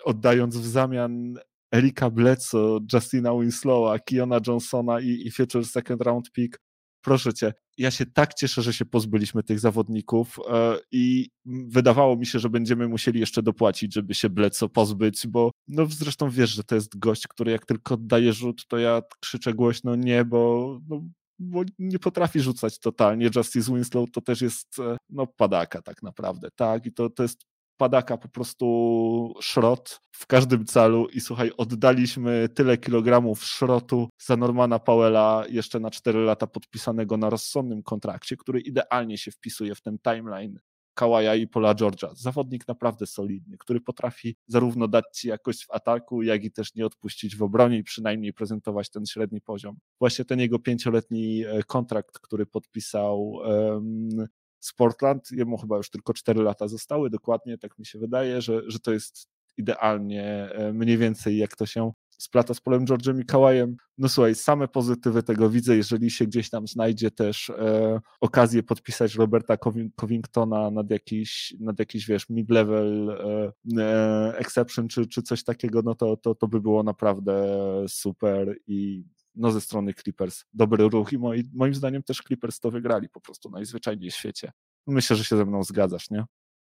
oddając 0.04 0.56
w 0.56 0.66
zamian 0.66 1.38
Erika 1.76 2.10
Bledsoe, 2.10 2.80
Justina 2.92 3.32
Winslowa, 3.40 3.98
Kiona 3.98 4.40
Johnsona 4.46 5.00
i, 5.00 5.26
i 5.26 5.30
future 5.30 5.64
second 5.64 6.02
round 6.02 6.32
pick. 6.32 6.58
Proszę 7.02 7.34
cię, 7.34 7.52
ja 7.78 7.90
się 7.90 8.06
tak 8.06 8.34
cieszę, 8.34 8.62
że 8.62 8.72
się 8.72 8.84
pozbyliśmy 8.84 9.42
tych 9.42 9.60
zawodników 9.60 10.38
e, 10.50 10.78
i 10.92 11.28
wydawało 11.46 12.16
mi 12.16 12.26
się, 12.26 12.38
że 12.38 12.50
będziemy 12.50 12.88
musieli 12.88 13.20
jeszcze 13.20 13.42
dopłacić, 13.42 13.94
żeby 13.94 14.14
się 14.14 14.30
Bledsoe 14.30 14.68
pozbyć, 14.68 15.26
bo 15.26 15.50
no 15.68 15.86
zresztą 15.86 16.30
wiesz, 16.30 16.50
że 16.50 16.64
to 16.64 16.74
jest 16.74 16.98
gość, 16.98 17.26
który 17.26 17.52
jak 17.52 17.66
tylko 17.66 17.94
oddaje 17.94 18.32
rzut, 18.32 18.66
to 18.68 18.78
ja 18.78 19.02
krzyczę 19.20 19.54
głośno 19.54 19.96
nie, 19.96 20.24
bo, 20.24 20.80
no, 20.88 21.02
bo 21.38 21.62
nie 21.78 21.98
potrafi 21.98 22.40
rzucać 22.40 22.78
totalnie. 22.78 23.30
Justice 23.36 23.74
Winslow 23.74 24.10
to 24.10 24.20
też 24.20 24.40
jest 24.40 24.78
e, 24.78 24.96
no 25.10 25.26
padaka 25.26 25.82
tak 25.82 26.02
naprawdę, 26.02 26.48
tak? 26.56 26.86
I 26.86 26.92
to, 26.92 27.10
to 27.10 27.22
jest 27.22 27.46
padaka 27.76 28.16
po 28.16 28.28
prostu 28.28 29.34
szrot 29.40 30.00
w 30.12 30.26
każdym 30.26 30.64
celu 30.64 31.08
i 31.08 31.20
słuchaj, 31.20 31.50
oddaliśmy 31.56 32.48
tyle 32.54 32.78
kilogramów 32.78 33.44
szrotu 33.44 34.08
za 34.18 34.36
Normana 34.36 34.78
Powella 34.78 35.44
jeszcze 35.48 35.80
na 35.80 35.90
4 35.90 36.18
lata 36.18 36.46
podpisanego 36.46 37.16
na 37.16 37.30
rozsądnym 37.30 37.82
kontrakcie, 37.82 38.36
który 38.36 38.60
idealnie 38.60 39.18
się 39.18 39.30
wpisuje 39.30 39.74
w 39.74 39.80
ten 39.80 39.98
timeline 39.98 40.58
Kawaja 40.96 41.34
i 41.34 41.46
Pola 41.46 41.74
Georgia. 41.74 42.08
Zawodnik 42.14 42.68
naprawdę 42.68 43.06
solidny, 43.06 43.56
który 43.58 43.80
potrafi 43.80 44.36
zarówno 44.46 44.88
dać 44.88 45.04
ci 45.14 45.28
jakość 45.28 45.66
w 45.66 45.70
ataku, 45.70 46.22
jak 46.22 46.44
i 46.44 46.52
też 46.52 46.74
nie 46.74 46.86
odpuścić 46.86 47.36
w 47.36 47.42
obronie 47.42 47.78
i 47.78 47.82
przynajmniej 47.82 48.32
prezentować 48.32 48.90
ten 48.90 49.06
średni 49.06 49.40
poziom. 49.40 49.76
Właśnie 50.00 50.24
ten 50.24 50.40
jego 50.40 50.58
pięcioletni 50.58 51.44
e, 51.44 51.62
kontrakt, 51.62 52.18
który 52.18 52.46
podpisał 52.46 53.28
um, 53.30 54.26
Sportland, 54.66 55.30
jemu 55.30 55.58
chyba 55.58 55.76
już 55.76 55.90
tylko 55.90 56.14
4 56.14 56.42
lata 56.42 56.68
zostały, 56.68 57.10
dokładnie 57.10 57.58
tak 57.58 57.78
mi 57.78 57.86
się 57.86 57.98
wydaje, 57.98 58.40
że, 58.40 58.62
że 58.66 58.78
to 58.78 58.92
jest 58.92 59.28
idealnie 59.56 60.24
e, 60.52 60.72
mniej 60.72 60.98
więcej 60.98 61.36
jak 61.36 61.56
to 61.56 61.66
się 61.66 61.92
splata 62.18 62.54
z 62.54 62.60
Polem 62.60 62.84
George'em 62.84 63.20
i 63.20 63.24
Kałajem. 63.24 63.76
No 63.98 64.08
słuchaj, 64.08 64.34
same 64.34 64.68
pozytywy 64.68 65.22
tego 65.22 65.50
widzę, 65.50 65.76
jeżeli 65.76 66.10
się 66.10 66.26
gdzieś 66.26 66.50
tam 66.50 66.66
znajdzie 66.66 67.10
też 67.10 67.50
e, 67.50 68.00
okazję 68.20 68.62
podpisać 68.62 69.14
Roberta 69.14 69.56
Covingtona 69.96 70.70
nad 70.70 70.90
jakiś, 70.90 71.54
nad 71.60 71.78
jakiś 71.78 72.06
wiesz, 72.06 72.30
mid-level 72.30 73.10
e, 73.10 73.52
e, 73.82 74.38
exception 74.38 74.88
czy, 74.88 75.06
czy 75.06 75.22
coś 75.22 75.44
takiego, 75.44 75.82
no 75.82 75.94
to, 75.94 76.16
to, 76.16 76.34
to 76.34 76.48
by 76.48 76.60
było 76.60 76.82
naprawdę 76.82 77.46
super 77.88 78.56
i 78.66 79.04
no 79.36 79.50
ze 79.50 79.60
strony 79.60 79.94
Clippers 79.94 80.44
dobry 80.52 80.88
ruch 80.88 81.12
i 81.12 81.18
moi, 81.18 81.42
moim 81.54 81.74
zdaniem 81.74 82.02
też 82.02 82.22
Clippers 82.26 82.60
to 82.60 82.70
wygrali 82.70 83.08
po 83.08 83.20
prostu 83.20 83.50
najzwyczajniej 83.50 84.10
w 84.10 84.14
świecie. 84.14 84.52
Myślę, 84.86 85.16
że 85.16 85.24
się 85.24 85.36
ze 85.36 85.44
mną 85.44 85.64
zgadzasz, 85.64 86.10
nie? 86.10 86.24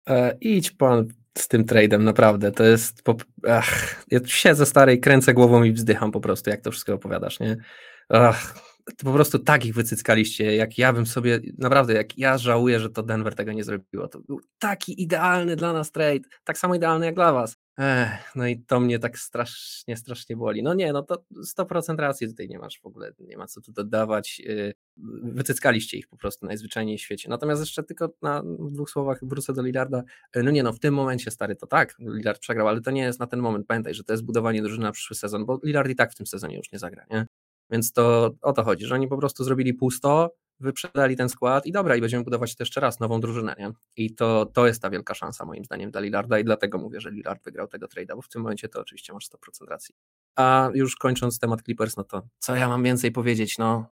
E, 0.09 0.37
idź 0.41 0.71
pan 0.71 1.07
z 1.37 1.47
tym 1.47 1.65
tradem, 1.65 2.03
naprawdę. 2.03 2.51
To 2.51 2.63
jest. 2.63 3.03
Po... 3.03 3.15
Ach, 3.47 4.03
ja 4.11 4.19
siedzę 4.25 4.65
stary 4.65 4.93
i 4.93 4.99
kręcę 4.99 5.33
głową 5.33 5.63
i 5.63 5.71
wzdycham 5.71 6.11
po 6.11 6.19
prostu, 6.19 6.49
jak 6.49 6.61
to 6.61 6.71
wszystko 6.71 6.93
opowiadasz, 6.93 7.39
nie? 7.39 7.57
Ach, 8.09 8.53
to 8.97 9.05
po 9.05 9.13
prostu 9.13 9.39
tak 9.39 9.65
ich 9.65 9.73
wycyckaliście, 9.73 10.55
jak 10.55 10.77
ja 10.77 10.93
bym 10.93 11.05
sobie, 11.05 11.39
naprawdę, 11.57 11.93
jak 11.93 12.17
ja 12.17 12.37
żałuję, 12.37 12.79
że 12.79 12.89
to 12.89 13.03
Denver 13.03 13.35
tego 13.35 13.51
nie 13.51 13.63
zrobiło. 13.63 14.07
To 14.07 14.19
był 14.19 14.41
taki 14.59 15.01
idealny 15.01 15.55
dla 15.55 15.73
nas 15.73 15.91
trade, 15.91 16.29
tak 16.43 16.57
samo 16.57 16.75
idealny 16.75 17.05
jak 17.05 17.15
dla 17.15 17.33
was. 17.33 17.55
Ech, 17.79 18.35
no 18.35 18.47
i 18.47 18.59
to 18.59 18.79
mnie 18.79 18.99
tak 18.99 19.19
strasznie, 19.19 19.97
strasznie 19.97 20.37
boli. 20.37 20.63
No 20.63 20.73
nie, 20.73 20.93
no 20.93 21.03
to 21.03 21.23
100% 21.57 21.95
racji 21.95 22.27
tutaj 22.27 22.47
nie 22.47 22.59
masz 22.59 22.79
w 22.79 22.85
ogóle, 22.85 23.11
nie 23.19 23.37
ma 23.37 23.47
co 23.47 23.61
tu 23.61 23.71
dodawać. 23.71 24.41
Y, 24.45 24.73
wycyckaliście 25.23 25.97
ich 25.97 26.07
po 26.07 26.17
prostu 26.17 26.45
najzwyczajniej 26.45 26.97
w 26.97 27.01
świecie. 27.01 27.29
Natomiast 27.29 27.61
jeszcze 27.61 27.83
tylko 27.83 28.13
na 28.21 28.43
dwóch 28.59 28.89
słowach 28.89 29.19
wrócę 29.21 29.53
do 29.53 29.61
Lillarda. 29.61 30.03
Y, 30.37 30.43
no 30.43 30.51
nie, 30.51 30.63
no 30.63 30.73
w 30.73 30.79
tym 30.79 30.93
momencie 30.93 31.31
stary 31.31 31.55
to 31.55 31.67
tak, 31.67 31.95
Lillard 31.99 32.39
przegrał, 32.39 32.67
ale 32.67 32.81
to 32.81 32.91
nie 32.91 33.01
jest 33.01 33.19
na 33.19 33.27
ten 33.27 33.39
moment. 33.39 33.67
Pamiętaj, 33.67 33.93
że 33.93 34.03
to 34.03 34.13
jest 34.13 34.25
budowanie 34.25 34.61
drużyny 34.61 34.83
na 34.83 34.91
przyszły 34.91 35.15
sezon, 35.15 35.45
bo 35.45 35.59
Lillard 35.63 35.89
i 35.89 35.95
tak 35.95 36.11
w 36.11 36.15
tym 36.15 36.27
sezonie 36.27 36.57
już 36.57 36.71
nie 36.71 36.79
zagra, 36.79 37.05
nie? 37.11 37.25
Więc 37.71 37.91
to 37.91 38.35
o 38.41 38.53
to 38.53 38.63
chodzi, 38.63 38.85
że 38.85 38.95
oni 38.95 39.07
po 39.07 39.17
prostu 39.17 39.43
zrobili 39.43 39.73
pusto, 39.73 40.35
wyprzedali 40.59 41.17
ten 41.17 41.29
skład 41.29 41.65
i 41.65 41.71
dobra, 41.71 41.95
i 41.95 42.01
będziemy 42.01 42.23
budować 42.23 42.55
jeszcze 42.59 42.81
raz, 42.81 42.99
nową 42.99 43.21
drużynę, 43.21 43.55
nie? 43.59 43.71
I 43.95 44.15
to, 44.15 44.45
to 44.45 44.67
jest 44.67 44.81
ta 44.81 44.89
wielka 44.89 45.13
szansa 45.13 45.45
moim 45.45 45.65
zdaniem 45.65 45.91
dla 45.91 46.01
Lillarda 46.01 46.39
i 46.39 46.43
dlatego 46.43 46.77
mówię, 46.77 47.01
że 47.01 47.11
Lillard 47.11 47.43
wygrał 47.43 47.67
tego 47.67 47.87
trade'a, 47.87 48.15
bo 48.15 48.21
w 48.21 48.29
tym 48.29 48.41
momencie 48.41 48.69
to 48.69 48.81
oczywiście 48.81 49.13
masz 49.13 49.29
100% 49.29 49.67
racji. 49.67 49.95
A 50.35 50.69
już 50.73 50.95
kończąc 50.95 51.39
temat 51.39 51.61
Clippers, 51.61 51.97
no 51.97 52.03
to 52.03 52.27
co 52.39 52.55
ja 52.55 52.67
mam 52.67 52.83
więcej 52.83 53.11
powiedzieć, 53.11 53.57
no 53.57 53.85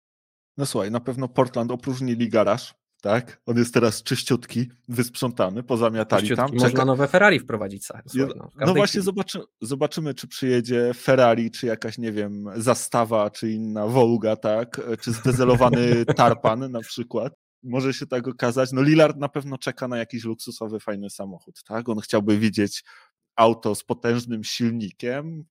no 0.57 0.65
słuchaj, 0.65 0.91
na 0.91 0.99
pewno 0.99 1.27
Portland 1.27 1.71
opróżnili 1.71 2.29
garaż, 2.29 2.75
tak? 3.05 3.41
On 3.45 3.57
jest 3.57 3.73
teraz 3.73 4.03
czyściutki, 4.03 4.69
wysprzątany, 4.87 5.63
pozamiatali 5.63 6.35
tam. 6.35 6.49
Można 6.53 6.69
Czeka... 6.69 6.85
nowe 6.85 7.07
Ferrari 7.07 7.39
wprowadzić. 7.39 7.85
Słuchaj, 7.85 8.33
no, 8.35 8.49
no 8.65 8.73
właśnie 8.73 9.01
zobaczy, 9.01 9.39
zobaczymy, 9.61 10.13
czy 10.13 10.27
przyjedzie 10.27 10.91
Ferrari, 10.93 11.51
czy 11.51 11.67
jakaś, 11.67 11.97
nie 11.97 12.11
wiem, 12.11 12.45
zastawa, 12.55 13.29
czy 13.29 13.51
inna 13.51 13.87
Volga, 13.87 14.35
tak? 14.35 14.81
Czy 15.01 15.11
zdezelowany 15.11 16.05
tarpan 16.17 16.71
na 16.71 16.79
przykład. 16.79 17.33
Może 17.63 17.93
się 17.93 18.07
tak 18.07 18.27
okazać. 18.27 18.71
No 18.71 18.81
Lillard 18.81 19.17
na 19.17 19.29
pewno 19.29 19.57
czeka 19.57 19.87
na 19.87 19.97
jakiś 19.97 20.23
luksusowy, 20.23 20.79
fajny 20.79 21.09
samochód, 21.09 21.63
tak? 21.63 21.89
On 21.89 21.99
chciałby 21.99 22.37
widzieć 22.37 22.83
auto 23.35 23.75
z 23.75 23.83
potężnym 23.83 24.43
silnikiem, 24.43 25.45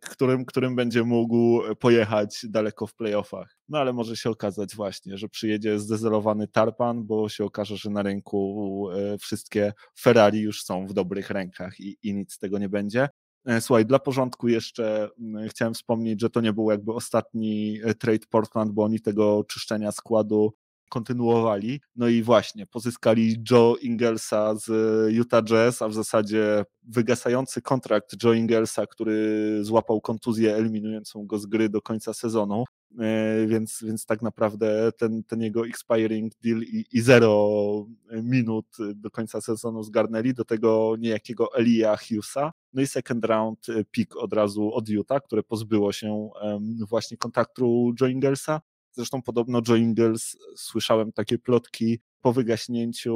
którym, 0.00 0.44
którym 0.44 0.76
będzie 0.76 1.04
mógł 1.04 1.60
pojechać 1.78 2.46
daleko 2.48 2.86
w 2.86 2.94
playoffach. 2.94 3.56
No 3.68 3.78
ale 3.78 3.92
może 3.92 4.16
się 4.16 4.30
okazać 4.30 4.76
właśnie, 4.76 5.18
że 5.18 5.28
przyjedzie 5.28 5.78
zdezelowany 5.78 6.48
tarpan, 6.48 7.04
bo 7.04 7.28
się 7.28 7.44
okaże, 7.44 7.76
że 7.76 7.90
na 7.90 8.02
rynku 8.02 8.88
e, 8.90 9.18
wszystkie 9.18 9.72
Ferrari 10.00 10.40
już 10.40 10.64
są 10.64 10.86
w 10.86 10.92
dobrych 10.92 11.30
rękach 11.30 11.80
i, 11.80 11.96
i 12.02 12.14
nic 12.14 12.32
z 12.32 12.38
tego 12.38 12.58
nie 12.58 12.68
będzie. 12.68 13.08
E, 13.46 13.60
słuchaj, 13.60 13.86
dla 13.86 13.98
porządku 13.98 14.48
jeszcze 14.48 15.08
chciałem 15.48 15.74
wspomnieć, 15.74 16.20
że 16.20 16.30
to 16.30 16.40
nie 16.40 16.52
był 16.52 16.70
jakby 16.70 16.92
ostatni 16.92 17.78
e, 17.84 17.94
trade 17.94 18.26
Portland, 18.30 18.72
bo 18.72 18.84
oni 18.84 19.00
tego 19.00 19.44
czyszczenia 19.44 19.92
składu 19.92 20.54
kontynuowali. 20.92 21.80
No 21.96 22.08
i 22.08 22.22
właśnie, 22.22 22.66
pozyskali 22.66 23.36
Joe 23.50 23.76
Ingelsa 23.82 24.54
z 24.54 24.68
Utah 25.12 25.44
Jazz, 25.44 25.82
a 25.82 25.88
w 25.88 25.94
zasadzie 25.94 26.64
wygasający 26.82 27.62
kontrakt 27.62 28.24
Joe 28.24 28.32
Ingelsa, 28.32 28.86
który 28.86 29.58
złapał 29.64 30.00
kontuzję 30.00 30.56
eliminującą 30.56 31.26
go 31.26 31.38
z 31.38 31.46
gry 31.46 31.68
do 31.68 31.82
końca 31.82 32.14
sezonu. 32.14 32.64
E, 33.00 33.46
więc, 33.46 33.78
więc 33.82 34.06
tak 34.06 34.22
naprawdę 34.22 34.92
ten, 34.98 35.24
ten 35.24 35.40
jego 35.40 35.66
expiring 35.66 36.32
deal 36.44 36.62
i, 36.62 36.84
i 36.92 37.00
zero 37.00 37.86
minut 38.22 38.66
do 38.94 39.10
końca 39.10 39.40
sezonu 39.40 39.82
zgarnęli, 39.82 40.34
do 40.34 40.44
tego 40.44 40.96
niejakiego 40.98 41.54
Elia 41.54 41.96
Hughesa, 41.96 42.52
no 42.72 42.82
i 42.82 42.86
second 42.86 43.24
round 43.24 43.66
pick 43.90 44.16
od 44.16 44.32
razu 44.32 44.74
od 44.74 44.88
Utah, 44.88 45.22
które 45.22 45.42
pozbyło 45.42 45.92
się 45.92 46.30
właśnie 46.88 47.16
kontraktu 47.16 47.94
Joe 48.00 48.08
Ingelsa. 48.08 48.60
Zresztą 48.92 49.22
podobno 49.22 49.60
Joe 49.68 49.76
Ingles, 49.76 50.36
słyszałem 50.56 51.12
takie 51.12 51.38
plotki, 51.38 52.00
po 52.22 52.32
wygaśnięciu 52.32 53.14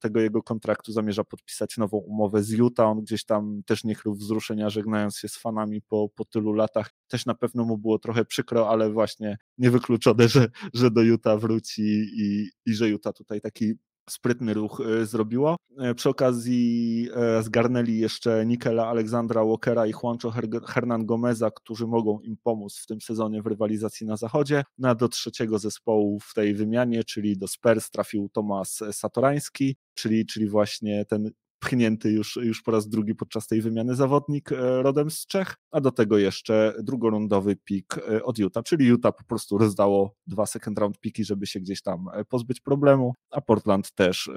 tego 0.00 0.20
jego 0.20 0.42
kontraktu 0.42 0.92
zamierza 0.92 1.24
podpisać 1.24 1.76
nową 1.76 1.98
umowę 1.98 2.42
z 2.42 2.50
Utah. 2.50 2.86
On 2.86 3.00
gdzieś 3.00 3.24
tam 3.24 3.62
też 3.66 3.84
nie 3.84 3.94
chrył 3.94 4.14
wzruszenia, 4.14 4.70
żegnając 4.70 5.18
się 5.18 5.28
z 5.28 5.36
fanami 5.36 5.82
po, 5.82 6.08
po 6.14 6.24
tylu 6.24 6.52
latach. 6.52 6.90
Też 7.08 7.26
na 7.26 7.34
pewno 7.34 7.64
mu 7.64 7.78
było 7.78 7.98
trochę 7.98 8.24
przykro, 8.24 8.70
ale 8.70 8.90
właśnie 8.90 9.36
niewykluczone, 9.58 10.28
że, 10.28 10.48
że 10.74 10.90
do 10.90 11.02
Utah 11.02 11.40
wróci 11.40 11.82
i, 12.16 12.50
i 12.66 12.74
że 12.74 12.88
Utah 12.88 13.14
tutaj 13.14 13.40
taki 13.40 13.74
sprytny 14.10 14.54
ruch 14.54 14.80
e, 14.80 15.06
zrobiło. 15.06 15.56
E, 15.78 15.94
przy 15.94 16.08
okazji 16.08 17.08
e, 17.14 17.42
zgarnęli 17.42 17.98
jeszcze 17.98 18.46
Nikela 18.46 18.86
Aleksandra 18.86 19.44
Walkera 19.44 19.86
i 19.86 19.92
Juancho 20.02 20.32
Hernan 20.66 21.06
Gomeza, 21.06 21.50
którzy 21.50 21.86
mogą 21.86 22.20
im 22.20 22.36
pomóc 22.42 22.78
w 22.78 22.86
tym 22.86 23.00
sezonie 23.00 23.42
w 23.42 23.46
rywalizacji 23.46 24.06
na 24.06 24.16
zachodzie. 24.16 24.64
No, 24.78 24.88
a 24.88 24.94
do 24.94 25.08
trzeciego 25.08 25.58
zespołu 25.58 26.20
w 26.20 26.34
tej 26.34 26.54
wymianie, 26.54 27.04
czyli 27.04 27.38
do 27.38 27.48
Spurs 27.48 27.90
trafił 27.90 28.28
Tomasz 28.28 28.68
Satorański, 28.92 29.76
czyli, 29.94 30.26
czyli 30.26 30.48
właśnie 30.48 31.04
ten 31.04 31.30
pchnięty 31.66 32.10
już, 32.10 32.36
już 32.36 32.62
po 32.62 32.70
raz 32.70 32.88
drugi 32.88 33.14
podczas 33.14 33.46
tej 33.46 33.62
wymiany 33.62 33.94
zawodnik 33.94 34.52
e, 34.52 34.82
rodem 34.82 35.10
z 35.10 35.26
Czech, 35.26 35.54
a 35.70 35.80
do 35.80 35.90
tego 35.90 36.18
jeszcze 36.18 36.74
drugorundowy 36.82 37.56
pik 37.56 37.98
e, 37.98 38.22
od 38.22 38.38
Utah, 38.38 38.64
czyli 38.64 38.86
Utah 38.86 39.16
po 39.16 39.24
prostu 39.24 39.58
rozdało 39.58 40.14
dwa 40.26 40.46
second 40.46 40.78
round 40.78 40.98
piki, 40.98 41.24
żeby 41.24 41.46
się 41.46 41.60
gdzieś 41.60 41.82
tam 41.82 42.06
e, 42.14 42.24
pozbyć 42.24 42.60
problemu, 42.60 43.14
a 43.30 43.40
Portland 43.40 43.92
też, 43.92 44.30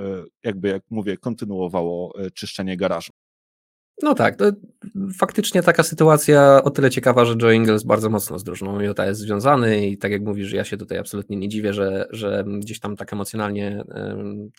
jakby 0.43 0.67
jak 0.67 0.83
mówię, 0.89 1.17
kontynuowało 1.17 2.13
czyszczenie 2.33 2.77
garażu. 2.77 3.11
No 4.03 4.13
tak, 4.15 4.35
to 4.35 4.45
faktycznie 5.17 5.63
taka 5.63 5.83
sytuacja 5.83 6.63
o 6.63 6.69
tyle 6.69 6.89
ciekawa, 6.89 7.25
że 7.25 7.35
Joe 7.41 7.51
Ingles 7.51 7.83
bardzo 7.83 8.09
mocno 8.09 8.39
z 8.39 8.43
drużyną 8.43 8.81
Utah 8.81 9.07
jest 9.07 9.21
związany 9.21 9.87
i 9.87 9.97
tak 9.97 10.11
jak 10.11 10.21
mówisz, 10.21 10.51
ja 10.51 10.63
się 10.63 10.77
tutaj 10.77 10.97
absolutnie 10.97 11.37
nie 11.37 11.49
dziwię, 11.49 11.73
że, 11.73 12.07
że 12.11 12.43
gdzieś 12.59 12.79
tam 12.79 12.95
tak 12.95 13.13
emocjonalnie 13.13 13.83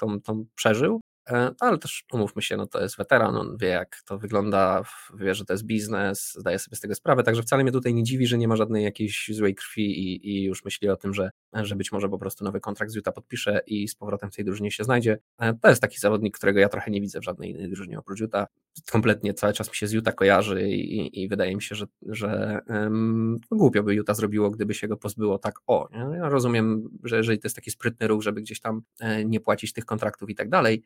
tą, 0.01 0.21
tą 0.21 0.45
przeżył. 0.55 1.01
E, 1.31 1.55
ale 1.61 1.79
też 1.79 2.05
umówmy 2.13 2.43
się, 2.43 2.57
no 2.57 2.67
to 2.67 2.83
jest 2.83 2.97
weteran, 2.97 3.37
on 3.37 3.57
wie 3.57 3.69
jak 3.69 4.03
to 4.07 4.19
wygląda, 4.19 4.83
wie, 5.15 5.35
że 5.35 5.45
to 5.45 5.53
jest 5.53 5.65
biznes, 5.65 6.33
zdaje 6.39 6.59
sobie 6.59 6.77
z 6.77 6.81
tego 6.81 6.95
sprawę, 6.95 7.23
także 7.23 7.43
wcale 7.43 7.63
mnie 7.63 7.73
tutaj 7.73 7.95
nie 7.95 8.03
dziwi, 8.03 8.27
że 8.27 8.39
nie 8.39 8.49
ma 8.49 8.57
żadnej 8.57 8.85
jakiejś 8.85 9.31
złej 9.33 9.55
krwi 9.55 9.85
i, 9.85 10.29
i 10.31 10.45
już 10.45 10.65
myśli 10.65 10.89
o 10.89 10.97
tym, 10.97 11.15
że, 11.15 11.31
że 11.53 11.77
być 11.77 11.93
może 11.93 12.09
po 12.09 12.19
prostu 12.19 12.45
nowy 12.45 12.61
kontrakt 12.61 12.93
z 12.93 12.95
Utah 12.95 13.15
podpisze 13.15 13.61
i 13.67 13.89
z 13.89 13.95
powrotem 13.95 14.31
w 14.31 14.37
tej 14.37 14.45
drużynie 14.45 14.71
się 14.71 14.85
znajdzie. 14.85 15.19
E, 15.39 15.55
to 15.55 15.69
jest 15.69 15.83
taki 15.83 15.99
zawodnik, 15.99 16.37
którego 16.37 16.61
ja 16.61 16.69
trochę 16.69 16.91
nie 16.91 17.01
widzę 17.01 17.21
w 17.21 17.25
żadnej 17.25 17.51
innej 17.51 17.69
drużynie 17.69 17.99
oprócz 17.99 18.21
Utah. 18.21 18.47
Kompletnie 18.91 19.35
cały 19.35 19.53
czas 19.53 19.69
mi 19.69 19.75
się 19.75 19.87
z 19.87 19.93
Utah 19.93 20.15
kojarzy 20.15 20.69
i, 20.69 21.23
i 21.23 21.29
wydaje 21.29 21.57
mi 21.57 21.63
się, 21.63 21.75
że, 21.75 21.87
że 22.07 22.61
um, 22.69 23.37
głupio 23.51 23.83
by 23.83 23.95
Utah 23.95 24.17
zrobiło, 24.17 24.51
gdyby 24.51 24.75
się 24.75 24.89
go 24.89 24.97
pozbyło 24.97 25.39
tak 25.39 25.55
o. 25.67 25.89
Nie? 25.93 26.17
Ja 26.17 26.29
rozumiem, 26.29 26.89
że 27.05 27.17
jeżeli 27.17 27.39
to 27.39 27.47
jest 27.47 27.57
taki 27.57 27.71
sprytny 27.71 28.09
ruch, 28.09 28.23
żeby 28.23 28.41
gdzieś 28.41 28.61
tam 28.61 28.83
e, 29.01 29.25
nie 29.25 29.41
płacić 29.41 29.73
tych 29.73 29.85
kontraktów 29.85 30.31
i 30.31 30.35
tak 30.35 30.49
dalej, 30.49 30.83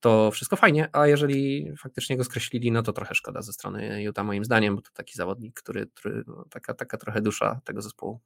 to 0.00 0.30
wszystko 0.30 0.56
fajnie, 0.56 0.88
a 0.92 1.06
jeżeli 1.06 1.72
faktycznie 1.82 2.16
go 2.16 2.24
skreślili, 2.24 2.72
no 2.72 2.82
to 2.82 2.92
trochę 2.92 3.14
szkoda 3.14 3.42
ze 3.42 3.52
strony 3.52 4.02
Utah 4.02 4.24
moim 4.24 4.44
zdaniem, 4.44 4.76
bo 4.76 4.82
to 4.82 4.90
taki 4.94 5.14
zawodnik, 5.14 5.54
który, 5.54 5.86
który 5.86 6.24
no, 6.26 6.44
taka, 6.50 6.74
taka 6.74 6.96
trochę 6.96 7.20
dusza 7.20 7.60
tego 7.64 7.82
zespołu. 7.82 8.20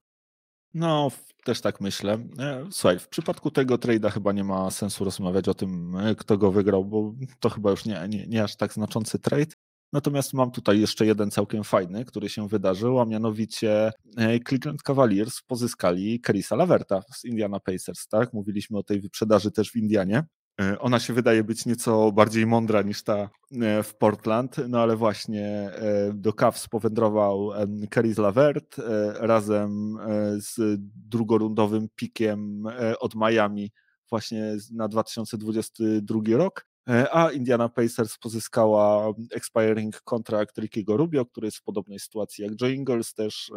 No, 0.75 1.11
też 1.45 1.61
tak 1.61 1.81
myślę. 1.81 2.19
E, 2.39 2.67
słuchaj, 2.71 2.99
w 2.99 3.09
przypadku 3.09 3.51
tego 3.51 3.75
trade'a 3.75 4.11
chyba 4.11 4.33
nie 4.33 4.45
ma 4.45 4.71
sensu 4.71 5.05
rozmawiać 5.05 5.49
o 5.49 5.55
tym, 5.55 5.97
e, 5.97 6.15
kto 6.15 6.39
go 6.39 6.53
wygrał, 6.53 6.85
bo 6.85 7.15
to 7.41 7.51
chyba 7.51 7.71
już 7.71 7.85
nie, 7.85 8.07
nie, 8.09 8.27
nie 8.27 8.45
aż 8.45 8.57
tak 8.57 8.73
znaczący 8.73 9.19
trade. 9.19 9.53
Natomiast 9.93 10.35
mam 10.35 10.51
tutaj 10.51 10.81
jeszcze 10.81 11.07
jeden 11.07 11.31
całkiem 11.31 11.65
fajny, 11.65 12.05
który 12.05 12.29
się 12.29 12.49
wydarzył, 12.49 13.01
a 13.01 13.05
mianowicie 13.05 13.93
e, 14.17 14.41
Cleveland 14.41 14.83
Cavaliers 14.83 15.43
pozyskali 15.43 16.21
Kerisa 16.21 16.57
Laverta 16.57 17.03
z 17.15 17.25
Indiana 17.25 17.61
Pacers, 17.61 18.09
tak? 18.09 18.33
Mówiliśmy 18.33 18.79
o 18.79 18.83
tej 18.83 19.01
wyprzedaży 19.01 19.51
też 19.51 19.71
w 19.71 19.77
Indianie. 19.77 20.25
E, 20.61 20.79
ona 20.79 21.01
się 21.01 21.13
wydaje 21.13 21.45
być 21.45 21.67
nieco 21.67 22.13
bardziej 22.13 22.47
mądra 22.47 22.83
niż 22.83 23.03
ta 23.03 23.31
e, 23.63 23.83
w 23.83 23.95
Portland, 23.95 24.57
no 24.69 24.81
ale 24.81 24.97
właśnie 24.97 25.47
e, 25.47 26.13
do 26.15 26.33
Cavs 26.33 26.69
powędrował 26.69 27.51
Keris 27.91 28.19
Lavert 28.19 28.77
razem 29.15 29.99
z 30.37 30.81
drugorundowym 31.09 31.89
pikiem 31.97 32.65
od 33.01 33.15
Miami 33.15 33.73
właśnie 34.11 34.57
na 34.73 34.89
2022 34.89 36.21
rok. 36.37 36.67
A 37.13 37.31
Indiana 37.31 37.69
Pacers 37.69 38.19
pozyskała 38.19 39.13
expiring 39.31 40.01
contract 40.01 40.59
Rickiego 40.59 40.97
Rubio, 40.97 41.27
który 41.27 41.47
jest 41.47 41.57
w 41.57 41.63
podobnej 41.63 41.99
sytuacji 41.99 42.45
jak 42.45 42.61
Joe 42.61 42.69
Ingles, 42.69 43.15
też 43.15 43.51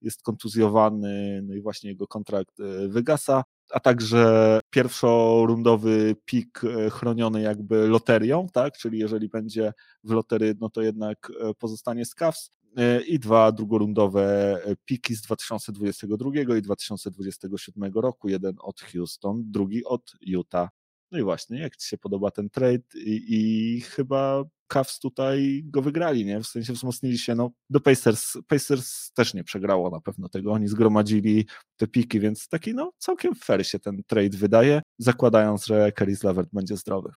jest 0.00 0.22
kontuzjowany, 0.22 1.40
no 1.42 1.54
i 1.54 1.60
właśnie 1.60 1.90
jego 1.90 2.06
kontrakt 2.06 2.54
wygasa 2.88 3.44
a 3.72 3.80
także 3.80 4.60
pierwszorundowy 4.70 6.16
pik 6.24 6.60
e, 6.64 6.90
chroniony 6.90 7.42
jakby 7.42 7.88
loterią, 7.88 8.46
tak? 8.52 8.78
czyli 8.78 8.98
jeżeli 8.98 9.28
będzie 9.28 9.72
w 10.04 10.10
lotery, 10.10 10.54
no 10.60 10.70
to 10.70 10.82
jednak 10.82 11.32
e, 11.40 11.54
pozostanie 11.54 12.04
z 12.04 12.14
Cavs 12.14 12.50
e, 12.76 13.00
i 13.00 13.18
dwa 13.18 13.52
drugorundowe 13.52 14.58
piki 14.84 15.14
z 15.14 15.22
2022 15.22 16.56
i 16.58 16.62
2027 16.62 17.92
roku, 17.94 18.28
jeden 18.28 18.54
od 18.60 18.80
Houston, 18.80 19.42
drugi 19.46 19.84
od 19.84 20.12
Utah. 20.20 20.68
No 21.12 21.18
i 21.18 21.22
właśnie, 21.22 21.58
jak 21.58 21.76
Ci 21.76 21.88
się 21.88 21.98
podoba 21.98 22.30
ten 22.30 22.50
trade 22.50 22.84
i, 22.94 23.24
i 23.28 23.80
chyba 23.80 24.44
Cavs 24.70 24.98
tutaj 24.98 25.62
go 25.64 25.82
wygrali, 25.82 26.24
nie? 26.24 26.40
W 26.40 26.46
sensie 26.46 26.72
wzmocnili 26.72 27.18
się, 27.18 27.34
no 27.34 27.50
do 27.70 27.80
Pacers, 27.80 28.32
Pacers 28.48 29.12
też 29.12 29.34
nie 29.34 29.44
przegrało 29.44 29.90
na 29.90 30.00
pewno 30.00 30.28
tego, 30.28 30.52
oni 30.52 30.68
zgromadzili 30.68 31.46
te 31.76 31.86
piki, 31.86 32.20
więc 32.20 32.48
taki 32.48 32.74
no 32.74 32.92
całkiem 32.98 33.34
fair 33.34 33.66
się 33.66 33.78
ten 33.78 34.02
trade 34.06 34.36
wydaje, 34.38 34.82
zakładając, 34.98 35.66
że 35.66 35.92
Caris 35.98 36.24
Levert 36.24 36.48
będzie 36.52 36.76
zdrowy. 36.76 37.12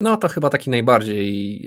No 0.00 0.16
to 0.16 0.28
chyba 0.28 0.50
taki 0.50 0.70
najbardziej 0.70 1.62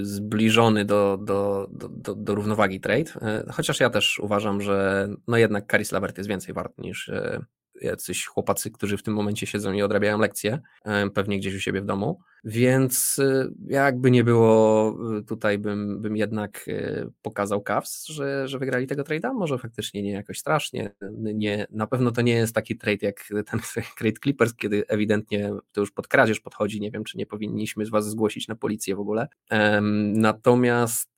y, 0.00 0.04
zbliżony 0.04 0.84
do, 0.84 1.18
do, 1.22 1.68
do, 1.70 2.14
do, 2.14 2.34
równowagi 2.34 2.80
trade, 2.80 3.10
y, 3.48 3.52
chociaż 3.52 3.80
ja 3.80 3.90
też 3.90 4.18
uważam, 4.18 4.60
że 4.60 5.08
no 5.28 5.36
jednak 5.36 5.70
Caris 5.70 5.92
Levert 5.92 6.18
jest 6.18 6.28
więcej 6.28 6.54
wart 6.54 6.78
niż 6.78 7.08
y, 7.08 7.44
jacyś 7.80 8.26
chłopacy, 8.26 8.70
którzy 8.70 8.96
w 8.96 9.02
tym 9.02 9.14
momencie 9.14 9.46
siedzą 9.46 9.72
i 9.72 9.82
odrabiają 9.82 10.18
lekcje, 10.18 10.60
pewnie 11.14 11.38
gdzieś 11.38 11.54
u 11.54 11.60
siebie 11.60 11.80
w 11.80 11.84
domu. 11.84 12.20
Więc 12.48 13.18
y, 13.18 13.54
jakby 13.66 14.10
nie 14.10 14.24
było, 14.24 14.96
y, 15.18 15.22
tutaj 15.22 15.58
bym, 15.58 16.02
bym 16.02 16.16
jednak 16.16 16.64
y, 16.68 17.10
pokazał 17.22 17.62
Cavs, 17.62 18.06
że, 18.06 18.48
że 18.48 18.58
wygrali 18.58 18.86
tego 18.86 19.02
trade'a. 19.02 19.34
Może 19.34 19.58
faktycznie 19.58 20.02
nie 20.02 20.12
jakoś 20.12 20.38
strasznie. 20.38 20.90
Nie, 21.12 21.66
na 21.70 21.86
pewno 21.86 22.10
to 22.10 22.22
nie 22.22 22.32
jest 22.32 22.54
taki 22.54 22.76
trade 22.76 23.06
jak 23.06 23.24
ten 23.46 23.60
trade 23.98 24.18
Clippers, 24.22 24.54
kiedy 24.54 24.86
ewidentnie 24.88 25.52
to 25.72 25.80
już 25.80 25.90
pod 25.90 26.08
kradzież 26.08 26.40
podchodzi. 26.40 26.80
Nie 26.80 26.90
wiem, 26.90 27.04
czy 27.04 27.18
nie 27.18 27.26
powinniśmy 27.26 27.86
z 27.86 27.90
Was 27.90 28.10
zgłosić 28.10 28.48
na 28.48 28.56
policję 28.56 28.96
w 28.96 29.00
ogóle. 29.00 29.28
Natomiast 30.14 31.10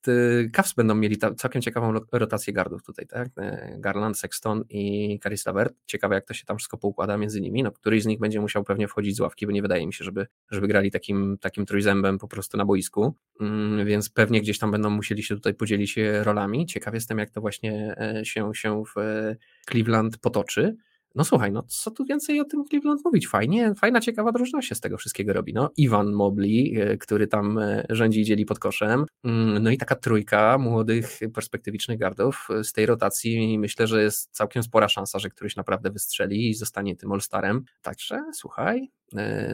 Cavs 0.53 0.73
będą 0.73 0.95
mieli 0.95 1.17
całkiem 1.37 1.61
ciekawą 1.61 1.93
rotację 2.11 2.53
gardów 2.53 2.83
tutaj, 2.83 3.07
tak? 3.07 3.27
E, 3.37 3.75
Garland, 3.79 4.17
Sexton 4.19 4.63
i 4.69 5.19
Caris 5.23 5.45
Lavert. 5.45 5.73
Ciekawe, 5.85 6.15
jak 6.15 6.25
to 6.25 6.33
się 6.33 6.45
tam 6.49 6.57
wszystko 6.57 6.77
poukłada 6.77 7.17
między 7.17 7.41
nimi. 7.41 7.63
No, 7.63 7.71
któryś 7.71 8.03
z 8.03 8.05
nich 8.05 8.19
będzie 8.19 8.41
musiał 8.41 8.63
pewnie 8.63 8.87
wchodzić 8.87 9.15
z 9.15 9.19
ławki, 9.19 9.45
bo 9.45 9.51
nie 9.51 9.61
wydaje 9.61 9.87
mi 9.87 9.93
się, 9.93 10.05
żeby, 10.05 10.27
żeby 10.51 10.67
grali 10.67 10.91
takim 10.91 11.37
takim, 11.41 11.65
trójzębem 11.65 12.17
po 12.17 12.27
prostu 12.27 12.57
na 12.57 12.65
boisku, 12.65 13.15
mm, 13.41 13.85
więc 13.85 14.09
pewnie 14.09 14.41
gdzieś 14.41 14.59
tam 14.59 14.71
będą 14.71 14.89
musieli 14.89 15.23
się 15.23 15.35
tutaj 15.35 15.53
podzielić 15.53 15.97
e, 15.97 16.23
rolami. 16.23 16.65
Ciekaw 16.65 16.93
jestem, 16.93 17.17
jak 17.17 17.29
to 17.29 17.41
właśnie 17.41 17.95
e, 17.97 18.25
się, 18.25 18.51
się 18.53 18.83
w 18.95 18.97
e, 18.97 19.35
Cleveland 19.69 20.17
potoczy. 20.17 20.75
No 21.15 21.23
słuchaj, 21.23 21.51
no 21.51 21.63
co 21.63 21.91
tu 21.91 22.05
więcej 22.05 22.39
o 22.39 22.45
tym 22.45 22.65
Cleveland 22.65 23.05
mówić? 23.05 23.27
Fajnie, 23.27 23.73
fajna, 23.75 24.01
ciekawa 24.01 24.31
drużyna 24.31 24.61
się 24.61 24.75
z 24.75 24.79
tego 24.79 24.97
wszystkiego 24.97 25.33
robi. 25.33 25.53
No, 25.53 25.71
Iwan 25.77 26.11
Mobley, 26.11 26.77
który 26.99 27.27
tam 27.27 27.59
rządzi 27.89 28.21
i 28.21 28.25
dzieli 28.25 28.45
pod 28.45 28.59
koszem. 28.59 29.05
Mm, 29.23 29.63
no 29.63 29.71
i 29.71 29.77
taka 29.77 29.95
trójka 29.95 30.57
młodych, 30.57 31.19
perspektywicznych 31.33 31.99
gardów 31.99 32.47
z 32.63 32.73
tej 32.73 32.85
rotacji 32.85 33.59
myślę, 33.59 33.87
że 33.87 34.03
jest 34.03 34.29
całkiem 34.31 34.63
spora 34.63 34.89
szansa, 34.89 35.19
że 35.19 35.29
któryś 35.29 35.55
naprawdę 35.55 35.91
wystrzeli 35.91 36.49
i 36.49 36.53
zostanie 36.53 36.95
tym 36.95 37.11
All-Starem. 37.11 37.61
Także 37.81 38.19
słuchaj, 38.33 38.89
E, 38.89 38.98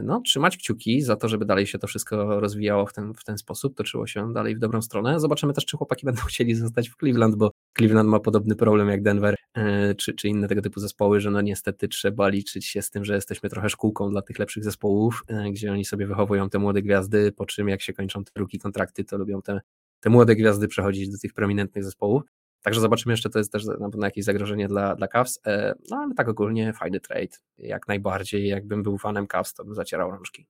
no, 0.03 0.21
trzymać 0.21 0.57
kciuki 0.57 1.01
za 1.01 1.15
to, 1.15 1.29
żeby 1.29 1.45
dalej 1.45 1.67
się 1.67 1.79
to 1.79 1.87
wszystko 1.87 2.39
rozwijało 2.39 2.85
w 2.85 2.93
ten, 2.93 3.13
w 3.13 3.23
ten 3.23 3.37
sposób, 3.37 3.75
toczyło 3.75 4.07
się 4.07 4.33
dalej 4.33 4.55
w 4.55 4.59
dobrą 4.59 4.81
stronę. 4.81 5.19
Zobaczymy 5.19 5.53
też, 5.53 5.65
czy 5.65 5.77
chłopaki 5.77 6.05
będą 6.05 6.21
chcieli 6.29 6.55
zostać 6.55 6.89
w 6.89 6.95
Cleveland, 6.95 7.35
bo 7.35 7.51
Cleveland 7.77 8.09
ma 8.09 8.19
podobny 8.19 8.55
problem 8.55 8.89
jak 8.89 9.03
Denver, 9.03 9.35
e, 9.53 9.95
czy, 9.95 10.13
czy 10.13 10.27
inne 10.27 10.47
tego 10.47 10.61
typu 10.61 10.79
zespoły, 10.79 11.19
że 11.19 11.31
no 11.31 11.41
niestety 11.41 11.87
trzeba 11.87 12.27
liczyć 12.27 12.65
się 12.65 12.81
z 12.81 12.89
tym, 12.89 13.05
że 13.05 13.15
jesteśmy 13.15 13.49
trochę 13.49 13.69
szkółką 13.69 14.09
dla 14.09 14.21
tych 14.21 14.39
lepszych 14.39 14.63
zespołów, 14.63 15.23
e, 15.27 15.51
gdzie 15.51 15.71
oni 15.71 15.85
sobie 15.85 16.07
wychowują 16.07 16.49
te 16.49 16.59
młode 16.59 16.81
gwiazdy, 16.81 17.31
po 17.31 17.45
czym 17.45 17.69
jak 17.69 17.81
się 17.81 17.93
kończą 17.93 18.23
te 18.23 18.31
drugi 18.35 18.59
kontrakty, 18.59 19.03
to 19.03 19.17
lubią 19.17 19.41
te, 19.41 19.61
te 19.99 20.09
młode 20.09 20.35
gwiazdy 20.35 20.67
przechodzić 20.67 21.09
do 21.09 21.17
tych 21.17 21.33
prominentnych 21.33 21.83
zespołów. 21.83 22.23
Także 22.65 22.81
zobaczymy 22.81 23.13
jeszcze, 23.13 23.29
to 23.29 23.39
jest 23.39 23.51
też 23.51 23.65
na 23.65 23.89
pewno 23.89 24.05
jakieś 24.05 24.25
zagrożenie 24.25 24.67
dla, 24.67 24.95
dla 24.95 25.07
Cavs, 25.07 25.39
e, 25.45 25.73
no 25.89 25.97
ale 25.97 26.13
tak 26.15 26.29
ogólnie 26.29 26.73
fajny 26.73 26.99
trade, 26.99 27.37
jak 27.57 27.87
najbardziej, 27.87 28.47
jakbym 28.47 28.83
był 28.83 28.97
fanem 28.97 29.27
Cavs, 29.27 29.53
to 29.53 29.65
bym 29.65 29.75
zacierał 29.75 30.11
rączki. 30.11 30.47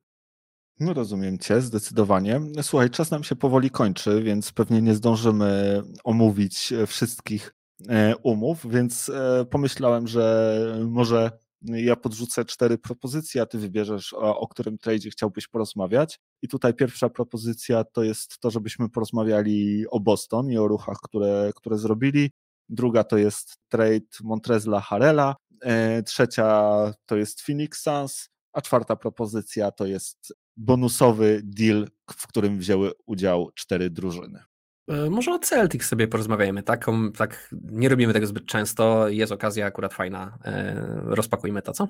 No 0.80 0.94
rozumiem 0.94 1.40
Cię, 1.40 1.62
zdecydowanie. 1.62 2.42
Słuchaj, 2.62 2.90
czas 2.90 3.12
nam 3.12 3.24
się 3.24 3.36
powoli 3.36 3.70
kończy, 3.70 4.24
więc 4.24 4.52
pewnie 4.52 4.82
nie 4.82 4.96
zdążymy 4.96 5.82
omówić 6.04 6.74
wszystkich 6.88 7.56
e, 7.90 8.16
umów, 8.16 8.70
więc 8.70 9.10
e, 9.10 9.46
pomyślałem, 9.46 10.08
że 10.08 10.56
może 10.88 11.32
ja 11.68 11.96
podrzucę 11.96 12.46
cztery 12.46 12.78
propozycje, 12.78 13.42
a 13.42 13.46
ty 13.46 13.58
wybierzesz, 13.58 14.14
o, 14.14 14.40
o 14.40 14.48
którym 14.48 14.78
tradzie 14.78 15.10
chciałbyś 15.10 15.48
porozmawiać. 15.48 16.20
I 16.42 16.48
tutaj 16.48 16.74
pierwsza 16.74 17.10
propozycja 17.10 17.84
to 17.84 18.04
jest 18.04 18.40
to, 18.40 18.52
żebyśmy 18.52 18.90
porozmawiali 18.90 19.86
o 19.88 20.00
Boston 20.00 20.52
i 20.52 20.58
o 20.58 20.68
ruchach, 20.68 20.98
które, 21.04 21.52
które 21.56 21.78
zrobili. 21.78 22.32
Druga 22.70 23.04
to 23.04 23.18
jest 23.18 23.58
trade 23.70 24.06
Montrezla 24.24 24.80
Harela. 24.80 25.36
E, 25.62 26.04
trzecia 26.04 26.72
to 27.06 27.16
jest 27.16 27.42
Phoenix 27.42 27.82
Suns, 27.82 28.30
a 28.54 28.62
czwarta 28.62 28.96
propozycja 28.96 29.72
to 29.72 29.86
jest 29.86 30.34
bonusowy 30.58 31.42
deal, 31.44 31.88
w 32.12 32.28
którym 32.28 32.60
wzięły 32.60 32.92
udział 33.06 33.52
cztery 33.56 33.90
drużyny. 33.90 34.44
E, 34.88 35.10
może 35.10 35.32
o 35.32 35.40
Celtics 35.40 35.88
sobie 35.88 36.08
porozmawiajmy. 36.08 36.64
Taką, 36.64 37.12
tak, 37.12 37.50
nie 37.72 37.90
robimy 37.90 38.14
tego 38.14 38.28
zbyt 38.28 38.46
często. 38.46 39.10
Jest 39.10 39.32
okazja 39.32 39.66
akurat 39.66 39.94
fajna. 39.94 40.38
E, 40.46 40.76
rozpakujmy 41.06 41.62
to, 41.62 41.74
co? 41.74 41.88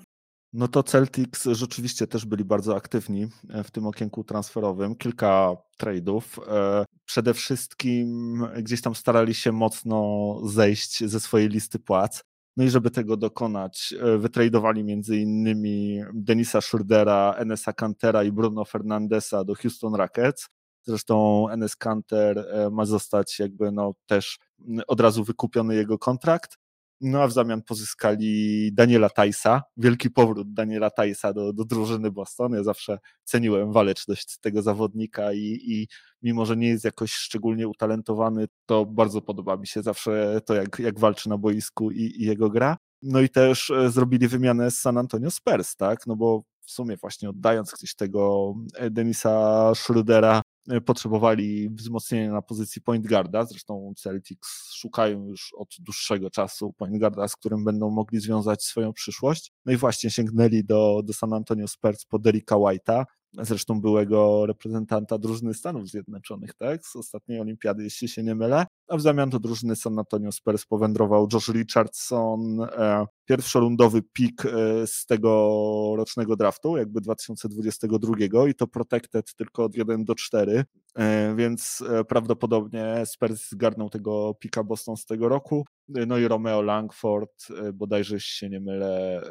No 0.54 0.68
to 0.68 0.84
Celtics 0.84 1.43
rzeczywiście 1.46 2.08
też 2.08 2.26
byli 2.26 2.46
bardzo 2.46 2.76
aktywni 2.76 3.28
e, 3.50 3.64
w 3.64 3.72
tym 3.72 3.88
okienku 3.88 4.24
transferowym. 4.24 4.96
Kilka 4.96 5.56
trade'ów. 5.82 6.22
Przede 7.06 7.34
wszystkim 7.34 8.39
gdzieś 8.58 8.82
tam 8.82 8.96
starali 8.96 9.34
się 9.34 9.52
mocno 9.52 10.39
zejść 10.46 11.04
ze 11.06 11.20
swojej 11.20 11.50
listy 11.50 11.80
płac. 11.80 12.24
No 12.58 12.64
i 12.64 12.70
żeby 12.70 12.91
tego 12.91 13.18
dokonać, 13.18 13.93
wytradowali 14.18 14.84
między 14.84 15.18
innymi 15.18 16.02
Denisa 16.14 16.62
Schurdera, 16.62 17.36
Enesa 17.38 17.74
Cantera 17.74 18.24
i 18.24 18.32
Bruno 18.32 18.66
Fernandesa 18.66 19.43
do 19.43 19.56
Houston 19.56 19.96
Rockets. 19.96 20.48
Zresztą 20.86 21.49
Enes 21.49 21.75
Kanter 21.75 22.39
e, 22.39 22.69
ma 22.69 22.86
zostać 22.86 23.39
jakby 23.39 23.71
no 23.71 23.93
też 24.05 24.39
od 24.88 24.99
razu 25.01 25.23
wykupiony 25.23 25.75
jego 25.75 25.97
kontrakt. 25.97 26.57
No 27.01 27.21
a 27.21 27.27
w 27.27 27.31
zamian 27.31 27.61
pozyskali 27.61 28.69
Daniela 28.73 29.09
Tajsa, 29.09 29.63
wielki 29.77 30.09
powrót 30.09 30.53
Daniela 30.53 30.89
Tajsa 30.89 31.33
do, 31.33 31.53
do 31.53 31.65
drużyny 31.65 32.11
Boston. 32.11 32.53
Ja 32.53 32.63
zawsze 32.63 32.99
ceniłem 33.23 33.71
waleczność 33.71 34.38
tego 34.41 34.61
zawodnika 34.61 35.33
i, 35.33 35.59
i 35.65 35.88
mimo, 36.21 36.45
że 36.45 36.57
nie 36.57 36.67
jest 36.67 36.86
jakoś 36.86 37.11
szczególnie 37.11 37.67
utalentowany, 37.67 38.47
to 38.65 38.86
bardzo 38.86 39.21
podoba 39.21 39.57
mi 39.57 39.67
się 39.67 39.81
zawsze 39.83 40.41
to, 40.45 40.55
jak, 40.55 40.79
jak 40.79 40.99
walczy 40.99 41.29
na 41.29 41.38
boisku 41.38 41.91
i, 41.91 42.01
i 42.01 42.25
jego 42.25 42.49
gra. 42.49 42.77
No 43.01 43.21
i 43.21 43.29
też 43.29 43.69
e, 43.69 43.89
zrobili 43.89 44.27
wymianę 44.27 44.71
z 44.71 44.79
San 44.79 44.97
Antonio 44.97 45.31
Spurs, 45.31 45.75
tak? 45.75 46.07
No 46.07 46.15
bo 46.15 46.43
w 46.66 46.72
sumie 46.72 46.97
właśnie 46.97 47.30
oddając 47.30 47.72
gdzieś 47.72 47.95
tego 47.95 48.53
e, 48.76 48.89
Denisa 48.89 49.72
Schrödera 49.76 50.41
E, 50.70 50.82
potrzebowali 50.82 51.70
wzmocnienia 51.70 52.32
na 52.32 52.41
pozycji 52.41 52.82
point 52.82 53.07
guarda, 53.07 53.45
zresztą 53.45 53.93
Celtics 53.97 54.74
szukają 54.74 55.28
już 55.28 55.53
od 55.57 55.70
dłuższego 55.80 56.30
czasu 56.30 56.74
point 56.74 56.99
guarda, 56.99 57.28
z 57.28 57.36
którym 57.36 57.63
będą 57.63 57.89
mogli 57.89 58.20
związać 58.20 58.63
swoją 58.63 58.93
przyszłość. 58.93 59.51
No 59.66 59.74
i 59.74 59.78
właśnie 59.78 60.09
sięgnęli 60.09 60.63
do, 60.63 61.01
do 61.03 61.13
San 61.13 61.34
Antonio 61.34 61.68
Spurs 61.68 62.05
po 62.05 62.20
Derricka 62.20 62.55
White'a, 62.55 63.03
zresztą 63.34 63.82
byłego 63.82 64.45
reprezentanta 64.45 65.18
drużyny 65.18 65.53
Stanów 65.53 65.89
Zjednoczonych, 65.89 66.53
tak, 66.53 66.86
z 66.86 66.95
ostatniej 66.95 67.39
olimpiady, 67.39 67.84
jeśli 67.84 68.07
się 68.07 68.24
nie 68.24 68.36
mylę, 68.36 68.66
a 68.88 68.97
w 68.97 69.01
zamian 69.01 69.29
do 69.29 69.39
drużyny 69.39 69.75
San 69.75 69.99
Antonio 69.99 70.31
Spurs 70.31 70.65
powędrował 70.65 71.27
Josh 71.33 71.47
Richardson, 71.49 72.61
e, 72.61 73.05
pierwszorundowy 73.25 74.01
pik 74.13 74.45
e, 74.45 74.49
z 74.88 75.05
tego 75.05 75.93
rocznego 75.97 76.36
draftu, 76.36 76.77
jakby 76.77 77.01
2022 77.01 78.47
i 78.47 78.55
to 78.55 78.67
protected 78.67 79.36
tylko 79.36 79.63
od 79.63 79.75
1 79.75 80.05
do 80.05 80.15
4, 80.15 80.63
e, 80.95 81.36
więc 81.36 81.83
prawdopodobnie 82.07 83.03
Spurs 83.05 83.49
zgarnął 83.51 83.89
tego 83.89 84.33
pika 84.39 84.63
Boston 84.63 84.97
z 84.97 85.05
tego 85.05 85.29
roku, 85.29 85.65
no 85.88 86.17
i 86.17 86.27
Romeo 86.27 86.61
Langford, 86.61 87.47
bodajże 87.73 88.19
się 88.19 88.49
nie 88.49 88.59
mylę, 88.59 89.21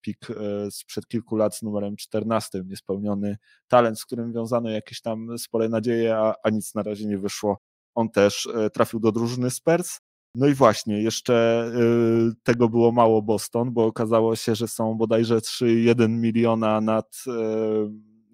pik 0.00 0.26
sprzed 0.70 1.06
kilku 1.06 1.36
lat 1.36 1.56
z 1.56 1.62
numerem 1.62 1.96
14, 1.96 2.62
niespełniony 2.66 3.36
talent, 3.68 4.00
z 4.00 4.04
którym 4.04 4.32
wiązano 4.32 4.70
jakieś 4.70 5.00
tam 5.00 5.38
spore 5.38 5.68
nadzieje, 5.68 6.16
a, 6.16 6.34
a 6.42 6.50
nic 6.50 6.74
na 6.74 6.82
razie 6.82 7.06
nie 7.06 7.18
wyszło. 7.18 7.58
On 7.94 8.10
też 8.10 8.48
trafił 8.72 9.00
do 9.00 9.12
drużyny 9.12 9.50
Spurs. 9.50 10.00
No 10.34 10.46
i 10.46 10.54
właśnie, 10.54 11.02
jeszcze 11.02 11.70
tego 12.42 12.68
było 12.68 12.92
mało 12.92 13.22
Boston, 13.22 13.72
bo 13.72 13.86
okazało 13.86 14.36
się, 14.36 14.54
że 14.54 14.68
są 14.68 14.94
bodajże 14.94 15.38
3,1 15.38 16.08
miliona 16.08 16.80
nad 16.80 17.24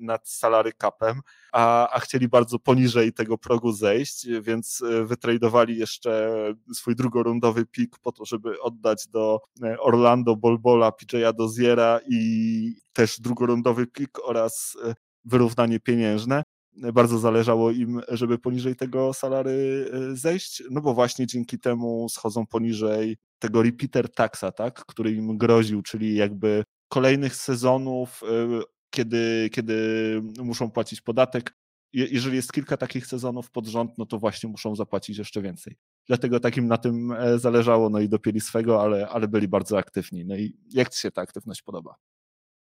nad 0.00 0.28
salary 0.28 0.72
capem, 0.72 1.20
a, 1.52 1.88
a 1.90 2.00
chcieli 2.00 2.28
bardzo 2.28 2.58
poniżej 2.58 3.12
tego 3.12 3.38
progu 3.38 3.72
zejść, 3.72 4.26
więc 4.42 4.82
e, 4.82 5.04
wytradowali 5.04 5.78
jeszcze 5.78 6.32
swój 6.74 6.96
drugorundowy 6.96 7.66
pik 7.66 7.98
po 7.98 8.12
to, 8.12 8.24
żeby 8.24 8.60
oddać 8.60 9.08
do 9.08 9.40
e, 9.62 9.80
Orlando 9.80 10.36
Bolbola, 10.36 10.90
PJ'a 10.90 11.32
Doziera 11.32 12.00
i 12.08 12.74
też 12.92 13.20
drugorundowy 13.20 13.86
pik 13.86 14.18
oraz 14.24 14.76
e, 14.84 14.94
wyrównanie 15.24 15.80
pieniężne 15.80 16.42
bardzo 16.76 17.18
zależało 17.18 17.70
im, 17.70 18.00
żeby 18.08 18.38
poniżej 18.38 18.76
tego 18.76 19.12
salary 19.12 19.90
zejść, 20.12 20.62
no 20.70 20.80
bo 20.80 20.94
właśnie 20.94 21.26
dzięki 21.26 21.58
temu 21.58 22.08
schodzą 22.08 22.46
poniżej 22.46 23.16
tego 23.38 23.62
repeater 23.62 24.12
taxa, 24.14 24.52
tak, 24.52 24.84
który 24.86 25.12
im 25.12 25.38
groził, 25.38 25.82
czyli 25.82 26.14
jakby 26.14 26.64
kolejnych 26.88 27.36
sezonów 27.36 28.22
kiedy, 28.90 29.50
kiedy 29.52 29.76
muszą 30.38 30.70
płacić 30.70 31.00
podatek. 31.00 31.56
Jeżeli 31.92 32.36
jest 32.36 32.52
kilka 32.52 32.76
takich 32.76 33.06
sezonów 33.06 33.50
pod 33.50 33.66
rząd, 33.66 33.98
no 33.98 34.06
to 34.06 34.18
właśnie 34.18 34.48
muszą 34.48 34.76
zapłacić 34.76 35.18
jeszcze 35.18 35.42
więcej. 35.42 35.76
Dlatego 36.06 36.40
takim 36.40 36.66
na 36.66 36.78
tym 36.78 37.12
e, 37.12 37.38
zależało, 37.38 37.90
no 37.90 38.00
i 38.00 38.08
dopięli 38.08 38.40
swego, 38.40 38.82
ale, 38.82 39.08
ale 39.08 39.28
byli 39.28 39.48
bardzo 39.48 39.78
aktywni. 39.78 40.24
No 40.24 40.36
i 40.36 40.56
jak 40.72 40.88
Ci 40.88 41.00
się 41.00 41.10
ta 41.10 41.22
aktywność 41.22 41.62
podoba? 41.62 41.94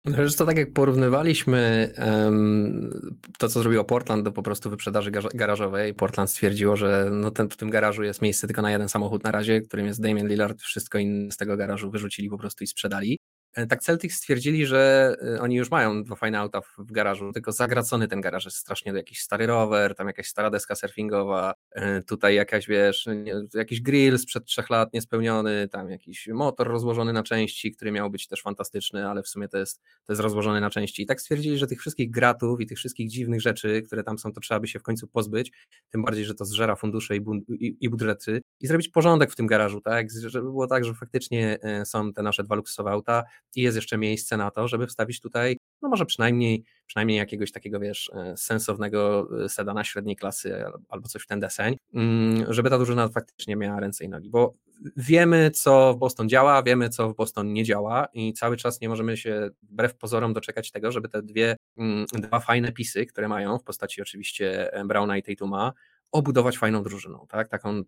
No, 0.08 0.16
to 0.38 0.46
tak 0.46 0.58
jak 0.58 0.72
porównywaliśmy 0.72 1.92
um, 1.98 2.90
to, 3.38 3.48
co 3.48 3.60
zrobiło 3.60 3.84
Portland 3.84 4.24
do 4.24 4.32
po 4.32 4.42
prostu 4.42 4.70
wyprzedaży 4.70 5.10
garażowej, 5.34 5.94
Portland 5.94 6.30
stwierdziło, 6.30 6.76
że 6.76 7.08
no 7.12 7.30
ten, 7.30 7.48
w 7.48 7.56
tym 7.56 7.70
garażu 7.70 8.02
jest 8.02 8.22
miejsce 8.22 8.46
tylko 8.46 8.62
na 8.62 8.70
jeden 8.70 8.88
samochód 8.88 9.24
na 9.24 9.30
razie, 9.30 9.60
którym 9.60 9.86
jest 9.86 10.02
Damian 10.02 10.28
Lillard, 10.28 10.62
wszystko 10.62 10.98
inne 10.98 11.32
z 11.32 11.36
tego 11.36 11.56
garażu 11.56 11.90
wyrzucili 11.90 12.30
po 12.30 12.38
prostu 12.38 12.64
i 12.64 12.66
sprzedali. 12.66 13.17
E, 13.58 13.66
tak 13.66 13.82
Celtics 13.82 14.16
stwierdzili, 14.16 14.66
że 14.66 15.14
e, 15.36 15.40
oni 15.40 15.56
już 15.56 15.70
mają 15.70 16.04
dwa 16.04 16.16
fajne 16.16 16.38
auta 16.38 16.60
w 16.60 16.92
garażu, 16.92 17.32
tylko 17.32 17.52
zagracony 17.52 18.08
ten 18.08 18.20
garaż 18.20 18.44
jest 18.44 18.56
strasznie, 18.56 18.92
jakiś 18.92 19.20
stary 19.20 19.46
rower, 19.46 19.94
tam 19.94 20.06
jakaś 20.06 20.28
stara 20.28 20.50
deska 20.50 20.74
surfingowa, 20.74 21.54
e, 21.72 22.02
tutaj 22.02 22.34
jakaś, 22.34 22.66
wiesz, 22.66 23.06
jakiś 23.54 23.80
grill 23.80 24.18
sprzed 24.18 24.44
trzech 24.44 24.70
lat 24.70 24.92
niespełniony, 24.92 25.68
tam 25.68 25.90
jakiś 25.90 26.28
motor 26.28 26.68
rozłożony 26.68 27.12
na 27.12 27.22
części, 27.22 27.72
który 27.72 27.92
miał 27.92 28.10
być 28.10 28.26
też 28.26 28.42
fantastyczny, 28.42 29.08
ale 29.08 29.22
w 29.22 29.28
sumie 29.28 29.48
to 29.48 29.58
jest, 29.58 29.80
to 30.04 30.12
jest 30.12 30.22
rozłożony 30.22 30.60
na 30.60 30.70
części. 30.70 31.02
I 31.02 31.06
tak 31.06 31.20
stwierdzili, 31.20 31.58
że 31.58 31.66
tych 31.66 31.80
wszystkich 31.80 32.10
gratów 32.10 32.60
i 32.60 32.66
tych 32.66 32.78
wszystkich 32.78 33.10
dziwnych 33.10 33.40
rzeczy, 33.40 33.82
które 33.82 34.04
tam 34.04 34.18
są, 34.18 34.32
to 34.32 34.40
trzeba 34.40 34.60
by 34.60 34.68
się 34.68 34.78
w 34.78 34.82
końcu 34.82 35.08
pozbyć, 35.08 35.52
tym 35.90 36.02
bardziej, 36.02 36.24
że 36.24 36.34
to 36.34 36.44
zżera 36.44 36.76
fundusze 36.76 37.16
i, 37.16 37.20
i, 37.48 37.76
i 37.80 37.88
budżety. 37.88 38.40
I 38.60 38.66
zrobić 38.66 38.88
porządek 38.88 39.32
w 39.32 39.36
tym 39.36 39.46
garażu, 39.46 39.80
tak, 39.80 40.06
żeby 40.26 40.44
było 40.44 40.66
tak, 40.66 40.84
że 40.84 40.94
faktycznie 40.94 41.58
są 41.84 42.12
te 42.12 42.22
nasze 42.22 42.44
dwa 42.44 42.54
luksusowe 42.54 42.90
auta, 42.90 43.24
i 43.56 43.62
jest 43.62 43.76
jeszcze 43.76 43.98
miejsce 43.98 44.36
na 44.36 44.50
to, 44.50 44.68
żeby 44.68 44.86
wstawić 44.86 45.20
tutaj, 45.20 45.58
no 45.82 45.88
może 45.88 46.06
przynajmniej, 46.06 46.64
przynajmniej 46.86 47.18
jakiegoś 47.18 47.52
takiego, 47.52 47.80
wiesz, 47.80 48.10
e, 48.14 48.36
sensownego 48.36 49.28
e, 49.44 49.48
sedana 49.48 49.84
średniej 49.84 50.16
klasy 50.16 50.64
albo 50.88 51.08
coś 51.08 51.22
w 51.22 51.26
ten 51.26 51.40
deseń, 51.40 51.76
mm, 51.94 52.52
żeby 52.52 52.70
ta 52.70 52.78
drużyna 52.78 53.08
faktycznie 53.08 53.56
miała 53.56 53.80
ręce 53.80 54.04
i 54.04 54.08
nogi, 54.08 54.30
bo 54.30 54.54
wiemy, 54.96 55.50
co 55.50 55.94
w 55.94 55.98
Boston 55.98 56.28
działa, 56.28 56.62
wiemy, 56.62 56.88
co 56.88 57.08
w 57.08 57.16
Boston 57.16 57.52
nie 57.52 57.64
działa 57.64 58.08
i 58.12 58.32
cały 58.32 58.56
czas 58.56 58.80
nie 58.80 58.88
możemy 58.88 59.16
się 59.16 59.50
wbrew 59.62 59.96
pozorom 59.96 60.32
doczekać 60.32 60.70
tego, 60.70 60.92
żeby 60.92 61.08
te 61.08 61.22
dwie, 61.22 61.56
mm, 61.76 62.06
dwa 62.12 62.40
fajne 62.40 62.72
pisy, 62.72 63.06
które 63.06 63.28
mają 63.28 63.58
w 63.58 63.64
postaci 63.64 64.02
oczywiście 64.02 64.70
Browna 64.84 65.16
i 65.16 65.22
Tatuma, 65.22 65.72
obudować 66.12 66.58
fajną 66.58 66.82
drużyną, 66.82 67.26
tak? 67.28 67.48
Taką 67.48 67.82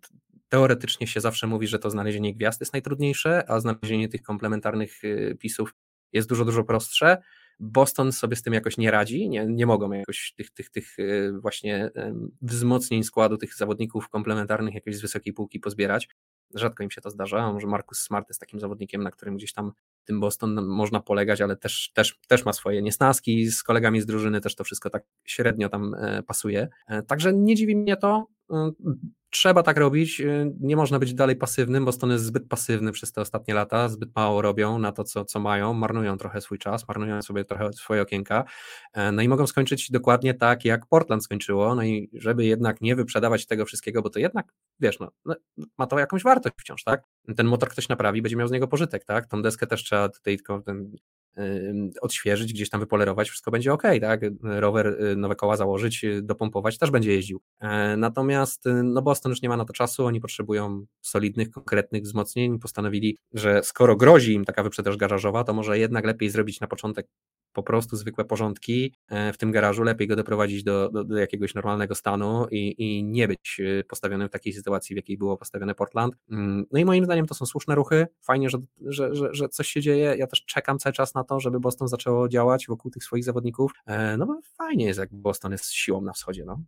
teoretycznie 0.48 1.06
się 1.06 1.20
zawsze 1.20 1.46
mówi, 1.46 1.66
że 1.66 1.78
to 1.78 1.90
znalezienie 1.90 2.34
gwiazd 2.34 2.60
jest 2.60 2.72
najtrudniejsze, 2.72 3.50
a 3.50 3.60
znalezienie 3.60 4.08
tych 4.08 4.22
komplementarnych 4.22 5.04
y, 5.04 5.36
pisów 5.40 5.74
jest 6.12 6.28
dużo, 6.28 6.44
dużo 6.44 6.64
prostsze. 6.64 7.22
Boston 7.60 8.12
sobie 8.12 8.36
z 8.36 8.42
tym 8.42 8.54
jakoś 8.54 8.76
nie 8.76 8.90
radzi, 8.90 9.28
nie, 9.28 9.46
nie 9.46 9.66
mogą 9.66 9.92
jakoś 9.92 10.34
tych, 10.36 10.50
tych, 10.50 10.70
tych 10.70 10.98
y, 10.98 11.32
właśnie 11.40 11.90
wzmocnień 12.42 13.04
składu 13.04 13.36
tych 13.36 13.56
zawodników 13.56 14.08
komplementarnych 14.08 14.74
jakiejś 14.74 14.96
z 14.96 15.00
wysokiej 15.00 15.32
półki 15.32 15.60
pozbierać. 15.60 16.08
Rzadko 16.54 16.82
im 16.82 16.90
się 16.90 17.00
to 17.00 17.10
zdarza, 17.10 17.52
może 17.52 17.66
Markus 17.66 17.98
Smart 17.98 18.28
jest 18.28 18.40
takim 18.40 18.60
zawodnikiem, 18.60 19.02
na 19.02 19.10
którym 19.10 19.36
gdzieś 19.36 19.52
tam 19.52 19.72
tym 20.04 20.20
Boston 20.20 20.66
można 20.66 21.00
polegać, 21.00 21.40
ale 21.40 21.56
też, 21.56 21.90
też, 21.94 22.18
też 22.28 22.44
ma 22.44 22.52
swoje 22.52 22.82
niesnaski 22.82 23.50
z 23.50 23.62
kolegami 23.62 24.00
z 24.00 24.06
drużyny, 24.06 24.40
też 24.40 24.54
to 24.54 24.64
wszystko 24.64 24.90
tak 24.90 25.02
średnio 25.24 25.68
tam 25.68 25.94
e, 25.94 26.22
pasuje. 26.22 26.68
E, 26.88 27.02
także 27.02 27.32
nie 27.32 27.54
dziwi 27.54 27.76
mnie 27.76 27.96
to. 27.96 28.26
E, 28.50 28.70
trzeba 29.30 29.62
tak 29.62 29.76
robić, 29.78 30.22
nie 30.60 30.76
można 30.76 30.98
być 30.98 31.14
dalej 31.14 31.36
pasywnym, 31.36 31.84
Boston 31.84 32.10
jest 32.10 32.24
zbyt 32.24 32.48
pasywny 32.48 32.92
przez 32.92 33.12
te 33.12 33.20
ostatnie 33.20 33.54
lata, 33.54 33.88
zbyt 33.88 34.16
mało 34.16 34.42
robią 34.42 34.78
na 34.78 34.92
to, 34.92 35.04
co, 35.04 35.24
co 35.24 35.40
mają, 35.40 35.74
marnują 35.74 36.18
trochę 36.18 36.40
swój 36.40 36.58
czas, 36.58 36.88
marnują 36.88 37.22
sobie 37.22 37.44
trochę 37.44 37.72
swoje 37.72 38.02
okienka, 38.02 38.44
no 39.12 39.22
i 39.22 39.28
mogą 39.28 39.46
skończyć 39.46 39.90
dokładnie 39.90 40.34
tak, 40.34 40.64
jak 40.64 40.86
Portland 40.86 41.24
skończyło, 41.24 41.74
no 41.74 41.82
i 41.82 42.10
żeby 42.12 42.44
jednak 42.44 42.80
nie 42.80 42.96
wyprzedawać 42.96 43.46
tego 43.46 43.64
wszystkiego, 43.64 44.02
bo 44.02 44.10
to 44.10 44.18
jednak, 44.18 44.52
wiesz, 44.80 44.98
no, 44.98 45.10
no 45.24 45.34
ma 45.78 45.86
to 45.86 45.98
jakąś 45.98 46.22
wartość 46.22 46.54
wciąż, 46.58 46.84
tak? 46.84 47.02
Ten 47.36 47.46
motor 47.46 47.68
ktoś 47.68 47.88
naprawi, 47.88 48.22
będzie 48.22 48.36
miał 48.36 48.48
z 48.48 48.52
niego 48.52 48.68
pożytek, 48.68 49.04
tak? 49.04 49.26
Tą 49.26 49.42
deskę 49.42 49.66
też 49.66 49.84
trzeba 49.84 50.08
tutaj 50.08 50.36
tylko 50.36 50.60
ten 50.60 50.92
odświeżyć, 52.00 52.52
gdzieś 52.52 52.70
tam 52.70 52.80
wypolerować, 52.80 53.28
wszystko 53.28 53.50
będzie 53.50 53.72
ok, 53.72 53.82
tak? 54.00 54.20
Rower, 54.42 54.86
y, 54.86 55.16
nowe 55.16 55.36
koła 55.36 55.56
założyć, 55.56 56.04
y, 56.04 56.22
dopompować, 56.22 56.78
też 56.78 56.90
będzie 56.90 57.12
jeździł. 57.12 57.40
E, 57.60 57.96
natomiast 57.96 58.66
y, 58.66 58.82
no 58.82 59.02
Boston 59.02 59.30
już 59.30 59.42
nie 59.42 59.48
ma 59.48 59.56
na 59.56 59.64
to 59.64 59.72
czasu, 59.72 60.06
oni 60.06 60.20
potrzebują 60.20 60.86
solidnych, 61.00 61.50
konkretnych 61.50 62.02
wzmocnień. 62.02 62.58
Postanowili, 62.58 63.18
że 63.32 63.62
skoro 63.62 63.96
grozi 63.96 64.32
im 64.32 64.44
taka 64.44 64.62
wyprzedaż 64.62 64.96
garażowa, 64.96 65.44
to 65.44 65.54
może 65.54 65.78
jednak 65.78 66.04
lepiej 66.04 66.30
zrobić 66.30 66.60
na 66.60 66.66
początek 66.66 67.06
po 67.52 67.62
prostu 67.62 67.96
zwykłe 67.96 68.24
porządki 68.24 68.94
e, 69.08 69.32
w 69.32 69.38
tym 69.38 69.50
garażu, 69.50 69.82
lepiej 69.82 70.08
go 70.08 70.16
doprowadzić 70.16 70.64
do, 70.64 70.88
do, 70.88 71.04
do 71.04 71.18
jakiegoś 71.18 71.54
normalnego 71.54 71.94
stanu 71.94 72.46
i, 72.50 72.74
i, 72.78 73.04
nie 73.04 73.28
być 73.28 73.60
e, 73.80 73.84
postawionym 73.84 74.28
w 74.28 74.30
takiej 74.30 74.52
sytuacji, 74.52 74.94
w 74.94 74.96
jakiej 74.96 75.18
było 75.18 75.36
postawione 75.36 75.74
Portland. 75.74 76.14
Mm, 76.30 76.64
no 76.72 76.78
i 76.78 76.84
moim 76.84 77.04
zdaniem 77.04 77.26
to 77.26 77.34
są 77.34 77.46
słuszne 77.46 77.74
ruchy, 77.74 78.06
fajnie, 78.22 78.50
że, 78.50 78.58
że, 78.86 79.14
że, 79.14 79.28
że 79.32 79.48
coś 79.48 79.68
się 79.68 79.80
dzieje, 79.80 80.14
ja 80.18 80.26
też 80.26 80.44
czekam 80.44 80.78
cały 80.78 80.92
czas 80.92 81.14
na 81.14 81.24
to, 81.24 81.40
żeby 81.40 81.60
Boston 81.60 81.88
zaczęło 81.88 82.28
działać 82.28 82.66
wokół 82.66 82.90
tych 82.90 83.04
swoich 83.04 83.24
zawodników, 83.24 83.72
e, 83.86 84.16
no 84.16 84.26
bo 84.26 84.40
fajnie 84.58 84.84
jest, 84.84 84.98
jak 84.98 85.14
Boston 85.14 85.52
jest 85.52 85.72
siłą 85.72 86.00
na 86.00 86.12
wschodzie, 86.12 86.44
no. 86.44 86.60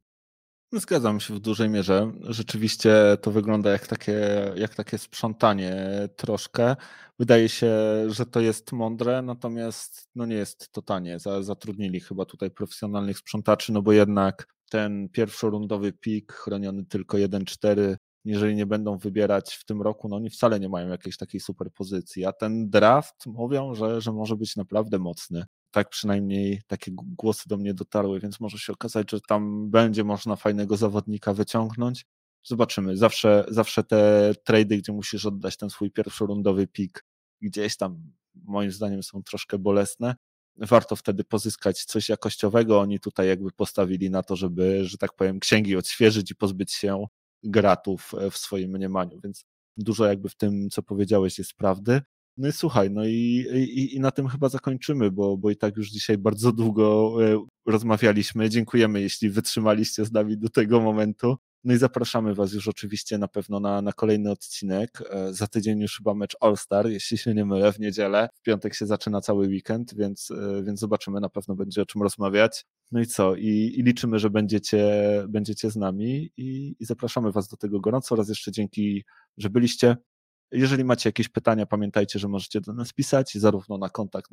No, 0.73 0.81
zgadzam 0.81 1.21
się 1.21 1.35
w 1.35 1.41
dużej 1.41 1.69
mierze. 1.69 2.13
Rzeczywiście 2.23 3.17
to 3.23 3.31
wygląda 3.31 3.71
jak 3.71 3.87
takie, 3.87 4.53
jak 4.57 4.75
takie 4.75 4.99
sprzątanie 4.99 5.75
troszkę. 6.17 6.77
Wydaje 7.19 7.49
się, 7.49 7.71
że 8.09 8.27
to 8.27 8.41
jest 8.41 8.73
mądre, 8.73 9.23
natomiast 9.23 10.09
no 10.15 10.27
nie 10.27 10.35
jest 10.37 10.73
to 10.73 10.83
tanie. 10.83 11.19
Zatrudnili 11.41 12.01
chyba 12.01 12.25
tutaj 12.25 12.51
profesjonalnych 12.51 13.19
sprzątaczy, 13.19 13.73
no 13.73 13.83
bo 13.83 13.93
jednak 13.93 14.47
ten 14.71 15.09
pierwszorundowy 15.09 15.93
pik 15.93 16.33
chroniony 16.33 16.85
tylko 16.85 17.17
1-4, 17.17 17.97
jeżeli 18.25 18.57
nie 18.57 18.67
będą 18.67 18.99
wybierać 18.99 19.55
w 19.55 19.65
tym 19.65 19.83
roku, 19.83 20.09
no 20.09 20.17
oni 20.17 20.31
wcale 20.31 20.61
nie 20.61 20.69
mają 20.69 20.89
jakiejś 20.89 21.17
takiej 21.17 21.41
super 21.41 21.73
pozycji, 21.73 22.25
a 22.25 22.33
ten 22.33 22.71
draft 22.71 23.27
mówią, 23.27 23.75
że, 23.75 24.01
że 24.01 24.13
może 24.13 24.37
być 24.37 24.57
naprawdę 24.57 24.99
mocny 24.99 25.45
tak 25.73 25.89
przynajmniej 25.89 26.63
takie 26.67 26.91
głosy 26.95 27.49
do 27.49 27.57
mnie 27.57 27.75
dotarły, 27.75 28.21
więc 28.21 28.41
może 28.41 28.59
się 28.59 28.73
okazać, 28.73 29.11
że 29.11 29.21
tam 29.21 29.71
będzie 29.71 30.05
można 30.05 30.37
fajnego 30.37 30.77
zawodnika 30.77 31.35
wyciągnąć. 31.35 32.07
Zobaczymy. 32.45 32.97
Zawsze, 32.97 33.45
zawsze 33.49 33.85
te 33.85 34.33
trady, 34.45 34.77
gdzie 34.77 34.93
musisz 34.93 35.27
oddać 35.27 35.57
ten 35.57 35.71
swój 35.71 35.91
pierwszorundowy 35.91 36.67
pik, 36.67 37.05
gdzieś 37.41 37.77
tam 37.77 38.13
moim 38.35 38.71
zdaniem 38.71 39.03
są 39.03 39.23
troszkę 39.23 39.59
bolesne. 39.59 40.17
Warto 40.57 40.97
wtedy 40.97 41.25
pozyskać 41.25 41.85
coś 41.85 42.09
jakościowego. 42.09 42.81
Oni 42.81 43.01
tutaj 43.01 43.29
jakby 43.29 43.51
postawili 43.51 44.11
na 44.11 44.23
to, 44.23 44.37
żeby, 44.37 44.85
że 44.85 44.99
tak 44.99 45.13
powiem, 45.13 45.41
księgi 45.41 45.77
odświeżyć 45.77 46.31
i 46.31 46.35
pozbyć 46.35 46.73
się 46.73 47.07
gratów 47.43 48.13
w 48.31 48.37
swoim 48.37 48.71
mniemaniu, 48.71 49.21
więc 49.25 49.45
dużo 49.77 50.07
jakby 50.07 50.29
w 50.29 50.35
tym, 50.35 50.71
co 50.71 50.83
powiedziałeś, 50.83 51.39
jest 51.39 51.55
prawdy. 51.55 52.03
No 52.37 52.49
i 52.49 52.53
słuchaj, 52.53 52.91
no 52.91 53.05
i, 53.07 53.47
i, 53.55 53.95
i 53.95 54.01
na 54.01 54.11
tym 54.11 54.29
chyba 54.29 54.49
zakończymy, 54.49 55.11
bo, 55.11 55.37
bo 55.37 55.51
i 55.51 55.57
tak 55.57 55.77
już 55.77 55.91
dzisiaj 55.91 56.19
bardzo 56.19 56.53
długo 56.53 57.17
e, 57.25 57.45
rozmawialiśmy. 57.67 58.51
Dziękujemy, 58.51 59.01
jeśli 59.01 59.31
wytrzymaliście 59.31 60.05
z 60.05 60.13
nami 60.13 60.39
do 60.39 60.49
tego 60.49 60.81
momentu. 60.81 61.37
No 61.65 61.75
i 61.75 61.77
zapraszamy 61.77 62.35
Was 62.35 62.53
już 62.53 62.69
oczywiście 62.69 63.19
na 63.19 63.29
pewno 63.29 63.61
na, 63.61 63.83
na 63.83 63.93
kolejny 63.93 64.31
odcinek. 64.31 65.03
E, 65.11 65.35
za 65.35 65.47
tydzień 65.47 65.81
już 65.81 65.97
chyba 65.97 66.15
mecz 66.15 66.37
All-Star, 66.41 66.89
jeśli 66.89 67.19
się 67.19 67.35
nie 67.35 67.45
mylę, 67.45 67.73
w 67.73 67.79
niedzielę. 67.79 68.29
W 68.35 68.43
piątek 68.43 68.75
się 68.75 68.87
zaczyna 68.87 69.21
cały 69.21 69.47
weekend, 69.47 69.95
więc, 69.95 70.31
e, 70.31 70.63
więc 70.63 70.81
zobaczymy, 70.81 71.21
na 71.21 71.29
pewno 71.29 71.55
będzie 71.55 71.83
o 71.83 71.87
czym 71.87 72.03
rozmawiać. 72.03 72.65
No 72.93 73.01
i 73.01 73.07
co? 73.07 73.37
I, 73.37 73.73
i 73.77 73.83
liczymy, 73.83 74.19
że 74.19 74.31
będziecie, 74.31 74.85
będziecie 75.29 75.71
z 75.71 75.77
nami 75.77 76.31
i, 76.37 76.77
i 76.81 76.85
zapraszamy 76.85 77.33
Was 77.33 77.49
do 77.49 77.57
tego 77.57 77.81
gorąco. 77.81 78.17
Raz 78.17 78.29
jeszcze 78.29 78.53
dzięki, 78.53 79.05
że 79.39 79.51
byliście. 79.51 79.97
Jeżeli 80.53 80.85
macie 80.85 81.09
jakieś 81.09 81.29
pytania, 81.29 81.67
pamiętajcie, 81.67 82.19
że 82.19 82.29
możecie 82.29 82.61
do 82.61 82.73
nas 82.73 82.93
pisać 82.93 83.35
zarówno 83.35 83.79
na 83.79 83.89
kontakt 83.89 84.31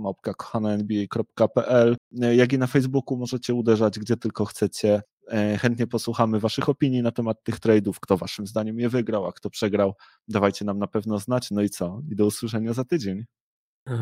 jak 2.35 2.53
i 2.53 2.57
na 2.57 2.67
Facebooku 2.67 3.17
możecie 3.17 3.53
uderzać, 3.53 3.99
gdzie 3.99 4.17
tylko 4.17 4.45
chcecie. 4.45 5.01
E, 5.31 5.57
chętnie 5.57 5.87
posłuchamy 5.87 6.39
Waszych 6.39 6.69
opinii 6.69 7.01
na 7.01 7.11
temat 7.11 7.43
tych 7.43 7.55
trade'ów, 7.55 7.93
kto 8.01 8.17
Waszym 8.17 8.47
zdaniem 8.47 8.79
je 8.79 8.89
wygrał, 8.89 9.25
a 9.25 9.31
kto 9.31 9.49
przegrał. 9.49 9.93
Dawajcie 10.27 10.65
nam 10.65 10.79
na 10.79 10.87
pewno 10.87 11.19
znać. 11.19 11.51
No 11.51 11.61
i 11.61 11.69
co? 11.69 12.01
I 12.11 12.15
do 12.15 12.25
usłyszenia 12.25 12.73
za 12.73 12.83
tydzień. 12.83 13.25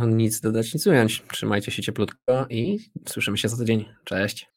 Nic 0.08 0.40
dodać, 0.40 0.74
nic 0.74 0.88
ująć. 0.88 1.24
Trzymajcie 1.32 1.72
się 1.72 1.84
cieplutko 1.84 2.46
i 2.50 2.80
słyszymy 3.08 3.38
się 3.38 3.50
za 3.50 3.58
tydzień. 3.58 3.86
Cześć. 4.04 4.52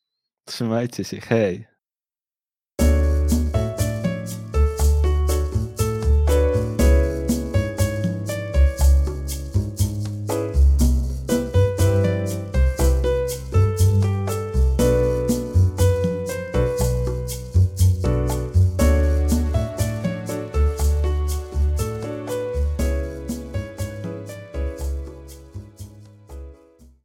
Trzymajcie 0.45 1.05
się, 1.05 1.21
hej. 1.21 1.70